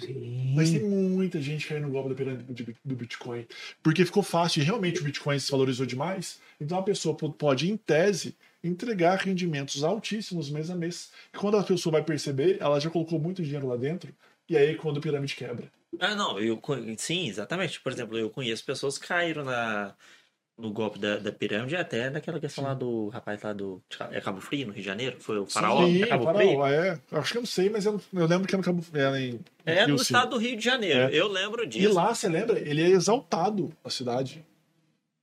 Mas 0.55 0.69
tem 0.71 0.83
muita 0.83 1.41
gente 1.41 1.67
caindo 1.67 1.83
no 1.87 1.91
golpe 1.91 2.09
da 2.09 2.15
pirâmide 2.15 2.43
do- 2.83 2.95
Bitcoin. 2.95 3.45
Porque 3.81 4.03
ficou 4.05 4.21
fácil 4.23 4.61
e 4.61 4.65
realmente 4.65 4.99
o 5.01 5.03
Bitcoin 5.03 5.39
se 5.39 5.49
valorizou 5.51 5.85
demais. 5.85 6.39
Então 6.59 6.77
a 6.77 6.83
pessoa 6.83 7.15
po- 7.15 7.31
pode, 7.31 7.71
em 7.71 7.77
tese, 7.77 8.35
entregar 8.63 9.17
rendimentos 9.19 9.83
altíssimos 9.83 10.49
mês 10.49 10.69
a 10.69 10.75
mês. 10.75 11.11
E 11.33 11.37
quando 11.37 11.57
a 11.57 11.63
pessoa 11.63 11.93
vai 11.93 12.03
perceber, 12.03 12.57
ela 12.59 12.79
já 12.79 12.89
colocou 12.89 13.19
muito 13.19 13.41
dinheiro 13.43 13.67
lá 13.67 13.77
dentro. 13.77 14.13
E 14.49 14.57
aí 14.57 14.71
é 14.71 14.75
quando 14.75 14.97
a 14.97 15.01
pirâmide 15.01 15.35
quebra. 15.35 15.71
Ah, 15.99 16.15
não, 16.15 16.39
eu 16.39 16.59
sim, 16.97 17.27
exatamente. 17.29 17.79
Por 17.79 17.91
exemplo, 17.91 18.17
eu 18.17 18.29
conheço 18.29 18.65
pessoas 18.65 18.97
que 18.97 19.07
caíram 19.07 19.43
na, 19.45 19.93
no 20.57 20.71
golpe 20.71 20.99
da, 20.99 21.17
da 21.17 21.31
pirâmide, 21.31 21.75
até 21.75 22.09
naquela 22.11 22.39
questão 22.39 22.63
lá 22.63 22.73
do 22.75 23.09
rapaz 23.09 23.41
lá 23.41 23.53
do 23.53 23.81
é 24.11 24.21
Cabo 24.21 24.39
Frio, 24.39 24.67
no 24.67 24.73
Rio 24.73 24.81
de 24.81 24.85
Janeiro, 24.87 25.17
foi 25.19 25.39
o 25.39 25.45
faraó 25.47 25.85
Sim, 25.87 25.99
da 26.01 26.07
Cabo 26.07 26.25
faraó, 26.25 26.39
Frio. 26.39 26.65
é. 26.65 26.99
Acho 27.11 27.31
que 27.31 27.37
eu 27.37 27.41
não 27.41 27.47
sei, 27.47 27.69
mas 27.69 27.85
eu, 27.85 27.99
eu 28.13 28.25
lembro 28.27 28.47
que 28.47 28.53
é 28.53 28.57
no 28.57 28.63
Cabo 28.63 28.83
é 28.93 29.19
em 29.19 29.39
É 29.65 29.79
Rio, 29.85 29.89
no 29.93 29.97
sim. 29.97 30.03
estado 30.03 30.29
do 30.31 30.37
Rio 30.37 30.55
de 30.55 30.63
Janeiro, 30.63 30.99
É. 30.99 31.09
eu 31.11 31.27
lembro 31.27 31.63
E 31.63 31.67
disso. 31.67 31.93
lá, 31.93 32.13
você 32.13 32.29
lembra? 32.29 32.59
Ele 32.59 32.81
é 32.83 32.89
exaltado 32.89 33.73
a 33.83 33.89
cidade. 33.89 34.45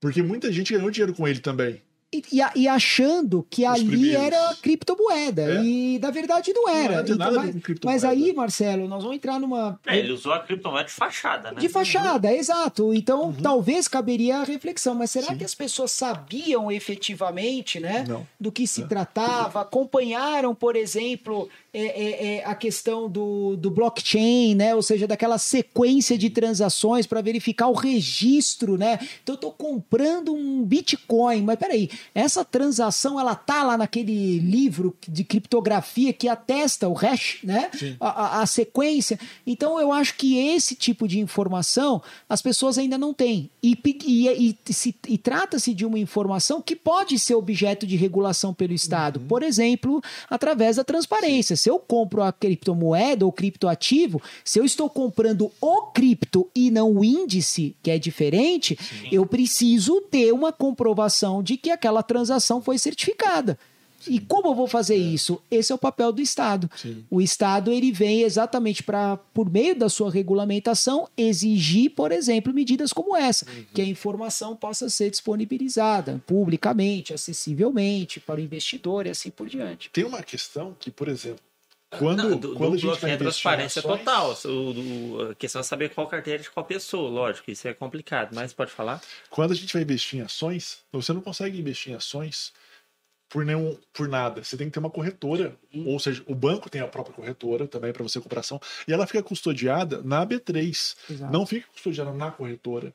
Porque 0.00 0.22
muita 0.22 0.50
gente 0.50 0.72
ganhou 0.72 0.90
dinheiro 0.90 1.14
com 1.14 1.28
ele 1.28 1.40
também. 1.40 1.80
E, 2.12 2.22
e 2.32 2.40
e 2.62 2.66
achando 2.68 3.46
que 3.48 3.64
ali 3.64 3.84
primeiros. 3.86 4.20
era 4.26 4.54
criptomoeda. 4.61 5.42
É. 5.42 5.62
E 5.64 5.98
na 6.00 6.11
verdade 6.11 6.52
não 6.52 6.68
era. 6.68 6.96
Não 6.96 7.04
tem 7.04 7.14
Então, 7.14 7.32
mas, 7.32 7.54
mas 7.84 8.04
aí, 8.04 8.32
Marcelo, 8.32 8.88
nós 8.88 9.02
vamos 9.02 9.16
entrar 9.16 9.38
numa. 9.38 9.78
É, 9.86 9.96
ele 9.98 10.12
usou 10.12 10.32
a 10.32 10.40
criptomoeda 10.40 10.86
de 10.88 10.92
fachada, 10.92 11.52
né? 11.52 11.61
De 11.61 11.68
fachada, 11.68 12.32
exato. 12.32 12.92
Então, 12.92 13.32
talvez 13.40 13.86
caberia 13.86 14.38
a 14.38 14.44
reflexão, 14.44 14.94
mas 14.94 15.11
será 15.12 15.26
Uhum. 15.26 15.32
Sim. 15.34 15.38
que 15.38 15.44
as 15.44 15.54
pessoas 15.54 15.92
sabiam 15.92 16.70
efetivamente, 16.72 17.78
né, 17.78 18.04
Não. 18.08 18.26
do 18.40 18.50
que 18.50 18.66
se 18.66 18.82
É. 18.82 18.86
tratava? 18.86 19.61
Acompanharam, 19.61 20.54
por 20.54 20.74
exemplo, 20.76 21.48
é, 21.72 21.80
é, 21.84 22.26
é, 22.38 22.44
a 22.44 22.54
questão 22.54 23.08
do, 23.08 23.56
do 23.56 23.70
blockchain, 23.70 24.54
né, 24.56 24.74
ou 24.74 24.82
seja, 24.82 25.06
daquela 25.06 25.38
sequência 25.38 26.18
de 26.18 26.28
transações 26.30 27.06
para 27.06 27.20
verificar 27.20 27.68
o 27.68 27.72
registro, 27.74 28.76
né? 28.76 28.98
Então, 29.22 29.34
eu 29.34 29.36
estou 29.36 29.52
comprando 29.52 30.32
um 30.34 30.64
Bitcoin, 30.64 31.42
mas 31.42 31.56
peraí, 31.56 31.88
essa 32.14 32.44
transação 32.44 33.18
ela 33.18 33.34
tá 33.34 33.62
lá 33.62 33.76
naquele 33.78 34.38
livro 34.38 34.94
de 35.07 35.24
criptografia 35.24 36.12
que 36.12 36.28
atesta 36.28 36.88
o 36.88 36.92
hash, 36.92 37.38
né? 37.42 37.70
Sim. 37.76 37.96
a, 38.01 38.09
a- 38.38 38.42
a 38.42 38.46
sequência. 38.46 39.18
Então, 39.46 39.80
eu 39.80 39.92
acho 39.92 40.14
que 40.16 40.36
esse 40.38 40.74
tipo 40.74 41.07
de 41.09 41.18
informação 41.18 42.03
as 42.28 42.40
pessoas 42.42 42.78
ainda 42.78 42.96
não 42.96 43.12
têm. 43.12 43.51
E, 43.62 43.76
e, 44.07 44.57
e, 44.68 44.72
se- 44.72 44.94
e 45.09 45.18
trata-se 45.18 45.74
de 45.74 45.84
uma 45.84 45.98
informação 45.98 46.62
que 46.62 46.76
pode 46.76 47.18
ser 47.18 47.34
objeto 47.34 47.86
de 47.86 47.96
regulação 47.96 48.53
pelo 48.55 48.72
Estado. 48.72 49.20
Por 49.20 49.42
exemplo, 49.42 50.03
através 50.28 50.76
da 50.76 50.84
transparência. 50.84 51.57
Se 51.57 51.68
eu 51.68 51.78
compro 51.78 52.22
a 52.22 52.32
criptomoeda 52.32 53.24
ou 53.24 53.32
criptoativo, 53.32 54.22
se 54.44 54.59
eu 54.59 54.64
estou 54.64 54.88
comprando 54.88 55.51
o 55.61 55.82
cripto 55.92 56.48
e 56.55 56.70
não 56.70 56.92
o 56.92 57.05
índice, 57.05 57.74
que 57.82 57.90
é 57.90 57.98
diferente, 57.98 58.78
eu 59.11 59.26
preciso 59.26 60.01
ter 60.03 60.32
uma 60.32 60.53
comprovação 60.53 61.42
de 61.42 61.57
que 61.57 61.70
aquela 61.70 61.89
transação 62.03 62.62
foi 62.62 62.78
certificada. 62.78 63.59
E 64.09 64.18
como 64.18 64.49
eu 64.49 64.55
vou 64.55 64.66
fazer 64.66 64.97
isso? 64.97 65.43
Esse 65.51 65.72
é 65.72 65.74
o 65.74 65.78
papel 65.78 66.12
do 66.12 66.22
Estado. 66.22 66.70
Sim. 66.76 67.05
O 67.11 67.20
Estado 67.20 67.70
ele 67.70 67.93
vem 67.93 68.22
exatamente 68.22 68.82
para, 68.82 69.16
por 69.34 69.51
meio 69.51 69.74
da 69.74 69.88
sua 69.88 70.11
regulamentação, 70.11 71.09
exigir, 71.16 71.91
por 71.91 72.12
exemplo, 72.12 72.53
medidas 72.53 72.93
como 72.93 73.16
essa, 73.16 73.47
que 73.74 73.82
a 73.82 73.84
informação 73.84 74.57
possa 74.57 74.88
ser 74.88 75.11
disponibilizada 75.11 76.22
publicamente, 76.26 77.12
acessivelmente 77.12 78.20
para 78.20 78.41
o 78.41 78.43
investidor 78.43 79.07
e 79.07 79.11
assim 79.11 79.30
por 79.30 79.49
diante. 79.49 79.91
Tem 79.91 80.05
uma 80.05 80.22
questão 80.22 80.74
que, 80.78 80.91
por 80.91 81.09
exemplo, 81.09 81.41
quando, 81.99 82.30
Não, 82.30 82.36
do, 82.38 82.55
quando 82.55 82.70
do 82.70 82.76
a 82.76 82.78
gente 82.78 83.01
vai 83.01 83.11
é 83.11 83.16
transparência 83.16 83.80
ações, 83.80 83.99
total. 83.99 84.38
O, 84.45 85.30
a 85.30 85.34
questão 85.34 85.61
é 85.61 85.64
saber 85.64 85.91
qual 85.91 86.07
carteira 86.07 86.41
de 86.41 86.49
qual 86.49 86.64
pessoa, 86.64 87.11
lógico, 87.11 87.51
isso 87.51 87.66
é 87.66 87.74
complicado, 87.74 88.32
mas 88.32 88.53
pode 88.53 88.70
falar? 88.70 89.01
Quando 89.28 89.53
a 89.53 89.57
gente 89.57 89.72
vai 89.72 89.82
investir 89.82 90.20
em 90.20 90.22
ações, 90.22 90.78
você 90.93 91.12
não 91.12 91.20
consegue 91.20 91.59
investir 91.59 91.93
em 91.93 91.97
ações 91.97 92.53
por 93.28 93.45
nenhum 93.45 93.76
por 93.93 94.09
nada. 94.09 94.43
Você 94.43 94.57
tem 94.57 94.68
que 94.68 94.72
ter 94.72 94.78
uma 94.78 94.91
corretora, 94.91 95.57
ou 95.84 95.99
seja, 95.99 96.22
o 96.26 96.34
banco 96.34 96.70
tem 96.70 96.80
a 96.80 96.86
própria 96.86 97.14
corretora 97.14 97.66
também 97.66 97.93
para 97.93 98.03
você 98.05 98.20
comprar 98.20 98.41
ação, 98.41 98.61
e 98.86 98.93
ela 98.93 99.07
fica 99.07 99.22
custodiada 99.22 100.01
na 100.03 100.24
B3. 100.24 100.97
Exato. 101.11 101.32
Não 101.32 101.45
fica 101.45 101.66
custodiada 101.72 102.12
na 102.12 102.30
corretora. 102.30 102.95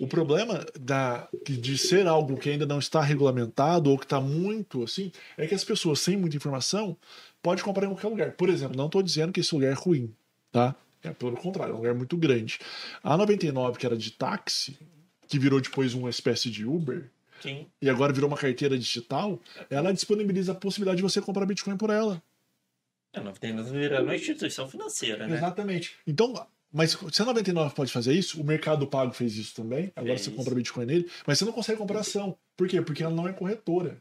O 0.00 0.06
problema 0.06 0.64
da, 0.78 1.28
de 1.44 1.76
ser 1.76 2.06
algo 2.06 2.38
que 2.38 2.48
ainda 2.48 2.64
não 2.64 2.78
está 2.78 3.02
regulamentado 3.02 3.90
ou 3.90 3.98
que 3.98 4.06
está 4.06 4.20
muito 4.20 4.82
assim, 4.82 5.12
é 5.36 5.46
que 5.46 5.54
as 5.54 5.64
pessoas 5.64 6.00
sem 6.00 6.16
muita 6.16 6.36
informação 6.36 6.96
podem 7.44 7.62
comprar 7.62 7.84
em 7.84 7.90
qualquer 7.90 8.08
lugar. 8.08 8.32
Por 8.32 8.48
exemplo, 8.48 8.74
não 8.74 8.86
estou 8.86 9.02
dizendo 9.02 9.30
que 9.30 9.40
esse 9.40 9.54
lugar 9.54 9.70
é 9.70 9.74
ruim, 9.74 10.10
tá? 10.50 10.74
É 11.02 11.10
pelo 11.10 11.36
contrário, 11.36 11.72
é 11.72 11.74
um 11.74 11.78
lugar 11.78 11.94
muito 11.94 12.16
grande. 12.16 12.58
A 13.02 13.14
99, 13.18 13.78
que 13.78 13.84
era 13.84 13.94
de 13.94 14.10
táxi, 14.12 14.78
que 15.28 15.38
virou 15.38 15.60
depois 15.60 15.92
uma 15.92 16.08
espécie 16.08 16.50
de 16.50 16.64
Uber, 16.64 17.10
Sim. 17.42 17.66
e 17.82 17.90
agora 17.90 18.14
virou 18.14 18.28
uma 18.28 18.38
carteira 18.38 18.78
digital, 18.78 19.38
ela 19.68 19.92
disponibiliza 19.92 20.52
a 20.52 20.54
possibilidade 20.54 20.96
de 20.96 21.02
você 21.02 21.20
comprar 21.20 21.44
Bitcoin 21.44 21.76
por 21.76 21.90
ela. 21.90 22.22
É, 23.12 23.20
não 23.20 23.32
tem 23.32 23.52
nada 23.52 23.68
a 23.68 23.72
ver 23.72 24.00
uma 24.00 24.16
instituição 24.16 24.66
financeira, 24.66 25.26
né? 25.26 25.36
Exatamente. 25.36 25.96
Então, 26.06 26.46
mas 26.72 26.96
se 27.12 27.22
a 27.22 27.24
99 27.26 27.74
pode 27.74 27.92
fazer 27.92 28.14
isso, 28.14 28.40
o 28.40 28.44
Mercado 28.44 28.86
Pago 28.86 29.12
fez 29.12 29.36
isso 29.36 29.54
também. 29.54 29.92
Agora 29.94 30.16
Fez. 30.16 30.22
você 30.22 30.30
compra 30.30 30.54
Bitcoin 30.54 30.86
nele, 30.86 31.10
mas 31.26 31.38
você 31.38 31.44
não 31.44 31.52
consegue 31.52 31.78
comprar 31.78 32.00
ação. 32.00 32.36
Por 32.56 32.66
quê? 32.66 32.80
Porque 32.80 33.02
ela 33.02 33.14
não 33.14 33.28
é 33.28 33.34
corretora. 33.34 34.00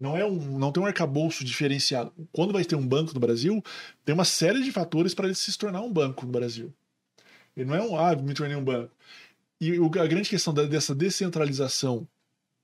Não, 0.00 0.16
é 0.16 0.24
um, 0.24 0.58
não 0.58 0.70
tem 0.70 0.82
um 0.82 0.86
arcabouço 0.86 1.44
diferenciado. 1.44 2.12
Quando 2.32 2.52
vai 2.52 2.64
ter 2.64 2.76
um 2.76 2.86
banco 2.86 3.12
no 3.12 3.20
Brasil, 3.20 3.62
tem 4.04 4.14
uma 4.14 4.24
série 4.24 4.62
de 4.62 4.70
fatores 4.70 5.12
para 5.14 5.26
ele 5.26 5.34
se 5.34 5.56
tornar 5.58 5.80
um 5.82 5.92
banco 5.92 6.24
no 6.24 6.30
Brasil. 6.32 6.72
Ele 7.56 7.66
não 7.68 7.74
é 7.74 7.82
um, 7.82 7.98
ah, 7.98 8.14
me 8.14 8.32
tornei 8.34 8.56
um 8.56 8.62
banco. 8.64 8.92
E 9.60 9.78
o- 9.80 9.86
a 9.86 10.06
grande 10.06 10.28
questão 10.28 10.54
da- 10.54 10.64
dessa 10.64 10.94
descentralização, 10.94 12.06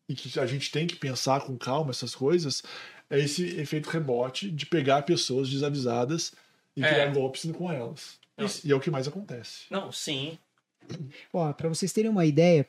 e 0.08 0.14
que 0.14 0.38
a 0.38 0.46
gente 0.46 0.70
tem 0.70 0.86
que 0.86 0.94
pensar 0.94 1.40
com 1.40 1.56
calma 1.58 1.90
essas 1.90 2.14
coisas, 2.14 2.62
é 3.10 3.18
esse 3.18 3.44
efeito 3.58 3.88
rebote 3.90 4.48
de 4.50 4.66
pegar 4.66 5.02
pessoas 5.02 5.50
desavisadas 5.50 6.32
e 6.76 6.84
É. 6.84 6.88
criar 6.88 7.06
golpes 7.12 7.50
com 7.52 7.72
elas. 7.72 8.18
Não. 8.36 8.46
E 8.64 8.70
é 8.70 8.74
o 8.76 8.80
que 8.80 8.90
mais 8.90 9.08
acontece. 9.08 9.64
Não, 9.70 9.90
sim. 9.90 10.38
Ó, 11.32 11.52
para 11.52 11.68
vocês 11.68 11.92
terem 11.92 12.10
uma 12.10 12.26
ideia, 12.26 12.66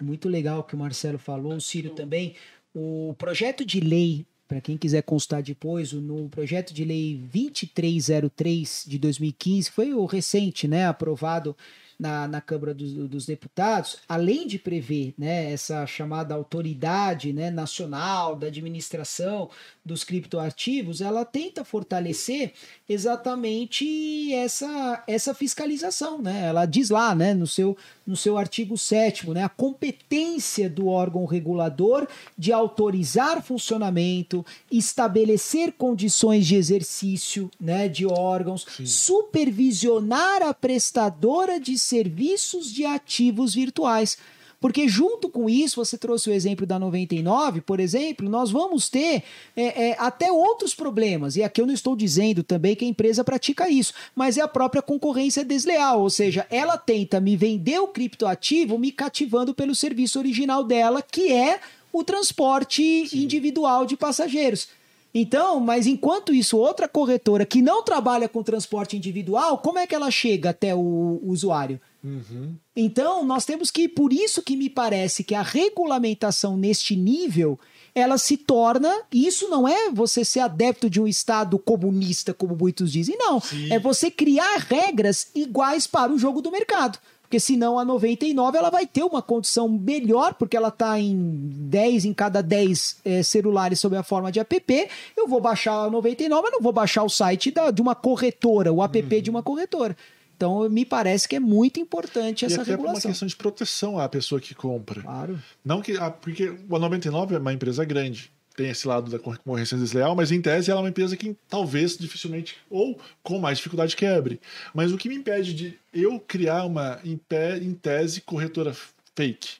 muito 0.00 0.28
legal 0.28 0.64
que 0.64 0.74
o 0.74 0.78
Marcelo 0.78 1.18
falou, 1.18 1.54
o 1.54 1.60
Círio 1.60 1.90
também, 1.94 2.34
o 2.74 3.14
projeto 3.18 3.64
de 3.64 3.80
lei, 3.80 4.26
para 4.48 4.60
quem 4.60 4.76
quiser 4.76 5.02
constar 5.02 5.42
depois, 5.42 5.92
o- 5.92 6.00
no 6.00 6.28
projeto 6.28 6.72
de 6.74 6.84
lei 6.84 7.16
2303 7.32 8.84
de 8.86 8.98
2015, 8.98 9.70
foi 9.70 9.92
o 9.94 10.04
recente, 10.04 10.66
né, 10.68 10.86
aprovado 10.86 11.56
na, 12.02 12.26
na 12.26 12.40
Câmara 12.40 12.74
dos, 12.74 12.92
dos 12.92 13.26
Deputados, 13.26 13.98
além 14.08 14.44
de 14.44 14.58
prever 14.58 15.14
né, 15.16 15.52
essa 15.52 15.86
chamada 15.86 16.34
autoridade 16.34 17.32
né, 17.32 17.48
nacional 17.48 18.34
da 18.34 18.48
administração 18.48 19.48
dos 19.84 20.02
criptoativos, 20.02 21.00
ela 21.00 21.24
tenta 21.24 21.64
fortalecer 21.64 22.54
exatamente 22.88 24.34
essa, 24.34 25.04
essa 25.06 25.32
fiscalização. 25.32 26.20
Né? 26.20 26.46
Ela 26.46 26.66
diz 26.66 26.90
lá 26.90 27.14
né, 27.14 27.34
no, 27.34 27.46
seu, 27.46 27.76
no 28.04 28.16
seu 28.16 28.36
artigo 28.36 28.76
7 28.76 29.30
né, 29.30 29.44
a 29.44 29.48
competência 29.48 30.68
do 30.68 30.88
órgão 30.88 31.24
regulador 31.24 32.08
de 32.36 32.52
autorizar 32.52 33.42
funcionamento, 33.42 34.44
estabelecer 34.70 35.72
condições 35.72 36.46
de 36.46 36.56
exercício 36.56 37.48
né, 37.60 37.88
de 37.88 38.04
órgãos, 38.06 38.66
Sim. 38.76 38.86
supervisionar 38.86 40.42
a 40.42 40.52
prestadora 40.52 41.60
de 41.60 41.78
serviços 41.92 42.72
de 42.72 42.86
ativos 42.86 43.54
virtuais. 43.54 44.16
Porque 44.58 44.88
junto 44.88 45.28
com 45.28 45.50
isso, 45.50 45.84
você 45.84 45.98
trouxe 45.98 46.30
o 46.30 46.32
exemplo 46.32 46.64
da 46.64 46.78
99, 46.78 47.60
por 47.62 47.80
exemplo, 47.80 48.28
nós 48.28 48.50
vamos 48.50 48.88
ter 48.88 49.24
é, 49.56 49.88
é, 49.88 49.96
até 49.98 50.30
outros 50.30 50.72
problemas. 50.72 51.34
E 51.34 51.42
aqui 51.42 51.60
eu 51.60 51.66
não 51.66 51.74
estou 51.74 51.96
dizendo 51.96 52.44
também 52.44 52.76
que 52.76 52.84
a 52.84 52.88
empresa 52.88 53.24
pratica 53.24 53.68
isso, 53.68 53.92
mas 54.14 54.38
é 54.38 54.40
a 54.40 54.48
própria 54.48 54.80
concorrência 54.80 55.44
desleal. 55.44 56.00
Ou 56.00 56.08
seja, 56.08 56.46
ela 56.48 56.78
tenta 56.78 57.20
me 57.20 57.36
vender 57.36 57.80
o 57.80 57.88
criptoativo 57.88 58.78
me 58.78 58.92
cativando 58.92 59.52
pelo 59.52 59.74
serviço 59.74 60.18
original 60.18 60.62
dela, 60.62 61.02
que 61.02 61.32
é 61.32 61.58
o 61.92 62.04
transporte 62.04 62.82
individual 63.12 63.84
de 63.84 63.96
passageiros. 63.96 64.68
Então, 65.14 65.60
mas 65.60 65.86
enquanto 65.86 66.32
isso, 66.32 66.56
outra 66.56 66.88
corretora 66.88 67.44
que 67.44 67.60
não 67.60 67.82
trabalha 67.82 68.28
com 68.28 68.42
transporte 68.42 68.96
individual, 68.96 69.58
como 69.58 69.78
é 69.78 69.86
que 69.86 69.94
ela 69.94 70.10
chega 70.10 70.50
até 70.50 70.74
o 70.74 71.20
usuário? 71.22 71.80
Uhum. 72.02 72.54
Então, 72.74 73.24
nós 73.24 73.44
temos 73.44 73.70
que, 73.70 73.88
por 73.88 74.12
isso 74.12 74.42
que 74.42 74.56
me 74.56 74.70
parece 74.70 75.22
que 75.22 75.34
a 75.34 75.42
regulamentação 75.42 76.56
neste 76.56 76.96
nível, 76.96 77.60
ela 77.94 78.16
se 78.16 78.36
torna, 78.38 79.02
e 79.12 79.26
isso 79.26 79.48
não 79.48 79.68
é 79.68 79.90
você 79.90 80.24
ser 80.24 80.40
adepto 80.40 80.88
de 80.88 81.00
um 81.00 81.06
Estado 81.06 81.58
comunista, 81.58 82.32
como 82.32 82.56
muitos 82.56 82.90
dizem, 82.90 83.16
não. 83.18 83.38
Sim. 83.38 83.70
É 83.70 83.78
você 83.78 84.10
criar 84.10 84.56
regras 84.68 85.28
iguais 85.34 85.86
para 85.86 86.12
o 86.12 86.18
jogo 86.18 86.40
do 86.40 86.50
mercado. 86.50 86.98
Porque 87.32 87.40
senão 87.40 87.78
a 87.78 87.84
99 87.86 88.58
ela 88.58 88.68
vai 88.68 88.86
ter 88.86 89.02
uma 89.02 89.22
condição 89.22 89.66
melhor, 89.66 90.34
porque 90.34 90.54
ela 90.54 90.68
está 90.68 91.00
em 91.00 91.16
10 91.50 92.04
em 92.04 92.12
cada 92.12 92.42
10 92.42 92.98
eh, 93.06 93.22
celulares 93.22 93.80
sob 93.80 93.96
a 93.96 94.02
forma 94.02 94.30
de 94.30 94.38
app. 94.38 94.88
Eu 95.16 95.26
vou 95.26 95.40
baixar 95.40 95.72
a 95.86 95.88
99, 95.90 96.48
eu 96.48 96.52
não 96.52 96.60
vou 96.60 96.72
baixar 96.74 97.02
o 97.04 97.08
site 97.08 97.50
da- 97.50 97.70
de 97.70 97.80
uma 97.80 97.94
corretora, 97.94 98.70
o 98.70 98.82
app 98.84 99.22
de 99.22 99.30
uma 99.30 99.42
corretora. 99.42 99.96
Então, 100.36 100.68
me 100.68 100.84
parece 100.84 101.26
que 101.26 101.36
é 101.36 101.40
muito 101.40 101.80
importante 101.80 102.42
E 102.42 102.46
essa 102.46 102.56
até 102.60 102.72
por 102.72 102.80
uma 102.80 102.88
regulação. 102.88 103.10
questão 103.10 103.26
de 103.26 103.36
proteção 103.36 103.98
à 103.98 104.06
pessoa 104.10 104.38
que 104.38 104.54
compra. 104.54 105.00
Claro. 105.00 105.38
Não 105.64 105.80
que. 105.80 105.94
porque 106.20 106.52
a 106.70 106.78
99 106.78 107.34
é 107.34 107.38
uma 107.38 107.54
empresa 107.54 107.82
grande. 107.82 108.30
Tem 108.54 108.68
esse 108.68 108.86
lado 108.86 109.10
da 109.10 109.18
concorrência 109.18 109.78
desleal, 109.78 110.14
mas 110.14 110.30
em 110.30 110.40
tese 110.42 110.70
ela 110.70 110.80
é 110.80 110.82
uma 110.82 110.88
empresa 110.90 111.16
que 111.16 111.34
talvez 111.48 111.96
dificilmente, 111.96 112.58
ou 112.68 113.00
com 113.22 113.38
mais 113.38 113.56
dificuldade, 113.58 113.96
quebre. 113.96 114.40
Mas 114.74 114.92
o 114.92 114.98
que 114.98 115.08
me 115.08 115.14
impede 115.14 115.54
de 115.54 115.78
eu 115.92 116.20
criar 116.20 116.64
uma, 116.64 117.00
em, 117.02 117.16
pé, 117.16 117.56
em 117.56 117.72
tese, 117.72 118.20
corretora 118.20 118.74
fake? 119.14 119.56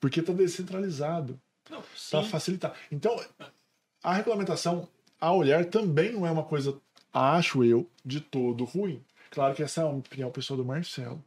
Porque 0.00 0.20
está 0.20 0.32
descentralizado. 0.32 1.40
Para 2.10 2.22
sim. 2.22 2.28
facilitar. 2.28 2.74
Então, 2.92 3.18
a 4.02 4.14
regulamentação 4.14 4.86
a 5.20 5.32
olhar 5.32 5.64
também 5.64 6.12
não 6.12 6.26
é 6.26 6.30
uma 6.30 6.44
coisa, 6.44 6.76
acho 7.12 7.64
eu, 7.64 7.88
de 8.04 8.20
todo 8.20 8.64
ruim. 8.64 9.02
Claro 9.30 9.54
que 9.54 9.62
essa 9.62 9.80
é 9.80 9.84
a 9.84 9.88
opinião 9.88 10.30
pessoal 10.30 10.56
do 10.58 10.64
Marcelo. 10.64 11.22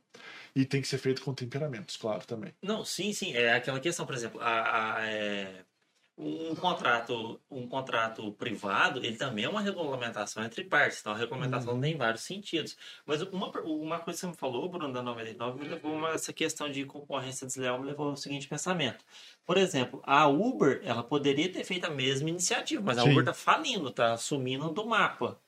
E 0.55 0.64
tem 0.66 0.82
que 0.82 0.88
ser 0.88 0.97
feito 0.97 1.22
com 1.22 1.34
temperamentos, 1.34 1.97
claro, 1.97 2.26
também. 2.26 2.53
Não, 2.62 2.84
sim, 2.86 3.12
sim. 3.14 3.34
É 3.34 3.53
aquela 3.53 3.80
questão, 3.80 4.05
por 4.05 4.14
exemplo, 4.16 4.39
a, 4.41 4.95
a- 4.97 5.08
é, 5.08 5.62
um 6.18 6.55
contrato, 6.55 7.39
um 7.49 7.68
contrato 7.68 8.32
privado, 8.32 9.05
ele 9.05 9.15
também 9.15 9.45
é 9.45 9.49
uma 9.49 9.61
regulamentação 9.61 10.43
entre 10.43 10.63
partes. 10.63 10.99
Então, 10.99 11.13
a 11.13 11.15
regulamentação 11.15 11.80
tem 11.80 11.95
vários 11.95 12.24
sentidos. 12.24 12.76
Mas 13.05 13.22
uma, 13.22 13.51
uma 13.61 13.99
coisa 13.99 14.18
que 14.18 14.22
você 14.22 14.28
me 14.28 14.36
falou, 14.36 14.68
Bruno, 14.68 14.91
da 14.91 15.03
99, 15.03 15.59
me 15.61 15.68
levou 15.68 16.03
a 16.07 16.13
essa 16.13 16.34
questão 16.34 16.72
de 16.72 16.86
concorrência 16.86 17.45
desleal, 17.45 17.80
me 17.80 17.86
levou 17.86 18.09
ao 18.09 18.18
seguinte 18.18 18.47
pensamento. 18.47 19.05
Por 19.45 19.57
exemplo, 19.57 20.01
a 20.03 20.28
Uber, 20.28 20.82
ela 20.84 21.03
poderia 21.03 21.51
ter 21.51 21.63
feito 21.63 21.86
a 21.86 21.91
mesma 21.91 22.30
iniciativa, 22.30 22.82
mas 22.84 22.97
a 22.97 23.03
Sim. 23.03 23.11
Uber 23.11 23.20
está 23.20 23.34
falindo, 23.34 23.89
está 23.89 24.18
sumindo 24.18 24.72
do 24.72 24.88
mapa. 24.88 25.39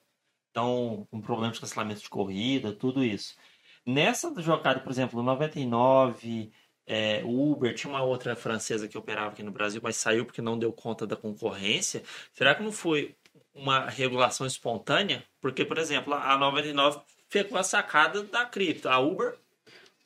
Então, 0.52 1.08
com 1.10 1.20
problemas 1.20 1.56
de 1.56 1.62
cancelamento 1.62 2.02
de 2.02 2.10
corrida, 2.10 2.72
tudo 2.72 3.04
isso. 3.04 3.36
Nessa 3.84 4.32
jogada, 4.40 4.82
por 4.82 4.92
exemplo, 4.92 5.24
99, 5.24 6.52
é, 6.90 7.22
Uber, 7.24 7.74
tinha 7.76 7.92
uma 7.94 8.02
outra 8.04 8.36
francesa 8.36 8.88
que 8.88 8.98
operava 8.98 9.30
aqui 9.30 9.44
no 9.44 9.52
Brasil, 9.52 9.80
mas 9.84 9.96
saiu 9.96 10.26
porque 10.26 10.42
não 10.42 10.58
deu 10.58 10.74
conta 10.74 11.06
da 11.06 11.16
concorrência. 11.16 12.02
Será 12.34 12.56
que 12.56 12.64
não 12.64 12.72
foi 12.72 13.16
uma 13.54 13.88
regulação 13.88 14.48
espontânea? 14.48 15.24
Porque, 15.40 15.64
por 15.64 15.78
exemplo, 15.78 16.14
a 16.16 16.36
99 16.38 17.00
pegou 17.30 17.58
a 17.60 17.64
sacada 17.64 18.24
da 18.24 18.44
cripto. 18.46 18.90
A 18.90 18.98
Uber 19.00 19.36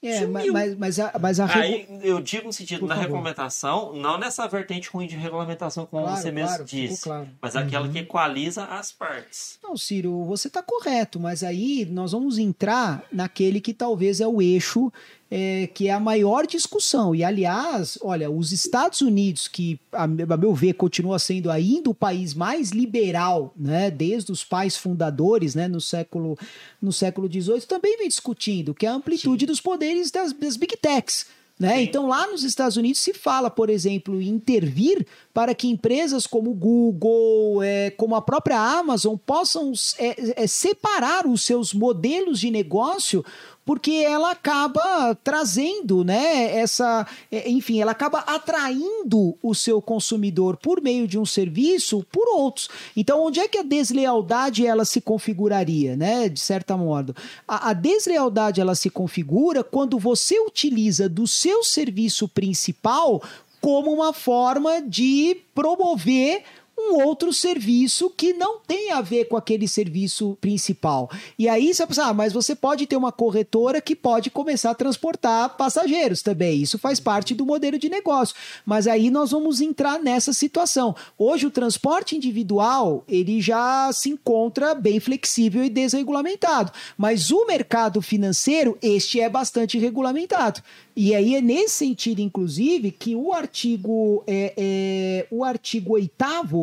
É, 0.03 0.19
Sumiu. 0.19 0.51
mas, 0.51 0.77
mas 0.77 0.99
a, 0.99 1.17
mas 1.17 1.39
a 1.39 1.45
Aí 1.57 1.87
eu 2.03 2.19
digo 2.19 2.47
no 2.47 2.51
sentido 2.51 2.81
Por 2.81 2.89
na 2.89 2.95
favor. 2.95 3.07
regulamentação, 3.07 3.93
não 3.93 4.17
nessa 4.17 4.45
vertente 4.49 4.89
ruim 4.89 5.07
de 5.07 5.15
regulamentação, 5.15 5.85
como 5.85 6.03
Claro, 6.03 6.19
você 6.21 6.29
mesmo 6.29 6.49
claro, 6.49 6.67
ficou 6.67 6.87
disse, 6.87 7.03
claro. 7.03 7.29
mas 7.41 7.55
aquela 7.55 7.87
que 7.87 7.99
equaliza 7.99 8.65
as 8.65 8.91
partes. 8.91 9.57
Não, 9.63 9.77
Ciro, 9.77 10.25
você 10.25 10.49
está 10.49 10.61
correto, 10.61 11.21
mas 11.21 11.41
aí 11.41 11.85
nós 11.85 12.11
vamos 12.11 12.37
entrar 12.37 13.01
naquele 13.09 13.61
que 13.61 13.73
talvez 13.73 14.19
é 14.19 14.27
o 14.27 14.41
eixo 14.41 14.91
é, 15.35 15.65
que 15.65 15.87
é 15.87 15.91
a 15.91 15.99
maior 15.99 16.45
discussão. 16.45 17.15
E, 17.15 17.23
aliás, 17.23 17.97
olha, 18.03 18.29
os 18.29 18.51
Estados 18.51 19.01
Unidos, 19.01 19.47
que, 19.47 19.79
a, 19.91 20.05
me- 20.05 20.21
a 20.29 20.37
meu 20.37 20.53
ver, 20.53 20.73
continua 20.73 21.17
sendo 21.17 21.49
ainda 21.49 21.89
o 21.89 21.93
país 21.95 22.35
mais 22.35 22.69
liberal, 22.69 23.51
né, 23.57 23.89
desde 23.89 24.31
os 24.31 24.43
pais 24.43 24.77
fundadores, 24.77 25.55
né, 25.55 25.67
no 25.67 25.81
século 25.81 26.37
no 26.79 26.93
século 26.93 27.27
XVIII, 27.27 27.61
também 27.61 27.97
vem 27.97 28.07
discutindo, 28.07 28.75
que 28.75 28.85
é 28.85 28.89
a 28.89 28.93
amplitude 28.93 29.47
dos 29.47 29.59
poderes 29.59 30.11
das, 30.11 30.33
das 30.33 30.55
Big 30.55 30.77
Techs. 30.77 31.25
Né? 31.59 31.77
Sim. 31.77 31.83
Então, 31.83 32.07
lá 32.07 32.27
nos 32.27 32.43
Estados 32.43 32.77
Unidos 32.77 32.99
se 32.99 33.13
fala, 33.13 33.49
por 33.49 33.69
exemplo, 33.69 34.19
em 34.19 34.27
intervir 34.27 35.05
para 35.33 35.53
que 35.53 35.67
empresas 35.67 36.25
como 36.25 36.49
o 36.49 36.53
Google, 36.53 37.61
é, 37.61 37.91
como 37.91 38.15
a 38.15 38.21
própria 38.21 38.59
Amazon, 38.59 39.15
possam 39.15 39.71
é, 39.99 40.43
é, 40.43 40.47
separar 40.47 41.27
os 41.27 41.43
seus 41.43 41.73
modelos 41.73 42.39
de 42.39 42.49
negócio 42.49 43.23
porque 43.65 43.91
ela 43.91 44.31
acaba 44.31 45.15
trazendo, 45.23 46.03
né, 46.03 46.55
essa, 46.57 47.07
é, 47.31 47.49
enfim, 47.49 47.79
ela 47.79 47.91
acaba 47.91 48.19
atraindo 48.19 49.37
o 49.41 49.55
seu 49.55 49.81
consumidor 49.81 50.57
por 50.57 50.81
meio 50.81 51.07
de 51.07 51.17
um 51.17 51.25
serviço 51.25 52.05
por 52.11 52.27
outros. 52.27 52.69
Então, 52.95 53.23
onde 53.23 53.39
é 53.39 53.47
que 53.47 53.57
a 53.57 53.63
deslealdade 53.63 54.65
ela 54.65 54.85
se 54.85 54.99
configuraria, 54.99 55.95
né, 55.95 56.27
de 56.27 56.39
certa 56.39 56.75
modo? 56.75 57.15
A, 57.47 57.69
a 57.69 57.73
deslealdade 57.73 58.59
ela 58.59 58.75
se 58.75 58.89
configura 58.89 59.63
quando 59.63 59.97
você 59.97 60.39
utiliza 60.39 61.07
do 61.07 61.25
seu 61.25 61.63
serviço 61.63 62.27
principal 62.27 63.21
como 63.61 63.93
uma 63.93 64.11
forma 64.11 64.81
de 64.81 65.37
promover 65.55 66.43
um 66.77 67.05
outro 67.05 67.31
serviço 67.31 68.09
que 68.09 68.33
não 68.33 68.59
tem 68.59 68.91
a 68.91 69.01
ver 69.01 69.25
com 69.25 69.37
aquele 69.37 69.67
serviço 69.67 70.37
principal. 70.41 71.09
E 71.37 71.47
aí 71.47 71.73
você 71.73 71.83
vai 71.83 71.87
pensar, 71.87 72.07
ah, 72.07 72.13
mas 72.13 72.33
você 72.33 72.55
pode 72.55 72.87
ter 72.87 72.95
uma 72.95 73.11
corretora 73.11 73.79
que 73.79 73.95
pode 73.95 74.29
começar 74.29 74.71
a 74.71 74.75
transportar 74.75 75.55
passageiros 75.55 76.21
também. 76.21 76.61
Isso 76.61 76.77
faz 76.77 76.99
parte 76.99 77.35
do 77.35 77.45
modelo 77.45 77.77
de 77.77 77.89
negócio. 77.89 78.35
Mas 78.65 78.87
aí 78.87 79.09
nós 79.09 79.31
vamos 79.31 79.61
entrar 79.61 79.99
nessa 79.99 80.33
situação. 80.33 80.95
Hoje 81.17 81.45
o 81.45 81.51
transporte 81.51 82.15
individual, 82.15 83.03
ele 83.07 83.39
já 83.39 83.91
se 83.93 84.09
encontra 84.09 84.73
bem 84.73 84.99
flexível 84.99 85.63
e 85.63 85.69
desregulamentado. 85.69 86.71
Mas 86.97 87.31
o 87.31 87.45
mercado 87.45 88.01
financeiro, 88.01 88.77
este 88.81 89.19
é 89.19 89.29
bastante 89.29 89.77
regulamentado. 89.77 90.61
E 90.95 91.15
aí 91.15 91.35
é 91.35 91.41
nesse 91.41 91.75
sentido, 91.75 92.19
inclusive, 92.19 92.91
que 92.91 93.15
o 93.15 93.33
artigo 93.33 94.23
é, 94.27 94.53
é, 94.55 95.27
o 95.31 95.43
artigo 95.43 95.93
8 95.93 96.13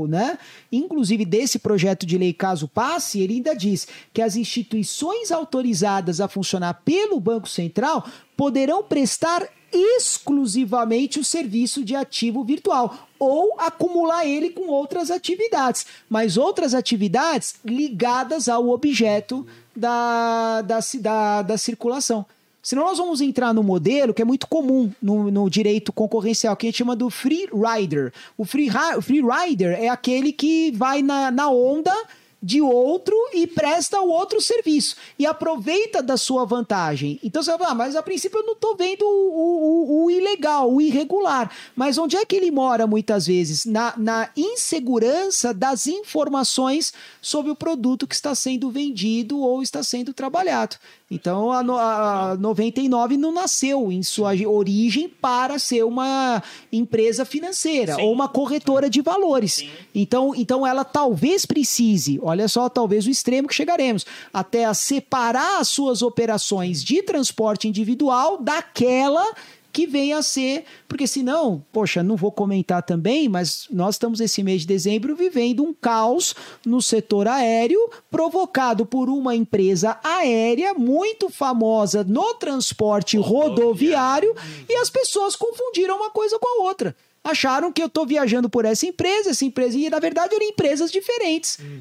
né? 0.09 0.39
Inclusive 0.70 1.24
desse 1.24 1.59
projeto 1.59 2.07
de 2.07 2.16
lei, 2.16 2.33
caso 2.33 2.68
passe, 2.68 3.20
ele 3.20 3.35
ainda 3.35 3.55
diz 3.55 3.89
que 4.12 4.22
as 4.22 4.37
instituições 4.37 5.33
autorizadas 5.33 6.20
a 6.20 6.28
funcionar 6.28 6.74
pelo 6.85 7.18
Banco 7.18 7.49
Central 7.49 8.07
poderão 8.37 8.85
prestar 8.85 9.49
exclusivamente 9.72 11.18
o 11.18 11.24
serviço 11.24 11.85
de 11.85 11.95
ativo 11.95 12.45
virtual 12.45 13.09
ou 13.18 13.55
acumular 13.59 14.26
ele 14.26 14.51
com 14.51 14.68
outras 14.68 15.11
atividades, 15.11 15.87
mas 16.09 16.37
outras 16.37 16.74
atividades 16.74 17.57
ligadas 17.64 18.49
ao 18.49 18.68
objeto 18.68 19.47
da, 19.76 20.62
da, 20.62 20.78
da, 21.01 21.43
da 21.43 21.59
circulação. 21.59 22.24
Senão 22.63 22.85
nós 22.85 22.99
vamos 22.99 23.21
entrar 23.21 23.55
no 23.55 23.63
modelo 23.63 24.13
que 24.13 24.23
é 24.23 24.25
muito 24.25 24.47
comum 24.47 24.93
no, 25.01 25.31
no 25.31 25.49
direito 25.49 25.93
concorrencial, 25.93 26.57
que 26.57 26.67
a 26.67 26.69
gente 26.69 26.79
chama 26.79 26.95
do 26.95 27.09
free 27.09 27.49
rider. 27.53 28.13
O 28.37 28.45
free, 28.45 28.69
free 29.03 29.23
rider 29.23 29.79
é 29.81 29.89
aquele 29.89 30.33
que 30.33 30.71
vai 30.73 31.03
na, 31.03 31.31
na 31.31 31.51
onda 31.51 31.95
de 32.43 32.61
outro 32.61 33.15
e 33.35 33.47
presta 33.47 34.01
o 34.01 34.09
outro 34.09 34.41
serviço 34.41 34.97
e 35.19 35.27
aproveita 35.27 36.03
da 36.03 36.17
sua 36.17 36.45
vantagem. 36.45 37.19
Então 37.23 37.43
você 37.43 37.51
vai 37.51 37.59
falar, 37.59 37.71
ah, 37.73 37.75
mas 37.75 37.97
a 37.97 38.03
princípio 38.03 38.39
eu 38.39 38.47
não 38.47 38.55
estou 38.55 38.75
vendo 38.77 39.03
o, 39.03 39.05
o, 39.07 40.05
o, 40.05 40.11
ilegal, 40.11 40.73
o 40.73 40.81
irregular. 40.81 41.51
Mas 41.77 41.99
onde 41.99 42.17
é 42.17 42.25
que 42.25 42.35
ele 42.35 42.51
mora 42.51 42.87
muitas 42.87 43.27
vezes? 43.27 43.67
Na, 43.67 43.93
na 43.97 44.31
insegurança 44.37 45.53
das 45.53 45.87
informações 45.87 46.95
sobre 47.21 47.51
o 47.51 47.57
produto 47.57 48.07
que 48.07 48.15
está 48.15 48.35
sendo 48.35 48.71
vendido 48.71 49.39
ou 49.39 49.63
está 49.63 49.83
sendo 49.83 50.15
trabalhado. 50.15 50.77
Então 51.11 51.51
a, 51.51 52.31
a 52.31 52.37
99 52.37 53.17
não 53.17 53.33
nasceu 53.33 53.91
em 53.91 54.01
sua 54.01 54.31
origem 54.47 55.09
para 55.09 55.59
ser 55.59 55.85
uma 55.85 56.41
empresa 56.73 57.25
financeira 57.25 57.97
Sim. 57.97 58.03
ou 58.03 58.13
uma 58.13 58.29
corretora 58.29 58.89
de 58.89 59.03
valores. 59.03 59.65
Então, 59.93 60.33
então 60.37 60.65
ela 60.65 60.85
talvez 60.85 61.45
precise, 61.45 62.21
olha 62.23 62.47
só, 62.47 62.69
talvez 62.69 63.07
o 63.07 63.11
extremo 63.11 63.49
que 63.49 63.55
chegaremos, 63.55 64.07
até 64.33 64.65
a 64.65 64.73
separar 64.73 65.61
as 65.61 65.69
suas 65.69 66.01
operações 66.01 66.85
de 66.85 67.03
transporte 67.03 67.67
individual 67.67 68.39
daquela 68.39 69.27
que 69.73 69.87
venha 69.87 70.18
a 70.18 70.23
ser, 70.23 70.64
porque 70.89 71.07
senão, 71.07 71.64
poxa, 71.73 72.03
não 72.03 72.16
vou 72.16 72.33
comentar 72.33 72.83
também, 72.83 73.29
mas 73.29 73.66
nós 73.71 73.95
estamos 73.95 74.21
esse 74.21 74.43
mês 74.43 74.62
de 74.62 74.66
dezembro 74.66 75.14
vivendo 75.14 75.62
um 75.62 75.73
caos 75.73 76.35
no 76.64 76.83
setor 76.83 77.29
aéreo 77.29 77.79
provocado 78.11 78.85
por 78.85 79.09
uma 79.09 79.35
empresa 79.35 79.99
aérea 80.03 80.75
muito 80.75 81.29
famosa 81.29 82.05
no 82.05 82.35
transporte 82.35 83.16
rodoviário 83.16 84.35
e 84.68 84.75
as 84.77 84.91
pessoas 84.91 85.37
confundiram 85.37 85.97
uma 85.97 86.11
coisa 86.11 86.39
com 86.39 86.61
a 86.61 86.64
outra 86.64 86.95
acharam 87.23 87.71
que 87.71 87.83
eu 87.83 87.87
estou 87.87 88.07
viajando 88.07 88.49
por 88.49 88.64
essa 88.64 88.87
empresa, 88.87 89.31
essa 89.31 89.45
empresa, 89.45 89.77
e 89.77 89.91
na 89.91 89.99
verdade 89.99 90.35
eram 90.35 90.47
empresas 90.47 90.91
diferentes. 90.91 91.59
Uhum. 91.59 91.81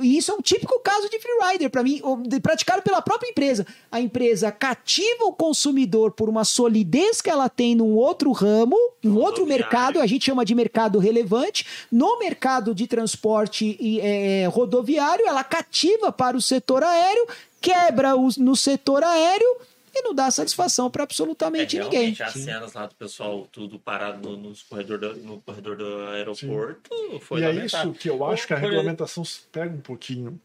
E 0.00 0.18
isso 0.18 0.30
é 0.30 0.34
um 0.34 0.42
típico 0.42 0.78
caso 0.80 1.08
de 1.08 1.18
freerider, 1.18 1.70
para 1.70 1.82
mim, 1.82 2.00
praticado 2.42 2.82
pela 2.82 3.00
própria 3.00 3.30
empresa. 3.30 3.66
A 3.90 4.00
empresa 4.00 4.52
cativa 4.52 5.24
o 5.24 5.32
consumidor 5.32 6.12
por 6.12 6.28
uma 6.28 6.44
solidez 6.44 7.20
que 7.20 7.30
ela 7.30 7.48
tem 7.48 7.74
num 7.74 7.94
outro 7.94 8.30
ramo, 8.32 8.76
num 9.02 9.18
outro 9.18 9.46
mercado, 9.46 10.00
a 10.00 10.06
gente 10.06 10.26
chama 10.26 10.44
de 10.44 10.54
mercado 10.54 10.98
relevante. 10.98 11.66
No 11.90 12.18
mercado 12.18 12.74
de 12.74 12.86
transporte 12.86 13.76
e, 13.80 14.00
é, 14.00 14.46
rodoviário, 14.46 15.26
ela 15.26 15.42
cativa 15.42 16.12
para 16.12 16.36
o 16.36 16.42
setor 16.42 16.82
aéreo, 16.82 17.26
quebra 17.60 18.14
os, 18.14 18.36
no 18.36 18.54
setor 18.54 19.02
aéreo 19.02 19.48
e 19.94 20.02
não 20.02 20.14
dá 20.14 20.30
satisfação 20.30 20.90
para 20.90 21.04
absolutamente 21.04 21.78
é, 21.78 21.84
ninguém. 21.84 22.16
As 22.20 22.32
cenas 22.32 22.72
lá 22.72 22.86
do 22.86 22.94
pessoal 22.94 23.46
tudo 23.50 23.78
parado 23.78 24.28
no, 24.28 24.36
nos 24.36 24.62
corredor 24.62 24.98
do, 24.98 25.16
no 25.16 25.40
corredor 25.40 25.76
do 25.76 26.06
aeroporto 26.08 26.94
Sim. 26.94 27.20
foi 27.20 27.40
E 27.40 27.44
é 27.44 27.64
isso 27.64 27.92
que 27.92 28.10
eu 28.10 28.24
acho 28.24 28.46
que 28.46 28.52
a 28.52 28.56
regulamentação 28.56 29.22
pega 29.52 29.72
um 29.72 29.80
pouquinho 29.80 30.40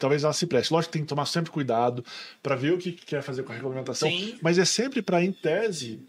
talvez 0.00 0.24
ela 0.24 0.32
se 0.32 0.46
preste. 0.46 0.72
Lógico 0.72 0.90
que 0.90 0.98
tem 0.98 1.02
que 1.02 1.08
tomar 1.08 1.26
sempre 1.26 1.50
cuidado 1.50 2.04
para 2.42 2.56
ver 2.56 2.72
o 2.72 2.78
que 2.78 2.92
quer 2.92 3.22
fazer 3.22 3.42
com 3.42 3.52
a 3.52 3.54
regulamentação, 3.54 4.08
Sim. 4.08 4.38
mas 4.42 4.58
é 4.58 4.64
sempre 4.64 5.02
para, 5.02 5.22
em 5.22 5.30
tese, 5.30 6.00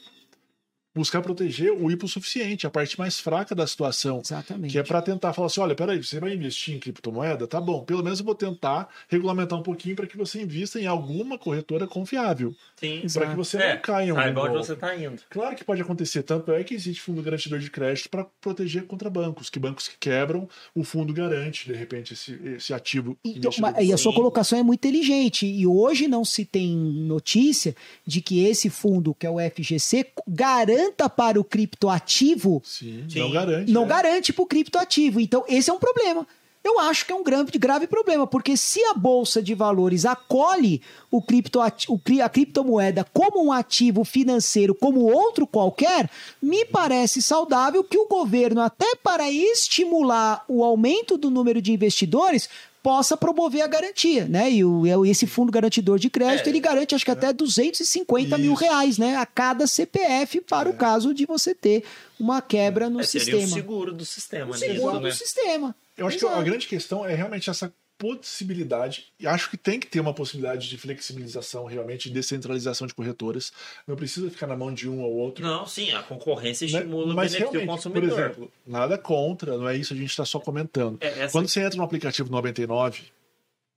buscar 0.93 1.21
proteger 1.21 1.71
o 1.71 1.89
hipossuficiente, 1.89 2.67
a 2.67 2.69
parte 2.69 2.97
mais 2.99 3.19
fraca 3.19 3.55
da 3.55 3.65
situação. 3.65 4.21
Exatamente. 4.23 4.71
Que 4.71 4.79
é 4.79 4.83
para 4.83 5.01
tentar 5.01 5.33
falar 5.33 5.47
assim: 5.47 5.61
olha, 5.61 5.75
peraí, 5.75 6.03
você 6.03 6.19
vai 6.19 6.33
investir 6.33 6.75
em 6.75 6.79
criptomoeda? 6.79 7.47
Tá 7.47 7.61
bom, 7.61 7.83
pelo 7.83 8.03
menos 8.03 8.19
eu 8.19 8.25
vou 8.25 8.35
tentar 8.35 8.89
regulamentar 9.09 9.57
um 9.57 9.63
pouquinho 9.63 9.95
para 9.95 10.07
que 10.07 10.17
você 10.17 10.41
invista 10.41 10.79
em 10.79 10.85
alguma 10.85 11.37
corretora 11.37 11.87
confiável. 11.87 12.53
Sim. 12.75 13.03
Para 13.13 13.27
que 13.27 13.35
você 13.35 13.57
é, 13.57 13.75
não 13.75 13.81
caia 13.81 14.07
em 14.07 14.11
um. 14.11 14.15
Saiba 14.15 14.41
onde 14.43 14.57
você 14.57 14.73
está 14.73 14.95
indo. 14.95 15.21
Claro 15.29 15.55
que 15.55 15.63
pode 15.63 15.81
acontecer, 15.81 16.23
tanto 16.23 16.51
é 16.51 16.63
que 16.63 16.73
existe 16.73 17.01
fundo 17.01 17.21
garantidor 17.21 17.59
de 17.59 17.69
crédito 17.69 18.09
para 18.09 18.25
proteger 18.41 18.85
contra 18.85 19.09
bancos, 19.09 19.49
que 19.49 19.59
bancos 19.59 19.87
que 19.87 19.97
quebram, 19.97 20.47
o 20.75 20.83
fundo 20.83 21.13
garante, 21.13 21.67
de 21.67 21.73
repente, 21.73 22.13
esse, 22.13 22.33
esse 22.55 22.73
ativo. 22.73 23.17
Então, 23.23 23.51
e 23.79 23.93
a 23.93 23.97
sua 23.97 24.13
colocação 24.13 24.59
é 24.59 24.63
muito 24.63 24.85
inteligente. 24.85 25.45
E 25.45 25.65
hoje 25.65 26.07
não 26.07 26.25
se 26.25 26.43
tem 26.43 26.75
notícia 26.75 27.75
de 28.05 28.21
que 28.21 28.45
esse 28.45 28.69
fundo, 28.69 29.13
que 29.13 29.25
é 29.25 29.29
o 29.29 29.37
FGC, 29.39 30.07
garante 30.27 30.80
garanta 30.81 31.09
para 31.09 31.39
o 31.39 31.43
criptoativo. 31.43 32.61
Sim, 32.65 33.05
Sim. 33.09 33.19
não 33.19 33.31
garante. 33.31 33.71
Não 33.71 33.83
é. 33.83 33.87
garante 33.87 34.33
para 34.33 34.43
o 34.43 34.47
criptoativo. 34.47 35.19
Então, 35.19 35.43
esse 35.47 35.69
é 35.69 35.73
um 35.73 35.79
problema. 35.79 36.25
Eu 36.63 36.79
acho 36.79 37.07
que 37.07 37.11
é 37.11 37.15
um 37.15 37.23
grande, 37.23 37.57
grave 37.57 37.87
problema, 37.87 38.27
porque 38.27 38.55
se 38.55 38.79
a 38.85 38.93
Bolsa 38.93 39.41
de 39.41 39.55
Valores 39.55 40.05
acolhe 40.05 40.79
o 41.09 41.19
cripto, 41.19 41.59
a 41.59 42.29
criptomoeda 42.29 43.03
como 43.11 43.43
um 43.43 43.51
ativo 43.51 44.03
financeiro, 44.03 44.75
como 44.75 45.11
outro 45.11 45.47
qualquer, 45.47 46.07
me 46.39 46.63
parece 46.63 47.19
saudável 47.19 47.83
que 47.83 47.97
o 47.97 48.07
governo, 48.07 48.61
até 48.61 48.95
para 48.95 49.31
estimular 49.31 50.45
o 50.47 50.63
aumento 50.63 51.17
do 51.17 51.31
número 51.31 51.59
de 51.59 51.73
investidores, 51.73 52.47
possa 52.81 53.15
promover 53.15 53.61
a 53.61 53.67
garantia, 53.67 54.25
né? 54.25 54.51
E 54.51 54.63
o, 54.63 55.05
esse 55.05 55.27
fundo 55.27 55.51
garantidor 55.51 55.99
de 55.99 56.09
crédito, 56.09 56.47
é, 56.47 56.49
ele 56.49 56.59
garante 56.59 56.95
acho 56.95 57.05
que 57.05 57.11
é. 57.11 57.13
até 57.13 57.31
250 57.31 58.27
Isso. 58.27 58.37
mil 58.39 58.53
reais, 58.53 58.97
né? 58.97 59.17
A 59.17 59.25
cada 59.25 59.67
CPF 59.67 60.41
para 60.41 60.69
é. 60.69 60.71
o 60.71 60.75
caso 60.75 61.13
de 61.13 61.25
você 61.25 61.53
ter 61.53 61.83
uma 62.19 62.41
quebra 62.41 62.89
no 62.89 63.01
é, 63.01 63.03
sistema. 63.03 63.39
Seria 63.39 63.45
o 63.45 63.49
seguro 63.49 63.93
do 63.93 64.05
sistema. 64.05 64.51
O 64.51 64.57
seguro 64.57 64.99
do 64.99 65.01
né? 65.01 65.11
sistema. 65.11 65.75
Eu 65.97 66.07
acho 66.07 66.17
Exato. 66.17 66.33
que 66.33 66.39
a 66.39 66.43
grande 66.43 66.67
questão 66.67 67.05
é 67.05 67.13
realmente 67.13 67.49
essa 67.49 67.71
possibilidade, 68.01 69.13
e 69.19 69.27
acho 69.27 69.47
que 69.47 69.55
tem 69.55 69.79
que 69.79 69.85
ter 69.85 69.99
uma 69.99 70.11
possibilidade 70.11 70.67
de 70.67 70.75
flexibilização, 70.75 71.65
realmente, 71.65 72.09
de 72.09 72.15
descentralização 72.15 72.87
de 72.87 72.95
corretoras. 72.95 73.53
Não 73.85 73.95
precisa 73.95 74.27
ficar 74.31 74.47
na 74.47 74.57
mão 74.57 74.73
de 74.73 74.89
um 74.89 75.03
ou 75.03 75.13
outro. 75.13 75.45
Não, 75.45 75.67
sim, 75.67 75.91
a 75.91 76.01
concorrência 76.01 76.65
né? 76.65 76.79
estimula 76.79 77.05
né? 77.09 77.13
Mas, 77.13 77.35
o 77.35 77.37
benefício 77.37 77.61
do 77.61 77.67
consumidor. 77.67 78.09
Por 78.09 78.19
exemplo, 78.19 78.51
nada 78.65 78.97
contra, 78.97 79.55
não 79.55 79.69
é 79.69 79.77
isso, 79.77 79.93
a 79.93 79.95
gente 79.95 80.09
está 80.09 80.25
só 80.25 80.39
comentando. 80.39 80.97
É. 80.99 81.27
Quando 81.27 81.47
você 81.47 81.61
entra 81.61 81.77
no 81.77 81.83
aplicativo 81.83 82.31
99, 82.31 83.03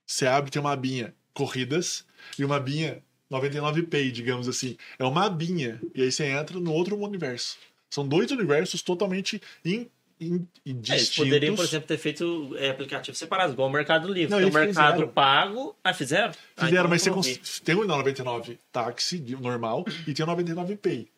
você 0.06 0.26
abre 0.26 0.50
tem 0.50 0.58
uma 0.58 0.72
abinha 0.72 1.14
corridas 1.34 2.06
e 2.38 2.44
uma 2.46 2.56
abinha 2.56 3.02
99Pay, 3.30 4.10
digamos 4.10 4.48
assim. 4.48 4.78
É 4.98 5.04
uma 5.04 5.26
abinha. 5.26 5.78
E 5.94 6.00
aí 6.00 6.10
você 6.10 6.24
entra 6.24 6.58
no 6.58 6.72
outro 6.72 6.96
universo. 6.96 7.58
São 7.90 8.08
dois 8.08 8.30
universos 8.30 8.80
totalmente 8.80 9.42
in 9.62 9.86
in, 10.20 10.46
in 10.64 10.80
é, 10.88 10.94
eles 10.94 11.10
poderiam, 11.10 11.54
por 11.54 11.64
exemplo, 11.64 11.88
ter 11.88 11.98
feito 11.98 12.54
é, 12.58 12.70
aplicativos 12.70 13.18
separados, 13.18 13.52
igual 13.52 13.68
o 13.68 13.72
Mercado 13.72 14.12
Livre. 14.12 14.30
Não, 14.30 14.38
tem 14.38 14.48
o 14.48 14.52
Mercado 14.52 14.94
fizeram. 14.94 15.12
Pago. 15.12 15.76
Ah, 15.82 15.94
fizeram? 15.94 16.32
Ah, 16.56 16.64
fizeram, 16.66 16.86
ah, 16.86 16.88
mas 16.88 17.02
você 17.02 17.10
cons... 17.10 17.60
tem 17.60 17.74
o 17.74 17.84
99 17.84 18.58
táxi 18.72 19.18
normal 19.40 19.84
e 20.06 20.14
tem 20.14 20.24
o 20.24 20.26
99 20.26 20.76
Pay. 20.76 21.08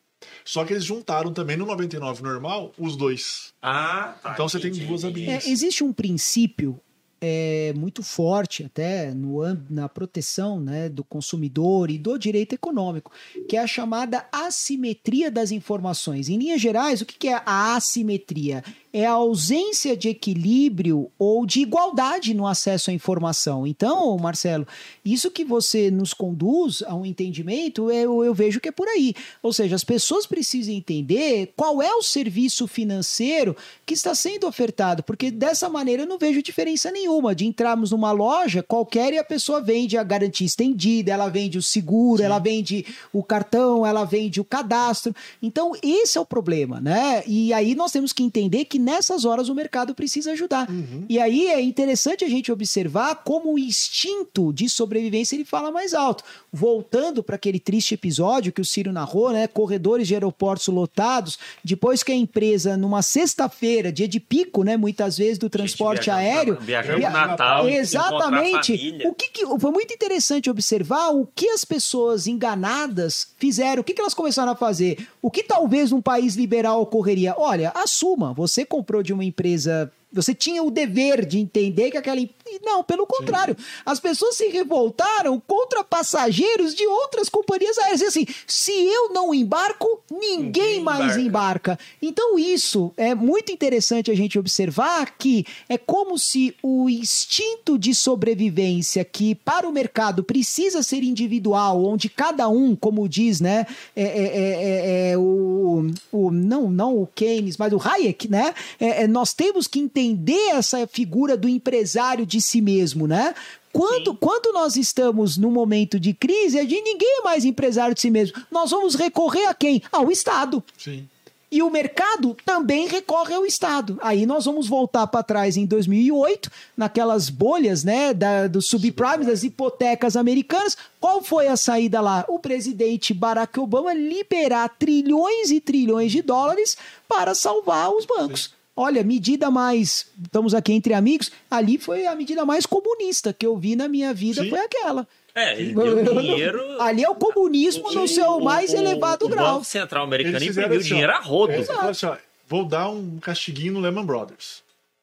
Só 0.44 0.64
que 0.64 0.72
eles 0.72 0.84
juntaram 0.84 1.32
também 1.32 1.56
no 1.56 1.66
99 1.66 2.22
normal 2.22 2.72
os 2.78 2.96
dois. 2.96 3.52
Ah, 3.62 4.16
tá. 4.22 4.32
Então 4.32 4.48
você 4.48 4.58
tem 4.58 4.72
duas 4.72 5.04
abinhas. 5.04 5.46
É, 5.46 5.50
existe 5.50 5.84
um 5.84 5.92
princípio 5.92 6.80
é, 7.20 7.72
muito 7.74 8.02
forte 8.02 8.64
até 8.64 9.12
no, 9.14 9.40
na 9.70 9.88
proteção 9.88 10.60
né, 10.60 10.88
do 10.88 11.02
consumidor 11.02 11.90
e 11.90 11.98
do 11.98 12.18
direito 12.18 12.54
econômico, 12.54 13.10
que 13.48 13.56
é 13.56 13.60
a 13.60 13.66
chamada 13.66 14.26
assimetria 14.30 15.30
das 15.30 15.50
informações. 15.50 16.28
Em 16.28 16.38
linhas 16.38 16.60
gerais, 16.60 17.00
o 17.00 17.06
que 17.06 17.28
é 17.28 17.42
a 17.44 17.76
assimetria? 17.76 18.62
É 18.96 19.04
a 19.04 19.12
ausência 19.12 19.94
de 19.94 20.08
equilíbrio 20.08 21.10
ou 21.18 21.44
de 21.44 21.60
igualdade 21.60 22.32
no 22.32 22.46
acesso 22.46 22.90
à 22.90 22.94
informação. 22.94 23.66
Então, 23.66 24.16
Marcelo, 24.16 24.66
isso 25.04 25.30
que 25.30 25.44
você 25.44 25.90
nos 25.90 26.14
conduz 26.14 26.82
a 26.86 26.94
um 26.94 27.04
entendimento, 27.04 27.90
eu, 27.90 28.24
eu 28.24 28.32
vejo 28.32 28.58
que 28.58 28.70
é 28.70 28.72
por 28.72 28.88
aí. 28.88 29.14
Ou 29.42 29.52
seja, 29.52 29.76
as 29.76 29.84
pessoas 29.84 30.26
precisam 30.26 30.72
entender 30.72 31.52
qual 31.54 31.82
é 31.82 31.94
o 31.94 32.02
serviço 32.02 32.66
financeiro 32.66 33.54
que 33.84 33.92
está 33.92 34.14
sendo 34.14 34.46
ofertado, 34.46 35.02
porque 35.02 35.30
dessa 35.30 35.68
maneira 35.68 36.04
eu 36.04 36.08
não 36.08 36.16
vejo 36.16 36.40
diferença 36.40 36.90
nenhuma 36.90 37.34
de 37.34 37.44
entrarmos 37.44 37.90
numa 37.90 38.12
loja 38.12 38.62
qualquer 38.62 39.12
e 39.12 39.18
a 39.18 39.24
pessoa 39.24 39.60
vende 39.60 39.98
a 39.98 40.02
garantia 40.02 40.46
estendida, 40.46 41.12
ela 41.12 41.28
vende 41.28 41.58
o 41.58 41.62
seguro, 41.62 42.20
Sim. 42.20 42.24
ela 42.24 42.38
vende 42.38 42.86
o 43.12 43.22
cartão, 43.22 43.84
ela 43.84 44.06
vende 44.06 44.40
o 44.40 44.44
cadastro. 44.44 45.14
Então, 45.42 45.72
esse 45.82 46.16
é 46.16 46.20
o 46.20 46.24
problema, 46.24 46.80
né? 46.80 47.22
E 47.26 47.52
aí 47.52 47.74
nós 47.74 47.92
temos 47.92 48.10
que 48.14 48.22
entender 48.22 48.64
que 48.64 48.85
nessas 48.86 49.24
horas 49.24 49.48
o 49.48 49.54
mercado 49.54 49.96
precisa 49.96 50.30
ajudar. 50.30 50.70
Uhum. 50.70 51.04
E 51.08 51.18
aí 51.18 51.48
é 51.48 51.60
interessante 51.60 52.24
a 52.24 52.28
gente 52.28 52.52
observar 52.52 53.16
como 53.16 53.54
o 53.54 53.58
instinto 53.58 54.52
de 54.52 54.68
sobrevivência 54.68 55.34
ele 55.34 55.44
fala 55.44 55.72
mais 55.72 55.92
alto. 55.92 56.22
Voltando 56.52 57.20
para 57.20 57.34
aquele 57.34 57.58
triste 57.58 57.94
episódio 57.94 58.52
que 58.52 58.60
o 58.60 58.64
Ciro 58.64 58.92
narrou, 58.92 59.32
né? 59.32 59.48
Corredores 59.48 60.06
de 60.06 60.14
aeroportos 60.14 60.68
lotados, 60.68 61.36
depois 61.64 62.04
que 62.04 62.12
a 62.12 62.14
empresa, 62.14 62.76
numa 62.76 63.02
sexta-feira, 63.02 63.90
dia 63.90 64.06
de 64.06 64.20
pico, 64.20 64.62
né? 64.62 64.76
Muitas 64.76 65.18
vezes 65.18 65.36
do 65.36 65.50
transporte 65.50 66.08
aéreo. 66.08 66.56
Viajando 66.60 66.98
via... 66.98 67.10
Natal. 67.10 67.68
Exatamente. 67.68 69.00
O 69.04 69.12
que, 69.12 69.30
que, 69.30 69.46
foi 69.58 69.72
muito 69.72 69.92
interessante 69.92 70.48
observar 70.48 71.08
o 71.08 71.26
que 71.26 71.48
as 71.48 71.64
pessoas 71.64 72.28
enganadas 72.28 73.34
fizeram, 73.36 73.80
o 73.80 73.84
que, 73.84 73.92
que 73.92 74.00
elas 74.00 74.14
começaram 74.14 74.52
a 74.52 74.56
fazer. 74.56 75.08
O 75.20 75.30
que 75.30 75.42
talvez 75.42 75.90
num 75.90 76.00
país 76.00 76.36
liberal 76.36 76.80
ocorreria? 76.80 77.34
Olha, 77.36 77.72
assuma, 77.74 78.32
você 78.32 78.64
comprou 78.76 79.02
de 79.02 79.12
uma 79.12 79.24
empresa 79.24 79.90
você 80.12 80.34
tinha 80.34 80.62
o 80.62 80.70
dever 80.70 81.26
de 81.26 81.38
entender 81.38 81.90
que 81.90 81.96
aquela. 81.96 82.20
Não, 82.62 82.82
pelo 82.82 83.06
contrário. 83.06 83.56
Sim. 83.58 83.64
As 83.84 84.00
pessoas 84.00 84.36
se 84.36 84.48
revoltaram 84.48 85.40
contra 85.46 85.84
passageiros 85.84 86.74
de 86.74 86.86
outras 86.86 87.28
companhias 87.28 87.78
aéreas. 87.78 88.00
E 88.00 88.04
assim, 88.06 88.26
se 88.46 88.72
eu 88.72 89.12
não 89.12 89.34
embarco, 89.34 90.00
ninguém, 90.10 90.38
ninguém 90.38 90.80
mais 90.80 91.16
embarca. 91.16 91.72
embarca. 91.72 91.78
Então, 92.00 92.38
isso 92.38 92.92
é 92.96 93.14
muito 93.14 93.52
interessante 93.52 94.10
a 94.10 94.14
gente 94.14 94.38
observar 94.38 95.16
que 95.16 95.46
é 95.68 95.78
como 95.78 96.18
se 96.18 96.54
o 96.62 96.88
instinto 96.88 97.78
de 97.78 97.94
sobrevivência, 97.94 99.04
que 99.04 99.34
para 99.34 99.68
o 99.68 99.72
mercado 99.72 100.24
precisa 100.24 100.82
ser 100.82 101.02
individual, 101.02 101.84
onde 101.84 102.08
cada 102.08 102.48
um, 102.48 102.74
como 102.74 103.08
diz, 103.08 103.40
né, 103.40 103.66
é, 103.94 104.02
é, 104.02 105.10
é, 105.10 105.10
é 105.12 105.18
o, 105.18 105.90
o. 106.12 106.30
Não, 106.30 106.70
não 106.70 106.96
o 107.02 107.06
Keynes, 107.06 107.56
mas 107.56 107.72
o 107.72 107.80
Hayek, 107.80 108.28
né? 108.28 108.54
É, 108.78 109.02
é, 109.02 109.06
nós 109.06 109.32
temos 109.32 109.66
que 109.66 109.78
entender 109.78 110.06
entender 110.06 110.50
essa 110.50 110.86
figura 110.86 111.36
do 111.36 111.48
empresário 111.48 112.26
de 112.26 112.35
si 112.40 112.60
mesmo, 112.60 113.06
né? 113.06 113.34
Quando, 113.72 114.14
quando 114.14 114.54
nós 114.54 114.76
estamos 114.76 115.36
num 115.36 115.50
momento 115.50 116.00
de 116.00 116.14
crise, 116.14 116.58
a 116.58 116.62
gente 116.62 116.82
ninguém 116.82 117.18
é 117.20 117.22
mais 117.22 117.44
empresário 117.44 117.94
de 117.94 118.00
si 118.00 118.10
mesmo. 118.10 118.40
Nós 118.50 118.70
vamos 118.70 118.94
recorrer 118.94 119.46
a 119.46 119.54
quem? 119.54 119.82
Ao 119.92 120.10
Estado. 120.10 120.64
Sim. 120.78 121.06
E 121.50 121.62
o 121.62 121.70
mercado 121.70 122.36
também 122.44 122.88
recorre 122.88 123.34
ao 123.34 123.46
Estado. 123.46 123.98
Aí 124.02 124.26
nós 124.26 124.46
vamos 124.46 124.66
voltar 124.66 125.06
para 125.06 125.22
trás 125.22 125.56
em 125.56 125.64
2008, 125.64 126.50
naquelas 126.76 127.30
bolhas 127.30 127.84
né, 127.84 128.12
da, 128.12 128.48
do 128.48 128.60
subprime, 128.60 129.24
das 129.24 129.44
hipotecas 129.44 130.16
americanas. 130.16 130.76
Qual 130.98 131.22
foi 131.22 131.46
a 131.46 131.56
saída 131.56 132.00
lá? 132.00 132.24
O 132.28 132.38
presidente 132.38 133.14
Barack 133.14 133.60
Obama 133.60 133.94
liberar 133.94 134.70
trilhões 134.70 135.50
e 135.50 135.60
trilhões 135.60 136.10
de 136.10 136.20
dólares 136.20 136.76
para 137.06 137.34
salvar 137.34 137.90
os 137.90 138.04
bancos. 138.04 138.55
Olha, 138.76 139.02
medida 139.02 139.50
mais. 139.50 140.06
Estamos 140.22 140.52
aqui 140.52 140.72
entre 140.72 140.92
amigos. 140.92 141.32
Ali 141.50 141.78
foi 141.78 142.06
a 142.06 142.14
medida 142.14 142.44
mais 142.44 142.66
comunista 142.66 143.32
que 143.32 143.46
eu 143.46 143.56
vi 143.56 143.74
na 143.74 143.88
minha 143.88 144.12
vida, 144.12 144.42
Sim. 144.42 144.50
foi 144.50 144.58
aquela. 144.60 145.08
É, 145.34 145.58
ele 145.58 145.74
deu 145.74 146.20
dinheiro. 146.20 146.60
Ali 146.80 147.02
é 147.02 147.08
o 147.08 147.14
comunismo 147.14 147.92
no 147.92 148.06
seu 148.06 148.40
mais 148.40 148.72
o, 148.72 148.76
elevado 148.76 149.26
o, 149.26 149.28
grau. 149.28 149.46
O 149.46 149.52
Banco 149.54 149.64
Central 149.64 150.04
Americano 150.04 150.44
imprimiu 150.44 150.78
assim, 150.78 150.88
dinheiro 150.88 151.12
a 151.12 151.20
rodo. 151.20 151.52
É, 151.52 151.58
assim, 151.58 152.06
ó, 152.06 152.16
vou 152.46 152.64
dar 152.64 152.88
um 152.90 153.18
castiguinho 153.18 153.74
no 153.74 153.80
Lehman 153.80 154.04
Brothers. 154.04 154.62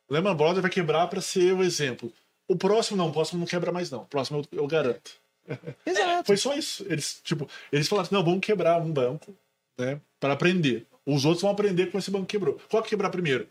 O 0.10 0.14
Lehman 0.14 0.36
Brothers 0.36 0.62
vai 0.62 0.72
quebrar 0.72 1.08
para 1.08 1.22
ser 1.22 1.54
o 1.54 1.64
exemplo. 1.64 2.12
O 2.48 2.56
próximo 2.56 2.98
não, 2.98 3.10
o 3.10 3.12
próximo 3.14 3.40
não 3.40 3.48
quebra 3.48 3.72
mais 3.72 3.90
não. 3.90 4.02
O 4.02 4.06
próximo 4.06 4.40
eu, 4.52 4.60
eu 4.60 4.68
garanto. 4.68 5.12
Exato. 5.86 6.26
Foi 6.26 6.38
só 6.38 6.56
isso. 6.56 6.86
Eles, 6.90 7.22
tipo, 7.24 7.48
eles 7.72 7.88
falaram 7.88 8.06
assim, 8.06 8.16
não, 8.16 8.24
vamos 8.24 8.40
quebrar 8.40 8.82
um 8.82 8.92
banco, 8.92 9.36
né, 9.78 10.00
para 10.20 10.34
aprender. 10.34 10.86
Os 11.06 11.26
outros 11.26 11.42
vão 11.42 11.52
aprender 11.52 11.92
com 11.92 11.98
esse 11.98 12.10
banco 12.10 12.26
quebrou. 12.26 12.60
Qual 12.70 12.82
que 12.82 12.90
quebrar 12.90 13.10
primeiro? 13.10 13.48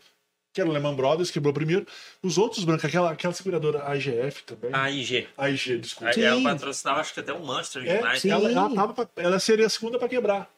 Que 0.53 0.61
era 0.61 0.69
o 0.69 0.73
Lehman 0.73 0.95
Brothers, 0.95 1.31
quebrou 1.31 1.51
primeiro. 1.51 1.85
Os 2.21 2.37
outros 2.37 2.63
bancos, 2.63 2.85
aquela, 2.85 3.11
aquela 3.11 3.33
seguradora 3.33 3.89
AIGF 3.89 4.43
também. 4.43 4.69
AIG. 4.71 5.27
AIG, 5.37 5.79
desculpa. 5.79 6.19
Ela 6.19 6.41
patrocinava, 6.43 7.01
acho 7.01 7.13
que 7.13 7.19
até 7.19 7.33
um 7.33 7.43
Manchester 7.43 7.83
é, 7.85 8.01
United. 8.03 8.29
Ela, 8.29 8.51
ela, 8.51 8.75
tava 8.75 8.93
pra, 8.93 9.07
ela 9.17 9.39
seria 9.39 9.65
a 9.65 9.69
segunda 9.69 9.97
para 9.97 10.07
quebrar. 10.07 10.49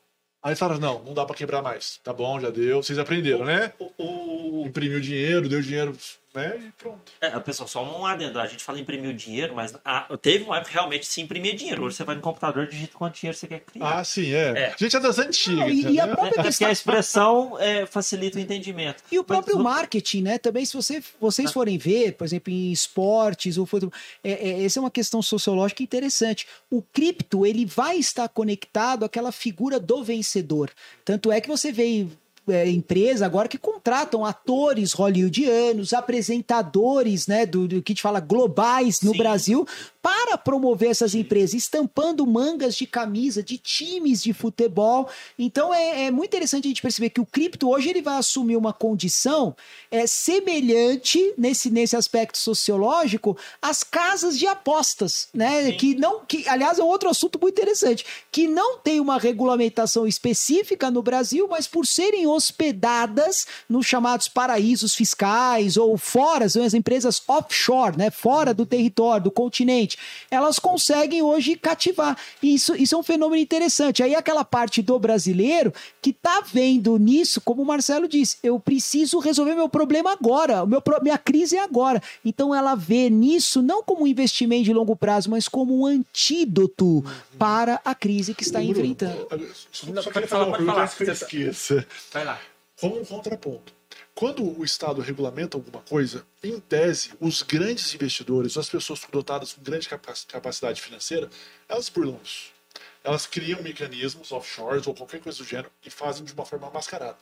Aí 0.43 0.55
falaram, 0.55 0.79
não, 0.79 1.03
não 1.03 1.13
dá 1.13 1.25
para 1.25 1.35
quebrar 1.35 1.61
mais. 1.61 1.99
Tá 2.03 2.13
bom, 2.13 2.39
já 2.39 2.49
deu. 2.49 2.83
Vocês 2.83 2.99
aprenderam, 2.99 3.45
né? 3.45 3.73
O, 3.79 4.61
o... 4.61 4.67
Imprimiu 4.67 4.99
dinheiro, 4.99 5.49
deu 5.49 5.61
dinheiro 5.61 5.97
né? 6.35 6.57
E 6.59 6.71
pronto. 6.71 7.11
É, 7.21 7.39
pessoal, 7.39 7.67
só 7.67 7.83
um 7.83 8.05
adendo. 8.05 8.39
A 8.39 8.47
gente 8.47 8.63
fala 8.63 8.79
imprimir 8.79 9.09
o 9.09 9.13
dinheiro, 9.13 9.55
mas 9.55 9.73
a, 9.83 10.17
teve 10.17 10.43
uma 10.43 10.57
época 10.57 10.71
que 10.71 10.77
realmente 10.77 11.05
se 11.05 11.21
imprimia 11.21 11.55
dinheiro. 11.55 11.83
Hoje 11.83 11.95
você 11.95 12.03
vai 12.03 12.15
no 12.15 12.21
computador 12.21 12.65
e 12.65 12.67
digita 12.67 12.97
quanto 12.97 13.15
dinheiro 13.15 13.37
você 13.37 13.47
quer 13.47 13.61
criar. 13.61 13.99
Ah, 13.99 14.03
sim, 14.03 14.33
é. 14.33 14.49
é. 14.57 14.73
A 14.73 14.77
gente 14.77 14.95
é 14.95 14.99
das 14.99 15.17
antigas. 15.17 15.67
e, 15.69 15.91
e, 15.91 15.99
a 15.99 16.07
própria 16.07 16.41
é, 16.41 16.43
questão... 16.43 16.67
a 16.67 16.71
expressão 16.71 17.57
é, 17.59 17.85
facilita 17.85 18.37
o 18.37 18.41
entendimento. 18.41 19.03
E 19.11 19.17
o 19.17 19.23
próprio 19.23 19.55
mas, 19.55 19.63
marketing, 19.63 20.21
né? 20.23 20.37
Também, 20.37 20.65
se 20.65 20.75
você, 20.75 21.01
vocês 21.19 21.51
forem 21.51 21.77
ver, 21.77 22.13
por 22.13 22.25
exemplo, 22.25 22.51
em 22.51 22.71
esportes 22.71 23.57
ou 23.57 23.65
futebol, 23.65 23.93
é, 24.23 24.31
é, 24.31 24.63
essa 24.65 24.79
é 24.79 24.81
uma 24.81 24.91
questão 24.91 25.21
sociológica 25.21 25.81
interessante. 25.81 26.47
O 26.69 26.81
cripto, 26.81 27.45
ele 27.45 27.65
vai 27.65 27.97
estar 27.97 28.27
conectado 28.29 29.05
àquela 29.05 29.31
figura 29.31 29.79
do 29.79 30.03
vencedor. 30.03 30.71
Tanto 31.03 31.31
é 31.31 31.39
que 31.39 31.47
você 31.47 31.71
vê 31.71 32.07
é, 32.47 32.69
empresa 32.69 33.25
agora 33.25 33.47
que 33.47 33.57
contratam 33.57 34.25
atores 34.25 34.93
hollywoodianos, 34.93 35.93
apresentadores, 35.93 37.27
né, 37.27 37.45
do, 37.45 37.67
do 37.67 37.81
que 37.81 37.93
te 37.93 38.01
fala 38.01 38.19
globais 38.19 39.01
no 39.01 39.11
Sim. 39.11 39.17
Brasil, 39.17 39.67
para 40.05 40.37
promover 40.37 40.91
essas 40.91 41.15
empresas, 41.15 41.55
estampando 41.55 42.27
mangas 42.27 42.75
de 42.75 42.85
camisa 42.85 43.41
de 43.41 43.57
times 43.57 44.21
de 44.21 44.33
futebol. 44.33 45.09
Então 45.39 45.73
é, 45.73 46.03
é, 46.03 46.11
muito 46.11 46.27
interessante 46.27 46.65
a 46.65 46.67
gente 46.67 46.81
perceber 46.83 47.09
que 47.09 47.19
o 47.19 47.25
cripto 47.25 47.71
hoje 47.71 47.89
ele 47.89 48.03
vai 48.03 48.17
assumir 48.17 48.55
uma 48.55 48.71
condição 48.71 49.55
é, 49.89 50.05
semelhante 50.05 51.33
nesse, 51.35 51.71
nesse 51.71 51.95
aspecto 51.95 52.37
sociológico 52.37 53.35
às 53.59 53.81
casas 53.81 54.37
de 54.37 54.45
apostas, 54.45 55.27
né? 55.33 55.71
Sim. 55.71 55.77
Que 55.77 55.95
não, 55.95 56.23
que 56.23 56.47
aliás 56.47 56.77
é 56.77 56.83
um 56.83 56.87
outro 56.87 57.09
assunto 57.09 57.39
muito 57.41 57.59
interessante, 57.59 58.05
que 58.31 58.47
não 58.47 58.77
tem 58.77 58.99
uma 58.99 59.17
regulamentação 59.17 60.05
específica 60.05 60.91
no 60.91 61.01
Brasil, 61.01 61.47
mas 61.49 61.65
por 61.67 61.87
serem 61.87 62.27
hospedadas 62.27 63.47
nos 63.67 63.87
chamados 63.87 64.27
paraísos 64.27 64.93
fiscais 64.93 65.77
ou 65.77 65.97
fora, 65.97 66.47
são 66.47 66.63
as 66.63 66.75
empresas 66.75 67.23
offshore, 67.27 67.97
né? 67.97 68.11
Fora 68.11 68.53
do 68.53 68.67
território, 68.67 69.23
do 69.23 69.31
continente 69.31 69.94
elas 70.29 70.59
conseguem 70.59 71.21
hoje 71.21 71.55
cativar. 71.55 72.17
Isso, 72.41 72.75
isso 72.75 72.95
é 72.95 72.97
um 72.97 73.03
fenômeno 73.03 73.41
interessante. 73.41 74.03
Aí 74.03 74.15
aquela 74.15 74.43
parte 74.43 74.81
do 74.81 74.97
brasileiro 74.99 75.73
que 76.01 76.13
tá 76.13 76.41
vendo 76.41 76.97
nisso, 76.97 77.41
como 77.41 77.61
o 77.61 77.65
Marcelo 77.65 78.07
disse, 78.07 78.37
eu 78.43 78.59
preciso 78.59 79.19
resolver 79.19 79.55
meu 79.55 79.69
problema 79.69 80.11
agora, 80.11 80.63
o 80.63 80.67
meu, 80.67 80.81
minha 81.01 81.17
crise 81.17 81.57
é 81.57 81.63
agora. 81.63 82.01
Então 82.23 82.53
ela 82.53 82.75
vê 82.75 83.09
nisso 83.09 83.61
não 83.61 83.83
como 83.83 84.03
um 84.03 84.07
investimento 84.07 84.63
de 84.63 84.73
longo 84.73 84.95
prazo, 84.95 85.29
mas 85.29 85.47
como 85.47 85.79
um 85.79 85.85
antídoto 85.85 86.85
uhum. 86.85 87.03
para 87.37 87.81
a 87.83 87.93
crise 87.93 88.33
que 88.33 88.43
está 88.43 88.59
Bruno, 88.59 88.71
enfrentando. 88.71 89.27
Só, 89.71 90.01
só 90.01 90.11
queria 90.11 90.27
falar 90.27 90.47
uma 90.47 90.57
pergunta 90.57 90.81
antes 90.81 90.95
que 90.95 91.03
eu 91.03 91.13
esqueça. 91.13 91.87
Vai 92.11 92.25
lá. 92.25 92.39
Como 92.79 92.99
um 92.99 93.05
contraponto. 93.05 93.74
Quando 94.15 94.57
o 94.57 94.63
Estado 94.63 95.01
regulamenta 95.01 95.57
alguma 95.57 95.81
coisa, 95.81 96.25
em 96.41 96.57
tese, 96.57 97.11
os 97.19 97.41
grandes 97.41 97.93
investidores, 97.93 98.55
as 98.57 98.69
pessoas 98.69 99.05
dotadas 99.11 99.51
com 99.51 99.61
grande 99.61 99.89
capacidade 99.89 100.81
financeira, 100.81 101.29
elas 101.67 101.89
burlam 101.89 102.17
isso. 102.23 102.55
Elas 103.03 103.27
criam 103.27 103.61
mecanismos 103.61 104.31
offshores 104.31 104.87
ou 104.87 104.95
qualquer 104.95 105.19
coisa 105.19 105.37
do 105.37 105.43
gênero 105.43 105.69
e 105.85 105.89
fazem 105.89 106.23
de 106.23 106.31
uma 106.31 106.45
forma 106.45 106.69
mascarada. 106.69 107.17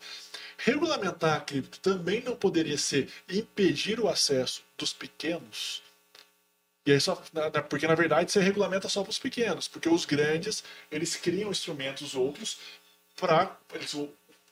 Regulamentar 0.55 1.37
a 1.37 1.41
cripto 1.41 1.79
também 1.79 2.21
não 2.21 2.35
poderia 2.35 2.77
ser 2.77 3.11
impedir 3.27 3.99
o 3.99 4.07
acesso 4.07 4.61
dos 4.77 4.93
pequenos. 4.93 5.81
E 6.85 6.91
aí 6.91 7.01
só, 7.01 7.15
porque 7.69 7.87
na 7.87 7.95
verdade 7.95 8.31
você 8.31 8.39
regulamenta 8.39 8.87
só 8.87 9.01
para 9.01 9.09
os 9.09 9.19
pequenos, 9.19 9.67
porque 9.67 9.89
os 9.89 10.05
grandes 10.05 10.63
eles 10.91 11.15
criam 11.15 11.49
instrumentos 11.49 12.13
outros 12.13 12.59
para 13.15 13.57
eles 13.73 13.95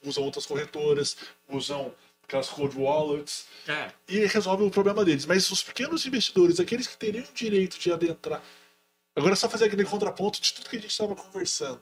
usam 0.04 0.24
outras 0.24 0.46
corretoras, 0.46 1.16
usam 1.48 1.94
aquelas 2.32 2.48
cold 2.50 2.78
wallets, 2.78 3.46
É. 3.68 3.92
e 4.08 4.26
resolve 4.26 4.64
o 4.64 4.72
problema 4.72 5.04
deles. 5.04 5.26
Mas 5.26 5.52
os 5.52 5.62
pequenos 5.62 6.06
investidores, 6.06 6.60
aqueles 6.60 6.88
que 6.88 6.96
teriam 6.98 7.26
o 7.26 7.34
direito 7.34 7.78
de 7.78 7.92
adentrar. 7.92 8.42
Agora 9.16 9.34
é 9.34 9.36
só 9.36 9.50
fazer 9.50 9.66
aquele 9.66 9.84
contraponto 9.84 10.40
de 10.42 10.54
tudo 10.54 10.70
que 10.70 10.78
a 10.78 10.80
gente 10.80 10.90
estava 10.92 11.14
conversando. 11.14 11.80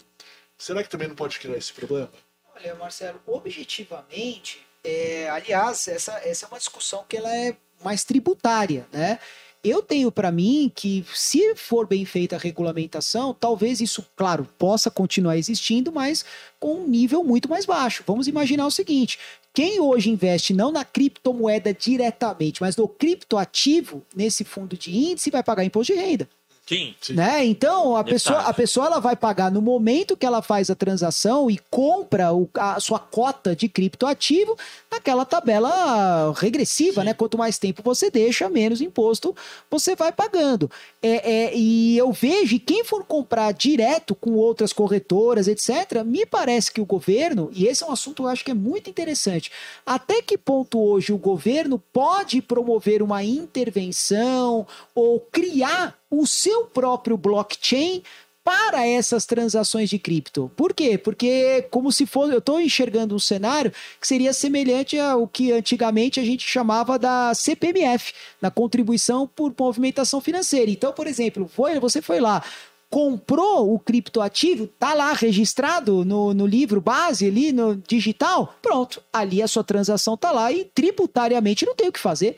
Será 0.58 0.82
que 0.84 0.90
também 0.90 1.08
não 1.08 1.16
pode 1.16 1.38
criar 1.40 1.56
esse 1.58 1.72
problema? 1.72 2.12
Olha, 2.56 2.74
Marcelo, 2.76 3.22
objetivamente, 3.28 4.60
é, 4.84 5.30
aliás, 5.30 5.88
essa, 5.88 6.14
essa 6.26 6.46
é 6.46 6.48
uma 6.50 6.58
discussão 6.58 7.06
que 7.08 7.16
ela 7.18 7.34
é 7.34 7.56
mais 7.84 8.04
tributária, 8.04 8.88
né? 8.92 9.20
Eu 9.62 9.82
tenho 9.82 10.10
para 10.10 10.32
mim 10.32 10.72
que, 10.74 11.06
se 11.14 11.54
for 11.54 11.86
bem 11.86 12.06
feita 12.06 12.38
a 12.38 12.40
regulamentação, 12.40 13.34
talvez 13.34 13.82
isso, 13.82 14.06
claro, 14.16 14.48
possa 14.58 14.90
continuar 14.90 15.38
existindo, 15.38 15.92
mas 15.92 16.24
com 16.62 16.76
um 16.76 16.88
nível 16.88 17.26
muito 17.26 17.50
mais 17.50 17.66
baixo. 17.66 18.02
Vamos 18.08 18.28
imaginar 18.30 18.66
o 18.66 18.72
seguinte: 18.72 19.20
quem 19.54 19.80
hoje 19.80 20.10
investe 20.10 20.54
não 20.54 20.72
na 20.72 20.86
criptomoeda 20.86 21.74
diretamente, 21.74 22.62
mas 22.62 22.76
no 22.76 22.88
criptoativo, 22.88 24.04
nesse 24.16 24.44
fundo 24.44 24.78
de 24.78 24.96
índice, 24.96 25.32
vai 25.32 25.44
pagar 25.44 25.64
imposto 25.64 25.94
de 25.94 26.00
renda. 26.00 26.30
Sim. 26.70 26.94
Sim. 27.02 27.14
Né? 27.14 27.46
Então, 27.46 27.96
a 27.96 28.04
pessoa, 28.04 28.42
a 28.42 28.54
pessoa 28.54 28.86
ela 28.86 29.00
vai 29.00 29.16
pagar 29.16 29.52
no 29.52 29.60
momento 29.60 30.16
que 30.16 30.26
ela 30.26 30.40
faz 30.44 30.70
a 30.70 30.76
transação 30.76 31.50
e 31.50 31.60
compra 31.72 32.32
o- 32.32 32.48
a 32.54 32.80
sua 32.80 33.00
cota 33.00 33.56
de 33.56 33.68
criptoativo 33.68 34.56
naquela 34.92 35.26
tabela 35.26 36.32
regressiva, 36.38 37.04
né? 37.04 37.14
Quanto 37.16 37.40
mais 37.40 37.58
tempo 37.58 37.82
você 37.84 38.12
deixa, 38.12 38.48
menos 38.50 38.82
imposto 38.82 39.36
você 39.70 39.96
vai 39.96 40.12
pagando. 40.12 40.70
É, 41.02 41.32
é, 41.32 41.58
e 41.58 41.98
eu 41.98 42.12
vejo, 42.12 42.56
e 42.56 42.60
quem 42.60 42.84
for 42.84 43.04
comprar 43.04 43.52
direto 43.52 44.14
com 44.14 44.34
outras 44.34 44.72
corretoras, 44.72 45.48
etc., 45.48 46.04
me 46.06 46.24
parece 46.26 46.72
que 46.72 46.80
o 46.82 46.86
governo, 46.86 47.50
e 47.52 47.66
esse 47.66 47.84
é 47.84 47.88
um 47.88 47.92
assunto 47.92 48.18
que 48.18 48.22
eu 48.22 48.28
acho 48.28 48.46
que 48.46 48.52
é 48.52 48.54
muito 48.54 48.90
interessante, 48.92 49.52
até 49.84 50.22
que 50.22 50.38
ponto 50.38 50.80
hoje 50.80 51.12
o 51.12 51.18
governo 51.18 51.82
pode 51.92 52.42
promover 52.44 53.02
uma 53.02 53.24
intervenção 53.24 54.68
ou 54.94 55.20
criar 55.20 55.98
o 56.10 56.26
seu 56.26 56.66
próprio 56.66 57.18
blockchain 57.18 58.04
para 58.44 58.88
essas 58.88 59.28
transações 59.28 59.90
de 59.90 60.00
cripto. 60.00 60.52
Por 60.56 60.74
quê? 60.74 60.98
Porque 60.98 61.68
como 61.70 61.92
se 61.92 62.08
fosse, 62.08 62.34
eu 62.34 62.40
estou 62.40 62.60
enxergando 62.60 63.14
um 63.14 63.20
cenário 63.20 63.72
que 64.02 64.08
seria 64.08 64.34
semelhante 64.34 64.98
ao 64.98 65.28
que 65.28 65.52
antigamente 65.52 66.20
a 66.20 66.24
gente 66.24 66.48
chamava 66.48 66.98
da 66.98 67.32
CPMF, 67.36 68.12
na 68.42 68.50
contribuição 68.50 69.28
por 69.28 69.54
movimentação 69.58 70.20
financeira. 70.20 70.72
Então, 70.72 70.92
por 70.92 71.06
exemplo, 71.06 71.48
foi, 71.48 71.80
você 71.80 72.02
foi 72.02 72.20
lá, 72.20 72.44
comprou 72.90 73.72
o 73.72 73.78
criptoativo, 73.78 74.66
tá 74.66 74.94
lá 74.94 75.14
registrado 75.14 76.04
no, 76.04 76.34
no 76.34 76.48
livro 76.48 76.82
base 76.82 77.28
ali 77.28 77.52
no 77.52 77.76
digital, 77.76 78.56
pronto, 78.62 79.02
ali 79.14 79.44
a 79.44 79.48
sua 79.48 79.64
transação 79.64 80.18
tá 80.18 80.32
lá 80.32 80.52
e 80.52 80.66
tributariamente 80.66 81.66
não 81.66 81.76
tem 81.76 81.88
o 81.88 81.92
que 81.92 82.00
fazer. 82.00 82.38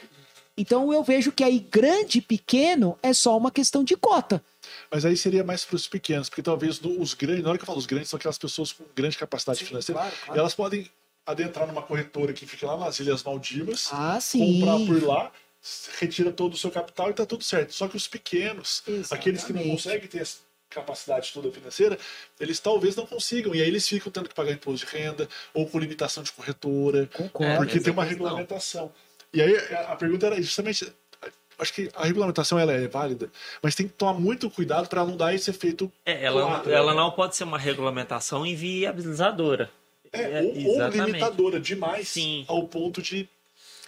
Então 0.58 0.92
eu 0.94 1.04
vejo 1.04 1.32
que 1.32 1.44
aí 1.44 1.60
grande 1.60 2.20
e 2.20 2.22
pequeno 2.22 2.98
é 3.02 3.14
só 3.14 3.38
uma 3.38 3.52
questão 3.52 3.84
de 3.84 3.96
cota. 3.96 4.44
Mas 4.92 5.06
aí 5.06 5.16
seria 5.16 5.44
mais 5.44 5.64
para 5.66 5.76
os 5.76 5.88
pequenos, 5.88 6.30
porque 6.30 6.42
talvez 6.42 6.80
os 6.84 7.14
grandes, 7.14 7.44
na 7.44 7.50
hora 7.50 7.58
que 7.58 7.64
eu 7.64 7.68
falo 7.68 7.80
os 7.80 7.86
grandes, 7.86 8.10
são 8.10 8.18
aquelas 8.18 8.38
pessoas 8.38 8.72
com 8.72 8.84
grande 8.96 9.18
capacidade 9.18 9.60
Sim, 9.60 9.66
financeira, 9.66 10.00
claro, 10.02 10.16
claro. 10.26 10.38
e 10.38 10.40
elas 10.40 10.54
podem 10.54 10.90
adentrar 11.26 11.68
numa 11.68 11.82
corretora 11.82 12.34
que 12.34 12.46
fica 12.46 12.68
lá 12.68 12.78
nas 12.78 13.00
Ilhas 13.00 13.24
Maldivas, 13.24 13.90
Ah, 13.92 14.20
comprar 14.32 14.78
por 14.86 15.04
lá, 15.04 15.32
retira 16.00 16.32
todo 16.32 16.54
o 16.54 16.58
seu 16.58 16.72
capital 16.72 17.10
e 17.10 17.14
tá 17.14 17.26
tudo 17.26 17.44
certo. 17.44 17.74
Só 17.74 17.88
que 17.88 17.96
os 17.96 18.08
pequenos, 18.08 18.84
Exatamente. 18.88 19.14
aqueles 19.14 19.44
que 19.44 19.54
não 19.54 19.64
conseguem 19.64 20.08
ter 20.08 20.20
essa 20.22 20.40
capacidade 20.70 21.32
toda 21.34 21.52
financeira, 21.52 21.98
eles 22.40 22.60
talvez 22.60 22.96
não 22.96 23.06
consigam. 23.06 23.54
E 23.54 23.62
aí 23.62 23.68
eles 23.68 23.88
ficam 23.88 24.12
tendo 24.12 24.30
que 24.30 24.36
pagar 24.36 24.52
imposto 24.52 24.86
de 24.86 24.92
renda 24.92 25.28
ou 25.54 25.68
com 25.68 25.78
limitação 25.78 26.24
de 26.24 26.32
corretora, 26.32 27.10
Concordo. 27.14 27.58
Porque 27.58 27.80
tem 27.80 27.94
uma 27.94 28.04
regulamentação. 28.06 28.92
E 29.34 29.42
aí 29.42 29.56
a 29.88 29.96
pergunta 29.96 30.28
era 30.28 30.42
justamente. 30.42 30.92
Acho 31.60 31.74
que 31.74 31.92
a 31.94 32.06
regulamentação 32.06 32.58
ela 32.58 32.74
é 32.74 32.88
válida, 32.88 33.30
mas 33.62 33.76
tem 33.76 33.88
que 33.88 33.94
tomar 33.94 34.16
muito 34.20 34.50
cuidado 34.50 34.90
para 34.90 35.06
não 35.06 35.16
dar 35.16 35.36
esse 35.36 35.50
efeito. 35.52 35.92
É, 36.04 36.26
ela, 36.26 36.44
Quatro, 36.44 36.72
ela 36.72 36.92
né? 36.92 37.00
não 37.00 37.12
pode 37.12 37.36
ser 37.36 37.44
uma 37.44 37.58
regulamentação 37.60 38.44
inviabilizadora. 38.44 39.70
É, 40.12 40.40
É, 40.40 40.42
ou, 40.42 40.82
ou 40.82 40.88
limitadora 40.90 41.60
demais 41.60 42.08
Sim. 42.08 42.46
ao 42.48 42.68
ponto 42.68 43.02
de. 43.02 43.30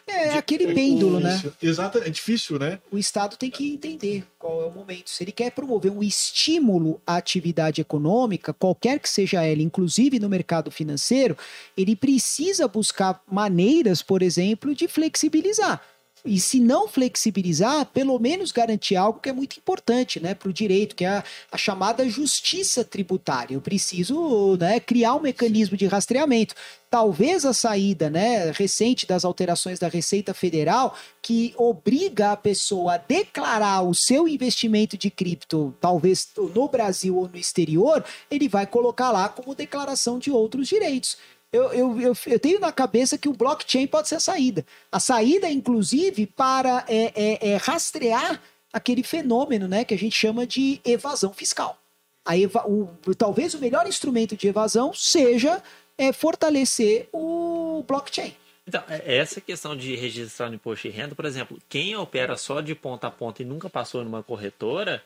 É 0.06 0.38
aquele 0.38 0.74
pêndulo, 0.74 1.20
né? 1.20 1.36
Isso. 1.36 1.54
Exato, 1.62 1.97
é 1.99 2.10
difícil, 2.10 2.60
né? 2.60 2.80
O 2.91 2.97
Estado 2.97 3.38
tem 3.38 3.49
que 3.49 3.74
entender 3.74 4.26
qual 4.38 4.62
é 4.62 4.66
o 4.66 4.72
momento. 4.72 5.10
Se 5.10 5.24
ele 5.24 5.32
quer 5.32 5.51
promover 5.51 5.91
um 5.91 6.04
estímulo 6.04 7.01
à 7.08 7.16
atividade 7.16 7.82
econômica, 7.82 8.54
qualquer 8.54 8.99
que 8.99 9.10
seja 9.10 9.43
ela, 9.43 9.62
inclusive 9.62 10.20
no 10.20 10.30
mercado 10.30 10.70
financeiro, 10.70 11.38
ele 11.78 11.95
precisa 11.95 12.68
buscar 12.68 13.22
maneiras, 13.32 14.01
por 14.01 14.22
exemplo, 14.22 14.76
de 14.76 14.88
flexibilizar. 14.88 15.82
E 16.26 16.40
se 16.40 16.58
não 16.60 16.88
flexibilizar, 16.88 17.86
pelo 17.88 18.18
menos 18.18 18.54
garantir 18.54 18.96
algo 18.96 19.20
que 19.20 19.28
é 19.28 19.34
muito 19.34 19.58
importante 19.58 20.22
né, 20.22 20.34
para 20.34 20.50
o 20.50 20.54
direito, 20.54 20.96
que 20.96 21.04
é 21.04 21.10
a, 21.10 21.24
a 21.52 21.58
chamada 21.58 22.08
justiça 22.08 22.82
tributária. 22.82 23.56
Eu 23.56 23.62
preciso 23.62 24.56
né, 24.58 24.80
criar 24.80 25.16
um 25.16 25.20
mecanismo 25.20 25.76
de 25.76 25.86
rastreamento. 25.86 26.56
Talvez 26.90 27.44
a 27.44 27.54
saída 27.54 28.10
né, 28.10 28.52
recente 28.52 29.06
das 29.06 29.26
alterações 29.26 29.80
da 29.80 29.90
Receita 29.90 30.34
Federal, 30.34 30.96
que 31.22 31.54
obriga 31.58 32.32
a 32.32 32.38
pessoa 32.38 32.94
a 32.94 32.98
declarar 32.98 33.82
o 33.82 33.94
seu 33.94 34.26
investimento 34.26 34.98
de 34.98 35.10
cripto, 35.10 35.76
talvez 35.82 36.30
no 36.38 36.70
Brasil 36.70 37.18
ou 37.18 37.28
no 37.28 37.36
exterior, 37.36 38.06
ele 38.30 38.48
vai 38.48 38.66
colocar 38.66 39.12
lá 39.12 39.28
como 39.28 39.56
declaração 39.56 40.20
de 40.20 40.32
outros 40.32 40.68
direitos. 40.70 41.18
Eu, 41.54 41.72
eu, 41.72 42.01
eu, 42.01 42.18
eu 42.26 42.39
tenho 42.39 42.60
na 42.60 42.72
cabeça 42.72 43.16
que 43.16 43.30
o 43.30 43.34
blockchain 43.34 43.86
pode 43.86 44.10
ser 44.10 44.16
a 44.16 44.20
saída. 44.20 44.66
A 44.91 44.99
saída, 44.99 45.47
inclusive, 45.47 46.26
para 46.26 46.84
é, 46.89 47.14
é, 47.16 47.49
é 47.51 47.58
rastrear 47.58 48.41
aquele 48.74 49.04
fenômeno 49.04 49.68
né, 49.68 49.86
que 49.86 49.93
a 49.93 49.97
gente 49.97 50.16
chama 50.16 50.47
de 50.47 50.82
evasão 50.84 51.32
fiscal. 51.32 51.78
A 52.26 52.36
eva 52.36 52.66
o, 52.68 52.89
talvez 53.16 53.54
o 53.54 53.60
melhor 53.60 53.86
instrumento 53.88 54.36
de 54.36 54.47
evasão 54.47 54.91
seja 54.95 55.62
é, 55.95 56.12
fortalecer 56.12 57.08
o 57.14 57.86
blockchain. 57.88 58.36
Então, 58.66 58.82
é- 58.89 59.18
essa 59.18 59.39
questão 59.39 59.76
de 59.76 59.95
registrar 59.95 60.49
no 60.49 60.56
imposto 60.56 60.89
de 60.89 60.95
renda, 60.95 61.14
por 61.14 61.26
exemplo, 61.26 61.60
quem 61.70 61.95
opera 61.95 62.36
só 62.36 62.62
de 62.62 62.74
ponta 62.74 63.08
a 63.08 63.12
ponta 63.12 63.43
e 63.43 63.45
nunca 63.45 63.70
passou 63.70 64.04
numa 64.04 64.24
corretora, 64.24 65.04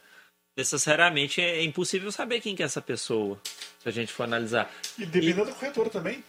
necessariamente 0.56 1.42
é 1.42 1.62
impossível 1.62 2.10
saber 2.10 2.40
quem 2.40 2.56
que 2.56 2.64
é 2.64 2.66
essa 2.66 2.82
pessoa, 2.82 3.38
se 3.80 3.90
a 3.90 3.92
gente 3.92 4.14
for 4.14 4.24
analisar. 4.24 4.72
E 4.98 5.06
dependendo 5.06 5.46
da 5.46 5.52
corretora 5.52 5.90
também. 5.90 6.24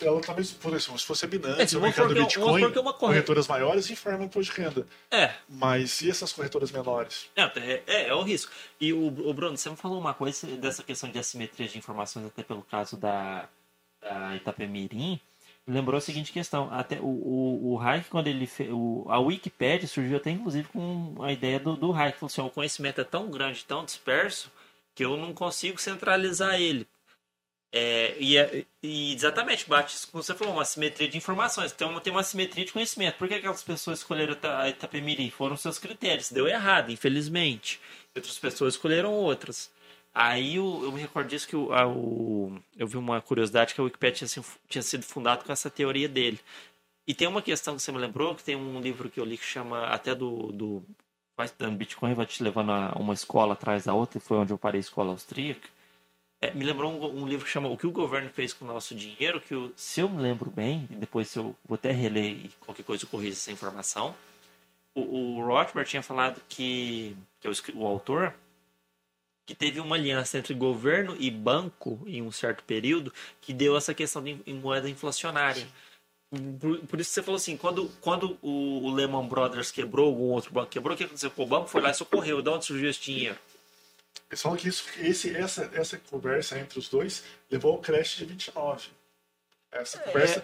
Ela 0.00 0.20
também, 0.20 0.44
por 0.44 0.72
exemplo, 0.72 0.98
se 0.98 1.04
fosse 1.04 1.24
a 1.24 1.28
Binance, 1.28 1.60
É, 1.60 1.66
se 1.66 1.76
o 1.76 1.80
mercado 1.80 2.14
do 2.14 2.22
Bitcoin, 2.22 2.70
que 2.70 2.78
uma 2.78 2.92
corre- 2.92 3.14
corretoras 3.14 3.48
maiores 3.48 3.90
informam 3.90 4.26
imposto 4.26 4.54
de 4.54 4.60
renda. 4.60 4.86
É, 5.10 5.34
Mas 5.48 6.00
e 6.00 6.08
essas 6.10 6.32
corretoras 6.32 6.70
menores? 6.70 7.28
Não, 7.36 7.50
é, 7.56 7.82
é, 7.86 8.08
é 8.08 8.14
o 8.14 8.22
risco. 8.22 8.52
E 8.80 8.92
o, 8.92 9.06
o 9.08 9.34
Bruno, 9.34 9.56
você 9.56 9.68
me 9.68 9.76
falou 9.76 9.98
uma 9.98 10.14
coisa 10.14 10.46
dessa 10.58 10.84
questão 10.84 11.10
de 11.10 11.18
assimetria 11.18 11.66
de 11.66 11.76
informações, 11.76 12.26
até 12.26 12.44
pelo 12.44 12.62
caso 12.62 12.96
da, 12.96 13.48
da 14.00 14.36
Itapemirim, 14.36 15.18
lembrou 15.66 15.98
a 15.98 16.00
seguinte 16.00 16.30
questão. 16.32 16.72
Até 16.72 17.00
o, 17.00 17.06
o, 17.06 17.72
o 17.74 17.80
Hayek, 17.80 18.08
quando 18.10 18.28
ele 18.28 18.46
fez. 18.46 18.70
O, 18.72 19.06
a 19.08 19.18
Wikipedia 19.18 19.88
surgiu 19.88 20.18
até 20.18 20.30
inclusive 20.30 20.68
com 20.68 21.16
a 21.20 21.32
ideia 21.32 21.58
do, 21.58 21.74
do 21.76 21.92
Hayek. 21.92 22.16
Falou 22.18 22.30
assim: 22.30 22.40
o 22.42 22.48
conhecimento 22.50 23.00
é 23.00 23.04
tão 23.04 23.28
grande, 23.28 23.64
tão 23.64 23.84
disperso, 23.84 24.52
que 24.94 25.04
eu 25.04 25.16
não 25.16 25.34
consigo 25.34 25.80
centralizar 25.80 26.60
ele. 26.60 26.86
É, 27.70 28.16
e, 28.18 28.36
é- 28.38 28.64
e 28.82 29.12
exatamente, 29.14 29.68
bate 29.68 29.94
isso 29.94 30.08
como 30.10 30.22
você 30.22 30.34
falou, 30.34 30.54
uma 30.54 30.64
simetria 30.64 31.08
de 31.08 31.16
informações. 31.18 31.72
Então 31.72 31.98
tem 32.00 32.12
uma 32.12 32.22
simetria 32.22 32.64
de 32.64 32.72
conhecimento. 32.72 33.16
Por 33.18 33.28
que 33.28 33.34
aquelas 33.34 33.62
pessoas 33.62 33.98
escolheram 33.98 34.36
a 34.42 34.68
Itapemirim? 34.70 35.30
Foram 35.30 35.56
seus 35.56 35.78
critérios. 35.78 36.30
Deu 36.32 36.48
errado, 36.48 36.90
infelizmente. 36.90 37.80
Outras 38.14 38.38
pessoas 38.38 38.74
escolheram 38.74 39.12
outras. 39.12 39.70
Aí 40.14 40.56
eu, 40.56 40.80
eu 40.84 40.90
me 40.92 41.00
recordo 41.00 41.28
disso 41.28 41.46
que 41.46 41.54
o, 41.56 41.72
a- 41.72 41.86
o- 41.86 42.58
eu 42.76 42.86
vi 42.86 42.96
uma 42.96 43.20
curiosidade 43.20 43.74
que 43.74 43.80
a 43.80 43.84
Wikipedia 43.84 44.26
tinha, 44.26 44.44
tinha 44.68 44.82
sido 44.82 45.04
fundado 45.04 45.44
com 45.44 45.52
essa 45.52 45.70
teoria 45.70 46.08
dele. 46.08 46.40
E 47.06 47.14
tem 47.14 47.28
uma 47.28 47.42
questão 47.42 47.76
que 47.76 47.82
você 47.82 47.92
me 47.92 47.98
lembrou, 47.98 48.34
que 48.34 48.44
tem 48.44 48.56
um 48.56 48.80
livro 48.80 49.10
que 49.10 49.20
eu 49.20 49.24
li 49.24 49.38
que 49.38 49.44
chama 49.44 49.86
até 49.88 50.14
do, 50.14 50.52
do 50.52 50.82
Bitcoin, 51.76 52.14
vai 52.14 52.26
te 52.26 52.42
levando 52.42 52.70
a 52.72 52.92
uma 52.98 53.14
escola 53.14 53.54
atrás 53.54 53.84
da 53.84 53.94
outra, 53.94 54.18
e 54.18 54.20
foi 54.20 54.36
onde 54.38 54.52
eu 54.52 54.58
parei 54.58 54.78
a 54.78 54.80
escola 54.80 55.10
austríaca. 55.10 55.68
É, 56.40 56.52
me 56.52 56.64
lembrou 56.64 56.92
um, 56.92 57.22
um 57.22 57.26
livro 57.26 57.44
que 57.44 57.50
chama 57.50 57.68
O 57.68 57.76
que 57.76 57.86
o 57.86 57.90
governo 57.90 58.30
fez 58.30 58.52
com 58.52 58.64
o 58.64 58.68
nosso 58.68 58.94
dinheiro, 58.94 59.40
que 59.40 59.72
se 59.74 60.00
eu 60.00 60.08
me 60.08 60.22
lembro 60.22 60.50
bem, 60.50 60.86
depois 60.90 61.34
eu 61.34 61.56
vou 61.64 61.74
até 61.74 61.90
reler 61.90 62.30
e 62.30 62.50
qualquer 62.60 62.84
coisa 62.84 63.04
eu 63.04 63.08
corrijo 63.08 63.32
essa 63.32 63.50
informação, 63.50 64.14
o, 64.94 65.00
o 65.38 65.46
Rothbard 65.46 65.88
tinha 65.88 66.02
falado 66.02 66.40
que, 66.48 67.16
que 67.40 67.48
é 67.48 67.50
o, 67.50 67.54
o 67.74 67.86
autor, 67.86 68.34
que 69.44 69.54
teve 69.54 69.80
uma 69.80 69.96
aliança 69.96 70.38
entre 70.38 70.54
governo 70.54 71.16
e 71.18 71.30
banco 71.30 72.00
em 72.06 72.22
um 72.22 72.30
certo 72.30 72.62
período 72.62 73.12
que 73.40 73.52
deu 73.52 73.76
essa 73.76 73.94
questão 73.94 74.22
de 74.22 74.34
moeda 74.52 74.88
inflacionária. 74.88 75.66
Por, 76.60 76.78
por 76.80 77.00
isso 77.00 77.08
que 77.08 77.14
você 77.14 77.22
falou 77.22 77.36
assim, 77.36 77.56
quando, 77.56 77.90
quando 78.00 78.38
o, 78.42 78.84
o 78.84 78.94
Lehman 78.94 79.26
Brothers 79.26 79.70
quebrou, 79.70 80.08
algum 80.08 80.30
outro 80.32 80.52
banco 80.52 80.68
quebrou, 80.68 80.94
o 80.94 80.96
que 80.98 81.04
aconteceu 81.04 81.32
o 81.34 81.46
banco? 81.46 81.66
Foi 81.66 81.80
lá 81.80 81.90
e 81.90 81.94
socorreu. 81.94 82.42
De 82.42 82.50
onde 82.50 82.66
surgiu 82.66 82.90
esse 82.90 83.00
dinheiro? 83.00 83.38
Eles 84.30 84.42
falam 84.42 84.58
que 84.58 84.68
isso, 84.68 84.84
esse, 84.98 85.34
essa, 85.34 85.70
essa 85.72 85.98
conversa 86.10 86.58
entre 86.58 86.78
os 86.78 86.88
dois 86.88 87.24
levou 87.50 87.72
ao 87.72 87.78
crash 87.78 88.16
de 88.16 88.26
29. 88.26 88.88
Essa 89.72 89.98
conversa. 89.98 90.42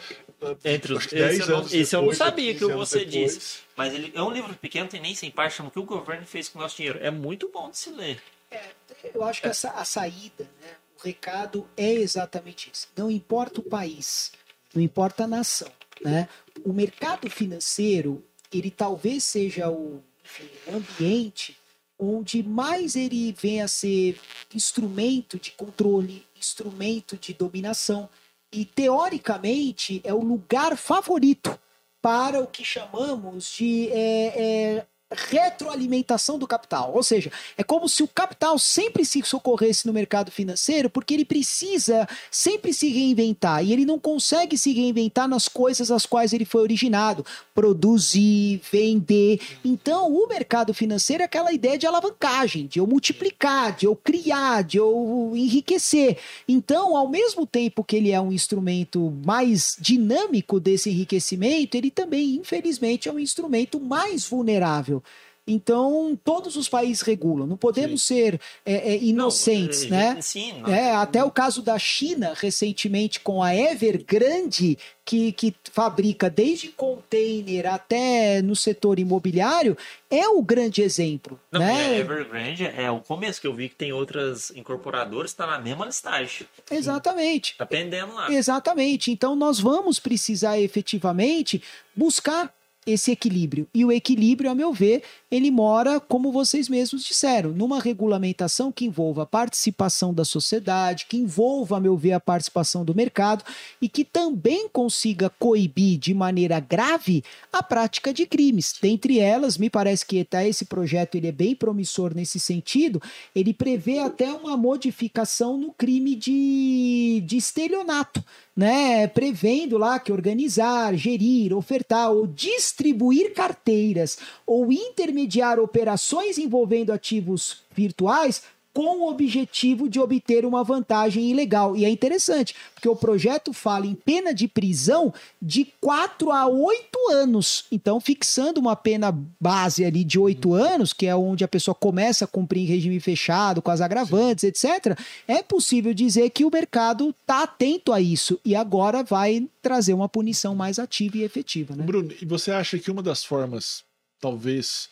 É, 0.64 0.74
entre 0.74 0.92
os 0.92 1.06
10 1.06 1.50
anos. 1.50 1.72
Isso 1.72 1.96
eu 1.96 2.02
não 2.02 2.12
sabia 2.12 2.54
que 2.54 2.64
você 2.64 3.04
disse. 3.04 3.60
Mas 3.76 3.92
ele 3.94 4.12
é 4.14 4.22
um 4.22 4.30
livro 4.30 4.54
pequeno, 4.54 4.88
tem 4.88 5.00
nem 5.00 5.14
sem 5.14 5.30
parte, 5.30 5.56
chama 5.56 5.68
O 5.68 5.72
que 5.72 5.78
o 5.78 5.84
governo 5.84 6.26
fez 6.26 6.48
com 6.48 6.58
o 6.58 6.62
nosso 6.62 6.76
dinheiro. 6.76 6.98
É 7.02 7.10
muito 7.10 7.48
bom 7.48 7.70
de 7.70 7.78
se 7.78 7.90
ler. 7.90 8.22
É, 8.50 8.70
eu 9.14 9.22
acho 9.24 9.40
que 9.40 9.48
essa, 9.48 9.70
a 9.70 9.84
saída, 9.84 10.44
né, 10.62 10.76
o 10.98 11.04
recado 11.04 11.68
é 11.76 11.92
exatamente 11.92 12.70
isso. 12.72 12.88
Não 12.96 13.10
importa 13.10 13.60
o 13.60 13.64
país, 13.64 14.32
não 14.74 14.82
importa 14.82 15.24
a 15.24 15.26
nação. 15.26 15.70
Né? 16.02 16.28
O 16.64 16.72
mercado 16.72 17.28
financeiro, 17.28 18.24
ele 18.52 18.70
talvez 18.70 19.24
seja 19.24 19.68
o, 19.68 20.02
enfim, 20.24 20.48
o 20.66 20.76
ambiente 20.76 21.56
onde 21.98 22.42
mais 22.42 22.96
ele 22.96 23.32
vem 23.32 23.62
a 23.62 23.68
ser 23.68 24.20
instrumento 24.54 25.38
de 25.38 25.52
controle, 25.52 26.26
instrumento 26.36 27.16
de 27.16 27.32
dominação. 27.32 28.08
E, 28.52 28.64
teoricamente, 28.64 30.00
é 30.04 30.12
o 30.12 30.20
lugar 30.20 30.76
favorito 30.76 31.58
para 32.00 32.40
o 32.40 32.46
que 32.46 32.64
chamamos 32.64 33.50
de 33.52 33.88
é, 33.90 34.76
é, 34.76 34.86
retroalimentação 35.14 36.38
do 36.38 36.46
capital. 36.46 36.92
Ou 36.94 37.02
seja, 37.02 37.30
é 37.56 37.62
como 37.62 37.88
se 37.88 38.02
o 38.02 38.08
capital 38.08 38.58
sempre 38.58 39.04
se 39.04 39.22
socorresse 39.22 39.86
no 39.86 39.92
mercado 39.92 40.30
financeiro, 40.30 40.90
porque 40.90 41.14
ele 41.14 41.24
precisa 41.24 42.08
sempre 42.30 42.72
se 42.72 42.88
reinventar 42.88 43.64
e 43.64 43.72
ele 43.72 43.84
não 43.84 43.98
consegue 43.98 44.58
se 44.58 44.72
reinventar 44.72 45.28
nas 45.28 45.48
coisas 45.48 45.90
às 45.90 46.06
quais 46.06 46.32
ele 46.32 46.44
foi 46.44 46.62
originado, 46.62 47.24
produzir, 47.54 48.60
vender. 48.70 49.40
Então, 49.64 50.12
o 50.12 50.26
mercado 50.26 50.74
financeiro 50.74 51.22
é 51.22 51.26
aquela 51.26 51.52
ideia 51.52 51.78
de 51.78 51.86
alavancagem, 51.86 52.66
de 52.66 52.78
eu 52.78 52.86
multiplicar, 52.86 53.76
de 53.76 53.86
eu 53.86 53.94
criar, 53.94 54.62
de 54.64 54.78
eu 54.78 55.32
enriquecer. 55.34 56.18
Então, 56.48 56.96
ao 56.96 57.08
mesmo 57.08 57.46
tempo 57.46 57.84
que 57.84 57.96
ele 57.96 58.10
é 58.10 58.20
um 58.20 58.32
instrumento 58.32 59.12
mais 59.24 59.76
dinâmico 59.78 60.58
desse 60.58 60.90
enriquecimento, 60.90 61.76
ele 61.76 61.90
também, 61.90 62.36
infelizmente, 62.36 63.08
é 63.08 63.12
um 63.12 63.18
instrumento 63.18 63.78
mais 63.78 64.26
vulnerável. 64.26 65.02
Então, 65.46 66.18
todos 66.24 66.56
os 66.56 66.68
países 66.68 67.02
regulam. 67.02 67.46
Não 67.46 67.56
podemos 67.56 68.02
sim. 68.02 68.14
ser 68.14 68.40
é, 68.64 68.94
é, 68.94 68.98
inocentes, 68.98 69.88
não, 69.88 69.98
é, 69.98 70.14
né? 70.14 70.22
Sim, 70.22 70.62
não. 70.62 70.72
É, 70.72 70.94
até 70.94 71.22
o 71.22 71.30
caso 71.30 71.60
da 71.60 71.78
China, 71.78 72.32
recentemente, 72.34 73.20
com 73.20 73.42
a 73.42 73.54
Evergrande, 73.54 74.78
que, 75.04 75.32
que 75.32 75.54
fabrica 75.70 76.30
desde 76.30 76.68
container 76.68 77.66
até 77.66 78.40
no 78.40 78.56
setor 78.56 78.98
imobiliário, 78.98 79.76
é 80.10 80.26
o 80.26 80.42
grande 80.42 80.80
exemplo. 80.80 81.38
Não, 81.52 81.60
né? 81.60 81.88
A 81.88 81.98
Evergrande 81.98 82.64
é 82.64 82.90
o 82.90 83.00
começo 83.00 83.38
que 83.38 83.46
eu 83.46 83.52
vi 83.52 83.68
que 83.68 83.76
tem 83.76 83.92
outras 83.92 84.50
incorporadoras 84.56 85.32
que 85.32 85.42
está 85.42 85.46
na 85.46 85.58
mesma 85.58 85.84
listagem. 85.84 86.46
Exatamente. 86.70 87.52
Está 87.52 87.66
pendendo 87.66 88.14
lá. 88.14 88.32
Exatamente. 88.32 89.10
Então, 89.10 89.36
nós 89.36 89.60
vamos 89.60 90.00
precisar 90.00 90.58
efetivamente 90.58 91.62
buscar 91.94 92.50
esse 92.86 93.10
equilíbrio. 93.10 93.66
E 93.74 93.84
o 93.84 93.92
equilíbrio, 93.92 94.50
a 94.50 94.54
meu 94.54 94.72
ver, 94.72 95.02
ele 95.30 95.50
mora, 95.50 95.98
como 95.98 96.30
vocês 96.30 96.68
mesmos 96.68 97.04
disseram, 97.04 97.50
numa 97.50 97.80
regulamentação 97.80 98.70
que 98.70 98.84
envolva 98.84 99.22
a 99.22 99.26
participação 99.26 100.12
da 100.12 100.24
sociedade, 100.24 101.06
que 101.08 101.16
envolva, 101.16 101.76
a 101.76 101.80
meu 101.80 101.96
ver, 101.96 102.12
a 102.12 102.20
participação 102.20 102.84
do 102.84 102.94
mercado 102.94 103.44
e 103.80 103.88
que 103.88 104.04
também 104.04 104.68
consiga 104.68 105.30
coibir 105.30 105.98
de 105.98 106.14
maneira 106.14 106.60
grave 106.60 107.24
a 107.52 107.62
prática 107.62 108.12
de 108.12 108.26
crimes. 108.26 108.74
Dentre 108.80 109.18
elas, 109.18 109.58
me 109.58 109.70
parece 109.70 110.04
que 110.04 110.20
até 110.20 110.48
esse 110.48 110.64
projeto 110.64 111.14
ele 111.14 111.28
é 111.28 111.32
bem 111.32 111.54
promissor 111.54 112.14
nesse 112.14 112.38
sentido, 112.38 113.00
ele 113.34 113.52
prevê 113.52 113.98
até 113.98 114.32
uma 114.32 114.56
modificação 114.56 115.58
no 115.58 115.72
crime 115.72 116.14
de, 116.14 117.22
de 117.26 117.36
estelionato 117.36 118.24
né, 118.56 119.06
prevendo 119.08 119.76
lá 119.76 119.98
que 119.98 120.12
organizar, 120.12 120.94
gerir, 120.94 121.52
ofertar 121.52 122.10
ou 122.10 122.26
distribuir 122.26 123.34
carteiras 123.34 124.18
ou 124.46 124.72
intermediar 124.72 125.58
operações 125.58 126.38
envolvendo 126.38 126.92
ativos 126.92 127.62
virtuais 127.74 128.42
com 128.74 128.98
o 128.98 129.08
objetivo 129.08 129.88
de 129.88 130.00
obter 130.00 130.44
uma 130.44 130.64
vantagem 130.64 131.30
ilegal. 131.30 131.76
E 131.76 131.84
é 131.84 131.88
interessante, 131.88 132.56
porque 132.74 132.88
o 132.88 132.96
projeto 132.96 133.52
fala 133.52 133.86
em 133.86 133.94
pena 133.94 134.34
de 134.34 134.48
prisão 134.48 135.14
de 135.40 135.72
4 135.80 136.32
a 136.32 136.48
8 136.48 137.12
anos. 137.12 137.64
Então, 137.70 138.00
fixando 138.00 138.60
uma 138.60 138.74
pena 138.74 139.16
base 139.40 139.84
ali 139.84 140.02
de 140.02 140.18
8 140.18 140.52
anos, 140.52 140.92
que 140.92 141.06
é 141.06 141.14
onde 141.14 141.44
a 141.44 141.48
pessoa 141.48 141.74
começa 141.74 142.24
a 142.24 142.28
cumprir 142.28 142.62
em 142.62 142.66
regime 142.66 142.98
fechado, 142.98 143.62
com 143.62 143.70
as 143.70 143.80
agravantes, 143.80 144.42
etc., 144.42 144.98
é 145.28 145.42
possível 145.42 145.94
dizer 145.94 146.28
que 146.30 146.44
o 146.44 146.50
mercado 146.50 147.10
está 147.10 147.44
atento 147.44 147.92
a 147.92 148.00
isso 148.00 148.40
e 148.44 148.56
agora 148.56 149.04
vai 149.04 149.48
trazer 149.62 149.94
uma 149.94 150.08
punição 150.08 150.54
mais 150.54 150.80
ativa 150.80 151.18
e 151.18 151.22
efetiva. 151.22 151.76
Né? 151.76 151.84
Bruno, 151.84 152.12
e 152.20 152.24
você 152.24 152.50
acha 152.50 152.76
que 152.76 152.90
uma 152.90 153.02
das 153.02 153.24
formas, 153.24 153.84
talvez 154.20 154.88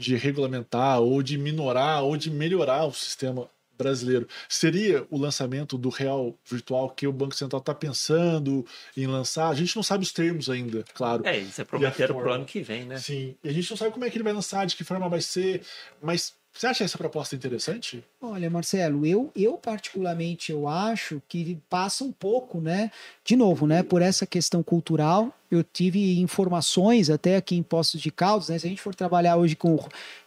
de 0.00 0.16
regulamentar 0.16 0.98
ou 0.98 1.22
de 1.22 1.36
minorar 1.36 2.02
ou 2.02 2.16
de 2.16 2.30
melhorar 2.30 2.86
o 2.86 2.92
sistema 2.92 3.46
brasileiro. 3.76 4.26
Seria 4.48 5.06
o 5.10 5.18
lançamento 5.18 5.76
do 5.76 5.90
real 5.90 6.34
virtual 6.44 6.88
que 6.90 7.06
o 7.06 7.12
Banco 7.12 7.34
Central 7.34 7.60
está 7.60 7.74
pensando 7.74 8.64
em 8.96 9.06
lançar? 9.06 9.48
A 9.48 9.54
gente 9.54 9.76
não 9.76 9.82
sabe 9.82 10.02
os 10.02 10.12
termos 10.12 10.48
ainda, 10.48 10.84
claro. 10.94 11.26
É, 11.26 11.38
isso 11.38 11.60
é 11.60 11.64
prometeram 11.64 12.14
para 12.14 12.30
o 12.30 12.32
ano 12.32 12.44
que 12.46 12.62
vem, 12.62 12.84
né? 12.84 12.98
Sim, 12.98 13.36
e 13.44 13.48
a 13.48 13.52
gente 13.52 13.70
não 13.70 13.76
sabe 13.76 13.92
como 13.92 14.04
é 14.04 14.10
que 14.10 14.16
ele 14.16 14.24
vai 14.24 14.32
lançar, 14.32 14.66
de 14.66 14.74
que 14.74 14.84
forma 14.84 15.08
vai 15.08 15.20
ser, 15.20 15.62
mas 16.02 16.34
você 16.52 16.66
acha 16.66 16.84
essa 16.84 16.98
proposta 16.98 17.36
interessante? 17.36 18.02
Olha, 18.22 18.50
Marcelo, 18.50 19.06
eu, 19.06 19.32
eu 19.34 19.54
particularmente 19.54 20.52
eu 20.52 20.68
acho 20.68 21.22
que 21.26 21.58
passa 21.70 22.04
um 22.04 22.12
pouco, 22.12 22.60
né? 22.60 22.90
De 23.24 23.34
novo, 23.34 23.66
né? 23.66 23.82
Por 23.82 24.02
essa 24.02 24.26
questão 24.26 24.62
cultural, 24.62 25.34
eu 25.50 25.64
tive 25.64 26.20
informações 26.20 27.10
até 27.10 27.36
aqui 27.36 27.56
em 27.56 27.62
Postos 27.62 28.00
de 28.00 28.10
Caldas, 28.10 28.50
né? 28.50 28.58
Se 28.58 28.66
a 28.66 28.70
gente 28.70 28.80
for 28.80 28.94
trabalhar 28.94 29.36
hoje 29.36 29.56
com 29.56 29.76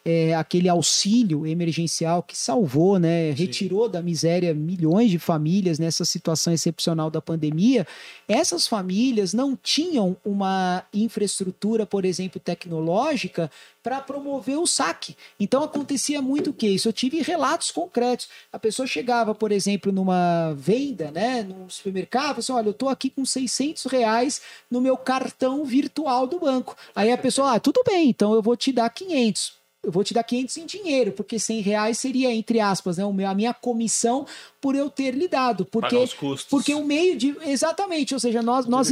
é, 0.04 0.36
aquele 0.36 0.68
auxílio 0.68 1.48
emergencial 1.48 2.22
que 2.22 2.38
salvou, 2.38 3.00
né? 3.00 3.32
Retirou 3.32 3.86
Sim. 3.86 3.92
da 3.92 4.02
miséria 4.02 4.54
milhões 4.54 5.10
de 5.10 5.18
famílias 5.18 5.80
nessa 5.80 6.04
situação 6.04 6.52
excepcional 6.52 7.10
da 7.10 7.22
pandemia. 7.22 7.88
Essas 8.28 8.68
famílias 8.68 9.34
não 9.34 9.56
tinham 9.56 10.18
uma 10.26 10.84
infraestrutura, 10.94 11.86
por 11.86 12.04
exemplo, 12.04 12.42
tecnológica 12.42 13.50
para 13.82 14.02
promover 14.02 14.58
o 14.58 14.68
saque. 14.68 15.16
Então 15.40 15.64
acontecia 15.64 16.22
muito 16.22 16.50
o 16.50 16.54
que 16.54 16.68
isso. 16.68 16.90
Eu 16.90 16.94
tive 16.94 17.22
relatos 17.22 17.72
concretos. 17.84 18.28
A 18.52 18.60
pessoa 18.60 18.88
chegava, 18.88 19.36
por 19.36 19.52
exemplo, 19.52 19.92
numa 19.92 20.54
venda, 20.54 21.12
né, 21.12 21.44
num 21.44 21.70
supermercado, 21.70 22.40
assim, 22.40 22.52
olha, 22.52 22.68
eu 22.68 22.72
estou 22.72 22.90
aqui 22.90 23.10
com 23.10 23.26
600 23.26 23.86
reais 23.86 24.42
no 24.70 24.82
meu 24.82 24.98
cartão 24.98 25.66
virtual 25.66 26.26
do 26.26 26.40
banco. 26.40 26.76
Aí 26.96 27.12
a 27.12 27.18
pessoa, 27.18 27.56
ah, 27.56 27.60
tudo 27.60 27.84
bem, 27.86 28.10
então 28.10 28.34
eu 28.34 28.42
vou 28.42 28.56
te 28.56 28.72
dar 28.72 28.90
500 28.90 29.63
eu 29.84 29.92
vou 29.92 30.04
te 30.04 30.14
dar 30.14 30.24
500 30.24 30.58
em 30.58 30.66
dinheiro, 30.66 31.12
porque 31.12 31.38
100 31.38 31.60
reais 31.60 31.98
seria, 31.98 32.34
entre 32.34 32.62
aspas, 32.62 32.98
né, 32.98 33.04
a 33.04 33.36
minha 33.36 33.54
comissão 33.54 34.26
por 34.62 34.76
eu 34.76 34.90
ter 34.90 35.14
lhe 35.14 35.28
dado. 35.28 35.66
Porque, 35.66 35.96
os 35.98 36.14
custos. 36.14 36.50
porque 36.50 36.74
o 36.74 36.86
meio 36.86 37.18
de. 37.18 37.36
Exatamente, 37.46 38.14
ou 38.14 38.20
seja, 38.20 38.42
nós, 38.42 38.66
nós, 38.66 38.88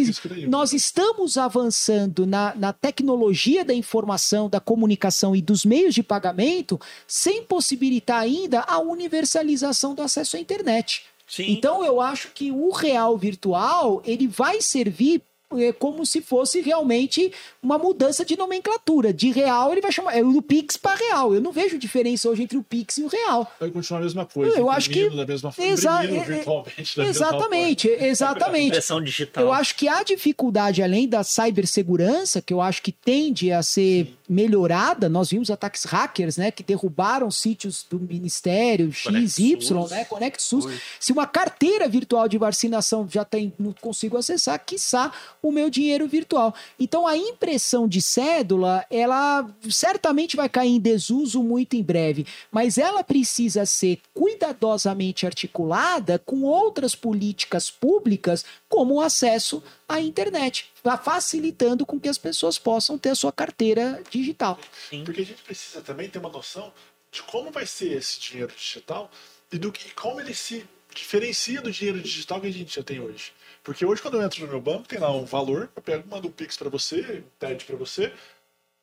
nós 0.49 0.73
estamos 0.73 1.37
avançando 1.37 2.27
na, 2.27 2.53
na 2.55 2.73
tecnologia 2.73 3.63
da 3.63 3.73
informação, 3.73 4.49
da 4.49 4.59
comunicação 4.59 5.33
e 5.33 5.41
dos 5.41 5.63
meios 5.63 5.95
de 5.95 6.03
pagamento 6.03 6.79
sem 7.07 7.41
possibilitar 7.43 8.19
ainda 8.19 8.59
a 8.61 8.79
universalização 8.79 9.95
do 9.95 10.01
acesso 10.01 10.35
à 10.35 10.39
internet. 10.39 11.03
Sim. 11.25 11.45
Então 11.47 11.85
eu 11.85 12.01
acho 12.01 12.31
que 12.33 12.51
o 12.51 12.69
real 12.71 13.17
virtual 13.17 14.01
ele 14.05 14.27
vai 14.27 14.61
servir 14.61 15.23
é 15.59 15.71
como 15.71 16.05
se 16.05 16.21
fosse 16.21 16.61
realmente 16.61 17.31
uma 17.61 17.77
mudança 17.77 18.23
de 18.23 18.37
nomenclatura. 18.37 19.13
De 19.13 19.31
real, 19.31 19.71
ele 19.71 19.81
vai 19.81 19.91
chamar. 19.91 20.17
É 20.17 20.23
o 20.23 20.41
Pix 20.41 20.77
para 20.77 20.95
real. 20.95 21.33
Eu 21.33 21.41
não 21.41 21.51
vejo 21.51 21.77
diferença 21.77 22.29
hoje 22.29 22.43
entre 22.43 22.57
o 22.57 22.63
Pix 22.63 22.97
e 22.97 23.03
o 23.03 23.07
real. 23.07 23.51
Vai 23.59 23.69
continuar 23.69 23.99
a 23.99 24.03
mesma 24.03 24.25
coisa. 24.25 24.57
Eu 24.57 24.69
acho 24.69 24.89
que. 24.89 25.09
Da 25.09 25.25
mesma 25.25 25.51
forma, 25.51 25.71
exa 25.71 26.03
é, 26.03 26.07
virtualmente 26.07 26.97
da 26.97 27.05
exatamente, 27.05 27.87
mesma 27.87 28.07
exatamente. 28.07 28.81
Digital. 29.03 29.43
Eu 29.43 29.53
acho 29.53 29.75
que 29.75 29.87
a 29.87 30.03
dificuldade, 30.03 30.83
além 30.83 31.07
da 31.07 31.23
cibersegurança, 31.23 32.41
que 32.41 32.53
eu 32.53 32.61
acho 32.61 32.81
que 32.81 32.91
tende 32.91 33.51
a 33.51 33.63
ser 33.63 34.05
Sim. 34.05 34.15
melhorada, 34.29 35.09
nós 35.09 35.29
vimos 35.29 35.49
ataques 35.49 35.83
hackers, 35.85 36.37
né? 36.37 36.51
Que 36.51 36.63
derrubaram 36.63 37.29
sítios 37.31 37.85
do 37.89 37.99
Ministério, 37.99 38.91
X, 38.91 39.37
Y, 39.37 39.87
né? 39.89 40.05
Conect 40.05 40.41
SUS. 40.41 40.65
Se 40.99 41.11
uma 41.11 41.25
carteira 41.25 41.87
virtual 41.87 42.27
de 42.27 42.37
vacinação 42.37 43.07
já 43.09 43.25
tem, 43.25 43.53
não 43.57 43.73
consigo 43.73 44.17
acessar, 44.17 44.63
quiçá 44.65 45.11
o 45.41 45.51
meu 45.51 45.69
dinheiro 45.69 46.07
virtual. 46.07 46.53
Então 46.79 47.07
a 47.07 47.17
impressão 47.17 47.87
de 47.87 48.01
cédula, 48.01 48.85
ela 48.89 49.49
certamente 49.69 50.35
vai 50.35 50.47
cair 50.47 50.69
em 50.69 50.79
desuso 50.79 51.41
muito 51.41 51.75
em 51.75 51.83
breve, 51.83 52.25
mas 52.51 52.77
ela 52.77 53.03
precisa 53.03 53.65
ser 53.65 53.99
cuidadosamente 54.13 55.25
articulada 55.25 56.19
com 56.19 56.43
outras 56.43 56.95
políticas 56.95 57.69
públicas, 57.69 58.45
como 58.69 58.95
o 58.95 59.01
acesso 59.01 59.63
à 59.87 59.99
internet, 59.99 60.69
facilitando 61.03 61.85
com 61.85 61.99
que 61.99 62.09
as 62.09 62.17
pessoas 62.17 62.57
possam 62.57 62.97
ter 62.97 63.09
a 63.09 63.15
sua 63.15 63.31
carteira 63.31 64.01
digital. 64.09 64.59
Sim. 64.89 65.03
Porque 65.03 65.21
a 65.21 65.25
gente 65.25 65.41
precisa 65.41 65.81
também 65.81 66.09
ter 66.09 66.19
uma 66.19 66.29
noção 66.29 66.71
de 67.11 67.21
como 67.23 67.51
vai 67.51 67.65
ser 67.65 67.91
esse 67.97 68.19
dinheiro 68.19 68.53
digital 68.55 69.11
e 69.51 69.57
do 69.57 69.71
que 69.71 69.93
como 69.93 70.21
ele 70.21 70.33
se 70.33 70.65
diferencia 70.93 71.61
do 71.61 71.71
dinheiro 71.71 72.01
digital 72.01 72.39
que 72.39 72.47
a 72.47 72.51
gente 72.51 72.75
já 72.75 72.83
tem 72.83 72.99
hoje. 72.99 73.33
Porque 73.63 73.85
hoje, 73.85 74.01
quando 74.01 74.15
eu 74.15 74.23
entro 74.23 74.41
no 74.41 74.47
meu 74.47 74.61
banco, 74.61 74.87
tem 74.87 74.97
lá 74.99 75.11
um 75.11 75.23
valor, 75.25 75.69
eu 75.75 75.81
pego, 75.81 76.07
mando 76.09 76.27
um 76.27 76.31
Pix 76.31 76.57
para 76.57 76.69
você, 76.69 77.23
um 77.25 77.29
TED 77.39 77.65
para 77.65 77.75
você. 77.75 78.11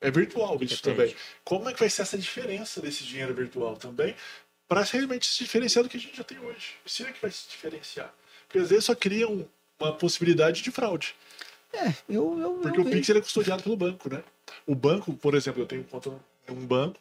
É 0.00 0.10
virtual 0.10 0.56
isso 0.62 0.80
Depende. 0.82 0.82
também. 1.12 1.16
Como 1.44 1.68
é 1.68 1.72
que 1.74 1.80
vai 1.80 1.90
ser 1.90 2.02
essa 2.02 2.16
diferença 2.16 2.80
desse 2.80 3.02
dinheiro 3.02 3.34
virtual 3.34 3.76
também? 3.76 4.14
Para 4.68 4.82
realmente 4.84 5.26
se 5.26 5.38
diferenciar 5.42 5.82
do 5.82 5.88
que 5.90 5.96
a 5.96 6.00
gente 6.00 6.16
já 6.16 6.22
tem 6.22 6.38
hoje. 6.38 6.74
Se 6.86 7.02
é 7.02 7.10
que 7.12 7.20
vai 7.20 7.30
se 7.32 7.48
diferenciar. 7.48 8.14
Porque 8.46 8.58
às 8.60 8.68
vezes 8.68 8.84
só 8.84 8.94
cria 8.94 9.28
um- 9.28 9.44
uma 9.80 9.92
possibilidade 9.92 10.62
de 10.62 10.70
fraude. 10.70 11.14
É, 11.72 11.88
eu, 12.08 12.38
eu, 12.40 12.52
Porque 12.62 12.78
eu 12.78 12.82
o 12.82 12.84
vejo. 12.84 12.96
Pix 12.96 13.08
ele 13.08 13.18
é 13.18 13.22
custodiado 13.22 13.62
pelo 13.62 13.76
banco, 13.76 14.08
né? 14.08 14.22
O 14.66 14.74
banco, 14.74 15.12
por 15.14 15.34
exemplo, 15.34 15.60
eu 15.62 15.66
tenho 15.66 15.84
conta 15.84 16.08
em 16.48 16.52
um 16.52 16.66
banco, 16.66 17.00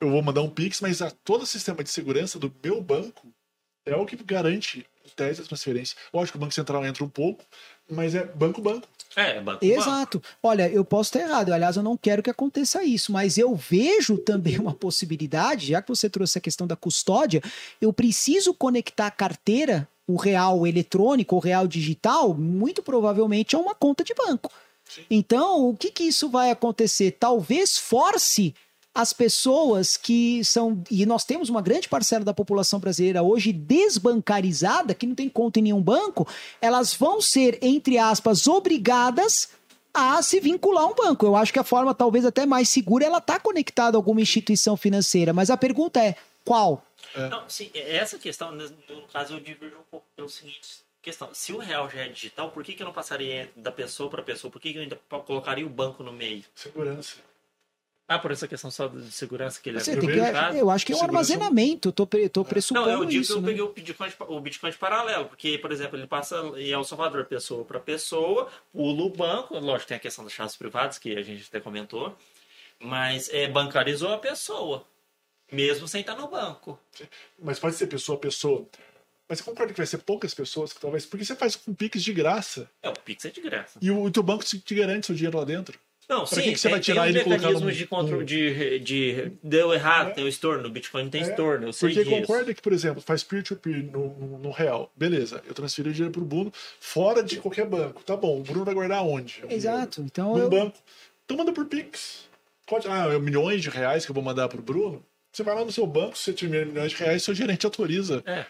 eu 0.00 0.10
vou 0.10 0.22
mandar 0.22 0.42
um 0.42 0.50
Pix, 0.50 0.80
mas 0.80 1.00
a, 1.00 1.10
todo 1.10 1.42
o 1.42 1.46
sistema 1.46 1.82
de 1.84 1.90
segurança 1.90 2.38
do 2.38 2.52
meu 2.62 2.80
banco 2.82 3.32
é 3.86 3.94
o 3.96 4.04
que 4.04 4.16
garante 4.16 4.84
tese 5.14 5.42
a 5.42 5.44
transferência. 5.44 5.96
Lógico 6.12 6.32
que 6.32 6.38
o 6.38 6.40
Banco 6.40 6.54
Central 6.54 6.84
entra 6.84 7.04
um 7.04 7.08
pouco, 7.08 7.44
mas 7.88 8.14
é 8.14 8.24
banco-banco. 8.24 8.88
É, 9.14 9.40
banco. 9.40 9.64
Exato. 9.64 10.22
Olha, 10.42 10.68
eu 10.68 10.84
posso 10.84 11.08
estar 11.08 11.20
errado. 11.20 11.52
Aliás, 11.52 11.76
eu 11.76 11.82
não 11.82 11.96
quero 11.96 12.22
que 12.22 12.30
aconteça 12.30 12.84
isso, 12.84 13.12
mas 13.12 13.38
eu 13.38 13.54
vejo 13.54 14.18
também 14.18 14.58
uma 14.58 14.74
possibilidade, 14.74 15.68
já 15.68 15.80
que 15.80 15.88
você 15.88 16.10
trouxe 16.10 16.38
a 16.38 16.40
questão 16.40 16.66
da 16.66 16.76
custódia, 16.76 17.42
eu 17.80 17.92
preciso 17.92 18.52
conectar 18.52 19.06
a 19.06 19.10
carteira, 19.10 19.88
o 20.06 20.16
real 20.16 20.66
eletrônico, 20.66 21.36
o 21.36 21.40
real 21.40 21.66
digital, 21.66 22.34
muito 22.34 22.82
provavelmente 22.82 23.56
a 23.56 23.58
uma 23.58 23.74
conta 23.74 24.04
de 24.04 24.14
banco. 24.14 24.52
Então, 25.10 25.68
o 25.68 25.76
que, 25.76 25.90
que 25.90 26.04
isso 26.04 26.28
vai 26.28 26.50
acontecer? 26.50 27.16
Talvez 27.18 27.76
force 27.76 28.54
as 28.96 29.12
pessoas 29.12 29.94
que 29.94 30.42
são. 30.42 30.82
E 30.90 31.04
nós 31.04 31.22
temos 31.22 31.50
uma 31.50 31.60
grande 31.60 31.86
parcela 31.86 32.24
da 32.24 32.32
população 32.32 32.80
brasileira 32.80 33.22
hoje 33.22 33.52
desbancarizada, 33.52 34.94
que 34.94 35.06
não 35.06 35.14
tem 35.14 35.28
conta 35.28 35.58
em 35.58 35.64
nenhum 35.64 35.82
banco, 35.82 36.26
elas 36.62 36.94
vão 36.94 37.20
ser, 37.20 37.58
entre 37.60 37.98
aspas, 37.98 38.46
obrigadas 38.46 39.50
a 39.92 40.22
se 40.22 40.40
vincular 40.40 40.84
a 40.84 40.86
um 40.86 40.94
banco. 40.94 41.26
Eu 41.26 41.36
acho 41.36 41.52
que 41.52 41.58
a 41.58 41.64
forma 41.64 41.94
talvez 41.94 42.24
até 42.24 42.46
mais 42.46 42.70
segura 42.70 43.04
é 43.04 43.08
ela 43.08 43.18
estar 43.18 43.38
conectada 43.40 43.96
a 43.96 43.98
alguma 43.98 44.22
instituição 44.22 44.78
financeira. 44.78 45.34
Mas 45.34 45.50
a 45.50 45.58
pergunta 45.58 46.02
é: 46.02 46.16
qual? 46.42 46.82
Não, 47.14 47.44
sim, 47.48 47.70
essa 47.74 48.18
questão, 48.18 48.50
no 48.50 48.64
no 48.64 49.02
caso, 49.12 49.34
eu 49.34 49.40
diverjo 49.40 49.76
um 49.76 49.90
pouco 49.90 50.06
pelo 50.16 50.28
seguinte 50.30 50.86
questão. 51.02 51.28
Se 51.34 51.52
o 51.52 51.58
real 51.58 51.88
já 51.88 52.00
é 52.00 52.08
digital, 52.08 52.50
por 52.50 52.64
que, 52.64 52.72
que 52.72 52.82
eu 52.82 52.86
não 52.86 52.92
passaria 52.92 53.48
da 53.54 53.70
pessoa 53.70 54.10
para 54.10 54.22
pessoa? 54.22 54.50
Por 54.50 54.60
que, 54.60 54.72
que 54.72 54.78
eu 54.78 54.82
ainda 54.82 54.98
colocaria 55.24 55.64
o 55.64 55.70
banco 55.70 56.02
no 56.02 56.12
meio? 56.12 56.44
Segurança. 56.54 57.18
Ah, 58.08 58.20
por 58.20 58.30
essa 58.30 58.46
questão 58.46 58.70
só 58.70 58.86
de 58.86 59.10
segurança 59.10 59.60
que 59.60 59.68
ele 59.68 59.80
Você 59.80 59.90
é 59.90 59.94
tem 59.94 60.00
que, 60.02 60.06
privilegiado? 60.06 60.56
eu 60.56 60.70
acho 60.70 60.86
que 60.86 60.92
é 60.92 60.94
um 60.94 60.98
Segurança- 61.00 61.32
armazenamento. 61.34 61.88
Eu 61.88 61.92
tô, 61.92 62.06
pre- 62.06 62.28
tô 62.28 62.44
pressupondo 62.44 62.86
Não, 62.86 63.02
eu 63.02 63.04
digo 63.04 63.20
isso. 63.22 63.32
que 63.32 63.38
eu 63.38 63.42
né? 63.42 63.48
peguei 63.48 63.62
o 63.62 63.72
Bitcoin, 63.72 64.08
de- 64.08 64.16
o 64.20 64.40
Bitcoin 64.40 64.70
de 64.70 64.78
paralelo, 64.78 65.24
porque, 65.26 65.58
por 65.58 65.72
exemplo, 65.72 65.98
ele 65.98 66.06
passa 66.06 66.36
em 66.56 66.70
El 66.70 66.84
Salvador, 66.84 67.24
pessoa 67.24 67.64
para 67.64 67.80
pessoa, 67.80 68.48
pula 68.72 69.02
o 69.02 69.10
banco, 69.10 69.58
lógico, 69.58 69.88
tem 69.88 69.96
a 69.96 70.00
questão 70.00 70.22
das 70.22 70.32
chaves 70.32 70.54
privadas, 70.56 70.98
que 70.98 71.16
a 71.16 71.22
gente 71.22 71.46
até 71.48 71.58
comentou, 71.58 72.16
mas 72.78 73.28
é, 73.32 73.48
bancarizou 73.48 74.12
a 74.12 74.18
pessoa, 74.18 74.86
mesmo 75.50 75.88
sem 75.88 76.00
estar 76.02 76.14
no 76.14 76.28
banco. 76.28 76.78
Mas 77.42 77.58
pode 77.58 77.74
ser 77.74 77.88
pessoa 77.88 78.16
a 78.16 78.20
pessoa. 78.20 78.66
Mas 79.28 79.38
você 79.38 79.44
concorda 79.44 79.72
que 79.72 79.78
vai 79.80 79.86
ser 79.86 79.98
poucas 79.98 80.32
pessoas 80.32 80.72
que 80.72 80.80
talvez. 80.80 81.04
Porque 81.04 81.24
você 81.24 81.34
faz 81.34 81.56
com 81.56 81.74
Pix 81.74 82.00
de 82.04 82.12
graça 82.12 82.70
É, 82.80 82.88
o 82.88 82.92
Pix 82.92 83.24
é 83.24 83.30
de 83.30 83.40
graça. 83.40 83.80
e 83.82 83.90
o, 83.90 84.00
o 84.04 84.10
teu 84.12 84.22
banco 84.22 84.44
te, 84.44 84.60
te 84.60 84.74
garante 84.76 85.06
seu 85.06 85.14
dinheiro 85.16 85.36
lá 85.36 85.44
dentro. 85.44 85.76
Não, 86.08 86.18
Pra 86.18 86.26
sim, 86.26 86.42
que 86.42 86.52
que 86.52 86.58
você 86.58 86.68
tem, 86.68 86.70
vai 86.72 86.80
tirar 86.80 87.02
tem 87.02 87.10
ele 87.16 87.28
mecanismos 87.28 87.62
num- 87.62 87.70
de 87.70 87.86
controle, 87.86 88.24
de, 88.24 88.78
de... 88.78 89.32
Deu 89.42 89.72
errado, 89.74 90.10
É. 90.10 90.12
tem 90.12 90.24
o 90.24 90.28
estorno, 90.28 90.68
o 90.68 90.70
Bitcoin 90.70 91.02
não 91.04 91.10
tem 91.10 91.22
É, 91.22 91.28
estorno, 91.28 91.66
eu 91.66 91.72
sei 91.72 91.88
Porque 91.94 92.04
disso. 92.04 92.20
concorda 92.20 92.54
que, 92.54 92.62
por 92.62 92.72
exemplo, 92.72 93.02
faz 93.02 93.24
peer-to-peer 93.24 93.82
no, 93.90 94.08
no, 94.16 94.38
no 94.38 94.50
real. 94.52 94.92
Beleza, 94.96 95.42
eu 95.48 95.52
transferi 95.54 95.88
o 95.88 95.92
dinheiro 95.92 96.12
pro 96.12 96.24
Bruno 96.24 96.52
fora 96.80 97.22
de 97.24 97.38
qualquer 97.38 97.66
banco. 97.66 98.02
Tá 98.04 98.16
bom, 98.16 98.38
o 98.38 98.42
Bruno 98.42 98.64
vai 98.64 98.74
guardar 98.74 99.02
onde? 99.04 99.42
O 99.44 99.52
Exato. 99.52 100.00
Então? 100.02 100.32
Num 100.34 100.42
eu, 100.44 100.48
banco. 100.50 100.78
Então 101.24 101.36
manda 101.36 101.52
por 101.52 101.66
Pix. 101.66 102.28
Pode, 102.68 102.86
ah, 102.88 103.08
é 103.12 103.18
milhões 103.18 103.62
de 103.62 103.70
reais 103.70 104.04
que 104.04 104.10
eu 104.10 104.14
vou 104.14 104.22
mandar 104.22 104.48
pro 104.48 104.62
Bruno. 104.62 105.04
Você 105.32 105.42
vai 105.42 105.54
lá 105.54 105.64
no 105.64 105.70
seu 105.72 105.86
banco, 105.86 106.16
se 106.16 106.24
você 106.24 106.32
tiver 106.32 106.64
milhões 106.64 106.92
de 106.92 106.96
reais, 106.98 107.22
seu 107.22 107.34
gerente 107.34 107.66
autoriza. 107.66 108.22
É, 108.24 108.46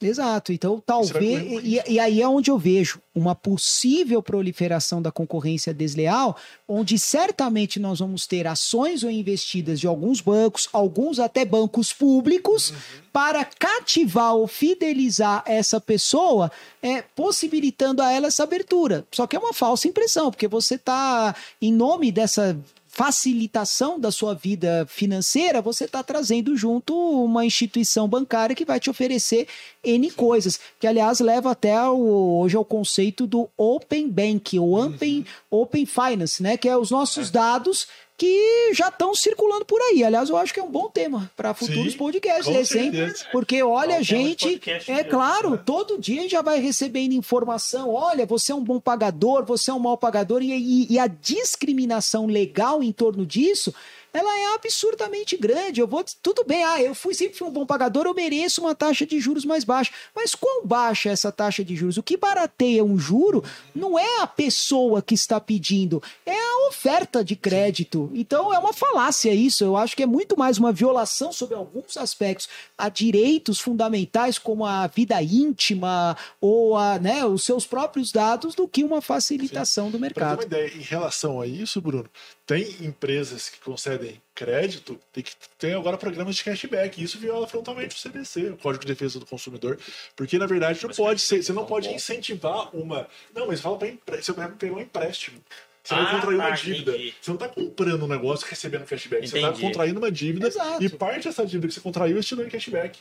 Exato. 0.00 0.52
Então, 0.52 0.74
vai 0.74 0.82
talvez. 0.84 1.64
E, 1.64 1.82
e 1.92 1.98
aí 1.98 2.20
é 2.20 2.28
onde 2.28 2.50
eu 2.50 2.58
vejo 2.58 3.00
uma 3.14 3.34
possível 3.34 4.22
proliferação 4.22 5.00
da 5.00 5.10
concorrência 5.10 5.72
desleal, 5.72 6.36
onde 6.68 6.98
certamente 6.98 7.80
nós 7.80 8.00
vamos 8.00 8.26
ter 8.26 8.46
ações 8.46 9.02
ou 9.02 9.10
investidas 9.10 9.80
de 9.80 9.86
alguns 9.86 10.20
bancos, 10.20 10.68
alguns 10.70 11.18
até 11.18 11.46
bancos 11.46 11.94
públicos, 11.94 12.74
para 13.10 13.42
cativar 13.42 14.34
ou 14.34 14.46
fidelizar 14.46 15.42
essa 15.46 15.80
pessoa, 15.80 16.52
é, 16.82 17.00
possibilitando 17.00 18.02
a 18.02 18.12
ela 18.12 18.26
essa 18.26 18.42
abertura. 18.42 19.06
Só 19.10 19.26
que 19.26 19.34
é 19.34 19.38
uma 19.38 19.54
falsa 19.54 19.88
impressão, 19.88 20.30
porque 20.30 20.46
você 20.46 20.74
está, 20.74 21.34
em 21.60 21.72
nome 21.72 22.12
dessa 22.12 22.58
facilitação 22.96 24.00
da 24.00 24.10
sua 24.10 24.32
vida 24.32 24.86
financeira, 24.88 25.60
você 25.60 25.84
está 25.84 26.02
trazendo 26.02 26.56
junto 26.56 26.94
uma 26.96 27.44
instituição 27.44 28.08
bancária 28.08 28.56
que 28.56 28.64
vai 28.64 28.80
te 28.80 28.88
oferecer 28.88 29.46
N 29.84 30.10
coisas, 30.12 30.58
que 30.80 30.86
aliás 30.86 31.20
leva 31.20 31.50
até 31.50 31.76
ao, 31.76 32.00
hoje 32.00 32.56
ao 32.56 32.64
conceito 32.64 33.26
do 33.26 33.50
Open 33.54 34.08
Bank, 34.08 34.58
ou 34.58 34.82
Open, 34.82 35.26
open 35.50 35.84
Finance, 35.84 36.42
né? 36.42 36.56
Que 36.56 36.70
é 36.70 36.76
os 36.78 36.90
nossos 36.90 37.30
dados 37.30 37.86
que 38.18 38.70
já 38.72 38.88
estão 38.88 39.14
circulando 39.14 39.64
por 39.64 39.80
aí. 39.80 40.02
Aliás, 40.02 40.30
eu 40.30 40.36
acho 40.36 40.54
que 40.54 40.58
é 40.60 40.62
um 40.62 40.70
bom 40.70 40.88
tema 40.88 41.30
para 41.36 41.52
futuros 41.52 41.92
Sim, 41.92 41.98
podcasts, 41.98 42.74
hein? 42.74 42.90
Porque 43.30 43.62
olha, 43.62 43.96
a 43.96 44.02
gente, 44.02 44.60
é 44.88 44.94
mesmo, 44.94 45.10
claro, 45.10 45.50
né? 45.50 45.60
todo 45.66 45.98
dia 45.98 46.20
a 46.20 46.22
gente 46.22 46.30
já 46.32 46.40
vai 46.42 46.58
recebendo 46.58 47.12
informação. 47.12 47.92
Olha, 47.92 48.24
você 48.24 48.52
é 48.52 48.54
um 48.54 48.64
bom 48.64 48.80
pagador, 48.80 49.44
você 49.44 49.70
é 49.70 49.74
um 49.74 49.78
mau 49.78 49.98
pagador, 49.98 50.42
e, 50.42 50.50
e- 50.52 50.86
e 50.94 50.98
a 50.98 51.06
discriminação 51.06 52.26
legal 52.26 52.82
em 52.82 52.92
torno 52.92 53.26
disso. 53.26 53.74
Ela 54.16 54.38
é 54.38 54.54
absurdamente 54.54 55.36
grande. 55.36 55.80
Eu 55.80 55.86
vou, 55.86 56.04
tudo 56.22 56.44
bem, 56.44 56.64
ah, 56.64 56.82
eu 56.82 56.94
fui 56.94 57.14
sempre 57.14 57.36
fui 57.36 57.48
um 57.48 57.52
bom 57.52 57.66
pagador, 57.66 58.06
eu 58.06 58.14
mereço 58.14 58.60
uma 58.60 58.74
taxa 58.74 59.04
de 59.04 59.20
juros 59.20 59.44
mais 59.44 59.64
baixa. 59.64 59.92
Mas 60.14 60.34
quão 60.34 60.64
baixa 60.64 61.08
é 61.08 61.12
essa 61.12 61.30
taxa 61.30 61.64
de 61.64 61.76
juros? 61.76 61.96
O 61.96 62.02
que 62.02 62.16
barateia 62.16 62.84
um 62.84 62.98
juro 62.98 63.44
não 63.74 63.98
é 63.98 64.22
a 64.22 64.26
pessoa 64.26 65.02
que 65.02 65.14
está 65.14 65.40
pedindo, 65.40 66.02
é 66.24 66.34
a 66.34 66.68
oferta 66.68 67.24
de 67.24 67.36
crédito. 67.36 68.10
Então 68.14 68.52
é 68.52 68.58
uma 68.58 68.72
falácia 68.72 69.32
isso. 69.34 69.64
Eu 69.64 69.76
acho 69.76 69.96
que 69.96 70.02
é 70.02 70.06
muito 70.06 70.38
mais 70.38 70.58
uma 70.58 70.72
violação 70.72 71.32
sobre 71.32 71.54
alguns 71.54 71.96
aspectos 71.96 72.48
a 72.76 72.88
direitos 72.88 73.60
fundamentais 73.60 74.38
como 74.38 74.64
a 74.64 74.86
vida 74.86 75.20
íntima 75.22 76.16
ou 76.40 76.76
a, 76.76 76.98
né, 76.98 77.24
os 77.24 77.44
seus 77.44 77.66
próprios 77.66 78.12
dados 78.12 78.54
do 78.54 78.66
que 78.66 78.82
uma 78.82 79.00
facilitação 79.00 79.90
do 79.90 79.98
Para 79.98 80.08
ter 80.08 80.14
mercado. 80.14 80.38
uma 80.38 80.44
ideia, 80.44 80.72
em 80.74 80.82
relação 80.82 81.40
a 81.40 81.46
isso, 81.46 81.80
Bruno, 81.80 82.08
tem 82.46 82.62
empresas 82.86 83.48
que 83.48 83.58
concedem 83.58 84.22
crédito, 84.34 84.98
tem 85.12 85.24
que 85.24 85.32
tem 85.58 85.74
agora 85.74 85.98
programas 85.98 86.36
de 86.36 86.44
cashback. 86.44 87.02
Isso 87.02 87.18
viola 87.18 87.46
frontalmente 87.48 87.96
o 87.96 87.98
CDC, 87.98 88.50
o 88.50 88.56
Código 88.56 88.84
de 88.84 88.92
Defesa 88.92 89.18
do 89.18 89.26
Consumidor, 89.26 89.78
porque 90.14 90.38
na 90.38 90.46
verdade 90.46 90.80
não 90.80 90.88
Mas 90.88 90.96
pode 90.96 91.20
ser, 91.22 91.42
você 91.42 91.52
não 91.52 91.66
pode 91.66 91.88
incentivar 91.88 92.74
uma. 92.74 93.08
Não, 93.34 93.48
mas 93.48 93.60
fala 93.60 93.76
para 93.78 93.88
empre... 93.88 94.22
você 94.22 94.32
vai 94.32 94.48
pegar 94.52 94.74
um 94.74 94.80
empréstimo. 94.80 95.42
Você 95.82 95.94
Ah, 95.94 96.02
vai 96.04 96.12
contrair 96.16 96.36
uma 96.38 96.48
tá, 96.48 96.54
dívida. 96.54 96.90
entendi. 96.92 97.14
Você 97.20 97.30
não 97.30 97.36
está 97.36 97.48
comprando 97.48 98.02
um 98.04 98.08
negócio 98.08 98.46
recebendo 98.48 98.84
cashback. 98.86 99.28
Você 99.28 99.36
está 99.36 99.48
Entendi. 99.48 99.62
contraindo 99.66 99.98
uma 100.00 100.10
dívida 100.10 100.48
Exato. 100.48 100.82
e 100.84 100.88
parte 100.88 101.24
dessa 101.28 101.44
dívida 101.46 101.68
que 101.68 101.74
você 101.74 101.80
contraiu 101.80 102.20
te 102.22 102.34
dão 102.34 102.44
em 102.44 102.48
cashback. 102.50 102.98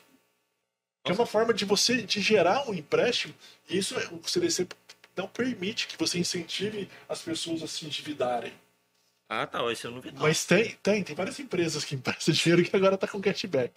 Que 1.03 1.11
é 1.11 1.15
uma 1.15 1.26
forma 1.27 1.53
de 1.53 1.65
você 1.65 2.01
de 2.01 2.19
gerar 2.19 2.67
um 2.69 2.73
empréstimo, 2.73 3.34
e 3.69 3.77
isso 3.77 3.95
é- 3.99 4.07
o 4.07 4.19
CDC 4.27 4.67
não 5.15 5.27
permite 5.27 5.88
que 5.88 5.97
você 5.97 6.17
incentive 6.19 6.89
as 7.07 7.22
pessoas 7.22 7.61
a 7.63 7.67
se 7.67 7.85
endividarem. 7.85 8.51
Ah, 9.27 9.47
tá, 9.47 9.60
esse 9.72 9.85
eu 9.85 9.89
não 9.91 9.99
vi. 9.99 10.11
Não. 10.11 10.22
Mas 10.22 10.45
tem, 10.45 10.76
tem, 10.84 11.02
tem 11.02 11.15
várias 11.15 11.39
empresas 11.39 11.84
que 11.84 11.95
emprestam 11.95 12.31
dinheiro 12.35 12.64
que 12.64 12.76
agora 12.76 12.95
tá 12.95 13.07
com 13.07 13.19
cashback. 13.19 13.73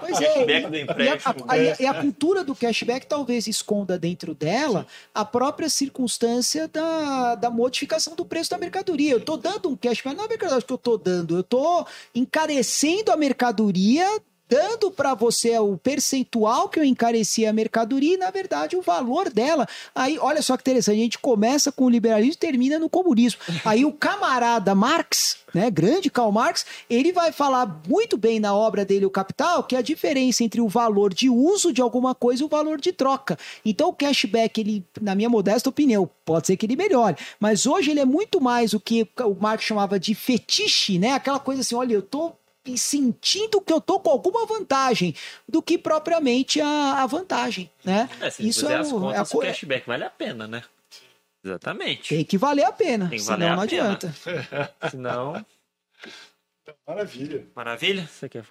Pois 0.00 0.20
é, 0.20 0.26
Cashback 0.34 0.66
do 0.68 0.76
e, 0.76 0.78
e 0.78 0.80
a, 0.80 0.82
empréstimo. 0.82 1.44
a- 1.48 1.56
e 1.58 1.70
a- 1.70 1.76
e 1.80 1.86
a 1.86 1.94
cultura 2.02 2.44
do 2.44 2.54
cashback 2.54 3.06
talvez 3.06 3.46
esconda 3.46 3.98
dentro 3.98 4.34
dela 4.34 4.86
a 5.14 5.24
própria 5.24 5.70
circunstância 5.70 6.68
da, 6.68 7.34
da 7.34 7.48
modificação 7.50 8.14
do 8.14 8.26
preço 8.26 8.50
da 8.50 8.58
mercadoria. 8.58 9.12
Eu 9.12 9.18
estou 9.18 9.38
dando 9.38 9.70
um 9.70 9.76
cashback, 9.76 10.14
não 10.14 10.24
é 10.24 10.28
verdade 10.28 10.64
que 10.66 10.72
eu 10.72 10.76
estou 10.76 10.98
dando, 10.98 11.34
eu 11.36 11.40
estou 11.40 11.86
encarecendo 12.14 13.10
a 13.10 13.16
mercadoria, 13.16 14.06
dando 14.50 14.90
para 14.90 15.14
você 15.14 15.56
o 15.60 15.78
percentual 15.78 16.68
que 16.68 16.80
eu 16.80 16.84
encareci 16.84 17.46
a 17.46 17.52
mercadoria 17.52 18.14
e, 18.14 18.18
na 18.18 18.30
verdade, 18.30 18.76
o 18.76 18.82
valor 18.82 19.30
dela. 19.30 19.66
Aí, 19.94 20.18
olha 20.18 20.42
só 20.42 20.56
que 20.56 20.62
interessante, 20.62 20.98
a 20.98 21.02
gente 21.02 21.18
começa 21.20 21.70
com 21.70 21.84
o 21.84 21.90
liberalismo 21.90 22.34
e 22.34 22.36
termina 22.36 22.76
no 22.76 22.90
comunismo. 22.90 23.40
Aí 23.64 23.84
o 23.84 23.92
camarada 23.92 24.74
Marx, 24.74 25.38
né, 25.54 25.70
grande 25.70 26.10
Karl 26.10 26.32
Marx, 26.32 26.66
ele 26.88 27.12
vai 27.12 27.30
falar 27.30 27.80
muito 27.88 28.16
bem 28.16 28.40
na 28.40 28.52
obra 28.54 28.84
dele, 28.84 29.06
O 29.06 29.10
Capital, 29.10 29.62
que 29.62 29.76
é 29.76 29.78
a 29.78 29.82
diferença 29.82 30.42
entre 30.42 30.60
o 30.60 30.68
valor 30.68 31.14
de 31.14 31.30
uso 31.30 31.72
de 31.72 31.80
alguma 31.80 32.14
coisa 32.14 32.42
e 32.42 32.46
o 32.46 32.48
valor 32.48 32.80
de 32.80 32.92
troca. 32.92 33.38
Então 33.64 33.90
o 33.90 33.92
cashback, 33.92 34.60
ele, 34.60 34.84
na 35.00 35.14
minha 35.14 35.28
modesta 35.28 35.68
opinião, 35.68 36.10
pode 36.24 36.48
ser 36.48 36.56
que 36.56 36.66
ele 36.66 36.76
melhore, 36.76 37.16
mas 37.38 37.66
hoje 37.66 37.92
ele 37.92 38.00
é 38.00 38.04
muito 38.04 38.40
mais 38.40 38.72
o 38.72 38.80
que 38.80 39.06
o 39.20 39.36
Marx 39.40 39.64
chamava 39.64 40.00
de 40.00 40.14
fetiche, 40.14 40.98
né? 40.98 41.12
Aquela 41.12 41.38
coisa 41.38 41.60
assim, 41.60 41.74
olha, 41.74 41.94
eu 41.94 42.02
tô 42.02 42.32
sentindo 42.76 43.60
que 43.60 43.72
eu 43.72 43.80
tô 43.80 43.98
com 44.00 44.10
alguma 44.10 44.46
vantagem 44.46 45.14
do 45.48 45.62
que 45.62 45.76
propriamente 45.78 46.60
a, 46.60 47.02
a 47.02 47.06
vantagem, 47.06 47.70
né? 47.84 48.08
É, 48.20 48.30
se 48.30 48.46
Isso 48.48 48.68
é 48.68 48.76
as 48.76 48.90
o- 48.92 49.00
contas, 49.00 49.16
é 49.32 49.34
a 49.34 49.38
o 49.38 49.40
cashback 49.42 49.86
vale 49.86 50.04
a 50.04 50.10
pena, 50.10 50.46
né? 50.46 50.62
Exatamente. 51.44 52.14
Tem 52.14 52.24
que 52.24 52.36
valer 52.36 52.64
a 52.64 52.72
pena, 52.72 53.08
Tem 53.08 53.18
que 53.18 53.24
senão 53.24 53.38
valer 53.38 53.52
a 53.52 53.56
não 53.56 53.66
pena. 53.66 53.82
adianta. 53.92 54.14
Senão, 54.90 55.46
Maravilha. 56.86 57.46
maravilha. 57.54 58.06
Você 58.06 58.28
quer 58.28 58.44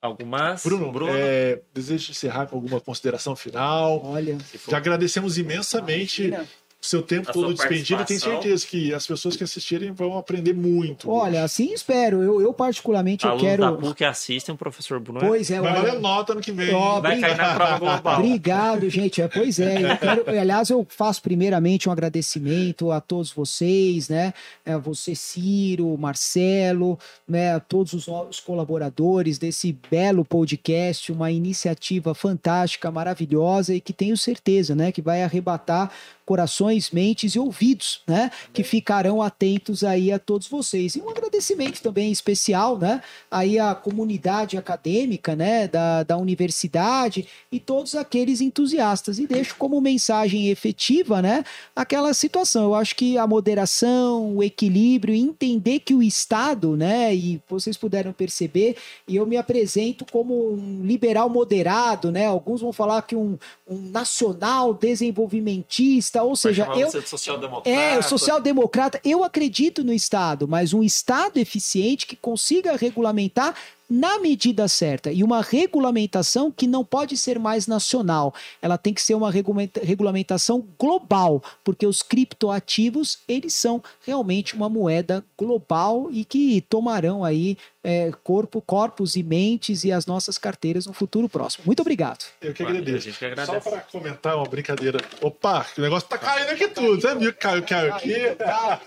algumas? 0.00 0.62
Bruno, 0.64 0.92
é, 1.08 1.60
desejo 1.72 2.10
encerrar 2.10 2.46
com 2.46 2.56
alguma 2.56 2.80
consideração 2.80 3.36
final. 3.36 4.02
Olha, 4.04 4.36
Já 4.68 4.76
agradecemos 4.78 5.38
imensamente 5.38 6.24
imagina. 6.24 6.48
Seu 6.82 7.00
tempo 7.00 7.30
A 7.30 7.32
todo 7.32 7.54
despendido 7.54 8.02
e 8.02 8.04
tenho 8.04 8.18
certeza 8.18 8.66
que 8.66 8.92
as 8.92 9.06
pessoas 9.06 9.36
que 9.36 9.44
assistirem 9.44 9.92
vão 9.92 10.18
aprender 10.18 10.52
muito. 10.52 11.08
olha, 11.08 11.44
assim 11.44 11.72
espero. 11.72 12.20
Eu, 12.20 12.40
eu 12.42 12.52
particularmente, 12.52 13.24
eu 13.24 13.30
Alunos 13.30 13.50
da 13.50 13.56
quero... 13.56 13.78
PUC 13.78 14.04
assistem 14.04 14.52
o 14.52 14.58
professor 14.58 14.98
Bruno. 14.98 15.20
Pois 15.20 15.48
é, 15.52 15.60
Vai 15.60 15.74
valer 15.74 16.00
nota 16.00 16.34
no 16.34 16.40
que 16.40 16.50
vem. 16.50 16.74
Ó, 16.74 17.00
vai 17.00 17.20
cair 17.20 17.36
na 17.36 17.54
prova 17.54 17.78
global. 17.78 18.18
Obrigado, 18.18 18.90
gente. 18.90 19.22
É, 19.22 19.28
pois 19.28 19.60
é, 19.60 19.92
eu 19.92 19.96
quero, 19.96 20.24
aliás, 20.40 20.70
eu 20.70 20.84
faço 20.88 21.22
primeiramente 21.22 21.88
um 21.88 21.92
agradecimento 21.92 22.90
a 22.90 23.00
todos 23.00 23.30
vocês, 23.30 24.08
né? 24.08 24.34
A 24.66 24.76
você, 24.76 25.14
Ciro, 25.14 25.96
Marcelo, 25.96 26.98
né? 27.28 27.54
A 27.54 27.60
todos 27.60 27.92
os 27.92 28.08
novos 28.08 28.40
colaboradores 28.40 29.38
desse 29.38 29.76
belo 29.88 30.24
podcast, 30.24 31.12
uma 31.12 31.30
iniciativa 31.30 32.12
fantástica, 32.12 32.90
maravilhosa 32.90 33.72
e 33.72 33.80
que 33.80 33.92
tenho 33.92 34.16
certeza, 34.16 34.74
né? 34.74 34.90
Que 34.90 35.00
vai 35.00 35.22
arrebatar 35.22 35.92
corações, 36.24 36.90
mentes 36.90 37.34
e 37.34 37.38
ouvidos, 37.38 38.00
né? 38.06 38.30
Que 38.52 38.62
ficarão 38.62 39.20
atentos 39.20 39.84
aí 39.84 40.12
a 40.12 40.18
todos 40.18 40.46
vocês. 40.46 40.94
E 40.94 41.00
um 41.00 41.10
agradecimento 41.10 41.80
também 41.82 42.10
especial, 42.12 42.78
né? 42.78 43.02
Aí 43.30 43.58
à 43.58 43.74
comunidade 43.74 44.56
acadêmica, 44.56 45.34
né? 45.34 45.68
Da, 45.68 46.02
da 46.02 46.16
universidade 46.16 47.26
e 47.50 47.58
todos 47.58 47.94
aqueles 47.94 48.40
entusiastas. 48.40 49.18
E 49.18 49.26
deixo 49.26 49.56
como 49.56 49.80
mensagem 49.80 50.48
efetiva, 50.48 51.20
né? 51.20 51.44
Aquela 51.74 52.14
situação. 52.14 52.64
Eu 52.64 52.74
acho 52.74 52.94
que 52.94 53.18
a 53.18 53.26
moderação, 53.26 54.36
o 54.36 54.42
equilíbrio, 54.42 55.14
entender 55.14 55.80
que 55.80 55.94
o 55.94 56.02
Estado, 56.02 56.76
né? 56.76 57.14
E 57.14 57.40
vocês 57.48 57.76
puderam 57.76 58.12
perceber, 58.12 58.76
e 59.06 59.16
eu 59.16 59.26
me 59.26 59.36
apresento 59.36 60.04
como 60.10 60.52
um 60.52 60.84
liberal 60.84 61.28
moderado, 61.28 62.10
né? 62.10 62.26
Alguns 62.26 62.60
vão 62.60 62.72
falar 62.72 63.02
que 63.02 63.16
um, 63.16 63.38
um 63.68 63.90
nacional 63.90 64.74
desenvolvimentista, 64.74 66.11
ou 66.20 66.30
Vai 66.30 66.36
seja, 66.36 66.68
eu, 66.76 66.90
social-democrata. 67.02 67.70
é, 67.70 67.98
o 67.98 68.02
social-democrata, 68.02 69.00
eu 69.04 69.24
acredito 69.24 69.82
no 69.82 69.92
Estado, 69.92 70.46
mas 70.48 70.74
um 70.74 70.82
Estado 70.82 71.38
eficiente 71.38 72.06
que 72.06 72.16
consiga 72.16 72.76
regulamentar 72.76 73.54
na 73.92 74.18
medida 74.18 74.66
certa. 74.68 75.12
E 75.12 75.22
uma 75.22 75.42
regulamentação 75.42 76.50
que 76.50 76.66
não 76.66 76.82
pode 76.82 77.14
ser 77.16 77.38
mais 77.38 77.66
nacional. 77.66 78.34
Ela 78.62 78.78
tem 78.78 78.94
que 78.94 79.02
ser 79.02 79.14
uma 79.14 79.30
regulamenta- 79.30 79.80
regulamentação 79.84 80.66
global, 80.78 81.42
porque 81.62 81.86
os 81.86 82.02
criptoativos, 82.02 83.18
eles 83.28 83.54
são 83.54 83.82
realmente 84.04 84.54
uma 84.54 84.68
moeda 84.68 85.22
global 85.38 86.08
e 86.10 86.24
que 86.24 86.62
tomarão 86.62 87.22
aí 87.22 87.58
é, 87.84 88.10
corpo, 88.24 88.62
corpos 88.62 89.14
e 89.16 89.22
mentes 89.22 89.84
e 89.84 89.92
as 89.92 90.06
nossas 90.06 90.38
carteiras 90.38 90.86
no 90.86 90.92
futuro 90.94 91.28
próximo. 91.28 91.64
Muito 91.66 91.80
obrigado. 91.80 92.24
Eu 92.40 92.54
que 92.54 92.62
agradeço. 92.62 93.08
que 93.08 93.12
Só 93.12 93.26
agradece. 93.26 93.68
para 93.68 93.80
comentar 93.80 94.36
uma 94.36 94.46
brincadeira. 94.48 95.00
Opa, 95.20 95.66
o 95.76 95.80
negócio 95.82 96.08
tá 96.08 96.16
caindo 96.16 96.48
aqui 96.50 96.68
tudo. 96.68 97.18
Viu 97.18 97.32
que 97.32 97.38
caiu, 97.40 97.62
caiu 97.62 97.94
aqui? 97.94 98.14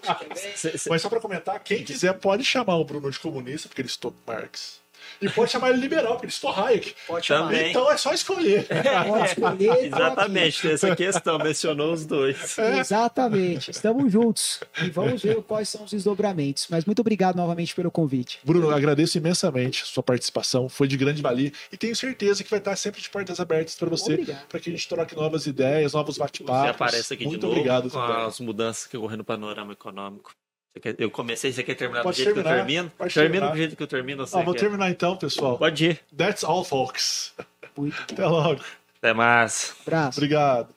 Mas 0.89 1.01
só 1.01 1.09
para 1.09 1.19
comentar, 1.19 1.59
quem 1.59 1.83
quiser 1.83 2.13
pode 2.13 2.43
chamar 2.43 2.77
o 2.77 2.85
Bruno 2.85 3.11
de 3.11 3.19
comunista, 3.19 3.67
porque 3.67 3.81
ele 3.81 3.89
estou 3.89 4.13
Marx. 4.25 4.79
E 5.21 5.29
pode 5.29 5.51
chamar 5.51 5.69
ele 5.69 5.79
liberal, 5.79 6.13
porque 6.13 6.25
ele 6.25 6.33
estou 6.33 6.51
Hayek. 6.51 6.95
Pode 7.07 7.25
chamar. 7.25 7.49
Também. 7.49 7.69
Então 7.69 7.91
é 7.91 7.97
só 7.97 8.13
escolher. 8.13 8.67
Pode 9.07 9.27
escolher. 9.29 9.85
Exatamente, 9.85 10.61
tem 10.61 10.71
essa 10.71 10.95
questão, 10.95 11.37
mencionou 11.37 11.93
os 11.93 12.05
dois. 12.05 12.57
Exatamente, 12.57 13.71
estamos 13.71 14.11
juntos 14.11 14.59
e 14.81 14.89
vamos 14.89 15.21
ver 15.21 15.41
quais 15.43 15.69
são 15.69 15.83
os 15.83 15.91
desdobramentos. 15.91 16.67
Mas 16.69 16.85
muito 16.85 16.99
obrigado 16.99 17.35
novamente 17.35 17.75
pelo 17.75 17.91
convite. 17.91 18.39
Bruno, 18.43 18.67
eu 18.67 18.75
agradeço 18.75 19.17
imensamente 19.17 19.83
a 19.83 19.85
sua 19.85 20.03
participação, 20.03 20.69
foi 20.69 20.87
de 20.87 20.97
grande 20.97 21.21
valia 21.21 21.51
e 21.71 21.77
tenho 21.77 21.95
certeza 21.95 22.43
que 22.43 22.49
vai 22.49 22.59
estar 22.59 22.75
sempre 22.75 23.01
de 23.01 23.09
portas 23.09 23.39
abertas 23.39 23.75
para 23.75 23.89
você, 23.89 24.17
para 24.49 24.59
que 24.59 24.69
a 24.69 24.73
gente 24.73 24.87
troque 24.87 25.15
novas 25.15 25.45
ideias, 25.45 25.93
novos 25.93 26.15
Você 26.15 26.21
bate-papos. 26.21 26.69
aparece 26.69 27.13
aqui 27.13 27.25
Muito 27.25 27.39
de 27.39 27.45
novo 27.45 27.57
obrigado 27.57 27.89
com 27.89 27.99
as 27.99 28.39
mudanças 28.39 28.87
que 28.87 28.97
ocorrem 28.97 29.17
no 29.17 29.23
panorama 29.23 29.73
econômico. 29.73 30.31
Quer- 30.81 30.95
eu 30.99 31.09
comecei, 31.09 31.51
você 31.53 31.63
quer 31.63 31.75
terminar 31.75 32.03
Pode 32.03 32.17
do 32.17 32.23
jeito 32.23 32.33
que 32.33 32.39
eu 32.39 32.43
terminar, 32.43 32.65
termino? 32.65 32.91
pode 32.97 33.13
Termina 33.13 33.31
terminar. 33.33 33.51
do 33.51 33.57
jeito 33.57 33.75
que 33.77 33.83
eu 33.83 33.87
termino. 33.87 34.23
Ah, 34.23 34.41
vou 34.41 34.53
quer? 34.53 34.59
terminar 34.59 34.89
então, 34.89 35.15
pessoal. 35.15 35.57
Pode 35.57 35.85
ir. 35.85 35.99
That's 36.17 36.43
all, 36.43 36.63
folks. 36.65 37.33
Muito 37.77 37.95
Até 38.11 38.25
logo. 38.25 38.61
Até 38.97 39.13
mais. 39.13 39.73
abraço. 39.85 40.19
Obrigado. 40.19 40.67